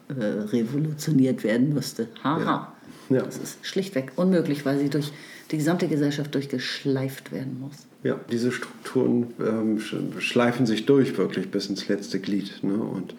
äh, 0.08 0.24
revolutioniert 0.24 1.44
werden 1.44 1.74
müsste. 1.74 2.08
Haha. 2.24 2.40
Ja. 2.40 2.76
Ja. 3.10 3.22
Das 3.22 3.38
ist 3.38 3.66
schlichtweg 3.66 4.14
unmöglich, 4.16 4.66
weil 4.66 4.80
sie 4.80 4.90
durch 4.90 5.12
die 5.52 5.58
gesamte 5.58 5.88
Gesellschaft 5.88 6.34
durchgeschleift 6.34 7.32
werden 7.32 7.60
muss. 7.60 7.86
Ja, 8.04 8.20
diese 8.32 8.52
Strukturen 8.52 9.28
ähm, 9.40 9.80
schleifen 10.20 10.66
sich 10.66 10.86
durch 10.86 11.18
wirklich 11.18 11.52
bis 11.52 11.68
ins 11.68 11.88
letzte 11.88 12.20
Glied 12.20 12.64
ne? 12.64 12.74
und 12.74 13.12
ja. 13.12 13.18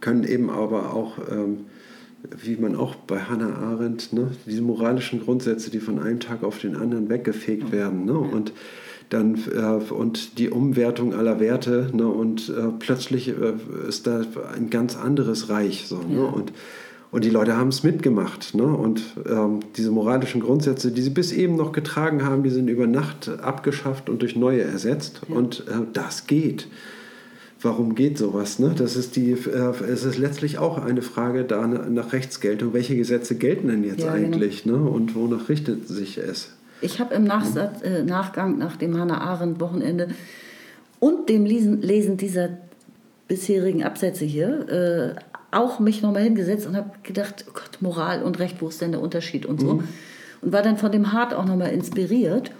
können 0.00 0.24
eben 0.24 0.50
aber 0.50 0.94
auch 0.94 1.18
ähm, 1.30 1.66
wie 2.42 2.56
man 2.56 2.76
auch 2.76 2.94
bei 2.94 3.20
Hannah 3.20 3.54
Arendt, 3.56 4.12
ne, 4.12 4.30
diese 4.46 4.62
moralischen 4.62 5.20
Grundsätze, 5.20 5.70
die 5.70 5.80
von 5.80 5.98
einem 5.98 6.20
Tag 6.20 6.42
auf 6.42 6.58
den 6.58 6.76
anderen 6.76 7.08
weggefegt 7.08 7.72
werden. 7.72 8.04
Ne, 8.04 8.18
und 8.18 8.52
dann 9.08 9.38
äh, 9.54 9.92
und 9.92 10.38
die 10.38 10.50
Umwertung 10.50 11.14
aller 11.14 11.38
Werte 11.38 11.90
ne, 11.92 12.06
und 12.06 12.48
äh, 12.48 12.68
plötzlich 12.78 13.28
äh, 13.28 13.52
ist 13.88 14.06
da 14.06 14.22
ein 14.54 14.70
ganz 14.70 14.96
anderes 14.96 15.48
Reich 15.48 15.86
so 15.86 15.98
ne, 15.98 16.24
und 16.26 16.52
und 17.12 17.24
die 17.24 17.30
Leute 17.30 17.56
haben 17.56 17.68
es 17.68 17.82
mitgemacht. 17.82 18.54
Ne? 18.54 18.64
Und 18.64 19.00
ähm, 19.26 19.60
diese 19.76 19.90
moralischen 19.90 20.40
Grundsätze, 20.40 20.90
die 20.90 21.02
sie 21.02 21.10
bis 21.10 21.32
eben 21.32 21.56
noch 21.56 21.72
getragen 21.72 22.24
haben, 22.24 22.42
die 22.42 22.50
sind 22.50 22.68
über 22.68 22.86
Nacht 22.86 23.30
abgeschafft 23.40 24.10
und 24.10 24.22
durch 24.22 24.36
neue 24.36 24.62
ersetzt. 24.62 25.22
Ja. 25.28 25.36
Und 25.36 25.60
äh, 25.68 25.86
das 25.92 26.26
geht 26.26 26.68
warum 27.66 27.94
geht 27.94 28.16
sowas? 28.16 28.58
Ne? 28.58 28.74
Das 28.76 28.96
ist 28.96 29.16
die, 29.16 29.32
äh, 29.32 29.84
es 29.84 30.04
ist 30.04 30.16
letztlich 30.16 30.58
auch 30.58 30.78
eine 30.78 31.02
Frage 31.02 31.44
da 31.44 31.66
nach 31.66 32.12
Rechtsgeltung. 32.12 32.72
Welche 32.72 32.96
Gesetze 32.96 33.34
gelten 33.34 33.68
denn 33.68 33.84
jetzt 33.84 34.00
ja, 34.00 34.14
genau. 34.14 34.26
eigentlich 34.26 34.62
genau. 34.62 34.78
ne? 34.78 34.90
und 34.90 35.14
wonach 35.14 35.48
richtet 35.48 35.86
sich 35.86 36.16
es? 36.16 36.52
Ich 36.80 37.00
habe 37.00 37.14
im 37.14 37.24
Nachsatz, 37.24 37.82
äh, 37.82 38.02
Nachgang 38.04 38.56
nach 38.56 38.76
dem 38.76 38.98
Hannah 38.98 39.20
Arendt 39.20 39.60
Wochenende 39.60 40.08
und 41.00 41.28
dem 41.28 41.44
Lesen, 41.44 41.82
Lesen 41.82 42.16
dieser 42.16 42.50
bisherigen 43.28 43.82
Absätze 43.82 44.24
hier 44.24 44.68
äh, 44.68 45.20
auch 45.50 45.80
mich 45.80 46.02
nochmal 46.02 46.22
hingesetzt 46.22 46.66
und 46.66 46.76
habe 46.76 46.90
gedacht, 47.02 47.46
oh 47.48 47.52
Gott, 47.52 47.78
Moral 47.80 48.22
und 48.22 48.38
Recht, 48.38 48.62
wo 48.62 48.68
ist 48.68 48.80
denn 48.80 48.92
der 48.92 49.00
Unterschied 49.00 49.44
und 49.44 49.60
so. 49.60 49.74
Mhm. 49.74 49.84
Und 50.42 50.52
war 50.52 50.62
dann 50.62 50.76
von 50.76 50.92
dem 50.92 51.12
Hart 51.12 51.34
auch 51.34 51.46
nochmal 51.46 51.72
inspiriert 51.72 52.52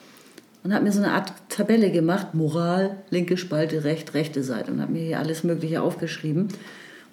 und 0.66 0.74
habe 0.74 0.84
mir 0.84 0.90
so 0.90 1.00
eine 1.00 1.12
Art 1.12 1.32
Tabelle 1.48 1.92
gemacht, 1.92 2.34
Moral, 2.34 2.96
linke 3.10 3.36
Spalte, 3.36 3.84
recht, 3.84 4.14
rechte 4.14 4.42
Seite 4.42 4.72
und 4.72 4.82
habe 4.82 4.90
mir 4.90 5.02
hier 5.02 5.20
alles 5.20 5.44
Mögliche 5.44 5.80
aufgeschrieben. 5.80 6.48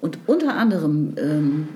Und 0.02 0.18
unter 0.26 0.56
anderem 0.56 1.14
ähm, 1.18 1.68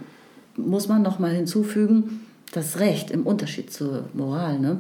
muss 0.56 0.88
man 0.88 1.04
noch 1.04 1.20
mal 1.20 1.30
hinzufügen, 1.30 2.26
das 2.52 2.80
Recht 2.80 3.12
im 3.12 3.28
Unterschied 3.28 3.72
zur 3.72 4.06
Moral 4.14 4.58
ne, 4.58 4.80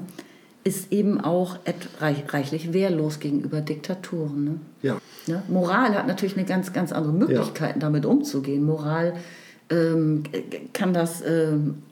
ist 0.64 0.91
eben 0.91 1.22
auch 1.22 1.60
reich, 1.99 2.24
reichlich 2.30 2.74
wehrlos 2.74 3.19
gegenüber 3.19 3.61
Diktaturen. 3.61 4.44
Ne? 4.44 4.60
Ja. 4.82 4.98
Ne? 5.28 5.44
Moral 5.49 5.94
hat 5.94 6.07
natürlich 6.07 6.36
eine 6.36 6.48
ganz, 6.48 6.74
ganz 6.74 6.91
andere 6.91 7.14
Möglichkeit, 7.14 7.76
ja. 7.76 7.80
damit 7.80 8.07
umzugehen. 8.07 8.65
Moral 8.65 9.14
ähm, 9.69 10.24
kann 10.74 10.95
das 10.95 11.22
ähm, 11.24 11.84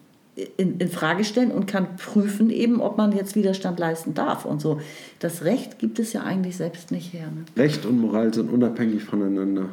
in, 0.56 0.78
in 0.78 0.88
Frage 0.88 1.24
stellen 1.24 1.50
und 1.50 1.66
kann 1.66 1.96
prüfen 1.96 2.50
eben, 2.50 2.80
ob 2.80 2.98
man 2.98 3.12
jetzt 3.12 3.36
Widerstand 3.36 3.78
leisten 3.78 4.12
darf 4.12 4.44
und 4.44 4.60
so. 4.60 4.80
Das 5.18 5.44
Recht 5.44 5.78
gibt 5.78 5.98
es 5.98 6.12
ja 6.12 6.22
eigentlich 6.22 6.56
selbst 6.56 6.90
nicht 6.90 7.14
her. 7.14 7.28
Ne? 7.34 7.44
Recht 7.56 7.86
und 7.86 7.98
Moral 7.98 8.34
sind 8.34 8.50
unabhängig 8.50 9.02
voneinander. 9.02 9.70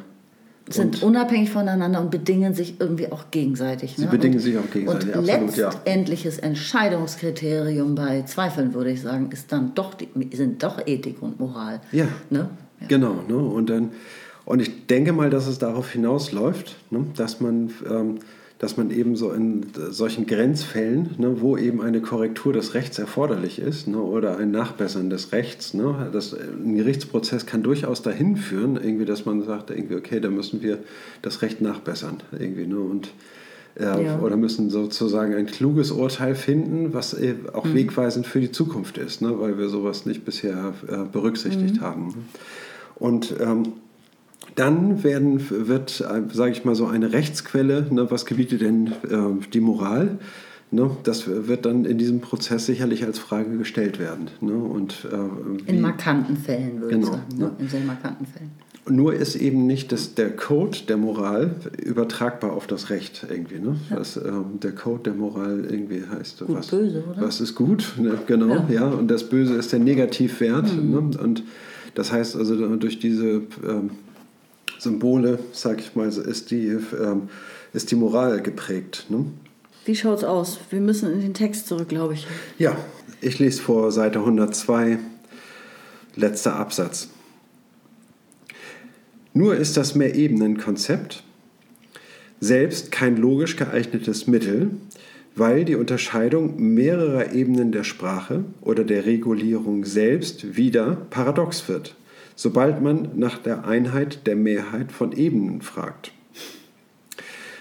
Sind 0.70 1.02
und 1.02 1.08
unabhängig 1.08 1.50
voneinander 1.50 2.00
und 2.00 2.10
bedingen 2.10 2.54
sich 2.54 2.80
irgendwie 2.80 3.12
auch 3.12 3.30
gegenseitig. 3.30 3.96
Sie 3.96 4.06
ne? 4.06 4.10
bedingen 4.10 4.36
und, 4.36 4.42
sich 4.42 4.56
auch 4.56 4.70
gegenseitig, 4.70 5.14
und 5.14 5.30
absolut, 5.30 5.56
letztendliches 5.56 6.38
ja. 6.38 6.42
Entscheidungskriterium 6.44 7.94
bei 7.94 8.22
Zweifeln, 8.22 8.72
würde 8.72 8.90
ich 8.90 9.02
sagen, 9.02 9.28
ist 9.30 9.52
dann 9.52 9.74
doch 9.74 9.92
die, 9.92 10.08
sind 10.34 10.62
doch 10.62 10.80
Ethik 10.86 11.20
und 11.20 11.38
Moral. 11.38 11.82
Ja, 11.92 12.08
ne? 12.30 12.48
ja. 12.80 12.86
genau. 12.86 13.16
Ne? 13.28 13.36
Und, 13.36 13.68
dann, 13.68 13.90
und 14.46 14.62
ich 14.62 14.86
denke 14.86 15.12
mal, 15.12 15.28
dass 15.28 15.46
es 15.46 15.58
darauf 15.58 15.90
hinausläuft, 15.90 16.76
ne? 16.90 17.04
dass 17.14 17.40
man... 17.40 17.70
Ähm, 17.86 18.18
dass 18.58 18.76
man 18.76 18.90
eben 18.90 19.16
so 19.16 19.32
in 19.32 19.66
solchen 19.90 20.26
Grenzfällen, 20.26 21.10
ne, 21.18 21.40
wo 21.40 21.56
eben 21.56 21.82
eine 21.82 22.00
Korrektur 22.00 22.52
des 22.52 22.74
Rechts 22.74 22.98
erforderlich 22.98 23.58
ist 23.58 23.88
ne, 23.88 23.98
oder 23.98 24.38
ein 24.38 24.50
Nachbessern 24.52 25.10
des 25.10 25.32
Rechts, 25.32 25.74
ne, 25.74 26.08
das, 26.12 26.34
ein 26.34 26.76
Gerichtsprozess 26.76 27.46
kann 27.46 27.62
durchaus 27.62 28.02
dahin 28.02 28.36
führen, 28.36 28.76
irgendwie, 28.76 29.04
dass 29.04 29.26
man 29.26 29.42
sagt, 29.42 29.70
irgendwie, 29.70 29.96
okay, 29.96 30.20
da 30.20 30.30
müssen 30.30 30.62
wir 30.62 30.78
das 31.20 31.42
Recht 31.42 31.60
nachbessern. 31.60 32.22
Irgendwie, 32.32 32.66
ne, 32.66 32.78
und 32.78 33.10
äh, 33.78 34.04
ja. 34.04 34.18
oder 34.20 34.36
müssen 34.36 34.70
sozusagen 34.70 35.34
ein 35.34 35.46
kluges 35.46 35.90
Urteil 35.90 36.34
finden, 36.34 36.94
was 36.94 37.12
äh, 37.14 37.34
auch 37.52 37.64
mhm. 37.64 37.74
wegweisend 37.74 38.26
für 38.26 38.40
die 38.40 38.52
Zukunft 38.52 38.98
ist, 38.98 39.20
ne? 39.20 39.40
weil 39.40 39.58
wir 39.58 39.68
sowas 39.68 40.06
nicht 40.06 40.24
bisher 40.24 40.74
äh, 40.86 40.98
berücksichtigt 41.10 41.76
mhm. 41.76 41.80
haben. 41.80 42.28
Und 42.94 43.34
ähm, 43.40 43.64
dann 44.54 45.02
werden, 45.02 45.40
wird, 45.50 46.00
äh, 46.00 46.22
sage 46.32 46.52
ich 46.52 46.64
mal, 46.64 46.74
so 46.74 46.86
eine 46.86 47.12
Rechtsquelle, 47.12 47.86
ne, 47.90 48.10
was 48.10 48.26
gebietet 48.26 48.60
denn 48.60 48.86
äh, 48.86 49.46
die 49.52 49.60
Moral? 49.60 50.18
Ne, 50.70 50.90
das 51.04 51.28
wird 51.28 51.66
dann 51.66 51.84
in 51.84 51.98
diesem 51.98 52.20
Prozess 52.20 52.66
sicherlich 52.66 53.04
als 53.04 53.18
Frage 53.18 53.56
gestellt 53.58 53.98
werden. 53.98 54.28
Ne, 54.40 54.54
und, 54.54 55.06
äh, 55.10 55.70
in 55.70 55.80
markanten 55.80 56.36
Fällen, 56.36 56.80
würde 56.80 56.94
genau, 56.96 57.06
ich 57.06 57.12
sagen. 57.12 57.38
Ne? 57.38 57.50
In 57.58 57.68
sehr 57.68 57.84
markanten 57.84 58.26
Fällen. 58.26 58.50
Nur 58.86 59.14
ist 59.14 59.34
eben 59.36 59.66
nicht 59.66 59.92
das, 59.92 60.14
der 60.14 60.36
Code 60.36 60.76
der 60.88 60.98
Moral 60.98 61.54
übertragbar 61.82 62.52
auf 62.52 62.66
das 62.66 62.90
Recht 62.90 63.26
irgendwie. 63.30 63.58
Ne? 63.58 63.76
Ja. 63.88 63.96
Das, 63.96 64.16
ähm, 64.18 64.60
der 64.62 64.72
Code 64.72 65.04
der 65.04 65.14
Moral 65.14 65.64
irgendwie 65.64 66.02
heißt, 66.06 66.40
gut, 66.40 66.56
was, 66.56 66.66
böse, 66.66 67.02
oder? 67.10 67.22
was 67.22 67.40
ist 67.40 67.54
gut, 67.54 67.94
ne? 67.96 68.18
genau, 68.26 68.48
ja. 68.48 68.66
ja. 68.68 68.88
Und 68.88 69.10
das 69.10 69.24
Böse 69.24 69.54
ist 69.54 69.72
der 69.72 69.78
Negativwert. 69.78 70.70
Mhm. 70.76 70.90
Ne? 70.90 70.98
Und 70.98 71.44
das 71.94 72.12
heißt 72.12 72.36
also 72.36 72.76
durch 72.76 72.98
diese 72.98 73.42
ähm, 73.66 73.90
Symbole, 74.84 75.40
sag 75.52 75.80
ich 75.80 75.96
mal, 75.96 76.08
ist 76.08 76.50
die, 76.50 76.68
ähm, 76.68 77.28
ist 77.72 77.90
die 77.90 77.96
Moral 77.96 78.40
geprägt. 78.40 79.06
Ne? 79.08 79.26
Wie 79.84 79.96
schaut 79.96 80.18
es 80.18 80.24
aus? 80.24 80.60
Wir 80.70 80.80
müssen 80.80 81.12
in 81.12 81.20
den 81.20 81.34
Text 81.34 81.66
zurück, 81.66 81.88
glaube 81.88 82.14
ich. 82.14 82.26
Ja, 82.58 82.76
ich 83.20 83.38
lese 83.38 83.60
vor 83.60 83.90
Seite 83.90 84.20
102, 84.20 84.98
letzter 86.14 86.56
Absatz. 86.56 87.08
Nur 89.32 89.56
ist 89.56 89.76
das 89.76 89.96
Mehrebenenkonzept 89.96 91.24
selbst 92.40 92.92
kein 92.92 93.16
logisch 93.16 93.56
geeignetes 93.56 94.26
Mittel, 94.26 94.70
weil 95.34 95.64
die 95.64 95.76
Unterscheidung 95.76 96.56
mehrerer 96.74 97.32
Ebenen 97.32 97.72
der 97.72 97.84
Sprache 97.84 98.44
oder 98.60 98.84
der 98.84 99.06
Regulierung 99.06 99.84
selbst 99.84 100.56
wieder 100.56 100.98
paradox 101.10 101.68
wird 101.68 101.96
sobald 102.34 102.82
man 102.82 103.10
nach 103.14 103.38
der 103.38 103.66
Einheit 103.66 104.26
der 104.26 104.36
Mehrheit 104.36 104.92
von 104.92 105.12
Ebenen 105.12 105.62
fragt. 105.62 106.12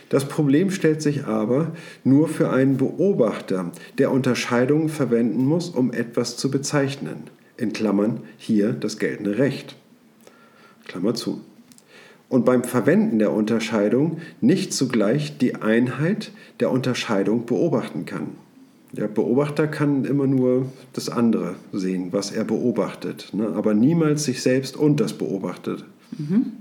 Das 0.09 0.27
Problem 0.27 0.69
stellt 0.69 1.01
sich 1.01 1.25
aber 1.25 1.71
nur 2.03 2.27
für 2.27 2.51
einen 2.51 2.77
Beobachter, 2.77 3.71
der 3.97 4.11
Unterscheidungen 4.11 4.89
verwenden 4.89 5.43
muss, 5.43 5.69
um 5.69 5.91
etwas 5.91 6.37
zu 6.37 6.51
bezeichnen. 6.51 7.23
In 7.57 7.73
Klammern 7.73 8.21
hier 8.37 8.73
das 8.73 8.99
geltende 8.99 9.39
Recht. 9.39 9.75
Klammer 10.85 11.15
zu. 11.15 11.41
Und 12.29 12.45
beim 12.45 12.63
Verwenden 12.63 13.17
der 13.17 13.31
Unterscheidung 13.31 14.19
nicht 14.39 14.73
zugleich 14.73 15.39
die 15.39 15.55
Einheit 15.55 16.31
der 16.59 16.69
Unterscheidung 16.69 17.47
beobachten 17.47 18.05
kann. 18.05 18.35
Der 18.93 19.07
Beobachter 19.07 19.67
kann 19.67 20.05
immer 20.05 20.27
nur 20.27 20.67
das 20.93 21.09
andere 21.09 21.55
sehen, 21.71 22.09
was 22.11 22.31
er 22.31 22.43
beobachtet, 22.43 23.29
ne? 23.33 23.47
aber 23.55 23.73
niemals 23.73 24.25
sich 24.25 24.43
selbst 24.43 24.77
und 24.77 24.99
das 24.99 25.13
beobachtet. 25.13 25.83
Mhm. 26.15 26.53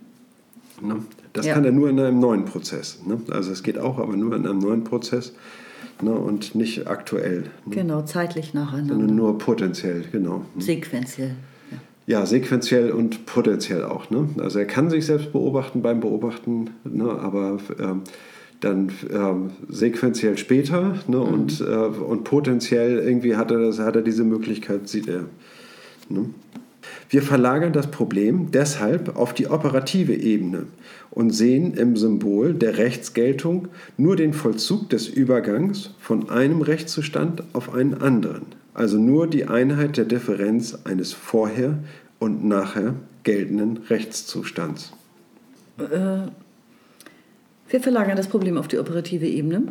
Ne? 0.80 0.96
Das 1.34 1.44
ja. 1.44 1.52
kann 1.52 1.66
er 1.66 1.72
nur 1.72 1.90
in 1.90 2.00
einem 2.00 2.20
neuen 2.20 2.46
Prozess. 2.46 3.00
Ne? 3.06 3.20
Also 3.30 3.52
es 3.52 3.62
geht 3.62 3.78
auch, 3.78 3.98
aber 3.98 4.16
nur 4.16 4.34
in 4.34 4.46
einem 4.46 4.60
neuen 4.60 4.82
Prozess 4.82 5.34
ne? 6.00 6.10
und 6.10 6.54
nicht 6.54 6.86
aktuell. 6.86 7.50
Ne? 7.66 7.74
Genau, 7.74 8.00
zeitlich 8.00 8.54
nacheinander. 8.54 8.94
Sondern 8.94 9.14
nur 9.14 9.36
potenziell, 9.36 10.04
genau. 10.10 10.46
Ne? 10.54 10.62
Sequenziell. 10.62 11.34
Ja. 12.06 12.20
ja, 12.20 12.26
sequenziell 12.26 12.92
und 12.92 13.26
potenziell 13.26 13.84
auch. 13.84 14.08
Ne? 14.08 14.30
Also 14.38 14.58
er 14.58 14.66
kann 14.66 14.88
sich 14.88 15.04
selbst 15.04 15.32
beobachten 15.32 15.82
beim 15.82 16.00
Beobachten, 16.00 16.70
ne? 16.84 17.10
aber... 17.10 17.58
Ähm, 17.78 18.02
dann 18.64 18.92
ähm, 19.10 19.50
sequenziell 19.68 20.38
später 20.38 20.96
ne, 21.06 21.16
mhm. 21.16 21.22
und, 21.22 21.60
äh, 21.60 21.64
und 21.64 22.24
potenziell 22.24 22.98
irgendwie 22.98 23.36
hat 23.36 23.50
er, 23.50 23.58
das, 23.58 23.78
hat 23.78 23.96
er 23.96 24.02
diese 24.02 24.24
Möglichkeit, 24.24 24.88
sieht 24.88 25.08
er. 25.08 25.24
Ne? 26.08 26.26
Wir 27.08 27.22
verlagern 27.22 27.72
das 27.72 27.90
Problem 27.90 28.50
deshalb 28.50 29.16
auf 29.16 29.34
die 29.34 29.48
operative 29.48 30.14
Ebene 30.14 30.66
und 31.10 31.30
sehen 31.30 31.74
im 31.74 31.96
Symbol 31.96 32.54
der 32.54 32.78
Rechtsgeltung 32.78 33.68
nur 33.96 34.16
den 34.16 34.32
Vollzug 34.32 34.88
des 34.88 35.08
Übergangs 35.08 35.90
von 35.98 36.30
einem 36.30 36.62
Rechtszustand 36.62 37.42
auf 37.52 37.74
einen 37.74 37.94
anderen, 37.94 38.46
also 38.74 38.98
nur 38.98 39.26
die 39.26 39.44
Einheit 39.46 39.96
der 39.96 40.06
Differenz 40.06 40.78
eines 40.84 41.12
vorher 41.12 41.78
und 42.18 42.44
nachher 42.44 42.94
geltenden 43.24 43.78
Rechtszustands. 43.88 44.92
Äh, 45.78 46.28
wir 47.72 47.80
verlagern 47.80 48.16
das 48.16 48.28
Problem 48.28 48.56
auf 48.58 48.68
die 48.68 48.78
operative 48.78 49.26
Ebene. 49.26 49.62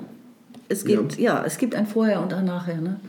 Es 0.68 0.86
gibt, 0.86 1.18
ja, 1.18 1.40
ja 1.40 1.46
es 1.46 1.58
gibt 1.58 1.76
ein 1.76 1.88
Vorher 1.88 2.22
und 2.22 2.34
ein 2.34 2.46
Nachher. 2.46 2.82
Ne? 2.82 3.00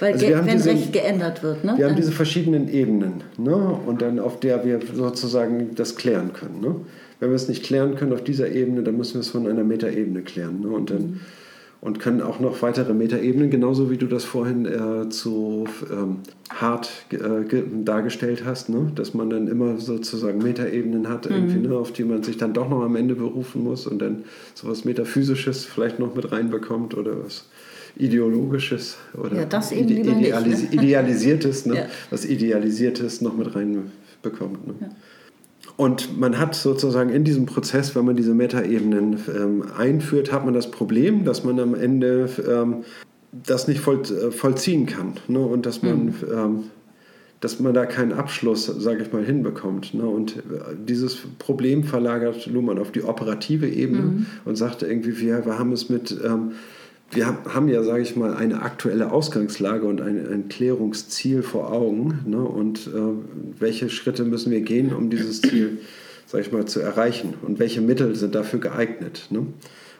Weil 0.00 0.14
also 0.14 0.26
wenn 0.26 0.46
diese, 0.46 0.70
Recht 0.70 0.92
geändert 0.92 1.42
wird. 1.42 1.64
Ne? 1.64 1.74
Wir 1.76 1.86
haben 1.86 1.96
diese 1.96 2.12
verschiedenen 2.12 2.68
Ebenen 2.68 3.22
ne? 3.38 3.54
und 3.56 4.02
dann 4.02 4.18
auf 4.18 4.40
der 4.40 4.64
wir 4.64 4.80
sozusagen 4.94 5.74
das 5.74 5.96
klären 5.96 6.32
können. 6.32 6.60
Ne? 6.60 6.76
Wenn 7.20 7.30
wir 7.30 7.36
es 7.36 7.48
nicht 7.48 7.64
klären 7.64 7.94
können 7.96 8.12
auf 8.12 8.24
dieser 8.24 8.50
Ebene, 8.50 8.82
dann 8.82 8.96
müssen 8.96 9.14
wir 9.14 9.20
es 9.20 9.30
von 9.30 9.46
einer 9.46 9.64
Metaebene 9.64 10.22
klären. 10.22 10.60
Ne? 10.60 10.68
Und 10.68 10.90
dann 10.90 11.02
mhm 11.02 11.20
und 11.80 12.00
können 12.00 12.22
auch 12.22 12.40
noch 12.40 12.62
weitere 12.62 12.94
Metaebenen, 12.94 13.50
genauso 13.50 13.90
wie 13.90 13.96
du 13.96 14.06
das 14.06 14.24
vorhin 14.24 14.66
äh, 14.66 15.08
zu 15.08 15.66
ähm, 15.90 16.18
hart 16.50 16.90
äh, 17.10 17.62
dargestellt 17.84 18.44
hast, 18.44 18.68
ne? 18.68 18.90
dass 18.94 19.14
man 19.14 19.30
dann 19.30 19.48
immer 19.48 19.78
sozusagen 19.78 20.38
Metaebenen 20.38 21.08
hat, 21.08 21.28
mhm. 21.28 21.62
ne? 21.62 21.76
auf 21.76 21.92
die 21.92 22.04
man 22.04 22.22
sich 22.22 22.36
dann 22.36 22.54
doch 22.54 22.68
noch 22.68 22.82
am 22.82 22.96
Ende 22.96 23.14
berufen 23.14 23.62
muss 23.62 23.86
und 23.86 24.00
dann 24.00 24.24
sowas 24.54 24.84
Metaphysisches 24.84 25.64
vielleicht 25.64 25.98
noch 25.98 26.14
mit 26.14 26.32
reinbekommt 26.32 26.96
oder 26.96 27.24
was 27.24 27.44
Ideologisches 27.98 28.98
oder 29.14 29.36
ja, 29.36 29.62
ide 29.70 29.94
idealis 29.94 30.62
nicht, 30.62 30.74
ne? 30.74 30.82
Idealisiertes, 30.82 31.66
ne? 31.66 31.74
ja. 31.76 31.86
was 32.10 32.26
Idealisiertes 32.26 33.22
noch 33.22 33.34
mit 33.34 33.54
reinbekommt. 33.54 34.66
Ne? 34.66 34.74
Ja. 34.80 34.88
Und 35.76 36.18
man 36.18 36.38
hat 36.38 36.54
sozusagen 36.54 37.10
in 37.10 37.24
diesem 37.24 37.46
Prozess, 37.46 37.94
wenn 37.94 38.04
man 38.04 38.16
diese 38.16 38.34
Metaebenen 38.34 39.18
ähm, 39.34 39.64
einführt, 39.76 40.32
hat 40.32 40.44
man 40.44 40.54
das 40.54 40.70
Problem, 40.70 41.24
dass 41.24 41.44
man 41.44 41.60
am 41.60 41.74
Ende 41.74 42.30
ähm, 42.48 42.84
das 43.32 43.68
nicht 43.68 43.80
voll, 43.80 44.00
äh, 44.02 44.30
vollziehen 44.30 44.86
kann. 44.86 45.14
Ne? 45.28 45.40
Und 45.40 45.66
dass 45.66 45.82
man, 45.82 46.06
mhm. 46.06 46.14
ähm, 46.32 46.64
dass 47.40 47.60
man 47.60 47.74
da 47.74 47.84
keinen 47.84 48.12
Abschluss, 48.12 48.66
sage 48.66 49.02
ich 49.02 49.12
mal, 49.12 49.24
hinbekommt. 49.24 49.92
Ne? 49.92 50.06
Und 50.06 50.36
äh, 50.36 50.40
dieses 50.86 51.18
Problem 51.38 51.84
verlagert 51.84 52.46
Luhmann 52.46 52.78
auf 52.78 52.92
die 52.92 53.04
operative 53.04 53.68
Ebene 53.68 54.02
mhm. 54.02 54.26
und 54.46 54.56
sagte 54.56 54.86
irgendwie, 54.86 55.20
wir, 55.20 55.44
wir 55.44 55.58
haben 55.58 55.72
es 55.72 55.90
mit 55.90 56.16
ähm, 56.24 56.52
wir 57.10 57.26
haben 57.26 57.68
ja, 57.68 57.82
sage 57.82 58.02
ich 58.02 58.16
mal, 58.16 58.34
eine 58.34 58.62
aktuelle 58.62 59.12
Ausgangslage 59.12 59.86
und 59.86 60.00
ein, 60.00 60.26
ein 60.30 60.48
Klärungsziel 60.48 61.42
vor 61.42 61.72
Augen. 61.72 62.20
Ne? 62.26 62.38
Und 62.38 62.88
äh, 62.88 63.60
welche 63.60 63.90
Schritte 63.90 64.24
müssen 64.24 64.50
wir 64.50 64.60
gehen, 64.60 64.92
um 64.92 65.08
dieses 65.08 65.40
Ziel, 65.40 65.78
sage 66.26 66.44
ich 66.44 66.52
mal, 66.52 66.66
zu 66.66 66.80
erreichen? 66.80 67.34
Und 67.42 67.58
welche 67.58 67.80
Mittel 67.80 68.16
sind 68.16 68.34
dafür 68.34 68.58
geeignet? 68.58 69.26
Ne? 69.30 69.46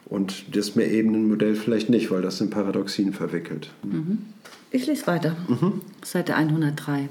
Und 0.07 0.57
das 0.57 0.74
Mehrebenenmodell 0.74 1.55
vielleicht 1.55 1.91
nicht, 1.91 2.11
weil 2.11 2.23
das 2.23 2.41
in 2.41 2.51
Paradoxien 2.51 3.12
verwickelt. 3.12 3.70
Mhm. 3.83 4.19
Ich 4.70 4.87
lese 4.87 5.07
weiter. 5.07 5.37
Mhm. 5.49 5.81
Seite 6.05 6.35
103. 6.35 7.09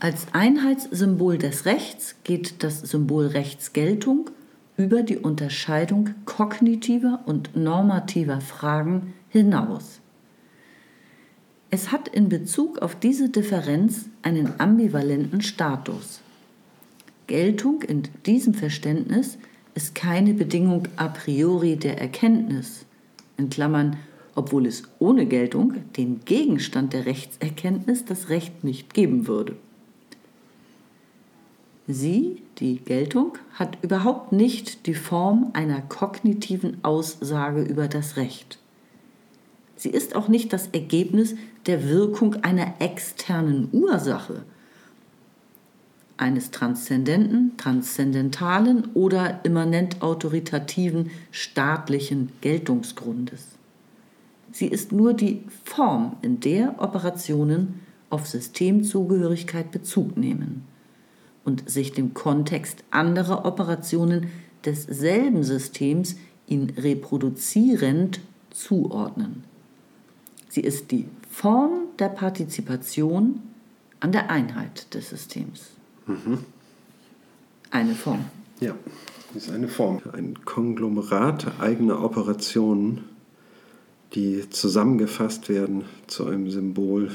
Als 0.00 0.26
Einheitssymbol 0.32 1.38
des 1.38 1.64
Rechts 1.64 2.14
geht 2.24 2.62
das 2.62 2.80
Symbol 2.80 3.26
Rechtsgeltung 3.26 4.30
über 4.78 5.02
die 5.02 5.18
Unterscheidung 5.18 6.10
kognitiver 6.24 7.20
und 7.26 7.56
normativer 7.56 8.40
Fragen 8.40 9.12
hinaus. 9.28 10.00
Es 11.68 11.92
hat 11.92 12.08
in 12.08 12.30
Bezug 12.30 12.78
auf 12.78 12.94
diese 12.94 13.28
Differenz 13.28 14.06
einen 14.22 14.58
ambivalenten 14.58 15.42
Status. 15.42 16.20
Geltung 17.26 17.82
in 17.82 18.04
diesem 18.24 18.54
Verständnis 18.54 19.36
ist 19.74 19.94
keine 19.94 20.32
Bedingung 20.32 20.88
a 20.96 21.08
priori 21.08 21.76
der 21.76 22.00
Erkenntnis, 22.00 22.86
in 23.36 23.50
Klammern, 23.50 23.96
obwohl 24.34 24.64
es 24.64 24.84
ohne 25.00 25.26
Geltung 25.26 25.74
den 25.96 26.20
Gegenstand 26.24 26.92
der 26.92 27.04
Rechtserkenntnis 27.04 28.04
das 28.04 28.28
Recht 28.28 28.62
nicht 28.62 28.94
geben 28.94 29.26
würde. 29.26 29.56
Sie, 31.88 32.42
die 32.60 32.78
Geltung, 32.78 33.38
hat 33.54 33.78
überhaupt 33.82 34.32
nicht 34.32 34.86
die 34.86 34.94
Form 34.94 35.50
einer 35.52 35.80
kognitiven 35.82 36.82
Aussage 36.82 37.62
über 37.62 37.88
das 37.88 38.16
Recht. 38.16 38.58
Sie 39.76 39.90
ist 39.90 40.16
auch 40.16 40.28
nicht 40.28 40.52
das 40.52 40.68
Ergebnis 40.68 41.36
der 41.66 41.88
Wirkung 41.88 42.34
einer 42.42 42.74
externen 42.80 43.68
Ursache, 43.72 44.42
eines 46.16 46.50
transzendenten, 46.50 47.56
transzendentalen 47.56 48.88
oder 48.94 49.40
immanent 49.44 50.02
autoritativen 50.02 51.12
staatlichen 51.30 52.32
Geltungsgrundes. 52.40 53.46
Sie 54.50 54.66
ist 54.66 54.90
nur 54.90 55.14
die 55.14 55.44
Form, 55.62 56.16
in 56.22 56.40
der 56.40 56.74
Operationen 56.78 57.80
auf 58.10 58.26
Systemzugehörigkeit 58.26 59.70
Bezug 59.70 60.16
nehmen 60.16 60.64
und 61.44 61.68
sich 61.68 61.92
dem 61.92 62.14
Kontext 62.14 62.84
anderer 62.90 63.44
Operationen 63.44 64.30
desselben 64.64 65.44
Systems 65.44 66.16
ihn 66.46 66.72
reproduzierend 66.76 68.20
zuordnen. 68.50 69.44
Sie 70.48 70.60
ist 70.60 70.90
die 70.90 71.06
Form 71.30 71.86
der 71.98 72.08
Partizipation 72.08 73.40
an 74.00 74.12
der 74.12 74.30
Einheit 74.30 74.92
des 74.94 75.10
Systems. 75.10 75.70
Mhm. 76.06 76.38
Eine 77.70 77.94
Form. 77.94 78.24
Ja, 78.60 78.74
das 79.34 79.44
ist 79.44 79.52
eine 79.52 79.68
Form. 79.68 80.00
Ein 80.12 80.44
Konglomerat 80.44 81.60
eigener 81.60 82.02
Operationen, 82.02 83.04
die 84.14 84.48
zusammengefasst 84.48 85.48
werden 85.48 85.84
zu 86.06 86.26
einem 86.26 86.50
Symbol. 86.50 87.12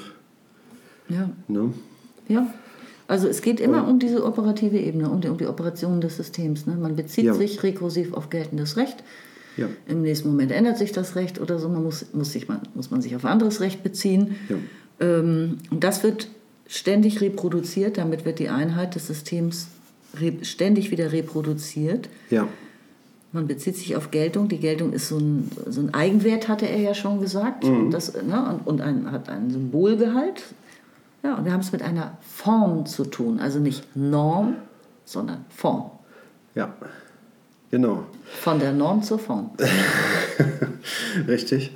Ja. 1.10 1.30
Ne? 1.48 1.74
Ja. 2.28 2.54
Also 3.08 3.28
es 3.28 3.42
geht 3.42 3.60
immer 3.60 3.88
um 3.88 4.00
diese 4.00 4.26
operative 4.26 4.78
Ebene, 4.78 5.10
um 5.10 5.22
die, 5.22 5.28
um 5.28 5.38
die 5.38 5.48
Operation 5.48 6.02
des 6.02 6.18
Systems. 6.18 6.66
Ne? 6.66 6.76
Man 6.76 6.96
bezieht 6.96 7.26
ja. 7.26 7.34
sich 7.34 7.62
rekursiv 7.64 8.14
auf 8.14 8.30
geltendes 8.30 8.78
Recht. 8.78 9.04
Ja. 9.58 9.68
Im 9.88 10.02
nächsten 10.02 10.30
Moment 10.30 10.52
ändert 10.52 10.78
sich 10.78 10.92
das 10.92 11.16
Recht 11.16 11.40
oder 11.40 11.60
so. 11.60 11.70
Man 11.70 11.84
muss, 11.84 12.06
muss, 12.14 12.32
sich, 12.32 12.48
man, 12.48 12.62
muss 12.74 12.92
man 12.92 13.02
sich 13.02 13.16
auf 13.16 13.26
anderes 13.26 13.62
Recht 13.62 13.84
beziehen. 13.84 14.36
Ja. 14.50 14.56
Ähm, 15.00 15.58
und 15.70 15.84
das 15.84 16.04
wird 16.04 16.28
ständig 16.68 17.22
reproduziert. 17.22 17.98
Damit 17.98 18.26
wird 18.26 18.40
die 18.40 18.50
Einheit 18.50 18.96
des 18.96 19.08
Systems 19.08 19.68
ständig 20.42 20.92
wieder 20.92 21.12
reproduziert. 21.12 22.10
Ja. 22.30 22.48
Man 23.32 23.48
bezieht 23.48 23.76
sich 23.76 23.96
auf 23.96 24.12
Geltung. 24.12 24.48
Die 24.48 24.60
Geltung 24.60 24.94
ist 24.94 25.08
so 25.08 25.18
ein, 25.18 25.50
so 25.68 25.82
ein 25.82 25.94
Eigenwert, 25.94 26.48
hatte 26.48 26.68
er 26.68 26.80
ja 26.80 26.94
schon 26.94 27.20
gesagt. 27.20 27.64
Mhm. 27.64 27.90
Das, 27.90 28.14
ne, 28.14 28.48
und, 28.50 28.68
und 28.68 28.82
ein, 28.82 29.12
hat 29.12 29.28
einen 29.28 29.50
Symbolgehalt. 29.50 30.44
Ja, 31.24 31.36
und 31.36 31.46
wir 31.46 31.54
haben 31.54 31.62
es 31.62 31.72
mit 31.72 31.82
einer 31.82 32.18
Form 32.22 32.86
zu 32.86 33.06
tun. 33.06 33.40
Also 33.40 33.60
nicht 33.60 33.96
Norm, 33.96 34.56
sondern 35.06 35.46
Form. 35.50 35.92
Ja, 36.54 36.74
genau. 37.72 38.06
Von 38.42 38.60
der 38.60 38.74
Norm 38.74 39.02
zur 39.02 39.20
Form. 39.20 39.52
Richtig. 41.28 41.76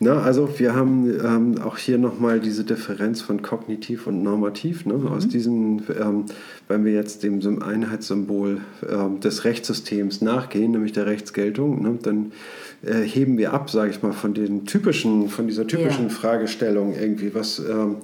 Na, 0.00 0.20
also 0.22 0.60
wir 0.60 0.76
haben 0.76 1.10
ähm, 1.10 1.60
auch 1.60 1.76
hier 1.76 1.98
nochmal 1.98 2.38
diese 2.38 2.62
Differenz 2.62 3.20
von 3.20 3.42
kognitiv 3.42 4.06
und 4.06 4.22
normativ. 4.22 4.86
Ne? 4.86 4.94
Mhm. 4.94 5.08
Aus 5.08 5.26
diesen, 5.26 5.82
ähm, 6.00 6.26
wenn 6.68 6.84
wir 6.84 6.92
jetzt 6.92 7.24
dem 7.24 7.62
Einheitssymbol 7.62 8.60
ähm, 8.88 9.20
des 9.20 9.44
Rechtssystems 9.44 10.22
nachgehen, 10.22 10.72
nämlich 10.72 10.92
der 10.92 11.06
Rechtsgeltung, 11.06 11.82
ne? 11.82 11.98
dann 12.00 12.32
äh, 12.82 13.02
heben 13.02 13.38
wir 13.38 13.52
ab, 13.52 13.70
sage 13.70 13.90
ich 13.90 14.02
mal, 14.02 14.12
von 14.12 14.34
den 14.34 14.66
typischen, 14.66 15.28
von 15.28 15.48
dieser 15.48 15.66
typischen 15.66 16.08
ja. 16.08 16.14
Fragestellung 16.14 16.94
irgendwie, 16.94 17.34
was 17.34 17.58
ähm, 17.58 17.96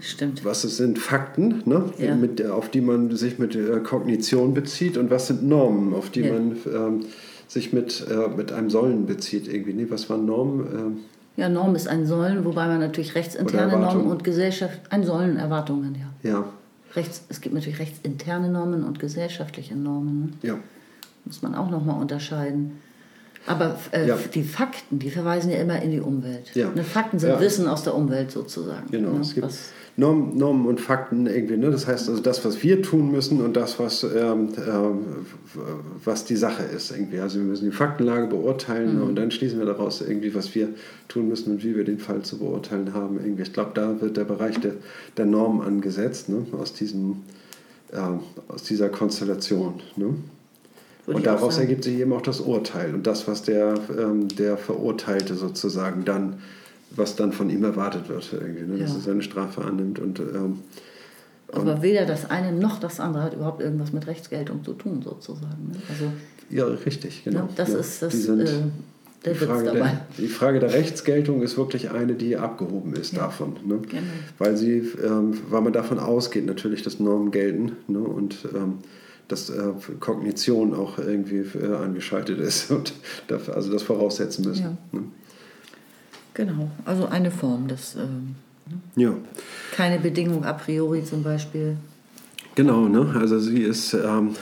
Stimmt. 0.00 0.44
Was 0.44 0.62
sind 0.62 0.98
Fakten, 0.98 1.62
ne? 1.64 1.84
Ja. 1.98 2.14
Mit, 2.14 2.44
auf 2.46 2.70
die 2.70 2.80
man 2.80 3.14
sich 3.16 3.38
mit 3.38 3.54
äh, 3.54 3.80
Kognition 3.80 4.54
bezieht 4.54 4.96
und 4.96 5.10
was 5.10 5.26
sind 5.26 5.42
Normen, 5.42 5.94
auf 5.94 6.10
die 6.10 6.20
ja. 6.20 6.32
man 6.32 6.56
ähm, 6.66 7.04
sich 7.48 7.72
mit, 7.72 8.06
äh, 8.08 8.28
mit 8.36 8.52
einem 8.52 8.70
Sollen 8.70 9.06
bezieht 9.06 9.48
irgendwie. 9.48 9.72
Nee, 9.72 9.86
was 9.88 10.08
waren 10.08 10.26
Normen? 10.26 10.66
Ähm, 10.72 10.96
ja, 11.36 11.48
Norm 11.48 11.74
ist 11.76 11.86
ein 11.86 12.06
Sollen, 12.06 12.44
wobei 12.44 12.66
man 12.66 12.80
natürlich 12.80 13.14
rechtsinterne 13.14 13.78
Normen 13.78 14.06
und 14.06 14.24
Gesellschaft, 14.24 14.80
ein 14.90 15.04
Sollen 15.04 15.36
Erwartungen, 15.36 15.96
ja. 16.22 16.30
Ja. 16.30 16.44
Rechts, 16.96 17.22
es 17.28 17.40
gibt 17.40 17.54
natürlich 17.54 17.78
rechtsinterne 17.78 18.48
Normen 18.48 18.82
und 18.82 18.98
gesellschaftliche 18.98 19.76
Normen. 19.76 20.20
Ne? 20.20 20.48
Ja. 20.48 20.58
Muss 21.24 21.42
man 21.42 21.54
auch 21.54 21.70
nochmal 21.70 22.00
unterscheiden. 22.00 22.78
Aber 23.48 23.78
äh, 23.92 24.06
ja. 24.06 24.18
die 24.34 24.42
Fakten, 24.42 24.98
die 24.98 25.10
verweisen 25.10 25.50
ja 25.50 25.58
immer 25.58 25.80
in 25.80 25.90
die 25.90 26.00
Umwelt. 26.00 26.54
Ja. 26.54 26.70
Ne, 26.74 26.84
Fakten 26.84 27.18
sind 27.18 27.30
ja. 27.30 27.40
Wissen 27.40 27.66
aus 27.66 27.82
der 27.82 27.94
Umwelt 27.94 28.30
sozusagen. 28.30 28.90
Genau, 28.90 29.12
ne? 29.12 29.20
es 29.20 29.34
gibt 29.34 29.48
Normen, 29.96 30.36
Normen, 30.38 30.66
und 30.66 30.80
Fakten 30.80 31.26
irgendwie. 31.26 31.56
Ne? 31.56 31.72
Das 31.72 31.88
heißt 31.88 32.08
also 32.08 32.22
das, 32.22 32.44
was 32.44 32.62
wir 32.62 32.82
tun 32.82 33.10
müssen 33.10 33.40
und 33.40 33.56
das, 33.56 33.80
was, 33.80 34.04
ähm, 34.04 34.50
ähm, 34.56 34.98
was 36.04 36.24
die 36.24 36.36
Sache 36.36 36.62
ist 36.62 36.92
irgendwie. 36.92 37.18
Also 37.18 37.40
wir 37.40 37.46
müssen 37.46 37.64
die 37.64 37.76
Faktenlage 37.76 38.28
beurteilen 38.28 38.96
mhm. 38.96 39.08
und 39.08 39.16
dann 39.16 39.32
schließen 39.32 39.58
wir 39.58 39.66
daraus 39.66 40.00
irgendwie, 40.00 40.34
was 40.36 40.54
wir 40.54 40.68
tun 41.08 41.28
müssen 41.28 41.52
und 41.52 41.64
wie 41.64 41.74
wir 41.74 41.84
den 41.84 41.98
Fall 41.98 42.22
zu 42.22 42.38
beurteilen 42.38 42.94
haben. 42.94 43.18
Irgendwie. 43.18 43.42
Ich 43.42 43.52
glaube, 43.52 43.72
da 43.74 44.00
wird 44.00 44.16
der 44.16 44.24
Bereich 44.24 44.60
der, 44.60 44.74
der 45.16 45.26
Norm 45.26 45.60
angesetzt, 45.60 46.28
ne? 46.28 46.46
aus, 46.52 46.74
diesem, 46.74 47.22
äh, 47.90 47.98
aus 48.46 48.62
dieser 48.62 48.90
Konstellation. 48.90 49.80
Ne? 49.96 50.14
Und 51.14 51.26
daraus 51.26 51.58
ergibt 51.58 51.84
sich 51.84 51.98
eben 51.98 52.12
auch 52.12 52.22
das 52.22 52.40
Urteil 52.40 52.94
und 52.94 53.06
das, 53.06 53.26
was 53.26 53.42
der, 53.42 53.74
ähm, 53.98 54.28
der 54.28 54.56
Verurteilte 54.58 55.34
sozusagen 55.34 56.04
dann, 56.04 56.40
was 56.90 57.16
dann 57.16 57.32
von 57.32 57.48
ihm 57.50 57.64
erwartet 57.64 58.08
wird, 58.08 58.28
irgendwie, 58.32 58.64
ne? 58.64 58.78
dass 58.78 58.90
ja. 58.90 58.96
er 58.96 59.00
seine 59.00 59.22
Strafe 59.22 59.62
annimmt. 59.62 59.98
Und, 59.98 60.20
ähm, 60.20 60.58
aber 61.50 61.80
weder 61.80 62.04
das 62.04 62.30
eine 62.30 62.52
noch 62.52 62.78
das 62.78 63.00
andere 63.00 63.22
hat 63.22 63.34
überhaupt 63.34 63.62
irgendwas 63.62 63.92
mit 63.92 64.06
Rechtsgeltung 64.06 64.64
zu 64.64 64.74
tun, 64.74 65.00
sozusagen. 65.02 65.70
Ne? 65.72 65.78
Also, 65.88 66.12
ja, 66.50 66.66
richtig, 66.66 67.24
genau. 67.24 67.44
Ne? 67.44 67.48
Das 67.56 67.72
ja, 67.72 67.78
ist 67.78 68.02
das. 68.02 68.12
Sind, 68.24 68.40
äh, 68.40 68.52
die 69.24 69.34
Frage, 69.34 69.72
der, 69.72 70.06
die 70.16 70.28
Frage, 70.28 70.60
der, 70.60 70.72
Rechtsgeltung 70.72 71.42
ist 71.42 71.56
wirklich 71.56 71.90
eine, 71.90 72.14
die 72.14 72.36
abgehoben 72.36 72.94
ist 72.94 73.14
ja, 73.14 73.22
davon. 73.24 73.56
Ne? 73.64 73.80
Genau. 73.88 74.02
Weil, 74.38 74.56
sie, 74.56 74.78
ähm, 75.04 75.38
weil 75.50 75.60
man 75.62 75.72
davon 75.72 75.98
ausgeht, 75.98 76.46
natürlich, 76.46 76.82
dass 76.82 77.00
Normen 77.00 77.30
gelten. 77.30 77.72
Ne? 77.88 77.98
Und 77.98 78.46
ähm, 78.54 78.74
dass 79.28 79.50
äh, 79.50 79.72
Kognition 80.00 80.74
auch 80.74 80.98
irgendwie 80.98 81.44
äh, 81.58 81.76
angeschaltet 81.76 82.38
ist 82.38 82.70
und 82.72 82.94
dafür, 83.28 83.54
also 83.54 83.70
das 83.70 83.82
voraussetzen 83.82 84.44
müssen. 84.44 84.62
Ja. 84.62 84.98
Ne? 84.98 85.04
Genau, 86.34 86.70
also 86.84 87.06
eine 87.06 87.30
Form 87.30 87.68
des. 87.68 87.96
Ähm, 87.96 88.34
ne? 88.66 89.02
ja. 89.02 89.14
Keine 89.72 89.98
Bedingung 89.98 90.44
a 90.44 90.52
priori 90.54 91.04
zum 91.04 91.22
Beispiel. 91.22 91.76
Genau, 92.54 92.88
ne? 92.88 93.14
also 93.18 93.38
sie 93.38 93.62
ist 93.62 93.94
ähm, 93.94 94.34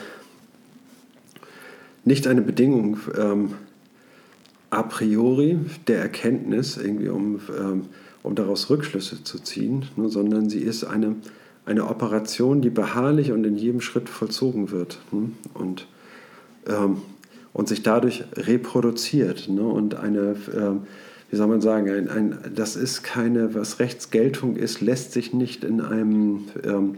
nicht 2.04 2.26
eine 2.26 2.40
Bedingung 2.40 2.98
ähm, 3.18 3.54
a 4.70 4.82
priori 4.82 5.58
der 5.86 6.00
Erkenntnis, 6.00 6.76
irgendwie 6.76 7.08
um, 7.08 7.40
ähm, 7.58 7.86
um 8.22 8.34
daraus 8.34 8.70
Rückschlüsse 8.70 9.24
zu 9.24 9.38
ziehen, 9.38 9.86
ne? 9.96 10.08
sondern 10.08 10.48
sie 10.48 10.60
ist 10.60 10.84
eine 10.84 11.16
eine 11.66 11.88
Operation, 11.88 12.62
die 12.62 12.70
beharrlich 12.70 13.32
und 13.32 13.44
in 13.44 13.56
jedem 13.56 13.80
Schritt 13.80 14.08
vollzogen 14.08 14.70
wird 14.70 15.00
hm? 15.10 15.32
und, 15.52 15.86
ähm, 16.66 17.02
und 17.52 17.68
sich 17.68 17.82
dadurch 17.82 18.24
reproduziert. 18.36 19.48
Ne? 19.48 19.62
Und 19.62 19.96
eine, 19.96 20.36
ähm, 20.56 20.82
wie 21.30 21.36
soll 21.36 21.48
man 21.48 21.60
sagen, 21.60 21.90
ein, 21.90 22.08
ein, 22.08 22.38
das 22.54 22.76
ist 22.76 23.02
keine, 23.02 23.54
was 23.54 23.80
Rechtsgeltung 23.80 24.56
ist, 24.56 24.80
lässt 24.80 25.12
sich 25.12 25.34
nicht 25.34 25.64
in 25.64 25.80
einem 25.80 26.44
ähm, 26.64 26.94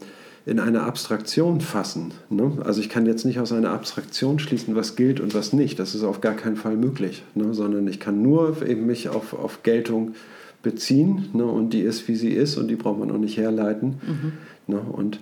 in 0.49 0.61
eine 0.61 0.85
Abstraktion 0.85 1.61
fassen. 1.61 2.13
Ne? 2.31 2.53
Also 2.65 2.81
ich 2.81 2.89
kann 2.89 3.05
jetzt 3.05 3.27
nicht 3.27 3.39
aus 3.39 3.53
einer 3.53 3.71
Abstraktion 3.71 4.39
schließen, 4.39 4.75
was 4.75 4.97
gilt 4.97 5.21
und 5.21 5.35
was 5.35 5.53
nicht. 5.53 5.79
Das 5.79 5.95
ist 5.95 6.05
auf 6.05 6.23
gar 6.23 6.33
keinen 6.33 6.57
Fall 6.57 6.77
möglich, 6.77 7.23
ne? 7.35 7.53
sondern 7.53 7.87
ich 7.87 8.01
kann 8.01 8.23
nur 8.23 8.67
eben 8.67 8.87
mich 8.87 9.11
auf, 9.11 9.35
auf 9.35 9.63
Geltung 9.63 10.15
beziehen 10.63 11.29
ne? 11.35 11.45
und 11.45 11.75
die 11.75 11.83
ist, 11.83 12.09
wie 12.09 12.17
sie 12.17 12.31
ist 12.31 12.57
und 12.57 12.69
die 12.69 12.77
braucht 12.77 12.99
man 12.99 13.11
auch 13.11 13.19
nicht 13.19 13.37
herleiten. 13.37 14.01
Mhm. 14.07 14.33
Ne? 14.69 14.81
Und 14.81 15.21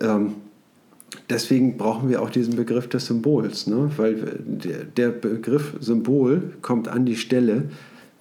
ähm, 0.00 0.34
deswegen 1.30 1.76
brauchen 1.76 2.08
wir 2.08 2.22
auch 2.22 2.30
diesen 2.30 2.56
Begriff 2.56 2.88
des 2.88 3.06
Symbols, 3.06 3.66
ne? 3.66 3.90
weil 3.96 4.38
der 4.96 5.10
Begriff 5.10 5.74
Symbol 5.80 6.52
kommt 6.62 6.88
an 6.88 7.06
die 7.06 7.16
Stelle, 7.16 7.70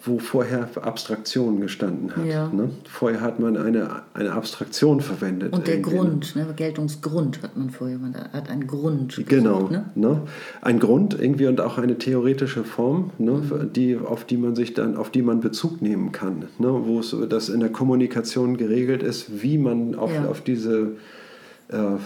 wo 0.03 0.17
vorher 0.17 0.67
Abstraktion 0.81 1.61
gestanden 1.61 2.15
hat. 2.15 2.25
Ja. 2.25 2.49
Ne? 2.49 2.69
Vorher 2.89 3.21
hat 3.21 3.39
man 3.39 3.55
eine, 3.55 4.01
eine 4.13 4.33
Abstraktion 4.33 4.99
verwendet. 4.99 5.53
Und 5.53 5.67
der 5.67 5.79
Grund, 5.79 6.35
ne? 6.35 6.47
Geltungsgrund 6.55 7.43
hat 7.43 7.55
man 7.55 7.69
vorher, 7.69 7.99
man 7.99 8.15
hat 8.15 8.49
einen 8.49 8.65
Grund. 8.65 9.21
Genau, 9.27 9.67
gesucht, 9.67 9.71
ne? 9.71 9.85
ne? 9.95 10.21
ein 10.61 10.79
Grund 10.79 11.19
irgendwie 11.19 11.45
und 11.47 11.61
auch 11.61 11.77
eine 11.77 11.97
theoretische 11.97 12.63
Form, 12.63 13.11
ne? 13.19 13.33
Mhm. 13.33 13.73
die, 13.73 13.97
auf 13.97 14.25
die 14.25 14.37
man 14.37 14.55
sich 14.55 14.73
dann, 14.73 14.97
auf 14.97 15.11
die 15.11 15.21
man 15.21 15.39
Bezug 15.39 15.81
nehmen 15.81 16.11
kann, 16.11 16.45
ne? 16.57 16.81
wo 16.85 16.99
es 16.99 17.15
das 17.29 17.49
in 17.49 17.59
der 17.59 17.69
Kommunikation 17.69 18.57
geregelt 18.57 19.03
ist, 19.03 19.43
wie 19.43 19.59
man 19.59 19.93
auf, 19.93 20.13
ja. 20.13 20.25
auf 20.25 20.41
diese 20.41 20.93
äh, 21.67 21.97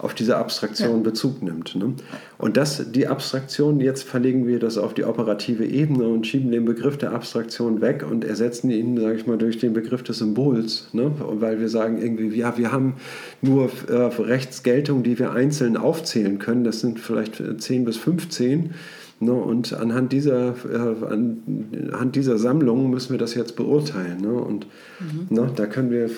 auf 0.00 0.14
diese 0.14 0.36
Abstraktion 0.36 0.96
ja. 0.96 1.02
Bezug 1.02 1.42
nimmt. 1.42 1.74
Ne? 1.74 1.94
Und 2.38 2.56
das, 2.56 2.90
die 2.90 3.06
Abstraktion, 3.06 3.80
jetzt 3.80 4.04
verlegen 4.04 4.46
wir 4.46 4.58
das 4.58 4.78
auf 4.78 4.94
die 4.94 5.04
operative 5.04 5.66
Ebene 5.66 6.08
und 6.08 6.26
schieben 6.26 6.50
den 6.50 6.64
Begriff 6.64 6.96
der 6.96 7.12
Abstraktion 7.12 7.80
weg 7.80 8.04
und 8.08 8.24
ersetzen 8.24 8.70
ihn, 8.70 8.98
sage 8.98 9.16
ich 9.16 9.26
mal, 9.26 9.36
durch 9.36 9.58
den 9.58 9.74
Begriff 9.74 10.02
des 10.02 10.18
Symbols. 10.18 10.88
Ne? 10.92 11.12
Weil 11.18 11.60
wir 11.60 11.68
sagen 11.68 12.00
irgendwie, 12.00 12.28
ja, 12.38 12.56
wir 12.56 12.72
haben 12.72 12.94
nur 13.42 13.70
äh, 13.88 13.94
Rechtsgeltung, 13.94 15.02
die 15.02 15.18
wir 15.18 15.32
einzeln 15.32 15.76
aufzählen 15.76 16.38
können. 16.38 16.64
Das 16.64 16.80
sind 16.80 16.98
vielleicht 16.98 17.42
10 17.58 17.84
bis 17.84 17.98
15. 17.98 18.74
Ne, 19.22 19.34
und 19.34 19.74
anhand 19.74 20.12
dieser, 20.12 20.54
äh, 20.64 21.04
anhand 21.04 22.16
dieser 22.16 22.38
Sammlung 22.38 22.88
müssen 22.88 23.10
wir 23.10 23.18
das 23.18 23.34
jetzt 23.34 23.54
beurteilen. 23.54 24.22
Ne? 24.22 24.32
Und 24.32 24.66
mhm. 24.98 25.26
ne, 25.28 25.52
da 25.54 25.66
können 25.66 25.90
wir 25.90 26.08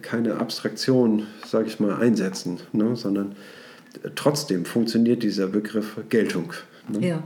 keine 0.00 0.36
Abstraktion, 0.36 1.24
sage 1.46 1.66
ich 1.66 1.78
mal, 1.78 1.96
einsetzen, 1.96 2.58
ne? 2.72 2.96
sondern 2.96 3.36
trotzdem 4.14 4.64
funktioniert 4.64 5.22
dieser 5.22 5.46
Begriff 5.46 6.00
Geltung. 6.08 6.54
Ne? 6.88 7.06
Ja, 7.06 7.22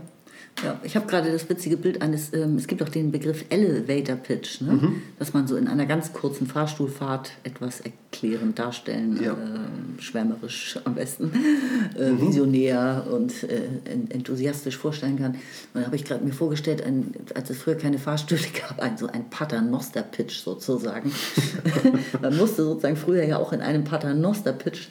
Ja, 0.62 0.79
ich 0.85 0.95
habe 0.95 1.07
gerade 1.07 1.33
das 1.33 1.49
witzige 1.49 1.77
Bild 1.77 2.03
eines, 2.03 2.33
ähm, 2.33 2.57
es 2.57 2.69
gibt 2.69 2.83
auch 2.83 2.89
den 2.89 3.11
Begriff 3.11 3.45
Elevator 3.49 4.16
Pitch, 4.16 4.61
ne? 4.61 4.73
Mhm. 4.73 5.03
dass 5.19 5.33
man 5.33 5.49
so 5.49 5.57
in 5.57 5.66
einer 5.66 5.87
ganz 5.87 6.12
kurzen 6.12 6.47
Fahrstuhlfahrt 6.47 7.33
etwas 7.43 7.81
erklärend 7.81 8.59
darstellen, 8.59 9.19
ja. 9.20 9.33
äh, 9.33 10.01
schwärmerisch 10.01 10.79
am 10.85 10.95
besten, 10.95 11.33
äh, 11.99 12.11
mhm. 12.11 12.20
visionär 12.20 13.07
und 13.11 13.43
äh, 13.43 13.62
enthusiastisch 14.11 14.77
vorstellen 14.77 15.19
kann. 15.19 15.33
Und 15.33 15.81
da 15.81 15.87
habe 15.87 15.97
ich 15.97 16.05
gerade 16.05 16.24
mir 16.24 16.33
vorgestellt, 16.33 16.85
ein, 16.85 17.12
als 17.35 17.51
es 17.51 17.59
früher 17.59 17.77
keine 17.77 17.99
Fahrstühle 17.99 18.43
gab, 18.69 18.81
ein, 18.81 18.97
so 18.97 19.09
ein 19.09 19.31
Paternoster 19.31 20.03
Pitch 20.03 20.39
sozusagen. 20.45 21.11
man 22.23 22.37
musste 22.37 22.62
sozusagen 22.62 22.97
früher 22.97 23.24
ja 23.24 23.39
auch 23.39 23.53
in 23.53 23.62
einem 23.62 23.83
Paternoster 23.83 24.53
Pitch 24.53 24.89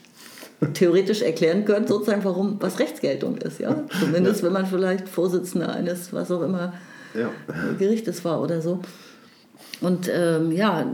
theoretisch 0.74 1.22
erklären 1.22 1.66
könnt, 1.66 1.88
sozusagen, 1.88 2.24
warum 2.24 2.58
was 2.60 2.80
Rechtsgeltung 2.80 3.38
ist. 3.38 3.60
Ja? 3.60 3.84
Zumindest 4.00 4.44
wenn 4.44 4.54
man 4.54 4.66
vielleicht 4.66 5.10
Vorsitzender 5.10 5.74
eines, 5.74 6.14
was 6.14 6.32
auch 6.32 6.42
immer, 6.42 6.74
ja. 7.14 7.30
Gerichtes 7.78 8.24
war 8.24 8.42
oder 8.42 8.62
so. 8.62 8.80
Und 9.82 10.10
ähm, 10.14 10.52
ja, 10.52 10.86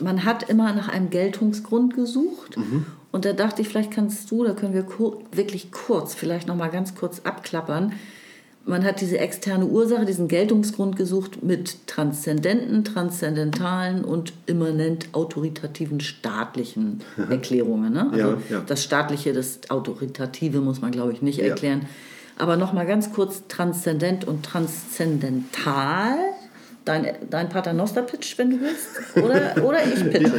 man 0.00 0.24
hat 0.24 0.48
immer 0.48 0.72
nach 0.72 0.88
einem 0.88 1.10
Geltungsgrund 1.10 1.94
gesucht. 1.94 2.56
Mhm. 2.56 2.86
Und 3.10 3.24
da 3.24 3.32
dachte 3.32 3.62
ich, 3.62 3.68
vielleicht 3.68 3.90
kannst 3.90 4.30
du, 4.30 4.44
da 4.44 4.54
können 4.54 4.74
wir 4.74 4.84
kur 4.84 5.20
wirklich 5.32 5.72
kurz, 5.72 6.14
vielleicht 6.14 6.48
nochmal 6.48 6.70
ganz 6.70 6.94
kurz 6.94 7.20
abklappern, 7.24 7.92
man 8.66 8.84
hat 8.84 9.00
diese 9.00 9.18
externe 9.18 9.66
Ursache, 9.66 10.04
diesen 10.04 10.28
Geltungsgrund 10.28 10.96
gesucht 10.96 11.42
mit 11.42 11.86
transzendenten, 11.86 12.84
transzendentalen 12.84 14.04
und 14.04 14.32
immanent 14.46 15.08
autoritativen 15.12 16.00
staatlichen 16.00 17.02
Erklärungen. 17.28 17.92
Ne? 17.92 18.08
Also 18.10 18.30
ja, 18.30 18.38
ja. 18.50 18.62
Das 18.66 18.82
staatliche, 18.82 19.32
das 19.32 19.60
autoritative 19.68 20.60
muss 20.60 20.80
man, 20.80 20.92
glaube 20.92 21.12
ich, 21.12 21.20
nicht 21.20 21.40
erklären. 21.40 21.80
Ja. 21.82 21.88
Aber 22.36 22.56
nochmal 22.56 22.86
ganz 22.86 23.12
kurz, 23.12 23.42
transzendent 23.48 24.26
und 24.26 24.44
transzendental 24.44 26.16
dein, 26.84 27.06
dein 27.30 27.48
Paternoster-Pitch, 27.48 28.38
wenn 28.38 28.50
du 28.50 28.56
willst? 28.60 29.16
Oder, 29.16 29.64
oder 29.64 29.78
ich 29.84 30.04
pitche? 30.10 30.32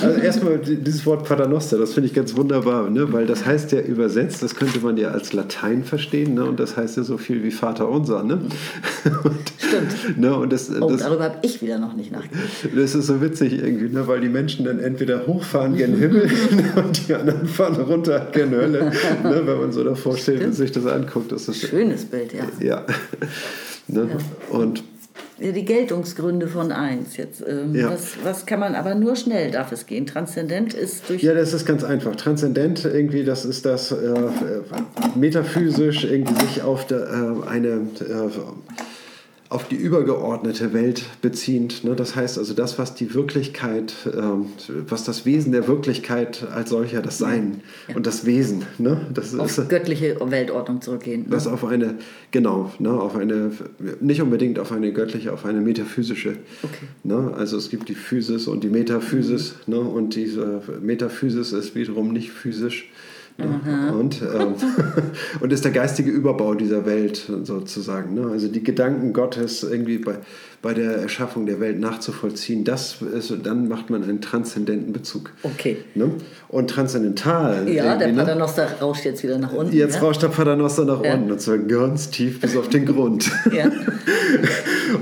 Ja, 0.00 0.08
also 0.08 0.20
erstmal 0.20 0.58
dieses 0.58 1.06
Wort 1.06 1.24
Paternoster, 1.24 1.78
das 1.78 1.94
finde 1.94 2.08
ich 2.08 2.14
ganz 2.14 2.36
wunderbar, 2.36 2.90
ne? 2.90 3.12
weil 3.12 3.26
das 3.26 3.46
heißt 3.46 3.72
ja 3.72 3.80
übersetzt, 3.80 4.42
das 4.42 4.54
könnte 4.56 4.80
man 4.80 4.96
ja 4.96 5.10
als 5.10 5.32
Latein 5.32 5.84
verstehen 5.84 6.34
ne? 6.34 6.44
und 6.44 6.58
das 6.58 6.76
heißt 6.76 6.96
ja 6.96 7.04
so 7.04 7.16
viel 7.16 7.42
wie 7.44 7.50
Vater 7.50 7.88
unser. 7.88 8.22
Ne? 8.22 8.40
Und, 9.24 9.34
Stimmt. 9.58 10.18
Ne? 10.18 10.36
Und 10.36 10.52
das, 10.52 10.70
oh, 10.70 10.88
das, 10.88 11.00
darüber 11.00 11.24
habe 11.24 11.38
ich 11.42 11.62
wieder 11.62 11.78
noch 11.78 11.94
nicht 11.94 12.12
nachgedacht. 12.12 12.44
Das 12.74 12.94
ist 12.94 13.06
so 13.06 13.20
witzig 13.20 13.54
irgendwie, 13.54 13.88
ne? 13.88 14.06
weil 14.06 14.20
die 14.20 14.28
Menschen 14.28 14.64
dann 14.64 14.80
entweder 14.80 15.26
hochfahren 15.26 15.76
gen 15.76 15.96
Himmel 15.96 16.30
und 16.76 17.08
die 17.08 17.14
anderen 17.14 17.46
fahren 17.46 17.76
runter 17.76 18.28
gen 18.32 18.50
Hölle, 18.50 18.90
ne? 19.22 19.42
wenn 19.44 19.58
man 19.58 19.72
so 19.72 19.84
davor 19.84 20.16
steht 20.16 20.36
Stimmt. 20.36 20.46
und 20.46 20.52
sich 20.54 20.72
das 20.72 20.86
anguckt. 20.86 21.30
Das 21.30 21.48
ist 21.48 21.68
Schönes 21.68 22.04
Bild, 22.04 22.32
ja. 22.32 22.44
Ja. 22.60 22.84
Ne? 23.86 24.08
ja. 24.10 24.56
Und 24.56 24.78
ja, 24.78 24.93
die 25.38 25.64
Geltungsgründe 25.64 26.46
von 26.46 26.70
eins 26.70 27.16
jetzt. 27.16 27.42
Ähm, 27.46 27.74
ja. 27.74 27.90
was, 27.90 28.16
was 28.22 28.46
kann 28.46 28.60
man, 28.60 28.74
aber 28.74 28.94
nur 28.94 29.16
schnell 29.16 29.50
darf 29.50 29.72
es 29.72 29.86
gehen. 29.86 30.06
Transzendent 30.06 30.74
ist 30.74 31.08
durch. 31.08 31.22
Ja, 31.22 31.34
das 31.34 31.52
ist 31.52 31.66
ganz 31.66 31.82
einfach. 31.82 32.14
Transzendent 32.16 32.84
irgendwie, 32.84 33.24
das 33.24 33.44
ist 33.44 33.64
das 33.66 33.90
äh, 33.90 33.96
äh 33.96 34.30
metaphysisch 35.16 36.04
irgendwie 36.04 36.46
sich 36.46 36.62
auf 36.62 36.86
der, 36.86 37.00
äh, 37.00 37.48
eine 37.48 37.68
äh, 37.68 38.30
auf 39.50 39.68
die 39.68 39.76
übergeordnete 39.76 40.72
Welt 40.72 41.04
beziehend. 41.20 41.84
Ne? 41.84 41.94
Das 41.94 42.16
heißt 42.16 42.38
also 42.38 42.54
das, 42.54 42.78
was 42.78 42.94
die 42.94 43.14
Wirklichkeit, 43.14 43.94
ähm, 44.06 44.46
was 44.88 45.04
das 45.04 45.26
Wesen 45.26 45.52
der 45.52 45.68
Wirklichkeit 45.68 46.46
als 46.50 46.70
solcher, 46.70 47.02
das 47.02 47.18
Sein 47.18 47.60
ja. 47.88 47.96
und 47.96 48.06
das 48.06 48.24
Wesen. 48.24 48.64
Ne? 48.78 49.06
Das 49.12 49.38
auf 49.38 49.56
ist, 49.56 49.68
göttliche 49.68 50.16
Weltordnung 50.20 50.80
zurückgehen. 50.80 51.22
Ne? 51.22 51.28
Das 51.30 51.46
auf 51.46 51.64
eine, 51.64 51.96
genau, 52.30 52.72
ne? 52.78 52.90
auf 52.90 53.16
eine, 53.16 53.52
nicht 54.00 54.22
unbedingt 54.22 54.58
auf 54.58 54.72
eine 54.72 54.92
göttliche, 54.92 55.32
auf 55.32 55.44
eine 55.44 55.60
metaphysische. 55.60 56.36
Okay. 56.62 57.22
Also 57.36 57.58
es 57.58 57.68
gibt 57.68 57.88
die 57.88 57.94
Physis 57.94 58.48
und 58.48 58.64
die 58.64 58.70
Metaphysis 58.70 59.56
mhm. 59.66 59.74
ne? 59.74 59.80
und 59.80 60.14
diese 60.16 60.62
Metaphysis 60.80 61.52
ist 61.52 61.74
wiederum 61.74 62.12
nicht 62.12 62.30
physisch. 62.30 62.90
Und, 63.36 64.22
ähm, 64.22 64.54
und 65.40 65.52
ist 65.52 65.64
der 65.64 65.72
geistige 65.72 66.10
Überbau 66.10 66.54
dieser 66.54 66.86
Welt 66.86 67.28
sozusagen. 67.42 68.14
Ne? 68.14 68.28
Also 68.30 68.46
die 68.46 68.62
Gedanken 68.62 69.12
Gottes 69.12 69.64
irgendwie 69.64 69.98
bei, 69.98 70.18
bei 70.64 70.72
der 70.72 70.92
Erschaffung 70.92 71.44
der 71.44 71.60
Welt 71.60 71.78
nachzuvollziehen, 71.78 72.64
das 72.64 73.02
ist, 73.02 73.34
dann 73.42 73.68
macht 73.68 73.90
man 73.90 74.02
einen 74.02 74.22
transzendenten 74.22 74.94
Bezug. 74.94 75.30
Okay. 75.42 75.76
Ne? 75.94 76.12
Und 76.48 76.70
transzendental. 76.70 77.68
Ja, 77.68 77.96
der 77.96 78.08
ne? 78.08 78.14
Paternoster 78.14 78.64
ne? 78.64 78.80
rauscht 78.80 79.04
jetzt 79.04 79.22
wieder 79.22 79.36
nach 79.36 79.52
unten. 79.52 79.76
Jetzt 79.76 79.96
ja? 79.96 80.00
rauscht 80.00 80.22
der 80.22 80.28
Paternoster 80.28 80.86
nach 80.86 81.04
ja. 81.04 81.16
unten 81.16 81.30
und 81.30 81.38
zwar 81.38 81.58
ganz 81.58 82.08
tief 82.08 82.40
bis 82.40 82.56
auf 82.56 82.70
den 82.70 82.86
Grund. 82.86 83.30
ja. 83.52 83.70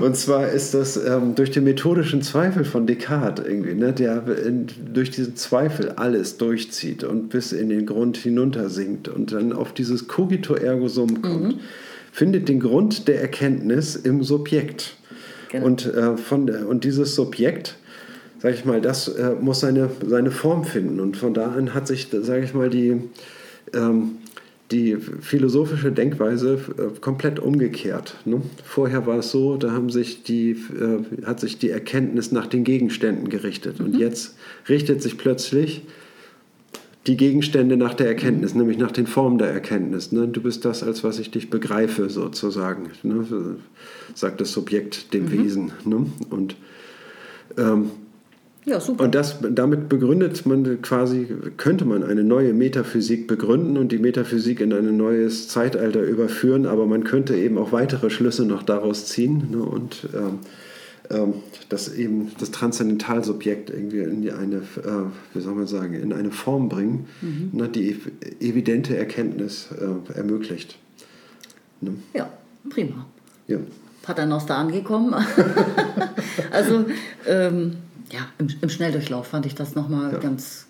Und 0.01 0.17
zwar 0.17 0.49
ist 0.49 0.75
das 0.75 0.97
ähm, 0.97 1.35
durch 1.35 1.51
den 1.51 1.65
methodischen 1.65 2.23
Zweifel 2.23 2.65
von 2.65 2.87
Descartes 2.87 3.45
irgendwie, 3.47 3.75
ne, 3.75 3.93
der 3.93 4.25
in, 4.45 4.67
durch 4.93 5.11
diesen 5.11 5.37
Zweifel 5.37 5.91
alles 5.91 6.39
durchzieht 6.39 7.05
und 7.05 7.29
bis 7.29 7.53
in 7.53 7.69
den 7.69 7.85
Grund 7.85 8.17
hinuntersinkt 8.17 9.09
und 9.09 9.33
dann 9.33 9.53
auf 9.53 9.75
dieses 9.75 10.09
Cogito 10.09 10.55
ergo 10.55 10.89
sum 10.89 11.21
kommt. 11.21 11.57
Mhm. 11.57 11.61
Findet 12.11 12.49
den 12.49 12.61
Grund 12.61 13.07
der 13.07 13.21
Erkenntnis 13.21 13.97
im 13.97 14.23
Subjekt. 14.23 14.97
Genau. 15.53 15.67
Und, 15.67 15.87
äh, 15.87 16.17
von, 16.17 16.49
und 16.49 16.85
dieses 16.85 17.15
Subjekt, 17.15 17.77
sage 18.41 18.55
ich 18.55 18.65
mal, 18.65 18.81
das 18.81 19.09
äh, 19.09 19.35
muss 19.41 19.61
seine, 19.61 19.91
seine 20.05 20.31
Form 20.31 20.65
finden. 20.65 20.99
Und 20.99 21.17
von 21.17 21.35
da 21.35 21.53
an 21.53 21.75
hat 21.75 21.87
sich, 21.87 22.09
sage 22.11 22.43
ich 22.45 22.55
mal, 22.55 22.71
die, 22.71 23.01
ähm, 23.75 24.17
die 24.71 24.97
philosophische 24.97 25.93
Denkweise 25.93 26.59
äh, 26.79 26.99
komplett 27.01 27.39
umgekehrt. 27.39 28.17
Ne? 28.25 28.41
Vorher 28.65 29.07
war 29.07 29.19
es 29.19 29.31
so, 29.31 29.59
da 29.59 29.73
haben 29.73 29.91
sich 29.91 30.23
die, 30.23 30.53
äh, 30.53 31.27
hat 31.27 31.39
sich 31.39 31.59
die 31.59 31.69
Erkenntnis 31.69 32.33
nach 32.33 32.47
den 32.47 32.65
Gegenständen 32.65 33.29
gerichtet. 33.29 33.79
Mhm. 33.79 33.85
Und 33.85 33.99
jetzt 33.99 34.37
richtet 34.71 35.03
sich 35.03 35.19
plötzlich 35.19 35.83
die 37.07 37.17
Gegenstände 37.17 37.77
nach 37.77 37.95
der 37.95 38.07
Erkenntnis, 38.07 38.55
nämlich 38.55 38.79
nach 38.79 38.93
den 38.93 39.07
Formen 39.07 39.39
der 39.39 39.49
Erkenntnis. 39.49 40.13
Ne? 40.13 40.29
Du 40.29 40.41
bist 40.41 40.65
das, 40.65 40.83
als 40.83 41.03
was 41.03 41.19
ich 41.19 41.31
dich 41.31 41.51
begreife, 41.51 42.09
sozusagen, 42.09 42.91
ne? 43.03 43.27
sagt 44.15 44.41
das 44.41 44.53
Subjekt 44.53 45.13
dem 45.13 45.25
mhm. 45.25 45.33
Wesen. 45.33 45.73
Ne? 45.85 46.07
Und, 46.31 46.55
ähm, 47.59 47.91
ja, 48.65 48.79
super. 48.79 49.03
und 49.03 49.17
das, 49.17 49.39
damit 49.51 49.89
begründet 49.89 50.47
man 50.47 50.81
quasi, 50.81 51.27
könnte 51.57 51.85
man 51.85 52.05
eine 52.05 52.23
neue 52.23 52.53
Metaphysik 52.53 53.27
begründen 53.27 53.77
und 53.77 53.91
die 53.91 53.99
Metaphysik 53.99 54.61
in 54.61 54.73
ein 54.73 54.97
neues 54.97 55.49
Zeitalter 55.49 56.03
überführen, 56.03 56.67
aber 56.67 56.87
man 56.87 57.03
könnte 57.03 57.35
eben 57.35 57.59
auch 57.59 57.73
weitere 57.73 58.11
Schlüsse 58.11 58.47
noch 58.47 58.63
daraus 58.63 59.07
ziehen. 59.07 59.49
Ne? 59.51 59.61
Und 59.61 60.09
ähm, 60.15 60.39
ähm, 61.11 61.35
dass 61.69 61.93
eben 61.93 62.33
das 62.39 62.51
Transzendentalsubjekt 62.51 63.71
irgendwie 63.71 63.99
in 63.99 64.31
eine, 64.31 64.57
äh, 64.57 65.35
wie 65.35 65.41
soll 65.41 65.55
man 65.55 65.67
sagen, 65.67 65.95
in 65.95 66.13
eine 66.13 66.31
Form 66.31 66.69
bringen, 66.69 67.07
mhm. 67.21 67.51
ne, 67.53 67.69
die 67.69 67.99
evidente 68.41 68.97
Erkenntnis 68.97 69.69
äh, 69.73 70.17
ermöglicht. 70.17 70.79
Ne? 71.81 71.95
Ja, 72.15 72.31
prima. 72.71 73.07
Ja. 73.49 73.59
Paternoster 74.03 74.57
angekommen. 74.57 75.15
also 76.51 76.87
ähm, 77.27 77.77
ja, 78.11 78.21
im, 78.39 78.49
im, 78.61 78.69
Schnelldurchlauf 78.69 79.29
fand 79.29 79.47
ich 79.47 79.55
das 79.55 79.75
nochmal 79.75 80.13
ja. 80.13 80.19
ganz 80.19 80.67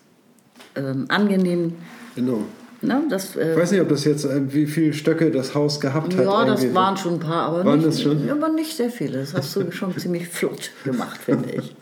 ähm, 0.75 1.05
angenehm. 1.09 1.73
Genau. 2.15 2.43
Ne, 2.83 3.01
das, 3.09 3.35
äh, 3.35 3.53
ich 3.53 3.57
weiß 3.57 3.71
nicht, 3.71 3.81
ob 3.81 3.89
das 3.89 4.03
jetzt, 4.03 4.25
äh, 4.25 4.53
wie 4.53 4.65
viele 4.65 4.93
Stöcke 4.93 5.31
das 5.31 5.55
Haus 5.55 5.79
gehabt 5.79 6.17
hat. 6.17 6.25
Ja, 6.25 6.45
das 6.45 6.73
waren 6.73 6.97
schon 6.97 7.13
ein 7.13 7.19
paar, 7.19 7.47
aber, 7.47 7.65
waren 7.65 7.77
nicht, 7.77 7.87
das 7.87 8.01
schon? 8.01 8.29
aber 8.29 8.49
nicht 8.49 8.75
sehr 8.75 8.89
viele. 8.89 9.19
Das 9.19 9.33
hast 9.33 9.55
du 9.55 9.71
schon 9.71 9.97
ziemlich 9.97 10.27
flott 10.27 10.71
gemacht, 10.83 11.19
finde 11.21 11.49
ich. 11.51 11.75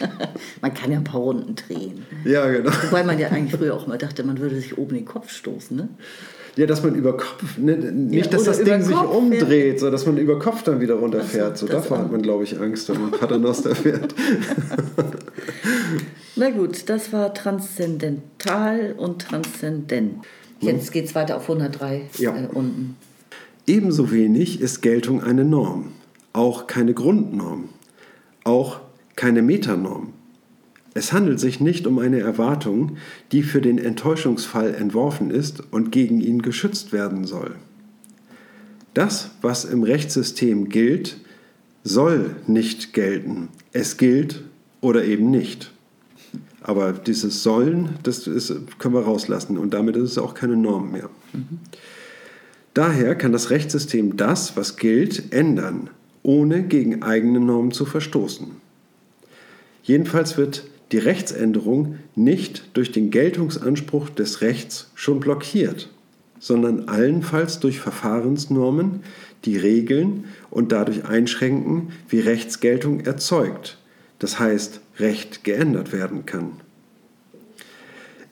man 0.60 0.74
kann 0.74 0.90
ja 0.90 0.98
ein 0.98 1.04
paar 1.04 1.20
Runden 1.20 1.54
drehen. 1.54 2.04
Ja, 2.24 2.46
genau. 2.50 2.70
Wobei 2.88 3.04
man 3.04 3.18
ja 3.18 3.28
eigentlich 3.28 3.54
früher 3.54 3.74
auch 3.74 3.86
mal 3.86 3.98
dachte, 3.98 4.24
man 4.24 4.38
würde 4.38 4.56
sich 4.56 4.76
oben 4.76 4.96
den 4.96 5.04
Kopf 5.04 5.30
stoßen. 5.30 5.76
Ne? 5.76 5.88
Ja, 6.56 6.66
dass 6.66 6.82
man 6.82 6.96
über 6.96 7.16
Kopf, 7.16 7.56
ne, 7.56 7.76
nicht, 7.76 8.26
ja, 8.26 8.32
dass 8.32 8.42
das 8.42 8.64
Ding 8.64 8.82
sich 8.82 8.96
umdreht, 8.96 9.74
ja. 9.74 9.78
sondern 9.78 9.92
dass 9.92 10.06
man 10.06 10.18
über 10.18 10.40
Kopf 10.40 10.64
dann 10.64 10.80
wieder 10.80 10.94
runterfährt. 10.94 11.56
So 11.56 11.68
davor 11.68 11.98
hat 11.98 12.10
man, 12.10 12.22
glaube 12.22 12.42
ich, 12.42 12.58
Angst, 12.60 12.88
wenn 12.88 13.00
man 13.00 13.12
Paternoster 13.12 13.76
fährt. 13.76 14.12
Na 16.38 16.50
gut, 16.50 16.88
das 16.88 17.12
war 17.12 17.34
transzendental 17.34 18.94
und 18.96 19.22
transzendent. 19.22 20.24
Jetzt 20.60 20.92
geht 20.92 21.06
es 21.06 21.16
weiter 21.16 21.36
auf 21.36 21.42
103 21.42 22.02
ja. 22.18 22.36
äh, 22.36 22.46
unten. 22.46 22.96
Ebenso 23.66 24.12
wenig 24.12 24.60
ist 24.60 24.80
Geltung 24.80 25.20
eine 25.20 25.44
Norm, 25.44 25.92
auch 26.32 26.68
keine 26.68 26.94
Grundnorm, 26.94 27.70
auch 28.44 28.78
keine 29.16 29.42
Metanorm. 29.42 30.12
Es 30.94 31.12
handelt 31.12 31.40
sich 31.40 31.58
nicht 31.58 31.88
um 31.88 31.98
eine 31.98 32.20
Erwartung, 32.20 32.98
die 33.32 33.42
für 33.42 33.60
den 33.60 33.78
Enttäuschungsfall 33.78 34.76
entworfen 34.76 35.32
ist 35.32 35.64
und 35.72 35.90
gegen 35.90 36.20
ihn 36.20 36.42
geschützt 36.42 36.92
werden 36.92 37.24
soll. 37.24 37.56
Das, 38.94 39.32
was 39.42 39.64
im 39.64 39.82
Rechtssystem 39.82 40.68
gilt, 40.68 41.18
soll 41.82 42.36
nicht 42.46 42.92
gelten. 42.92 43.48
Es 43.72 43.96
gilt 43.96 44.44
oder 44.80 45.04
eben 45.04 45.32
nicht. 45.32 45.72
Aber 46.60 46.92
dieses 46.92 47.42
Sollen, 47.42 47.90
das 48.02 48.26
ist, 48.26 48.52
können 48.78 48.94
wir 48.94 49.02
rauslassen 49.02 49.58
und 49.58 49.74
damit 49.74 49.96
ist 49.96 50.12
es 50.12 50.18
auch 50.18 50.34
keine 50.34 50.56
Norm 50.56 50.90
mehr. 50.90 51.08
Mhm. 51.32 51.60
Daher 52.74 53.14
kann 53.14 53.32
das 53.32 53.50
Rechtssystem 53.50 54.16
das, 54.16 54.56
was 54.56 54.76
gilt, 54.76 55.32
ändern, 55.32 55.90
ohne 56.22 56.62
gegen 56.62 57.02
eigene 57.02 57.40
Normen 57.40 57.72
zu 57.72 57.84
verstoßen. 57.84 58.48
Jedenfalls 59.82 60.36
wird 60.36 60.64
die 60.92 60.98
Rechtsänderung 60.98 61.96
nicht 62.14 62.68
durch 62.74 62.92
den 62.92 63.10
Geltungsanspruch 63.10 64.10
des 64.10 64.40
Rechts 64.40 64.90
schon 64.94 65.20
blockiert, 65.20 65.90
sondern 66.38 66.88
allenfalls 66.88 67.60
durch 67.60 67.80
Verfahrensnormen, 67.80 69.00
die 69.44 69.56
regeln 69.56 70.24
und 70.50 70.72
dadurch 70.72 71.04
einschränken, 71.04 71.92
wie 72.08 72.20
Rechtsgeltung 72.20 73.00
erzeugt, 73.00 73.77
das 74.18 74.38
heißt 74.38 74.80
Recht 74.98 75.44
geändert 75.44 75.92
werden 75.92 76.26
kann. 76.26 76.52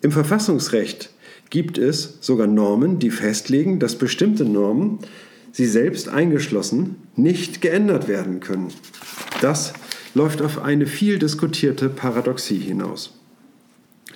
Im 0.03 0.13
Verfassungsrecht 0.13 1.11
gibt 1.51 1.79
es 1.79 2.19
sogar 2.21 2.47
Normen, 2.47 2.99
die 2.99 3.11
festlegen, 3.11 3.79
dass 3.79 3.97
bestimmte 3.97 4.45
Normen, 4.45 4.99
sie 5.53 5.67
selbst 5.67 6.09
eingeschlossen, 6.09 6.97
nicht 7.15 7.61
geändert 7.61 8.09
werden 8.09 8.41
können. 8.41 8.69
Das 9.41 9.73
läuft 10.15 10.43
auf 10.43 10.63
eine 10.63 10.87
viel 10.87 11.19
diskutierte 11.19 11.89
Paradoxie 11.89 12.59
hinaus. 12.59 13.15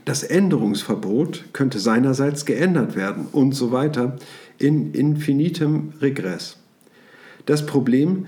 Das 0.05 0.23
Änderungsverbot 0.23 1.45
könnte 1.53 1.79
seinerseits 1.79 2.47
geändert 2.47 2.97
werden 2.97 3.27
und 3.33 3.53
so 3.53 3.71
weiter 3.71 4.17
in 4.59 4.93
infinitem 4.93 5.93
Regress. 6.01 6.57
Das 7.47 7.67
Problem 7.67 8.27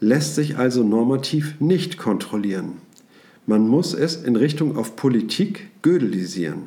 lässt 0.00 0.34
sich 0.34 0.56
also 0.56 0.82
normativ 0.82 1.60
nicht 1.60 1.98
kontrollieren. 1.98 2.78
Man 3.46 3.68
muss 3.68 3.94
es 3.94 4.16
in 4.16 4.36
Richtung 4.36 4.76
auf 4.76 4.96
Politik 4.96 5.68
gödelisieren. 5.82 6.64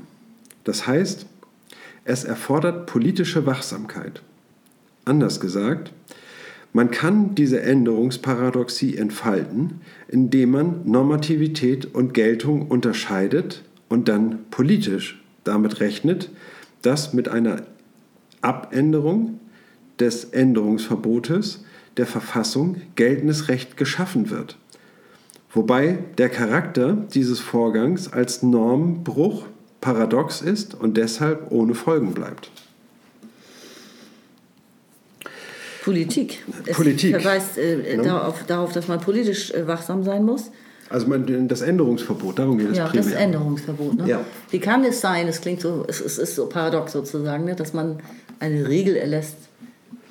Das 0.63 0.87
heißt, 0.87 1.25
es 2.05 2.23
erfordert 2.23 2.85
politische 2.85 3.45
Wachsamkeit. 3.45 4.21
Anders 5.05 5.39
gesagt, 5.39 5.91
man 6.73 6.89
kann 6.89 7.35
diese 7.35 7.61
Änderungsparadoxie 7.61 8.97
entfalten, 8.97 9.81
indem 10.07 10.51
man 10.51 10.81
Normativität 10.85 11.93
und 11.93 12.13
Geltung 12.13 12.67
unterscheidet 12.67 13.63
und 13.89 14.07
dann 14.07 14.39
politisch 14.49 15.23
damit 15.43 15.79
rechnet, 15.81 16.29
dass 16.81 17.13
mit 17.13 17.29
einer 17.29 17.63
Abänderung 18.41 19.39
des 19.99 20.25
Änderungsverbotes 20.25 21.63
der 21.97 22.05
Verfassung 22.05 22.81
geltendes 22.95 23.47
Recht 23.47 23.77
geschaffen 23.77 24.29
wird. 24.29 24.57
Wobei 25.51 25.99
der 26.17 26.29
Charakter 26.29 26.97
dieses 27.13 27.39
Vorgangs 27.39 28.11
als 28.11 28.41
Normbruch 28.41 29.45
paradox 29.81 30.41
ist 30.41 30.73
und 30.73 30.97
deshalb 30.97 31.51
ohne 31.51 31.75
Folgen 31.75 32.13
bleibt. 32.13 32.49
Politik. 35.83 36.43
Es 36.65 36.77
Politik. 36.77 37.15
verweist 37.15 37.57
äh, 37.57 37.97
ja. 37.97 38.01
darauf, 38.01 38.43
darauf, 38.45 38.71
dass 38.71 38.87
man 38.87 39.01
politisch 39.01 39.51
äh, 39.51 39.67
wachsam 39.67 40.03
sein 40.03 40.23
muss. 40.23 40.49
Also 40.89 41.07
man, 41.07 41.47
das 41.47 41.61
Änderungsverbot, 41.61 42.39
darum 42.39 42.57
geht 42.57 42.71
es 42.71 42.77
ja, 42.77 42.87
primär. 42.87 43.03
das 43.03 43.13
Änderungsverbot. 43.13 43.95
Ne? 43.95 44.07
Ja. 44.07 44.25
Wie 44.49 44.59
kann 44.59 44.83
es 44.85 45.01
sein, 45.01 45.27
es 45.27 45.41
klingt 45.41 45.59
so, 45.59 45.83
es, 45.87 45.99
es 45.99 46.17
ist 46.17 46.35
so 46.35 46.47
paradox 46.47 46.93
sozusagen, 46.93 47.45
ne, 47.45 47.55
dass 47.55 47.73
man 47.73 47.99
eine 48.39 48.67
Regel 48.67 48.95
erlässt, 48.95 49.35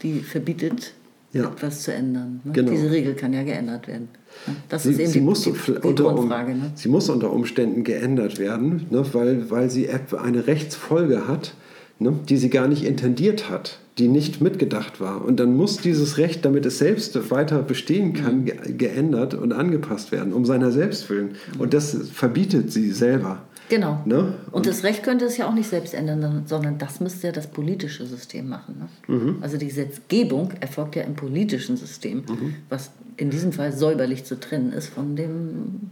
die 0.02 0.20
verbietet, 0.20 0.92
ja. 1.32 1.44
etwas 1.44 1.82
zu 1.82 1.92
ändern. 1.92 2.40
Ne? 2.44 2.52
Genau. 2.52 2.70
Diese 2.70 2.90
Regel 2.90 3.14
kann 3.14 3.32
ja 3.32 3.42
geändert 3.42 3.88
werden. 3.88 4.09
Ne? 4.46 4.56
Das 4.68 4.84
sie, 4.84 4.90
ist 4.90 4.98
eben 4.98 5.09
sie 5.09 5.18
die, 5.18 5.24
muss 5.24 5.42
die, 5.42 5.52
die 5.52 5.72
unter, 5.88 6.04
Grundfrage. 6.04 6.54
Ne? 6.54 6.72
Sie 6.74 6.88
muss 6.88 7.09
unter 7.09 7.32
Umständen 7.32 7.84
geändert 7.84 8.38
werden, 8.38 8.86
ne? 8.90 9.04
weil, 9.12 9.50
weil 9.50 9.70
sie 9.70 9.88
eine 9.90 10.46
Rechtsfolge 10.46 11.28
hat, 11.28 11.54
ne? 11.98 12.18
die 12.28 12.36
sie 12.36 12.50
gar 12.50 12.68
nicht 12.68 12.84
intendiert 12.84 13.50
hat 13.50 13.78
die 13.98 14.09
nicht 14.09 14.40
mitgedacht 14.40 15.00
war. 15.00 15.24
Und 15.24 15.38
dann 15.38 15.54
muss 15.54 15.76
dieses 15.76 16.16
Recht, 16.16 16.44
damit 16.44 16.64
es 16.64 16.78
selbst 16.78 17.30
weiter 17.30 17.62
bestehen 17.62 18.14
kann, 18.14 18.40
mhm. 18.40 18.44
ge 18.46 18.72
geändert 18.78 19.34
und 19.34 19.52
angepasst 19.52 20.12
werden, 20.12 20.32
um 20.32 20.44
seiner 20.44 20.72
selbst 20.72 21.10
willen. 21.10 21.32
Und 21.59 21.74
das 21.74 21.96
verbietet 22.12 22.72
sie 22.72 22.90
selber. 22.90 23.42
Genau. 23.72 24.02
Ne? 24.04 24.34
Und, 24.50 24.52
und, 24.52 24.66
das 24.66 24.84
Recht 24.84 25.02
könnte 25.02 25.24
es 25.24 25.38
ja 25.38 25.48
auch 25.48 25.54
nicht 25.54 25.66
selbst 25.70 25.94
ändern, 25.94 26.42
sondern 26.44 26.76
das 26.76 27.00
müsste 27.00 27.28
ja 27.28 27.32
das 27.32 27.46
politische 27.46 28.04
System 28.04 28.50
machen. 28.50 28.86
Ne? 29.06 29.14
Mhm. 29.14 29.38
Also 29.40 29.56
die 29.56 29.66
Gesetzgebung 29.66 30.50
erfolgt 30.60 30.94
ja 30.94 31.04
im 31.04 31.14
politischen 31.14 31.78
System, 31.78 32.18
mhm. 32.18 32.54
was 32.68 32.90
in 33.16 33.30
diesem 33.30 33.50
Fall 33.50 33.72
säuberlich 33.72 34.24
zu 34.24 34.38
trennen 34.38 34.74
ist 34.74 34.88
von 34.88 35.16
dem 35.16 35.88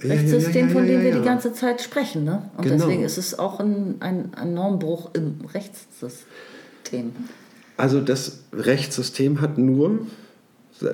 Rechtssystem, 0.00 0.54
ja, 0.54 0.60
ja, 0.60 0.66
ja, 0.68 0.72
von 0.72 0.86
dem 0.86 1.02
wir 1.02 1.14
die 1.16 1.24
ganze 1.24 1.52
Zeit 1.52 1.82
sprechen. 1.82 2.22
Ne? 2.22 2.48
Und 2.56 2.62
genau. 2.62 2.76
deswegen 2.76 3.02
ist 3.02 3.18
es 3.18 3.36
auch 3.36 3.58
ein, 3.58 3.96
ein, 3.98 4.32
ein 4.36 4.54
Normbruch 4.54 5.10
im. 5.14 5.40
Rechtssystem? 5.52 7.10
Also 7.76 8.00
das 8.00 8.44
Rechtssystem 8.52 9.40
hat 9.40 9.58
nur 9.58 10.06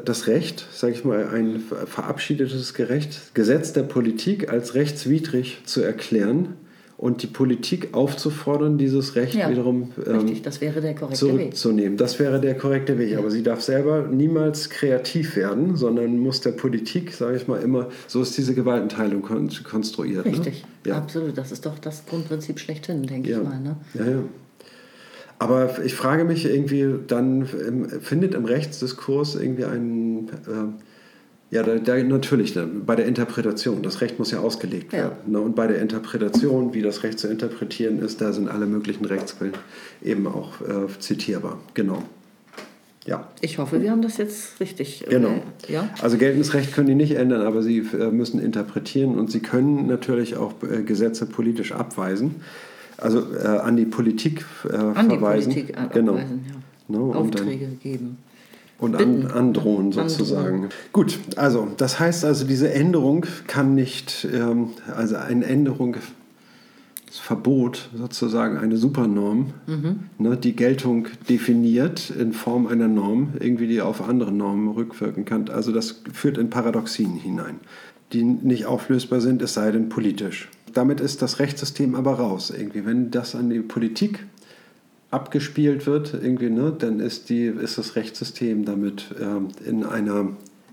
das 0.05 0.27
Recht, 0.27 0.67
sage 0.73 0.93
ich 0.93 1.05
mal, 1.05 1.29
ein 1.29 1.61
verabschiedetes 1.87 2.75
Gerecht, 2.75 3.35
Gesetz 3.35 3.73
der 3.73 3.83
Politik 3.83 4.51
als 4.51 4.75
rechtswidrig 4.75 5.59
zu 5.65 5.83
erklären 5.83 6.57
und 6.97 7.23
die 7.23 7.27
Politik 7.27 7.89
aufzufordern, 7.93 8.79
dieses 8.79 9.17
Recht 9.17 9.35
ja, 9.35 9.51
wiederum 9.51 9.93
ähm, 10.07 10.43
das 10.43 10.61
wäre 10.61 10.81
der 10.81 10.95
korrekte 10.95 11.19
zurückzunehmen. 11.19 11.93
Weg. 11.93 11.99
Das 11.99 12.19
wäre 12.19 12.41
der 12.41 12.57
korrekte 12.57 12.99
Weg. 12.99 13.11
Ja. 13.11 13.19
Aber 13.19 13.31
sie 13.31 13.43
darf 13.43 13.63
selber 13.63 14.07
niemals 14.07 14.71
kreativ 14.71 15.37
werden, 15.37 15.77
sondern 15.77 16.19
muss 16.19 16.41
der 16.41 16.53
Politik, 16.53 17.13
sage 17.13 17.37
ich 17.37 17.49
mal, 17.49 17.61
immer, 17.61 17.89
so 18.07 18.23
ist 18.23 18.39
diese 18.39 18.55
Gewaltenteilung 18.55 19.23
konstruiert. 19.23 20.25
Ne? 20.25 20.33
Richtig, 20.33 20.63
ne? 20.63 20.91
ja. 20.91 20.97
absolut. 20.97 21.37
Das 21.37 21.53
ist 21.53 21.67
doch 21.67 21.79
das 21.79 22.07
Grundprinzip 22.07 22.61
schlechthin, 22.61 23.03
denke 23.03 23.31
ich 23.31 23.43
mal. 23.43 23.61
Ne? 23.61 23.77
Ja, 23.95 24.05
ja. 24.05 24.23
Aber 25.45 25.85
ich 25.85 25.95
frage 25.95 26.25
mich 26.25 26.47
irgendwie, 26.47 26.87
dann 27.07 27.45
findet 27.45 28.35
im 28.35 28.47
Rechtsdiskurs 28.47 29.35
irgendwie 29.35 29.67
ein, 29.67 30.29
äh, 30.29 31.55
ja, 31.55 31.63
da, 31.63 31.77
da, 31.77 32.03
natürlich, 32.03 32.59
bei 32.87 32.97
der 32.97 33.05
Interpretation, 33.05 33.83
das 33.83 34.01
Recht 34.01 34.19
muss 34.19 34.31
ja 34.31 34.39
ausgelegt 34.39 34.95
ja. 34.95 35.01
werden. 35.01 35.17
Ne, 35.27 35.41
und 35.41 35.55
bei 35.55 35.67
der 35.67 35.83
Interpretation, 35.83 36.73
wie 36.73 36.81
das 36.81 37.03
Recht 37.03 37.19
zu 37.19 37.29
interpretieren 37.29 37.99
ist, 37.99 38.23
da 38.23 38.33
sind 38.33 38.49
alle 38.49 38.65
möglichen 38.65 39.05
Rechtsquellen 39.05 39.53
eben 40.03 40.27
auch 40.27 40.63
äh, 40.63 40.99
zitierbar. 40.99 41.59
Genau. 41.75 42.03
Ja. 43.05 43.29
Ich 43.43 43.59
hoffe, 43.59 43.83
wir 43.83 43.91
haben 43.91 44.01
das 44.01 44.17
jetzt 44.17 44.59
richtig. 44.61 45.07
Äh, 45.07 45.11
genau. 45.11 45.43
ja? 45.69 45.91
Also 46.01 46.17
geltendes 46.17 46.55
Recht 46.55 46.73
können 46.73 46.87
die 46.87 46.95
nicht 46.95 47.17
ändern, 47.17 47.43
aber 47.43 47.63
sie 47.63 47.81
äh, 47.81 48.11
müssen 48.11 48.41
interpretieren 48.41 49.19
und 49.19 49.31
sie 49.31 49.41
können 49.41 49.89
natürlich 49.89 50.39
auch 50.39 50.55
äh, 50.63 50.83
Gesetze 50.83 51.27
politisch 51.27 51.73
abweisen 51.73 52.37
also 52.99 53.25
äh, 53.35 53.47
an 53.47 53.77
die 53.77 53.85
Politik 53.85 54.45
äh, 54.69 54.77
an 54.77 55.09
verweisen. 55.09 55.53
Die 55.53 55.63
Politik 55.63 55.93
genau. 55.93 56.13
Abweisen, 56.13 56.45
ja. 56.49 56.55
no, 56.89 57.13
Aufträge 57.13 57.67
dann, 57.67 57.81
geben. 57.81 58.19
Und 58.79 58.97
an, 58.97 59.27
androhen 59.27 59.93
sozusagen. 59.93 60.65
Androhen. 60.65 60.71
Gut, 60.93 61.19
also 61.37 61.69
das 61.77 62.01
heißt 62.01 62.25
also, 62.25 62.47
diese 62.47 62.73
Änderung 62.73 63.25
kann 63.47 63.75
nicht, 63.75 64.27
ähm, 64.33 64.71
also 64.95 65.17
eine 65.17 65.45
Änderung, 65.47 65.97
das 67.07 67.19
Verbot 67.19 67.91
sozusagen 67.97 68.59
eine 68.59 68.77
Supernorm, 68.77 69.55
mhm. 69.67 70.01
ne, 70.19 70.37
die 70.37 70.57
Geltung 70.57 71.07
definiert 71.29 72.11
in 72.11 72.33
Form 72.33 72.67
einer 72.67 72.89
Norm, 72.89 73.35
irgendwie 73.39 73.69
die 73.69 73.81
auf 73.81 74.07
andere 74.07 74.33
Normen 74.33 74.69
rückwirken 74.69 75.25
kann. 75.25 75.49
Also 75.49 75.71
das 75.71 76.03
führt 76.13 76.39
in 76.39 76.51
Paradoxien 76.51 77.15
hinein, 77.15 77.61
die 78.13 78.25
nicht 78.25 78.67
auflösbar 78.67 79.21
sind, 79.21 79.41
es 79.43 79.55
sei 79.55 79.71
denn 79.71 79.89
politisch 79.89 80.49
damit 80.75 81.01
ist 81.01 81.23
das 81.23 81.39
Rechtssystem 81.39 81.95
aber 81.95 82.15
raus. 82.15 82.53
Irgendwie, 82.57 82.85
wenn 82.85 83.11
das 83.11 83.35
an 83.35 83.51
die 83.51 83.61
Politik 83.61 84.27
abgespielt 85.11 85.87
wird, 85.87 86.15
irgendwie, 86.15 86.51
ne, 86.51 86.75
dann 86.77 87.01
ist, 87.01 87.29
die, 87.29 87.47
ist 87.47 87.79
das 87.79 87.97
Rechtssystem 87.97 88.65
damit 88.65 89.07
ähm, 89.21 89.49
in 89.65 89.85
einer 89.85 90.29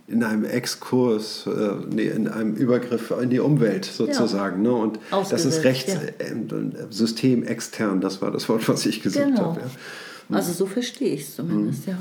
in 0.08 0.26
einem 0.26 0.44
Exkurs, 0.44 1.48
äh, 1.48 1.74
nee, 1.90 2.08
in 2.08 2.28
einem 2.28 2.54
Übergriff 2.56 3.14
in 3.22 3.30
die 3.30 3.40
Umwelt 3.40 3.86
sozusagen. 3.86 4.66
Ja. 4.66 4.72
Ne? 4.72 4.78
Und 4.78 5.00
das 5.10 5.46
ist 5.46 5.64
Rechtssystem 5.64 7.44
ja. 7.44 7.48
äh, 7.48 7.52
extern, 7.52 8.02
das 8.02 8.22
war 8.22 8.30
das 8.30 8.50
Wort, 8.50 8.68
was 8.68 8.86
ich 8.86 9.02
gesucht 9.02 9.24
genau. 9.24 9.56
habe. 9.56 9.62
Ja. 9.62 10.36
Also 10.36 10.52
so 10.52 10.66
verstehe 10.66 11.14
ich 11.14 11.22
es 11.22 11.36
zumindest, 11.38 11.88
mhm. 11.88 11.94
ja. 11.94 12.00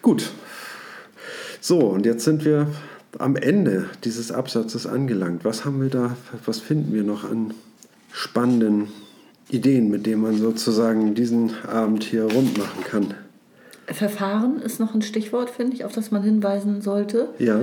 Gut. 0.00 0.30
So, 1.60 1.80
und 1.80 2.06
jetzt 2.06 2.24
sind 2.24 2.44
wir 2.44 2.68
am 3.18 3.36
Ende 3.36 3.86
dieses 4.04 4.32
Absatzes 4.32 4.86
angelangt. 4.86 5.44
Was 5.44 5.64
haben 5.64 5.80
wir 5.82 5.90
da, 5.90 6.16
was 6.46 6.58
finden 6.58 6.94
wir 6.94 7.02
noch 7.02 7.30
an 7.30 7.54
spannenden 8.12 8.88
Ideen, 9.50 9.90
mit 9.90 10.06
denen 10.06 10.22
man 10.22 10.38
sozusagen 10.38 11.14
diesen 11.14 11.52
Abend 11.66 12.04
hier 12.04 12.24
rund 12.24 12.56
machen 12.56 12.84
kann? 12.84 13.14
Verfahren 13.86 14.60
ist 14.60 14.80
noch 14.80 14.94
ein 14.94 15.02
Stichwort, 15.02 15.50
finde 15.50 15.74
ich, 15.74 15.84
auf 15.84 15.92
das 15.92 16.10
man 16.10 16.22
hinweisen 16.22 16.80
sollte. 16.80 17.28
Ja. 17.38 17.60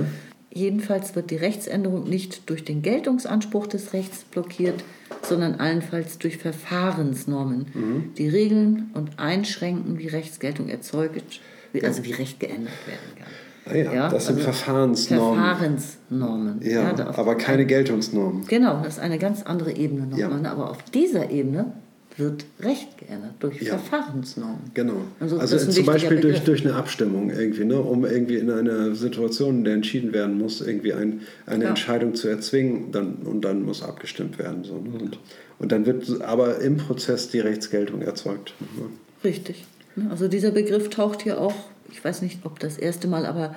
Jedenfalls 0.52 1.14
wird 1.14 1.30
die 1.30 1.36
Rechtsänderung 1.36 2.08
nicht 2.08 2.50
durch 2.50 2.64
den 2.64 2.82
Geltungsanspruch 2.82 3.66
des 3.66 3.92
Rechts 3.92 4.24
blockiert, 4.24 4.82
sondern 5.22 5.56
allenfalls 5.56 6.18
durch 6.18 6.38
Verfahrensnormen, 6.38 7.66
mhm. 7.72 8.14
die 8.18 8.28
regeln 8.28 8.90
und 8.94 9.18
einschränken, 9.18 9.98
wie 9.98 10.08
Rechtsgeltung 10.08 10.68
erzeugt, 10.68 11.40
also 11.82 12.04
wie 12.04 12.12
Recht 12.12 12.40
geändert 12.40 12.86
werden 12.86 13.16
kann. 13.16 13.28
Ah 13.70 13.76
ja, 13.76 13.92
ja, 13.92 14.08
das 14.08 14.26
sind 14.26 14.36
also 14.36 14.44
Verfahrensnormen. 14.44 15.40
Verfahrensnormen. 15.40 16.60
Ja, 16.62 16.94
ja 16.96 17.06
aber 17.16 17.36
keine 17.36 17.66
Geltungsnormen. 17.66 18.46
Genau, 18.46 18.80
das 18.82 18.94
ist 18.94 19.00
eine 19.00 19.18
ganz 19.18 19.42
andere 19.42 19.72
Ebene 19.72 20.06
nochmal. 20.06 20.42
Ja. 20.42 20.50
Aber 20.50 20.70
auf 20.70 20.82
dieser 20.90 21.30
Ebene 21.30 21.72
wird 22.16 22.44
Recht 22.60 22.98
geändert 22.98 23.34
durch 23.40 23.60
ja. 23.62 23.78
Verfahrensnormen. 23.78 24.70
Genau. 24.74 25.02
Also, 25.20 25.38
also 25.38 25.58
zum 25.58 25.86
Beispiel 25.86 26.20
durch, 26.20 26.40
durch 26.40 26.64
eine 26.64 26.74
Abstimmung 26.74 27.30
irgendwie, 27.30 27.64
ne, 27.64 27.80
um 27.80 28.04
irgendwie 28.04 28.36
in 28.36 28.50
einer 28.50 28.94
Situation, 28.94 29.58
in 29.58 29.64
der 29.64 29.74
entschieden 29.74 30.12
werden 30.12 30.38
muss, 30.38 30.60
irgendwie 30.60 30.92
ein, 30.92 31.20
eine 31.46 31.64
ja. 31.64 31.70
Entscheidung 31.70 32.14
zu 32.14 32.28
erzwingen 32.28 32.92
dann, 32.92 33.14
und 33.24 33.42
dann 33.44 33.64
muss 33.64 33.82
abgestimmt 33.82 34.38
werden. 34.38 34.64
So, 34.64 34.74
ne? 34.74 34.90
und, 35.00 35.18
und 35.58 35.72
dann 35.72 35.86
wird 35.86 36.20
aber 36.22 36.60
im 36.60 36.76
Prozess 36.76 37.28
die 37.28 37.40
Rechtsgeltung 37.40 38.02
erzeugt. 38.02 38.54
Ne? 38.76 38.86
Richtig. 39.24 39.64
Also 40.08 40.28
dieser 40.28 40.50
Begriff 40.50 40.88
taucht 40.88 41.22
hier 41.22 41.40
auch, 41.40 41.54
ich 41.90 42.04
weiß 42.04 42.22
nicht, 42.22 42.44
ob 42.44 42.58
das 42.58 42.78
erste 42.78 43.08
Mal, 43.08 43.26
aber 43.26 43.54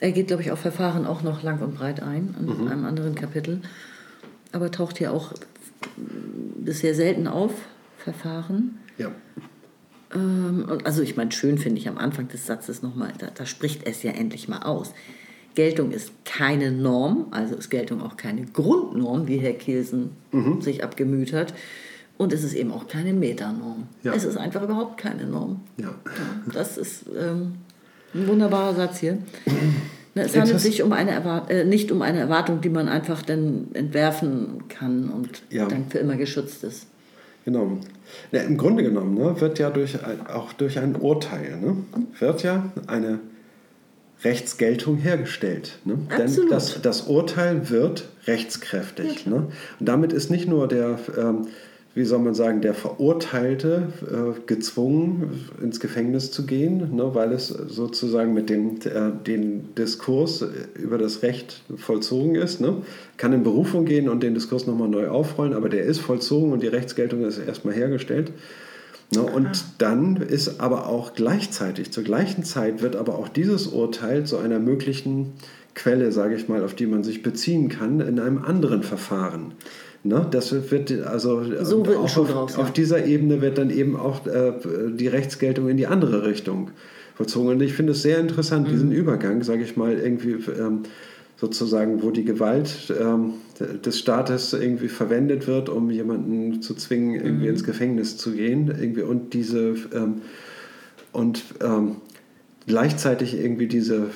er 0.00 0.12
geht, 0.12 0.28
glaube 0.28 0.42
ich, 0.42 0.50
auf 0.50 0.60
Verfahren 0.60 1.06
auch 1.06 1.22
noch 1.22 1.42
lang 1.42 1.60
und 1.60 1.74
breit 1.74 2.02
ein, 2.02 2.34
in 2.38 2.46
mhm. 2.46 2.68
einem 2.68 2.84
anderen 2.84 3.14
Kapitel. 3.14 3.60
Aber 4.52 4.70
taucht 4.70 4.98
hier 4.98 5.12
auch 5.12 5.32
bisher 5.96 6.94
selten 6.94 7.26
auf, 7.26 7.52
Verfahren. 7.98 8.78
Ja. 8.96 9.10
Ähm, 10.14 10.80
also 10.84 11.02
ich 11.02 11.16
meine, 11.16 11.32
schön 11.32 11.58
finde 11.58 11.80
ich 11.80 11.88
am 11.88 11.98
Anfang 11.98 12.28
des 12.28 12.46
Satzes 12.46 12.82
nochmal, 12.82 13.12
da, 13.18 13.28
da 13.34 13.44
spricht 13.44 13.86
es 13.86 14.02
ja 14.02 14.12
endlich 14.12 14.48
mal 14.48 14.62
aus. 14.62 14.94
Geltung 15.54 15.90
ist 15.90 16.12
keine 16.24 16.70
Norm, 16.70 17.26
also 17.32 17.56
ist 17.56 17.68
Geltung 17.68 18.00
auch 18.00 18.16
keine 18.16 18.44
Grundnorm, 18.46 19.26
wie 19.26 19.38
Herr 19.38 19.54
Kielsen 19.54 20.10
mhm. 20.30 20.60
sich 20.62 20.84
abgemüht 20.84 21.32
hat. 21.32 21.52
Und 22.18 22.32
es 22.32 22.44
ist 22.44 22.54
eben 22.54 22.72
auch 22.72 22.88
keine 22.88 23.12
Metanorm. 23.12 23.86
Ja. 24.02 24.12
Es 24.12 24.24
ist 24.24 24.36
einfach 24.36 24.62
überhaupt 24.62 24.98
keine 24.98 25.24
Norm. 25.24 25.60
Ja. 25.76 25.86
ja 25.86 26.52
das 26.52 26.76
ist 26.76 27.04
ähm, 27.16 27.54
ein 28.12 28.26
wunderbarer 28.26 28.74
Satz 28.74 28.98
hier. 28.98 29.18
Es 30.14 30.36
handelt 30.36 30.58
sich 30.58 30.82
um 30.82 30.92
eine 30.92 31.12
äh, 31.48 31.64
nicht 31.64 31.92
um 31.92 32.02
eine 32.02 32.18
Erwartung, 32.18 32.60
die 32.60 32.70
man 32.70 32.88
einfach 32.88 33.22
dann 33.22 33.68
entwerfen 33.74 34.64
kann 34.68 35.10
und 35.10 35.42
ja. 35.48 35.68
dann 35.68 35.86
für 35.88 35.98
immer 35.98 36.16
geschützt 36.16 36.64
ist. 36.64 36.88
Genau. 37.44 37.78
Ja, 38.32 38.42
Im 38.42 38.56
Grunde 38.56 38.82
genommen 38.82 39.14
ne, 39.14 39.40
wird 39.40 39.60
ja 39.60 39.70
durch, 39.70 39.96
auch 40.28 40.52
durch 40.54 40.78
ein 40.78 40.96
Urteil 40.96 41.58
ne, 41.60 41.76
wird 42.18 42.42
ja 42.42 42.72
eine 42.88 43.20
Rechtsgeltung 44.24 44.96
hergestellt. 44.96 45.78
Ne? 45.84 45.98
Denn 46.18 46.48
das, 46.50 46.82
das 46.82 47.02
Urteil 47.02 47.70
wird 47.70 48.08
rechtskräftig. 48.26 49.24
Ja, 49.24 49.30
ne? 49.30 49.36
Und 49.78 49.88
damit 49.88 50.12
ist 50.12 50.30
nicht 50.30 50.48
nur 50.48 50.66
der 50.66 50.98
ähm, 51.16 51.46
wie 51.98 52.04
soll 52.04 52.20
man 52.20 52.34
sagen, 52.34 52.60
der 52.60 52.74
Verurteilte 52.74 53.92
äh, 54.02 54.40
gezwungen, 54.46 55.48
ins 55.60 55.80
Gefängnis 55.80 56.30
zu 56.30 56.46
gehen, 56.46 56.94
ne, 56.94 57.14
weil 57.14 57.32
es 57.32 57.48
sozusagen 57.48 58.32
mit 58.32 58.48
dem 58.48 58.76
äh, 58.84 59.10
den 59.26 59.74
Diskurs 59.74 60.44
über 60.80 60.96
das 60.96 61.22
Recht 61.22 61.62
vollzogen 61.76 62.36
ist. 62.36 62.60
Ne, 62.60 62.82
kann 63.16 63.32
in 63.32 63.42
Berufung 63.42 63.84
gehen 63.84 64.08
und 64.08 64.22
den 64.22 64.34
Diskurs 64.34 64.68
nochmal 64.68 64.88
neu 64.88 65.08
aufrollen, 65.08 65.54
aber 65.54 65.68
der 65.68 65.82
ist 65.82 65.98
vollzogen 65.98 66.52
und 66.52 66.62
die 66.62 66.68
Rechtsgeltung 66.68 67.24
ist 67.24 67.38
erstmal 67.38 67.74
hergestellt. 67.74 68.30
Ne, 69.12 69.22
und 69.22 69.64
dann 69.78 70.18
ist 70.18 70.60
aber 70.60 70.86
auch 70.86 71.14
gleichzeitig, 71.14 71.90
zur 71.90 72.04
gleichen 72.04 72.44
Zeit 72.44 72.80
wird 72.80 72.94
aber 72.94 73.18
auch 73.18 73.28
dieses 73.28 73.66
Urteil 73.66 74.24
zu 74.24 74.38
einer 74.38 74.60
möglichen 74.60 75.32
Quelle, 75.74 76.12
sage 76.12 76.36
ich 76.36 76.48
mal, 76.48 76.62
auf 76.64 76.74
die 76.74 76.86
man 76.86 77.02
sich 77.02 77.22
beziehen 77.22 77.68
kann, 77.68 78.00
in 78.00 78.20
einem 78.20 78.44
anderen 78.44 78.84
Verfahren. 78.84 79.52
Ne? 80.04 80.26
Das 80.30 80.52
wird 80.70 80.92
also 81.06 81.42
so 81.64 81.86
wird 81.86 81.96
auch 81.96 82.16
auf, 82.16 82.30
draus, 82.30 82.56
auf 82.56 82.72
dieser 82.72 83.04
Ebene 83.04 83.40
wird 83.40 83.58
dann 83.58 83.70
eben 83.70 83.96
auch 83.96 84.26
äh, 84.26 84.52
die 84.92 85.08
Rechtsgeltung 85.08 85.68
in 85.68 85.76
die 85.76 85.86
andere 85.86 86.24
Richtung 86.24 86.70
vollzogen. 87.16 87.50
Und 87.50 87.60
ich 87.62 87.74
finde 87.74 87.92
es 87.92 88.02
sehr 88.02 88.18
interessant, 88.18 88.68
mhm. 88.68 88.72
diesen 88.72 88.92
Übergang, 88.92 89.42
sage 89.42 89.62
ich 89.62 89.76
mal, 89.76 89.98
irgendwie 89.98 90.36
ähm, 90.58 90.84
sozusagen, 91.36 92.02
wo 92.02 92.10
die 92.10 92.24
Gewalt 92.24 92.92
ähm, 92.98 93.34
des 93.84 93.98
Staates 93.98 94.52
irgendwie 94.52 94.88
verwendet 94.88 95.46
wird, 95.46 95.68
um 95.68 95.90
jemanden 95.90 96.62
zu 96.62 96.74
zwingen, 96.74 97.14
irgendwie 97.14 97.46
mhm. 97.46 97.52
ins 97.52 97.64
Gefängnis 97.64 98.16
zu 98.16 98.32
gehen, 98.32 98.68
irgendwie 98.68 99.02
und 99.02 99.34
diese 99.34 99.74
ähm, 99.94 100.22
und 101.12 101.42
ähm, 101.62 101.96
gleichzeitig 102.66 103.34
irgendwie 103.34 103.66
diese 103.66 104.08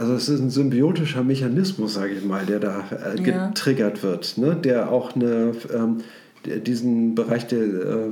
also 0.00 0.14
es 0.14 0.30
ist 0.30 0.40
ein 0.40 0.48
symbiotischer 0.48 1.22
Mechanismus, 1.22 1.92
sage 1.92 2.14
ich 2.14 2.24
mal, 2.24 2.46
der 2.46 2.58
da 2.58 2.84
äh, 2.90 3.20
getriggert 3.20 3.98
ja. 3.98 4.02
wird, 4.02 4.38
ne? 4.38 4.56
der 4.56 4.90
auch 4.90 5.14
eine, 5.14 5.52
ähm, 5.74 5.98
diesen 6.46 7.14
Bereich 7.14 7.46
der 7.46 7.60
äh, 7.60 8.10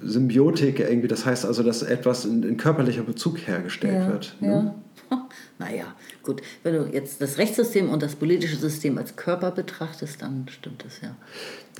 Symbiotik 0.00 0.78
irgendwie, 0.78 1.08
das 1.08 1.26
heißt 1.26 1.44
also, 1.44 1.64
dass 1.64 1.82
etwas 1.82 2.24
in, 2.24 2.44
in 2.44 2.56
körperlicher 2.56 3.02
Bezug 3.02 3.48
hergestellt 3.48 3.96
ja, 3.96 4.08
wird. 4.08 4.36
Ne? 4.40 4.74
Ja. 5.10 5.28
Naja, 5.58 5.86
gut, 6.26 6.42
wenn 6.62 6.74
du 6.74 6.90
jetzt 6.92 7.22
das 7.22 7.38
Rechtssystem 7.38 7.88
und 7.88 8.02
das 8.02 8.16
politische 8.16 8.56
System 8.56 8.98
als 8.98 9.16
Körper 9.16 9.50
betrachtest, 9.50 10.20
dann 10.20 10.46
stimmt 10.50 10.84
das 10.84 11.00
ja. 11.00 11.16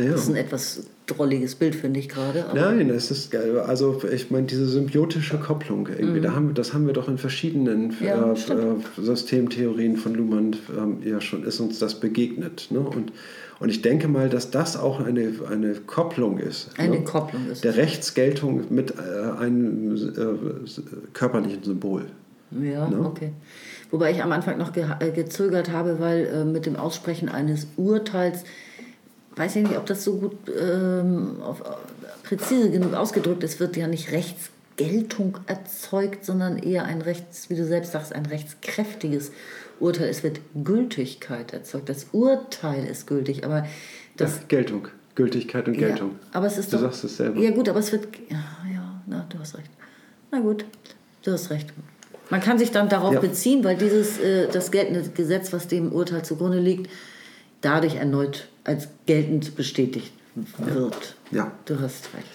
ja. 0.02 0.12
Das 0.12 0.22
ist 0.22 0.28
ein 0.30 0.36
etwas 0.36 0.86
drolliges 1.06 1.54
Bild, 1.54 1.74
finde 1.74 2.00
ich 2.00 2.08
gerade. 2.08 2.46
Nein, 2.54 2.90
es 2.90 3.10
ist 3.10 3.34
also 3.34 4.02
ich 4.10 4.30
meine 4.30 4.46
diese 4.46 4.66
symbiotische 4.66 5.38
Kopplung 5.38 5.88
irgendwie, 5.88 6.20
mhm. 6.20 6.22
da 6.22 6.34
haben, 6.34 6.54
das 6.54 6.72
haben 6.72 6.86
wir 6.86 6.94
doch 6.94 7.08
in 7.08 7.18
verschiedenen 7.18 7.94
ja, 8.00 8.32
äh, 8.32 8.52
äh, 8.52 8.76
Systemtheorien 8.96 9.96
von 9.96 10.14
Luhmann 10.14 10.56
äh, 11.04 11.10
ja 11.10 11.20
schon, 11.20 11.44
ist 11.44 11.60
uns 11.60 11.78
das 11.78 12.00
begegnet. 12.00 12.68
Ne? 12.70 12.80
Und, 12.80 13.12
und 13.58 13.68
ich 13.68 13.82
denke 13.82 14.08
mal, 14.08 14.28
dass 14.28 14.50
das 14.50 14.76
auch 14.76 15.00
eine, 15.00 15.32
eine 15.50 15.74
Kopplung 15.74 16.38
ist. 16.38 16.70
Eine 16.76 16.98
ne? 16.98 17.04
Kopplung 17.04 17.48
ist. 17.50 17.64
Der 17.64 17.76
Rechtsgeltung 17.76 18.64
mit 18.70 18.94
äh, 18.98 19.38
einem 19.38 19.96
äh, 19.96 21.10
körperlichen 21.12 21.62
Symbol. 21.62 22.06
Ja, 22.50 22.88
ne? 22.88 23.00
okay. 23.00 23.32
Wobei 23.90 24.10
ich 24.10 24.22
am 24.22 24.32
Anfang 24.32 24.58
noch 24.58 24.72
ge 24.72 24.86
äh, 25.00 25.10
gezögert 25.10 25.70
habe, 25.70 26.00
weil 26.00 26.26
äh, 26.26 26.44
mit 26.44 26.66
dem 26.66 26.76
Aussprechen 26.76 27.28
eines 27.28 27.66
Urteils, 27.76 28.44
weiß 29.36 29.56
ich 29.56 29.62
nicht, 29.64 29.76
ob 29.76 29.86
das 29.86 30.04
so 30.04 30.16
gut 30.16 30.36
ähm, 30.60 31.40
auf, 31.42 31.62
präzise 32.22 32.70
genug 32.70 32.94
ausgedrückt 32.94 33.44
ist, 33.44 33.60
wird 33.60 33.76
ja 33.76 33.86
nicht 33.86 34.10
Rechtsgeltung 34.12 35.38
erzeugt, 35.46 36.24
sondern 36.24 36.58
eher 36.58 36.84
ein 36.84 37.02
rechts, 37.02 37.50
wie 37.50 37.56
du 37.56 37.64
selbst 37.64 37.92
sagst, 37.92 38.12
ein 38.12 38.26
rechtskräftiges 38.26 39.32
Urteil. 39.78 40.08
Es 40.08 40.22
wird 40.22 40.40
Gültigkeit 40.64 41.52
erzeugt. 41.52 41.88
Das 41.88 42.08
Urteil 42.12 42.86
ist 42.86 43.06
gültig, 43.06 43.44
aber 43.44 43.66
das. 44.16 44.36
Ja, 44.36 44.42
Geltung. 44.48 44.88
Gültigkeit 45.14 45.66
und 45.66 45.78
Geltung. 45.78 46.10
Ja, 46.10 46.28
aber 46.38 46.46
es 46.46 46.58
ist 46.58 46.72
du 46.72 46.76
doch, 46.76 46.84
sagst 46.84 47.04
es 47.04 47.16
selber. 47.16 47.40
Ja, 47.40 47.50
gut, 47.50 47.68
aber 47.68 47.78
es 47.78 47.90
wird. 47.90 48.06
Ja, 48.28 48.44
ja, 48.70 49.02
na, 49.06 49.26
du 49.28 49.38
hast 49.38 49.56
recht. 49.56 49.70
Na 50.30 50.40
gut, 50.40 50.64
du 51.22 51.32
hast 51.32 51.50
recht. 51.50 51.72
Man 52.30 52.40
kann 52.40 52.58
sich 52.58 52.70
dann 52.72 52.88
darauf 52.88 53.14
ja. 53.14 53.20
beziehen, 53.20 53.62
weil 53.64 53.76
dieses, 53.76 54.18
äh, 54.18 54.48
das 54.48 54.70
geltende 54.70 55.08
Gesetz, 55.10 55.52
was 55.52 55.68
dem 55.68 55.92
Urteil 55.92 56.24
zugrunde 56.24 56.58
liegt, 56.58 56.90
dadurch 57.60 57.96
erneut 57.96 58.48
als 58.64 58.88
geltend 59.06 59.56
bestätigt 59.56 60.12
wird. 60.58 61.14
Ja. 61.30 61.52
Du 61.64 61.80
hast 61.80 62.08
recht. 62.14 62.26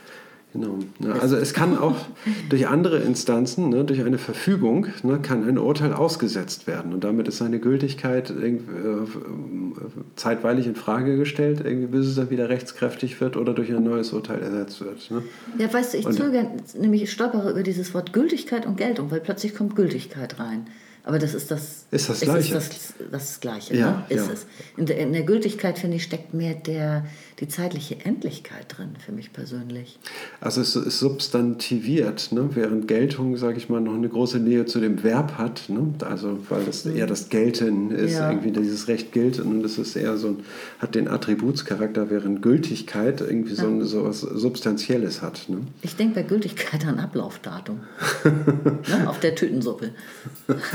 Genau. 0.53 0.79
Ja, 0.99 1.13
also 1.13 1.37
es 1.37 1.53
kann 1.53 1.77
auch 1.77 1.95
durch 2.49 2.67
andere 2.67 2.97
Instanzen, 2.97 3.69
ne, 3.69 3.85
durch 3.85 4.03
eine 4.03 4.17
Verfügung, 4.17 4.87
ne, 5.03 5.19
kann 5.21 5.47
ein 5.47 5.57
Urteil 5.57 5.93
ausgesetzt 5.93 6.67
werden 6.67 6.93
und 6.93 7.03
damit 7.03 7.29
ist 7.29 7.37
seine 7.37 7.59
Gültigkeit 7.59 8.29
äh, 8.29 8.57
zeitweilig 10.15 10.67
in 10.67 10.75
Frage 10.75 11.17
gestellt, 11.17 11.63
bis 11.91 12.05
es 12.05 12.15
dann 12.15 12.29
wieder 12.29 12.49
rechtskräftig 12.49 13.21
wird 13.21 13.37
oder 13.37 13.53
durch 13.53 13.71
ein 13.71 13.83
neues 13.83 14.11
Urteil 14.11 14.41
ersetzt 14.41 14.81
wird. 14.81 15.09
Ne? 15.09 15.23
Ja, 15.57 15.71
weißt 15.71 15.93
du, 15.93 15.97
ich 15.99 16.09
zögere, 16.09 16.47
nämlich 16.77 17.03
ich 17.03 17.11
stolpere 17.11 17.51
über 17.51 17.63
dieses 17.63 17.93
Wort 17.93 18.11
Gültigkeit 18.11 18.65
und 18.65 18.75
Geltung, 18.75 19.09
weil 19.09 19.21
plötzlich 19.21 19.55
kommt 19.55 19.75
Gültigkeit 19.75 20.37
rein. 20.37 20.65
Aber 21.03 21.17
das 21.17 21.33
ist 21.33 21.49
das, 21.49 21.85
ist 21.89 22.09
das 22.09 22.19
Gleiche. 22.19 22.57
Ist 22.57 22.93
das, 22.99 23.09
das 23.11 23.39
Gleiche, 23.39 23.75
ja, 23.75 23.91
ne? 23.91 24.03
ist 24.09 24.27
ja. 24.27 24.33
es. 24.33 24.45
In 24.77 24.85
der, 24.85 24.99
in 24.99 25.13
der 25.13 25.23
Gültigkeit, 25.23 25.79
finde 25.79 25.97
ich, 25.97 26.03
steckt 26.03 26.33
mehr 26.33 26.53
der, 26.53 27.05
die 27.41 27.47
zeitliche 27.47 28.05
Endlichkeit 28.05 28.77
drin, 28.77 28.89
für 29.03 29.11
mich 29.11 29.33
persönlich. 29.33 29.97
Also 30.39 30.61
es 30.61 30.75
ist 30.75 30.99
substantiviert, 30.99 32.31
ne? 32.31 32.49
während 32.53 32.87
Geltung, 32.87 33.35
sage 33.35 33.57
ich 33.57 33.67
mal, 33.67 33.81
noch 33.81 33.95
eine 33.95 34.09
große 34.09 34.37
Nähe 34.37 34.67
zu 34.67 34.79
dem 34.79 35.03
Verb 35.03 35.39
hat. 35.39 35.63
Ne? 35.67 35.95
Also 36.05 36.37
weil 36.49 36.63
das 36.65 36.85
eher 36.85 37.07
das 37.07 37.29
Gelten 37.29 37.89
ist, 37.89 38.13
ja. 38.13 38.29
irgendwie 38.29 38.51
dieses 38.51 38.87
Recht 38.87 39.11
gilt 39.11 39.39
und 39.39 39.65
es 39.65 39.79
ist 39.79 39.95
eher 39.95 40.17
so 40.17 40.27
ein, 40.27 40.37
hat 40.77 40.93
den 40.93 41.07
Attributscharakter, 41.07 42.11
während 42.11 42.43
Gültigkeit 42.43 43.21
irgendwie 43.21 43.55
so, 43.55 43.65
ein, 43.65 43.83
so 43.85 44.05
was 44.05 44.21
Substanzielles 44.21 45.23
hat. 45.23 45.49
Ne? 45.49 45.61
Ich 45.81 45.95
denke 45.95 46.15
bei 46.15 46.23
Gültigkeit 46.23 46.85
an 46.85 46.99
Ablaufdatum. 46.99 47.79
ne? 48.23 49.09
Auf 49.09 49.19
der 49.19 49.33
Tütensuppe. 49.33 49.89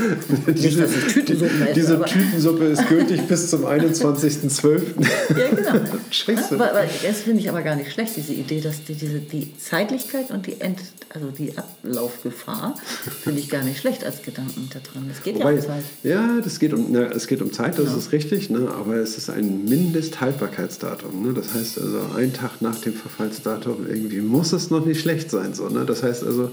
diese, 0.47 0.81
Nicht, 0.81 1.13
Tütensuppe 1.13 1.51
die, 1.69 1.73
diese 1.73 2.01
Tütensuppe 2.01 2.65
ist 2.65 2.89
gültig 2.89 3.21
bis 3.21 3.49
zum 3.49 3.65
21.12. 3.65 4.81
ja, 5.29 5.47
genau. 5.55 5.85
Scheiße. 6.11 6.56
Aber, 6.61 6.71
aber 6.71 6.87
das 7.03 7.21
finde 7.21 7.39
ich 7.39 7.49
aber 7.49 7.61
gar 7.61 7.75
nicht 7.75 7.91
schlecht, 7.91 8.15
diese 8.15 8.33
Idee, 8.33 8.61
dass 8.61 8.83
die, 8.83 8.93
diese, 8.93 9.19
die 9.19 9.57
Zeitlichkeit 9.57 10.31
und 10.31 10.47
die, 10.47 10.59
End, 10.59 10.79
also 11.09 11.29
die 11.29 11.53
Ablaufgefahr 11.57 12.75
finde 13.23 13.39
ich 13.39 13.49
gar 13.49 13.63
nicht 13.63 13.79
schlecht 13.79 14.03
als 14.03 14.21
Gedanken 14.21 14.69
da 14.73 14.79
drin. 14.79 15.09
Es 15.11 15.23
geht 15.23 15.35
Wobei, 15.35 15.53
ja 15.53 15.59
um 15.59 15.65
Zeit. 15.65 15.83
Ja, 16.03 16.41
das 16.43 16.59
geht 16.59 16.73
um, 16.73 16.91
ne, 16.91 17.11
es 17.13 17.27
geht 17.27 17.41
um 17.41 17.53
Zeit, 17.53 17.77
das 17.77 17.85
genau. 17.85 17.97
ist 17.97 18.11
richtig, 18.11 18.49
ne, 18.49 18.69
aber 18.77 18.95
es 18.95 19.17
ist 19.17 19.29
ein 19.29 19.65
Mindesthaltbarkeitsdatum. 19.65 21.27
Ne? 21.27 21.33
Das 21.33 21.53
heißt 21.53 21.79
also, 21.79 21.99
ein 22.15 22.33
Tag 22.33 22.61
nach 22.61 22.79
dem 22.79 22.93
Verfallsdatum 22.93 23.87
irgendwie 23.87 24.21
muss 24.21 24.53
es 24.53 24.69
noch 24.69 24.85
nicht 24.85 25.01
schlecht 25.01 25.31
sein. 25.31 25.53
So, 25.53 25.69
ne? 25.69 25.85
Das 25.85 26.03
heißt 26.03 26.23
also, 26.23 26.51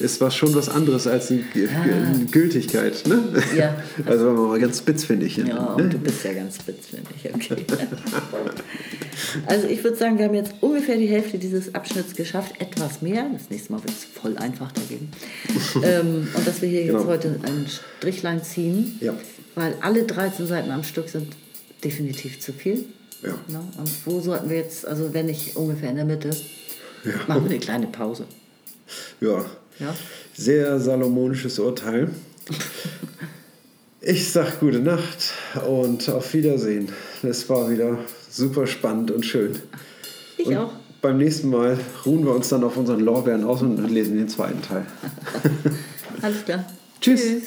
ist 0.00 0.20
was 0.20 0.34
schon 0.34 0.54
was 0.54 0.68
anderes 0.68 1.06
als 1.06 1.30
eine 1.30 1.42
ah. 1.68 2.12
Gültigkeit. 2.30 3.06
Ne? 3.06 3.22
Ja. 3.56 3.76
Also 4.06 4.26
wenn 4.26 4.34
man 4.34 4.48
mal 4.48 4.60
ganz 4.60 4.78
spitzfindig. 4.78 5.36
Ja, 5.36 5.44
ne? 5.44 5.74
und 5.76 5.92
du 5.92 5.98
bist 5.98 6.24
ja 6.24 6.32
ganz 6.32 6.56
spitzfindig, 6.56 7.30
okay. 7.34 7.64
also 9.46 9.66
ich 9.68 9.84
würde 9.84 9.96
sagen, 9.96 10.18
wir 10.18 10.24
haben 10.24 10.34
jetzt 10.34 10.54
ungefähr 10.60 10.96
die 10.96 11.06
Hälfte 11.06 11.38
dieses 11.38 11.74
Abschnitts 11.74 12.14
geschafft, 12.14 12.60
etwas 12.60 13.02
mehr. 13.02 13.26
Das 13.32 13.50
nächste 13.50 13.72
Mal 13.72 13.82
wird 13.82 13.92
es 13.92 14.04
voll 14.04 14.36
einfach 14.38 14.72
dagegen. 14.72 15.10
ähm, 15.82 16.28
und 16.34 16.46
dass 16.46 16.62
wir 16.62 16.68
hier 16.68 16.84
genau. 16.84 17.00
jetzt 17.00 17.08
heute 17.08 17.40
ein 17.42 17.66
Strichlein 17.68 18.42
ziehen, 18.42 18.98
ja. 19.00 19.14
weil 19.54 19.74
alle 19.80 20.04
13 20.04 20.46
Seiten 20.46 20.70
am 20.70 20.82
Stück 20.82 21.08
sind 21.08 21.28
definitiv 21.84 22.40
zu 22.40 22.52
viel. 22.52 22.86
Ja. 23.22 23.34
Ne? 23.48 23.62
Und 23.78 23.90
wo 24.06 24.20
sollten 24.20 24.48
wir 24.48 24.56
jetzt, 24.56 24.86
also 24.86 25.12
wenn 25.12 25.26
nicht 25.26 25.56
ungefähr 25.56 25.90
in 25.90 25.96
der 25.96 26.04
Mitte, 26.06 26.30
ja. 27.04 27.12
machen 27.26 27.44
wir 27.44 27.50
eine 27.50 27.60
kleine 27.60 27.86
Pause. 27.86 28.24
Ja. 29.20 29.44
Ja? 29.80 29.94
Sehr 30.34 30.78
salomonisches 30.78 31.58
Urteil. 31.58 32.10
ich 34.00 34.30
sag 34.30 34.60
gute 34.60 34.80
Nacht 34.80 35.32
und 35.68 36.08
auf 36.08 36.32
Wiedersehen. 36.34 36.90
Es 37.22 37.48
war 37.48 37.70
wieder 37.70 37.98
super 38.30 38.66
spannend 38.66 39.10
und 39.10 39.26
schön. 39.26 39.58
Ich 40.36 40.46
und 40.46 40.56
auch. 40.56 40.72
Beim 41.02 41.16
nächsten 41.16 41.48
Mal 41.48 41.78
ruhen 42.04 42.24
wir 42.24 42.34
uns 42.34 42.50
dann 42.50 42.62
auf 42.62 42.76
unseren 42.76 43.00
Lorbeeren 43.00 43.44
aus 43.44 43.62
und 43.62 43.78
lesen 43.90 44.18
den 44.18 44.28
zweiten 44.28 44.60
Teil. 44.60 44.84
Alles 46.22 46.44
klar. 46.44 46.64
Tschüss. 47.00 47.20
Tschüss. 47.20 47.42